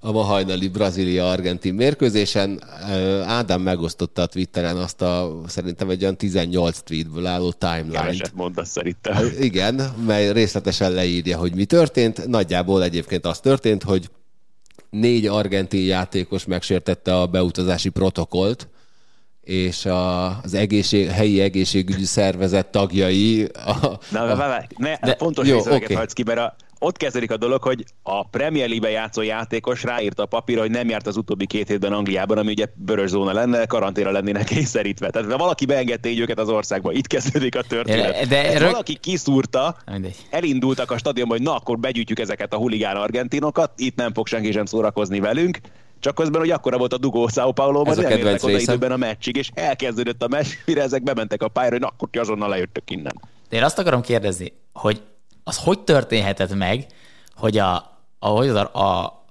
a 0.01 0.11
ma 0.11 0.22
hajnali 0.22 0.68
Brazília-Argentin 0.68 1.73
mérkőzésen. 1.73 2.64
Ádám 3.26 3.61
megosztotta 3.61 4.22
a 4.22 4.26
Twitteren 4.26 4.77
azt 4.77 5.01
a 5.01 5.41
szerintem 5.47 5.89
egy 5.89 6.01
olyan 6.01 6.18
18 6.18 6.80
tweetből 6.80 7.26
álló 7.26 7.51
timeline-t. 7.51 7.93
Keveset 7.93 8.34
mondasz 8.35 8.69
szerintem. 8.69 9.30
Igen, 9.39 9.76
mely 10.06 10.31
részletesen 10.31 10.91
leírja, 10.91 11.38
hogy 11.38 11.56
mi 11.56 11.65
történt. 11.65 12.27
Nagyjából 12.27 12.84
egyébként 12.84 13.26
az 13.26 13.39
történt, 13.39 13.84
hogy 13.84 14.10
négy 14.89 15.25
argentin 15.27 15.85
játékos 15.85 16.45
megsértette 16.45 17.19
a 17.19 17.27
beutazási 17.27 17.89
protokolt, 17.89 18.67
és 19.41 19.85
a, 19.85 20.25
az 20.41 20.53
egészség, 20.53 21.07
helyi 21.07 21.41
egészségügyi 21.41 22.05
szervezet 22.05 22.67
tagjai 22.67 23.43
a, 23.43 23.99
Na, 24.11 24.21
a, 24.21 24.65
ne, 24.77 24.97
De- 24.97 25.15
fontos 25.17 25.47
jó, 25.47 25.59
hagysz 25.93 26.13
ki, 26.13 26.23
mert 26.23 26.39
a, 26.39 26.55
ott 26.80 26.97
kezdődik 26.97 27.31
a 27.31 27.38
dolog, 27.38 27.61
hogy 27.64 27.84
a 28.03 28.27
Premier 28.27 28.68
League-ben 28.68 28.91
játszó 28.91 29.22
játékos 29.22 29.84
ráírta 29.84 30.23
a 30.23 30.26
papírra, 30.26 30.61
hogy 30.61 30.72
nem 30.72 30.89
járt 30.89 31.07
az 31.07 31.18
utóbbi 31.18 31.45
két 31.45 31.68
hétben 31.68 31.93
Angliában, 31.93 32.38
ami 32.38 32.51
ugye 32.51 32.65
vörös 32.85 33.10
zóna 33.10 33.34
lenne, 33.34 33.65
karanténra 33.65 34.11
lennének 34.11 34.45
kényszerítve. 34.45 35.10
Tehát 35.10 35.38
valaki 35.38 35.65
beengedte 35.65 36.10
így 36.10 36.19
őket 36.19 36.39
az 36.39 36.49
országba, 36.49 36.91
itt 36.91 37.07
kezdődik 37.07 37.56
a 37.56 37.61
történet. 37.61 38.11
De- 38.11 38.26
de 38.26 38.57
rög- 38.57 38.72
valaki 38.72 38.95
kiszúrta, 38.95 39.77
mindegy. 39.91 40.15
elindultak 40.30 40.91
a 40.91 40.97
stadionba, 40.97 41.34
hogy 41.34 41.43
na, 41.43 41.56
akkor 41.56 41.80
begyűjtjük 41.80 42.19
ezeket 42.19 42.53
a 42.53 42.57
huligán 42.57 42.95
argentinokat, 42.95 43.72
itt 43.76 43.95
nem 43.95 44.14
fog 44.14 44.27
senki 44.27 44.51
sem 44.51 44.65
szórakozni 44.65 45.19
velünk, 45.19 45.60
Csak 46.01 46.15
közben, 46.15 46.39
hogy 46.39 46.49
akkora 46.49 46.77
volt 46.77 46.93
a 46.93 46.97
dugó 46.97 47.27
Sao 47.27 47.51
Paulo-ban, 47.51 47.95
nem 47.95 48.11
értek 48.11 48.43
oda 48.43 48.60
időben 48.60 48.91
a 48.91 48.97
meccsig, 48.97 49.35
és 49.35 49.49
elkezdődött 49.53 50.23
a 50.23 50.27
meccs, 50.27 50.47
mire 50.65 50.81
ezek 50.81 51.03
bementek 51.03 51.43
a 51.43 51.47
pályára, 51.47 51.72
hogy 51.72 51.81
na, 51.81 51.88
akkor 51.88 52.10
ti 52.11 52.18
azonnal 52.19 52.49
lejöttök 52.49 52.91
innen. 52.91 53.14
De 53.49 53.57
én 53.57 53.64
azt 53.64 53.80
akarom 53.80 54.01
kérdezni, 54.01 54.53
hogy 54.73 55.01
az 55.49 55.57
hogy 55.57 55.80
történhetett 55.80 56.55
meg, 56.55 56.85
hogy 57.35 57.57
a, 57.57 57.99
ahogy 58.19 58.47
az, 58.47 58.55
a, 58.55 58.80
a, 58.80 59.23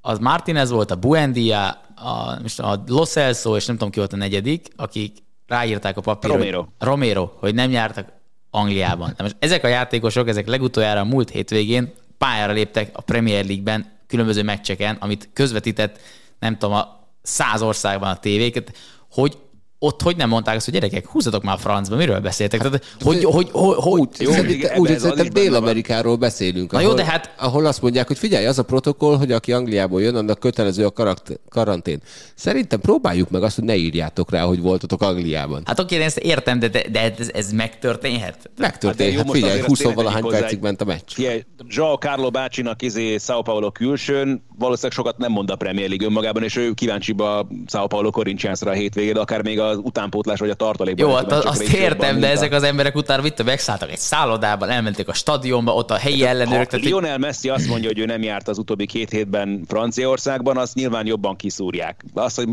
az 0.00 0.18
Martinez 0.18 0.70
volt, 0.70 0.90
a 0.90 0.96
Buendia, 0.96 1.68
a, 1.94 2.40
most 2.42 2.60
a 2.60 2.82
Lo 2.86 3.04
Celso, 3.04 3.56
és 3.56 3.66
nem 3.66 3.76
tudom 3.76 3.92
ki 3.92 3.98
volt 3.98 4.12
a 4.12 4.16
negyedik, 4.16 4.68
akik 4.76 5.18
ráírták 5.46 5.96
a 5.96 6.00
papírra. 6.00 6.34
Romero. 6.34 6.58
Hogy, 6.58 6.68
Romero, 6.78 7.30
hogy 7.38 7.54
nem 7.54 7.70
jártak 7.70 8.12
Angliában. 8.50 9.12
De 9.16 9.22
most 9.22 9.36
ezek 9.38 9.64
a 9.64 9.68
játékosok, 9.68 10.28
ezek 10.28 10.46
legutoljára 10.46 11.00
a 11.00 11.04
múlt 11.04 11.30
hétvégén 11.30 11.92
pályára 12.18 12.52
léptek 12.52 12.90
a 12.92 13.00
Premier 13.00 13.44
League-ben, 13.44 13.92
különböző 14.06 14.42
meccseken, 14.42 14.96
amit 15.00 15.28
közvetített, 15.32 16.00
nem 16.38 16.58
tudom, 16.58 16.74
a 16.74 17.08
száz 17.22 17.62
országban 17.62 18.10
a 18.10 18.16
tévéket, 18.16 18.76
hogy 19.10 19.38
ott 19.84 20.02
hogy 20.02 20.16
nem 20.16 20.28
mondták 20.28 20.56
azt, 20.56 20.64
hogy 20.64 20.74
gyerekek, 20.74 21.06
húzzatok 21.06 21.42
már 21.42 21.54
a 21.54 21.58
francba, 21.58 21.96
miről 21.96 22.20
beszéltek? 22.20 22.60
Tehát, 22.60 22.84
hogy, 23.00 23.24
hogy, 23.24 23.50
hogy, 23.52 23.74
hogy, 23.76 24.08
Jó, 24.18 24.30
Szerintem, 24.30 24.78
úgy, 24.78 24.98
szerintem. 24.98 25.28
Dél-Amerikáról 25.28 26.16
beszélünk. 26.16 26.72
Na 26.72 26.80
jó, 26.80 26.94
de 26.94 27.04
hát- 27.04 27.34
Ahol 27.36 27.66
azt 27.66 27.82
mondják, 27.82 28.06
hogy 28.06 28.18
figyelj, 28.18 28.46
az 28.46 28.58
a 28.58 28.62
protokoll, 28.62 29.16
hogy 29.16 29.32
aki 29.32 29.52
Angliából 29.52 30.02
jön, 30.02 30.14
annak 30.14 30.38
kötelező 30.38 30.84
a 30.84 30.90
karakt- 30.90 31.40
karantén. 31.48 32.00
Szerintem 32.34 32.80
próbáljuk 32.80 33.30
meg 33.30 33.42
azt, 33.42 33.54
hogy 33.54 33.64
ne 33.64 33.76
írjátok 33.76 34.30
rá, 34.30 34.42
hogy 34.42 34.60
voltatok 34.60 35.02
Angliában. 35.02 35.62
Hát 35.64 35.78
oké, 35.78 35.94
én 35.94 36.00
ezt 36.02 36.18
értem, 36.18 36.58
de, 36.58 36.68
de, 36.68 36.84
de 36.92 37.14
ez, 37.18 37.30
ez 37.32 37.52
megtörténhet? 37.52 38.50
Megtörtént, 38.56 39.12
jó, 39.12 39.18
hát 39.18 39.30
figyelj, 39.30 39.52
azért 39.52 39.70
azt 39.70 39.82
20 39.82 39.94
valahány 39.94 40.22
percig 40.22 40.60
ment 40.60 40.80
a 40.80 40.84
meccs. 40.84 41.12
Figyelj, 41.12 41.44
Joao 41.68 41.96
Carlo 41.96 42.30
bácsinak 42.30 42.82
izé 42.82 43.16
Sao 43.18 43.42
Paulo 43.42 43.70
külsőn, 43.70 44.44
valószínűleg 44.58 44.96
sokat 44.96 45.18
nem 45.18 45.32
mond 45.32 45.50
a 45.50 45.56
Premier 45.56 45.88
League 45.88 46.06
önmagában, 46.06 46.42
és 46.42 46.56
ő 46.56 46.72
kíváncsi 46.72 47.12
a 47.12 47.46
Sao 47.66 47.86
Paulo 47.86 48.10
Corinthiansra 48.10 48.70
a 48.70 48.74
hétvégén, 48.74 49.16
akár 49.16 49.42
még 49.42 49.60
az 49.72 49.80
utánpótlás 49.82 50.38
vagy 50.38 50.50
a 50.50 50.54
tartalékban. 50.54 51.08
Jó, 51.08 51.14
hát 51.14 51.32
azt 51.32 51.62
értem, 51.72 52.20
de 52.20 52.28
ezek 52.30 52.52
az 52.52 52.62
emberek 52.62 52.96
utána 52.96 53.22
mit 53.22 53.44
megszálltak 53.44 53.90
egy 53.90 53.98
szállodában, 53.98 54.68
elmentek 54.70 55.08
a 55.08 55.12
stadionba, 55.12 55.74
ott 55.74 55.90
a 55.90 55.94
helyi 55.96 56.22
ellenőrök. 56.24 56.48
Ha 56.48 56.64
Tehát, 56.64 56.70
hogy- 56.70 56.82
Lionel 56.84 57.18
Messi 57.18 57.48
azt 57.48 57.68
mondja, 57.68 57.88
hogy 57.88 57.98
ő 57.98 58.04
nem 58.04 58.22
járt 58.22 58.48
az 58.48 58.58
utóbbi 58.58 58.86
két 58.86 59.10
hétben 59.10 59.64
Franciaországban, 59.68 60.56
azt 60.56 60.74
nyilván 60.74 61.06
jobban 61.06 61.36
kiszúrják. 61.36 62.04
Azt, 62.14 62.36
hogy 62.36 62.48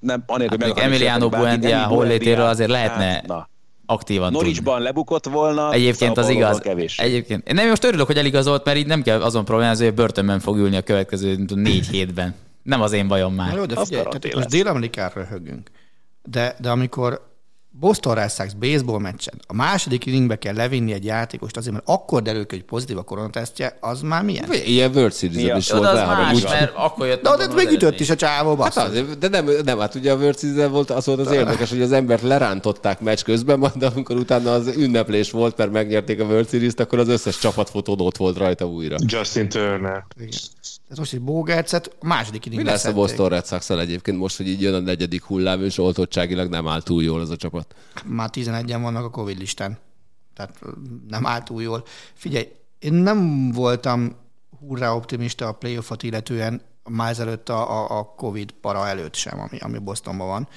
nem, 0.00 0.24
anélkül, 0.26 0.58
Hát 0.58 0.76
meg 0.76 0.88
mondjuk 0.88 1.02
akarnak 1.02 1.22
Emiliano 1.22 1.28
Buendia 1.28 1.82
hollétéről 1.86 2.46
azért 2.46 2.72
hát, 2.72 2.86
lehetne 2.96 3.22
na. 3.26 3.48
aktívan. 3.86 4.32
Norwichban 4.32 4.80
lebukott 4.82 5.24
volna, 5.28 5.72
Egyébként 5.72 6.18
az 6.18 6.28
igaz. 6.28 6.58
Kevés. 6.58 6.98
Egyébként. 6.98 7.48
Én 7.48 7.54
nem 7.54 7.68
most 7.68 7.84
örülök, 7.84 8.06
hogy 8.06 8.16
eligazolt, 8.18 8.64
mert 8.64 8.76
így 8.78 8.86
nem 8.86 9.02
kell 9.02 9.22
azon 9.22 9.44
problémázni, 9.44 9.84
hogy 9.84 9.94
börtönben 9.94 10.40
fog 10.40 10.56
ülni 10.58 10.76
a 10.76 10.82
következő 10.82 11.44
négy 11.54 11.86
hétben. 11.96 12.34
Nem 12.62 12.80
az 12.82 12.92
én 12.92 13.08
bajom 13.08 13.34
Na 13.34 13.42
már. 13.44 13.54
jó, 13.56 13.64
de 13.64 13.80
Az 13.80 13.88
figyelj, 13.88 14.04
tehát 14.04 14.34
most. 14.34 14.48
Dél-Amerikára 14.48 15.12
röhögünk. 15.14 15.70
De, 16.28 16.56
de 16.60 16.70
amikor 16.70 17.32
Boston 17.78 18.14
Red 18.14 18.30
Sox 18.30 18.52
baseball 18.52 18.98
meccsen 19.00 19.34
a 19.46 19.54
második 19.54 20.06
inningbe 20.06 20.38
kell 20.38 20.54
levinni 20.54 20.92
egy 20.92 21.04
játékost 21.04 21.56
azért, 21.56 21.72
mert 21.74 21.88
akkor 21.88 22.22
derül 22.22 22.46
ki, 22.46 22.54
hogy 22.56 22.64
pozitív 22.64 22.98
a 22.98 23.02
koronatesztje, 23.02 23.76
az 23.80 24.00
már 24.00 24.22
milyen? 24.22 24.52
Ilyen 24.52 24.90
World 24.94 25.12
series 25.14 25.42
Ja. 25.42 25.56
is 25.56 25.66
de 25.66 25.76
volt 25.76 25.88
az 25.88 25.98
rá, 25.98 26.06
más, 26.06 26.34
úgy 26.34 26.42
mert 26.42 26.72
akkor 26.76 27.06
jött 27.06 27.22
De 27.22 27.30
ott 27.30 27.54
megütött 27.54 28.00
is 28.00 28.10
a 28.10 28.14
csávó, 28.14 28.48
Hát 28.48 28.56
basszus. 28.58 28.82
az, 28.82 29.16
de 29.18 29.28
nem, 29.28 29.48
nem, 29.64 29.78
hát 29.78 29.94
ugye 29.94 30.12
a 30.12 30.16
World 30.16 30.38
series 30.38 30.68
volt, 30.70 30.90
az 30.90 31.06
volt 31.06 31.18
az 31.18 31.30
érdekes, 31.32 31.70
hogy 31.70 31.82
az 31.82 31.92
embert 31.92 32.22
lerántották 32.22 33.00
meccs 33.00 33.22
közben, 33.22 33.58
majd 33.58 33.82
amikor 33.82 34.16
utána 34.16 34.52
az 34.52 34.66
ünneplés 34.76 35.30
volt, 35.30 35.56
mert 35.56 35.72
megnyerték 35.72 36.20
a 36.20 36.24
World 36.24 36.48
Series-t, 36.48 36.80
akkor 36.80 36.98
az 36.98 37.08
összes 37.08 37.38
csapatfotón 37.38 38.00
ott 38.00 38.16
volt 38.16 38.36
rajta 38.36 38.66
újra. 38.66 38.96
Justin 39.06 39.48
Turner. 39.48 40.04
Igen. 40.18 40.28
Tehát 40.94 41.10
most 41.10 41.12
egy 41.22 41.34
Bogercet 41.34 41.96
a 41.98 42.06
második 42.06 42.44
Mi 42.44 42.52
inningbe 42.52 42.70
lesz 42.70 42.84
a. 42.84 42.92
Boston 42.92 43.28
Red 43.28 43.46
sox 43.46 43.70
egyébként 43.70 44.18
most, 44.18 44.36
hogy 44.36 44.48
így 44.48 44.60
jön 44.60 44.74
a 44.74 44.78
negyedik 44.78 45.22
hullám, 45.22 45.64
és 45.64 45.78
oltottságilag 45.78 46.48
nem 46.48 46.68
áll 46.68 46.82
túl 46.82 47.02
jól 47.02 47.20
az 47.20 47.30
a 47.30 47.36
csapat? 47.36 47.74
Már 48.04 48.30
11-en 48.32 48.78
vannak 48.82 49.04
a 49.04 49.10
Covid 49.10 49.38
listán. 49.38 49.78
Tehát 50.34 50.58
nem 51.08 51.26
áll 51.26 51.42
túl 51.42 51.62
jól. 51.62 51.84
Figyelj, 52.12 52.48
én 52.78 52.92
nem 52.92 53.50
voltam 53.52 54.16
hurrá 54.58 54.94
optimista 54.94 55.48
a 55.48 55.52
playoffot 55.52 56.02
illetően 56.02 56.62
már 56.88 57.10
ezelőtt 57.10 57.48
a, 57.48 57.98
a, 57.98 58.14
Covid 58.16 58.52
para 58.52 58.88
előtt 58.88 59.14
sem, 59.14 59.40
ami, 59.40 59.58
ami 59.58 59.78
Bostonban 59.78 60.26
van, 60.26 60.48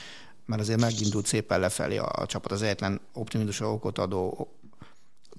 mert 0.46 0.62
azért 0.62 0.80
megindult 0.80 1.26
szépen 1.26 1.60
lefelé 1.60 1.98
a, 1.98 2.10
a 2.16 2.26
csapat. 2.26 2.52
Az 2.52 2.62
egyetlen 2.62 3.00
optimizmusra 3.14 3.72
okot 3.72 3.98
adó 3.98 4.52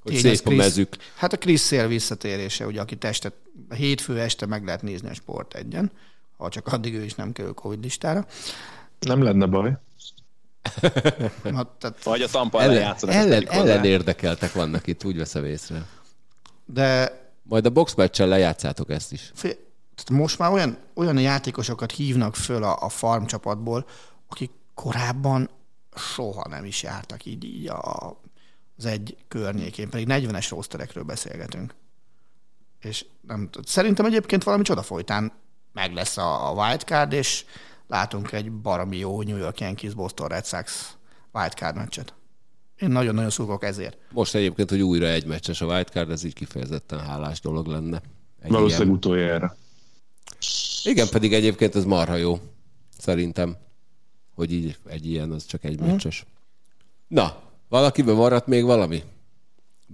Hogy 0.03 0.15
szép 0.15 0.47
a 0.47 0.51
mezük. 0.51 0.97
Hát 1.17 1.33
a 1.33 1.37
Chris 1.37 1.63
Sale 1.63 1.87
visszatérése, 1.87 2.67
ugye, 2.67 2.81
aki 2.81 2.97
testet 2.97 3.35
hétfő 3.75 4.21
este 4.21 4.47
meg 4.47 4.65
lehet 4.65 4.83
nézni 4.83 5.09
a 5.09 5.15
sport 5.15 5.55
egyen, 5.55 5.91
ha 6.37 6.49
csak 6.49 6.67
addig 6.67 6.95
ő 6.95 7.05
is 7.05 7.15
nem 7.15 7.33
kerül 7.33 7.55
Covid 7.55 7.83
listára. 7.83 8.27
Nem 9.01 9.23
lenne 9.23 9.47
baj. 9.47 9.77
Na, 11.43 11.77
tehát, 11.79 12.03
Vagy 12.05 12.23
a 12.23 12.29
Tampa 12.29 12.61
ellen 12.61 12.71
Ellen, 12.71 12.83
játszanak. 12.89 13.15
ellen, 13.55 13.85
érdekeltek 13.85 14.53
vannak 14.53 14.87
itt, 14.87 15.05
úgy 15.05 15.17
veszem 15.17 15.45
észre. 15.45 15.87
de 16.65 17.13
Majd 17.43 17.67
a 17.67 17.71
boxmeccsel 17.71 18.27
lejátszátok 18.29 18.91
ezt 18.91 19.13
is. 19.13 19.31
Fél- 19.35 19.59
tehát 19.95 20.23
most 20.23 20.39
már 20.39 20.53
olyan, 20.53 20.77
olyan 20.95 21.19
játékosokat 21.19 21.93
hívnak 21.93 22.35
föl 22.37 22.63
a, 22.63 22.83
a 22.83 22.89
farm 22.89 23.25
csapatból, 23.25 23.87
akik 24.29 24.51
korábban 24.75 25.51
soha 25.97 26.49
nem 26.49 26.65
is 26.65 26.83
jártak 26.83 27.25
így, 27.25 27.45
így 27.45 27.69
a, 27.69 28.21
az 28.77 28.85
egy 28.85 29.17
környékén, 29.29 29.89
pedig 29.89 30.07
40-es 30.11 30.47
rosterekről 30.51 31.05
beszélgetünk. 31.05 31.75
És 32.81 33.05
nem. 33.21 33.49
Szerintem 33.65 34.07
egyébként 34.07 34.43
valami 34.45 34.63
csoda 34.63 34.83
folytán 34.83 35.33
meg 35.73 35.93
lesz 35.93 36.17
a, 36.17 36.49
a 36.49 36.53
wildcard, 36.53 37.13
és 37.13 37.45
látunk 37.87 38.33
egy 38.33 38.53
baromi 38.53 38.97
jó 38.97 39.23
New 39.23 39.37
York 39.37 39.61
Yankees 39.61 39.95
Boston 39.95 40.29
Red 40.29 40.47
Sox 40.47 40.97
wildcard 41.33 41.77
meccset. 41.77 42.15
Én 42.81 42.89
nagyon-nagyon 42.89 43.31
szurkolok 43.31 43.65
ezért. 43.65 43.99
Most 44.13 44.35
egyébként, 44.35 44.71
hogy 44.71 44.81
újra 44.81 45.07
egy 45.07 45.25
meccses 45.27 45.61
a 45.61 45.67
wildcard, 45.67 46.11
ez 46.11 46.25
így 46.25 46.35
kifejezetten 46.35 47.01
hálás 47.01 47.41
dolog 47.41 47.67
lenne. 47.67 48.03
Egy 48.43 48.51
Valószínűleg 48.51 48.87
ilyen. 48.87 48.97
utoljára. 48.97 49.57
Igen, 50.83 51.09
pedig 51.09 51.33
egyébként 51.33 51.75
ez 51.75 51.85
marha 51.85 52.17
jó. 52.17 52.39
Szerintem, 52.99 53.57
hogy 54.35 54.53
így 54.53 54.77
egy 54.87 55.07
ilyen, 55.07 55.31
az 55.31 55.47
csak 55.47 55.65
egy 55.65 55.81
meccses. 55.81 56.25
Na, 57.09 57.43
valakiben 57.69 58.15
maradt 58.15 58.47
még 58.47 58.65
valami? 58.65 59.03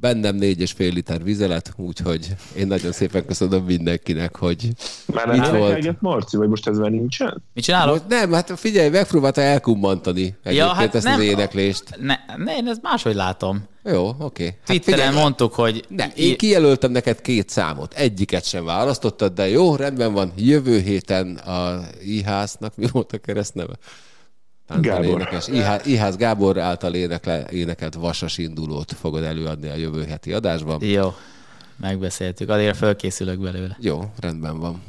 Bennem 0.01 0.37
négy 0.37 0.61
és 0.61 0.73
fél 0.73 0.93
liter 0.93 1.23
vizelet, 1.23 1.73
úgyhogy 1.77 2.35
én 2.57 2.67
nagyon 2.67 2.93
szépen 2.93 3.27
köszönöm 3.27 3.65
mindenkinek, 3.65 4.37
hogy 4.37 4.69
Már 5.07 5.27
Itt 5.35 5.41
nem 5.41 5.51
volt. 5.51 5.63
énekelget 5.71 6.01
Marci, 6.01 6.37
vagy 6.37 6.49
most 6.49 6.69
ez 6.69 6.79
már 6.79 6.91
nincsen? 6.91 7.43
Mit 7.55 7.65
csinálok? 7.65 7.95
most 7.95 8.09
nem, 8.09 8.33
hát 8.33 8.53
figyelj, 8.59 8.89
megpróbálta 8.89 9.41
elkummantani 9.41 10.21
egyébként 10.21 10.57
Ja, 10.57 10.67
hát 10.67 10.95
ezt 10.95 11.05
nem. 11.05 11.15
az 11.15 11.21
éneklést. 11.21 11.85
Ne, 12.01 12.15
ne, 12.37 12.57
én 12.57 12.69
ezt 12.69 12.83
máshogy 12.83 13.15
látom. 13.15 13.65
Jó, 13.85 14.09
oké. 14.19 14.45
Hát 14.45 14.57
Twitteren 14.65 14.99
figyelj, 15.07 15.17
mondtuk, 15.23 15.55
hogy 15.55 15.85
Ne, 15.89 16.07
én 16.15 16.37
kijelöltem 16.37 16.91
neked 16.91 17.21
két 17.21 17.49
számot, 17.49 17.95
egyiket 17.95 18.45
sem 18.45 18.65
választottad, 18.65 19.33
de 19.35 19.49
jó, 19.49 19.77
rendben 19.77 20.13
van, 20.13 20.33
jövő 20.37 20.79
héten 20.81 21.37
a 21.37 21.81
IHásznak 22.05 22.77
mi 22.77 22.87
volt 22.93 23.13
a 23.13 23.19
keresztneve? 23.19 23.73
Gábor. 24.69 25.05
Énekes. 25.05 25.49
IH, 25.49 25.87
IHász 25.87 26.17
Gábor 26.17 26.59
által 26.59 26.95
énekle, 26.95 27.47
énekelt 27.51 27.95
Vasas 27.95 28.39
indulót 28.39 28.93
fogod 28.93 29.23
előadni 29.23 29.69
a 29.69 29.75
jövő 29.77 30.05
heti 30.05 30.33
adásban. 30.33 30.85
Jó, 30.85 31.15
megbeszéltük. 31.77 32.49
Azért 32.49 32.77
fölkészülök 32.77 33.39
belőle. 33.39 33.77
Jó, 33.81 34.11
rendben 34.21 34.59
van. 34.59 34.83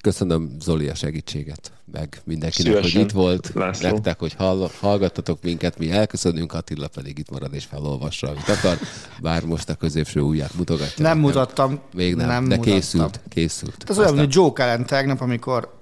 Köszönöm 0.00 0.56
Zoli 0.60 0.88
a 0.88 0.94
segítséget, 0.94 1.72
meg 1.92 2.20
mindenkinek, 2.24 2.72
Szívesen, 2.72 2.92
hogy 2.92 3.00
itt 3.00 3.10
volt, 3.14 3.50
László. 3.54 3.88
nektek, 3.90 4.18
hogy 4.18 4.34
hall, 4.34 4.70
hallgattatok 4.80 5.42
minket, 5.42 5.78
mi 5.78 5.90
elköszönünk, 5.90 6.52
Attila 6.52 6.88
pedig 6.88 7.18
itt 7.18 7.30
marad 7.30 7.54
és 7.54 7.64
felolvassa, 7.64 8.28
amit 8.28 8.48
akar, 8.48 8.78
bár 9.20 9.44
most 9.44 9.68
a 9.68 9.74
középső 9.74 10.20
ujját 10.20 10.54
mutogatja. 10.54 10.92
Nem 10.96 11.04
nekem. 11.04 11.20
mutattam. 11.20 11.80
Még 11.94 12.14
nem, 12.14 12.26
nem 12.26 12.48
de 12.48 12.56
mutattam. 12.56 12.74
készült, 12.74 13.20
készült. 13.28 13.84
Ez 13.88 13.98
olyan, 13.98 14.14
mint 14.14 14.34
Joe 14.34 14.50
Cullen 14.50 14.86
tegnap, 14.86 15.20
amikor 15.20 15.74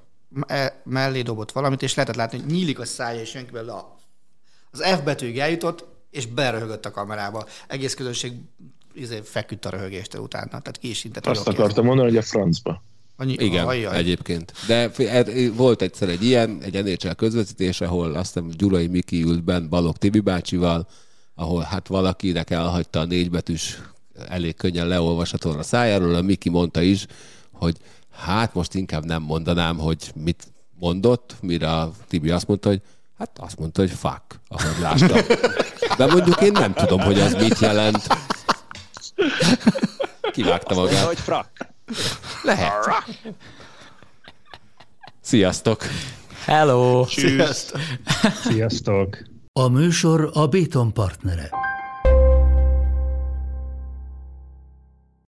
mellé 0.84 1.22
dobott 1.22 1.52
valamit, 1.52 1.82
és 1.82 1.94
lehetett 1.94 2.16
látni, 2.16 2.38
hogy 2.38 2.50
nyílik 2.50 2.78
a 2.78 2.84
szája, 2.84 3.20
és 3.20 3.34
jön 3.34 3.44
ki 3.44 3.50
belőle 3.50 3.72
a... 3.72 3.96
Az 4.70 4.80
F 4.80 5.02
betűig 5.02 5.38
eljutott, 5.38 5.84
és 6.10 6.26
beröhögött 6.26 6.86
a 6.86 6.90
kamerába. 6.90 7.46
Egész 7.66 7.94
közönség 7.94 8.32
izé, 8.94 9.20
feküdt 9.24 9.64
a 9.64 9.70
röhögéstől 9.70 10.22
utána. 10.22 10.46
Tehát 10.46 10.78
ki 10.78 10.88
is 10.88 11.04
intett, 11.04 11.26
Azt 11.26 11.48
akartam 11.48 11.84
mondani, 11.84 12.08
hogy 12.08 12.16
a 12.18 12.22
francba. 12.22 12.82
Annyi, 13.16 13.32
Igen, 13.32 13.66
ajjaj. 13.66 13.96
egyébként. 13.96 14.52
De 14.66 14.90
fi- 14.90 15.06
ed- 15.06 15.54
volt 15.56 15.82
egyszer 15.82 16.08
egy 16.08 16.24
ilyen, 16.24 16.58
egy 16.62 16.84
NHL 16.84 17.10
közvetítés, 17.10 17.80
ahol 17.80 18.14
azt 18.14 18.34
hiszem 18.34 18.48
Gyulai 18.48 18.86
Miki 18.86 19.22
ült 19.22 19.44
bent 19.44 19.68
Balog 19.68 19.96
Tibi 19.96 20.20
bácsival, 20.20 20.88
ahol 21.34 21.62
hát 21.62 21.88
valakinek 21.88 22.50
elhagyta 22.50 23.00
a 23.00 23.04
négybetűs 23.04 23.80
elég 24.28 24.56
könnyen 24.56 24.88
leolvashatóan 24.88 25.58
a 25.58 25.62
szájáról, 25.62 26.14
a 26.14 26.22
Miki 26.22 26.48
mondta 26.48 26.82
is, 26.82 27.06
hogy 27.52 27.76
hát 28.16 28.54
most 28.54 28.74
inkább 28.74 29.04
nem 29.04 29.22
mondanám, 29.22 29.78
hogy 29.78 30.12
mit 30.14 30.52
mondott, 30.78 31.34
mire 31.40 31.70
a 31.70 31.92
Tibi 32.08 32.30
azt 32.30 32.46
mondta, 32.46 32.68
hogy 32.68 32.82
hát 33.18 33.30
azt 33.38 33.58
mondta, 33.58 33.80
hogy 33.80 33.90
fuck, 33.90 34.22
ahogy 34.48 34.80
láttam. 34.80 35.38
De 35.96 36.06
mondjuk 36.06 36.40
én 36.40 36.52
nem 36.52 36.72
tudom, 36.72 37.00
hogy 37.00 37.20
az 37.20 37.34
mit 37.34 37.58
jelent. 37.58 38.06
Kivágta 40.32 40.74
magát. 40.74 41.04
Hogy 41.04 41.18
frak. 41.18 41.50
Lehet. 42.42 42.72
Sziasztok! 45.20 45.84
Hello! 46.44 47.06
Sziasztok! 47.06 47.80
Sziasztok! 48.44 49.18
A 49.52 49.68
műsor 49.68 50.30
a 50.32 50.46
Béton 50.46 50.92
partnere. 50.92 51.50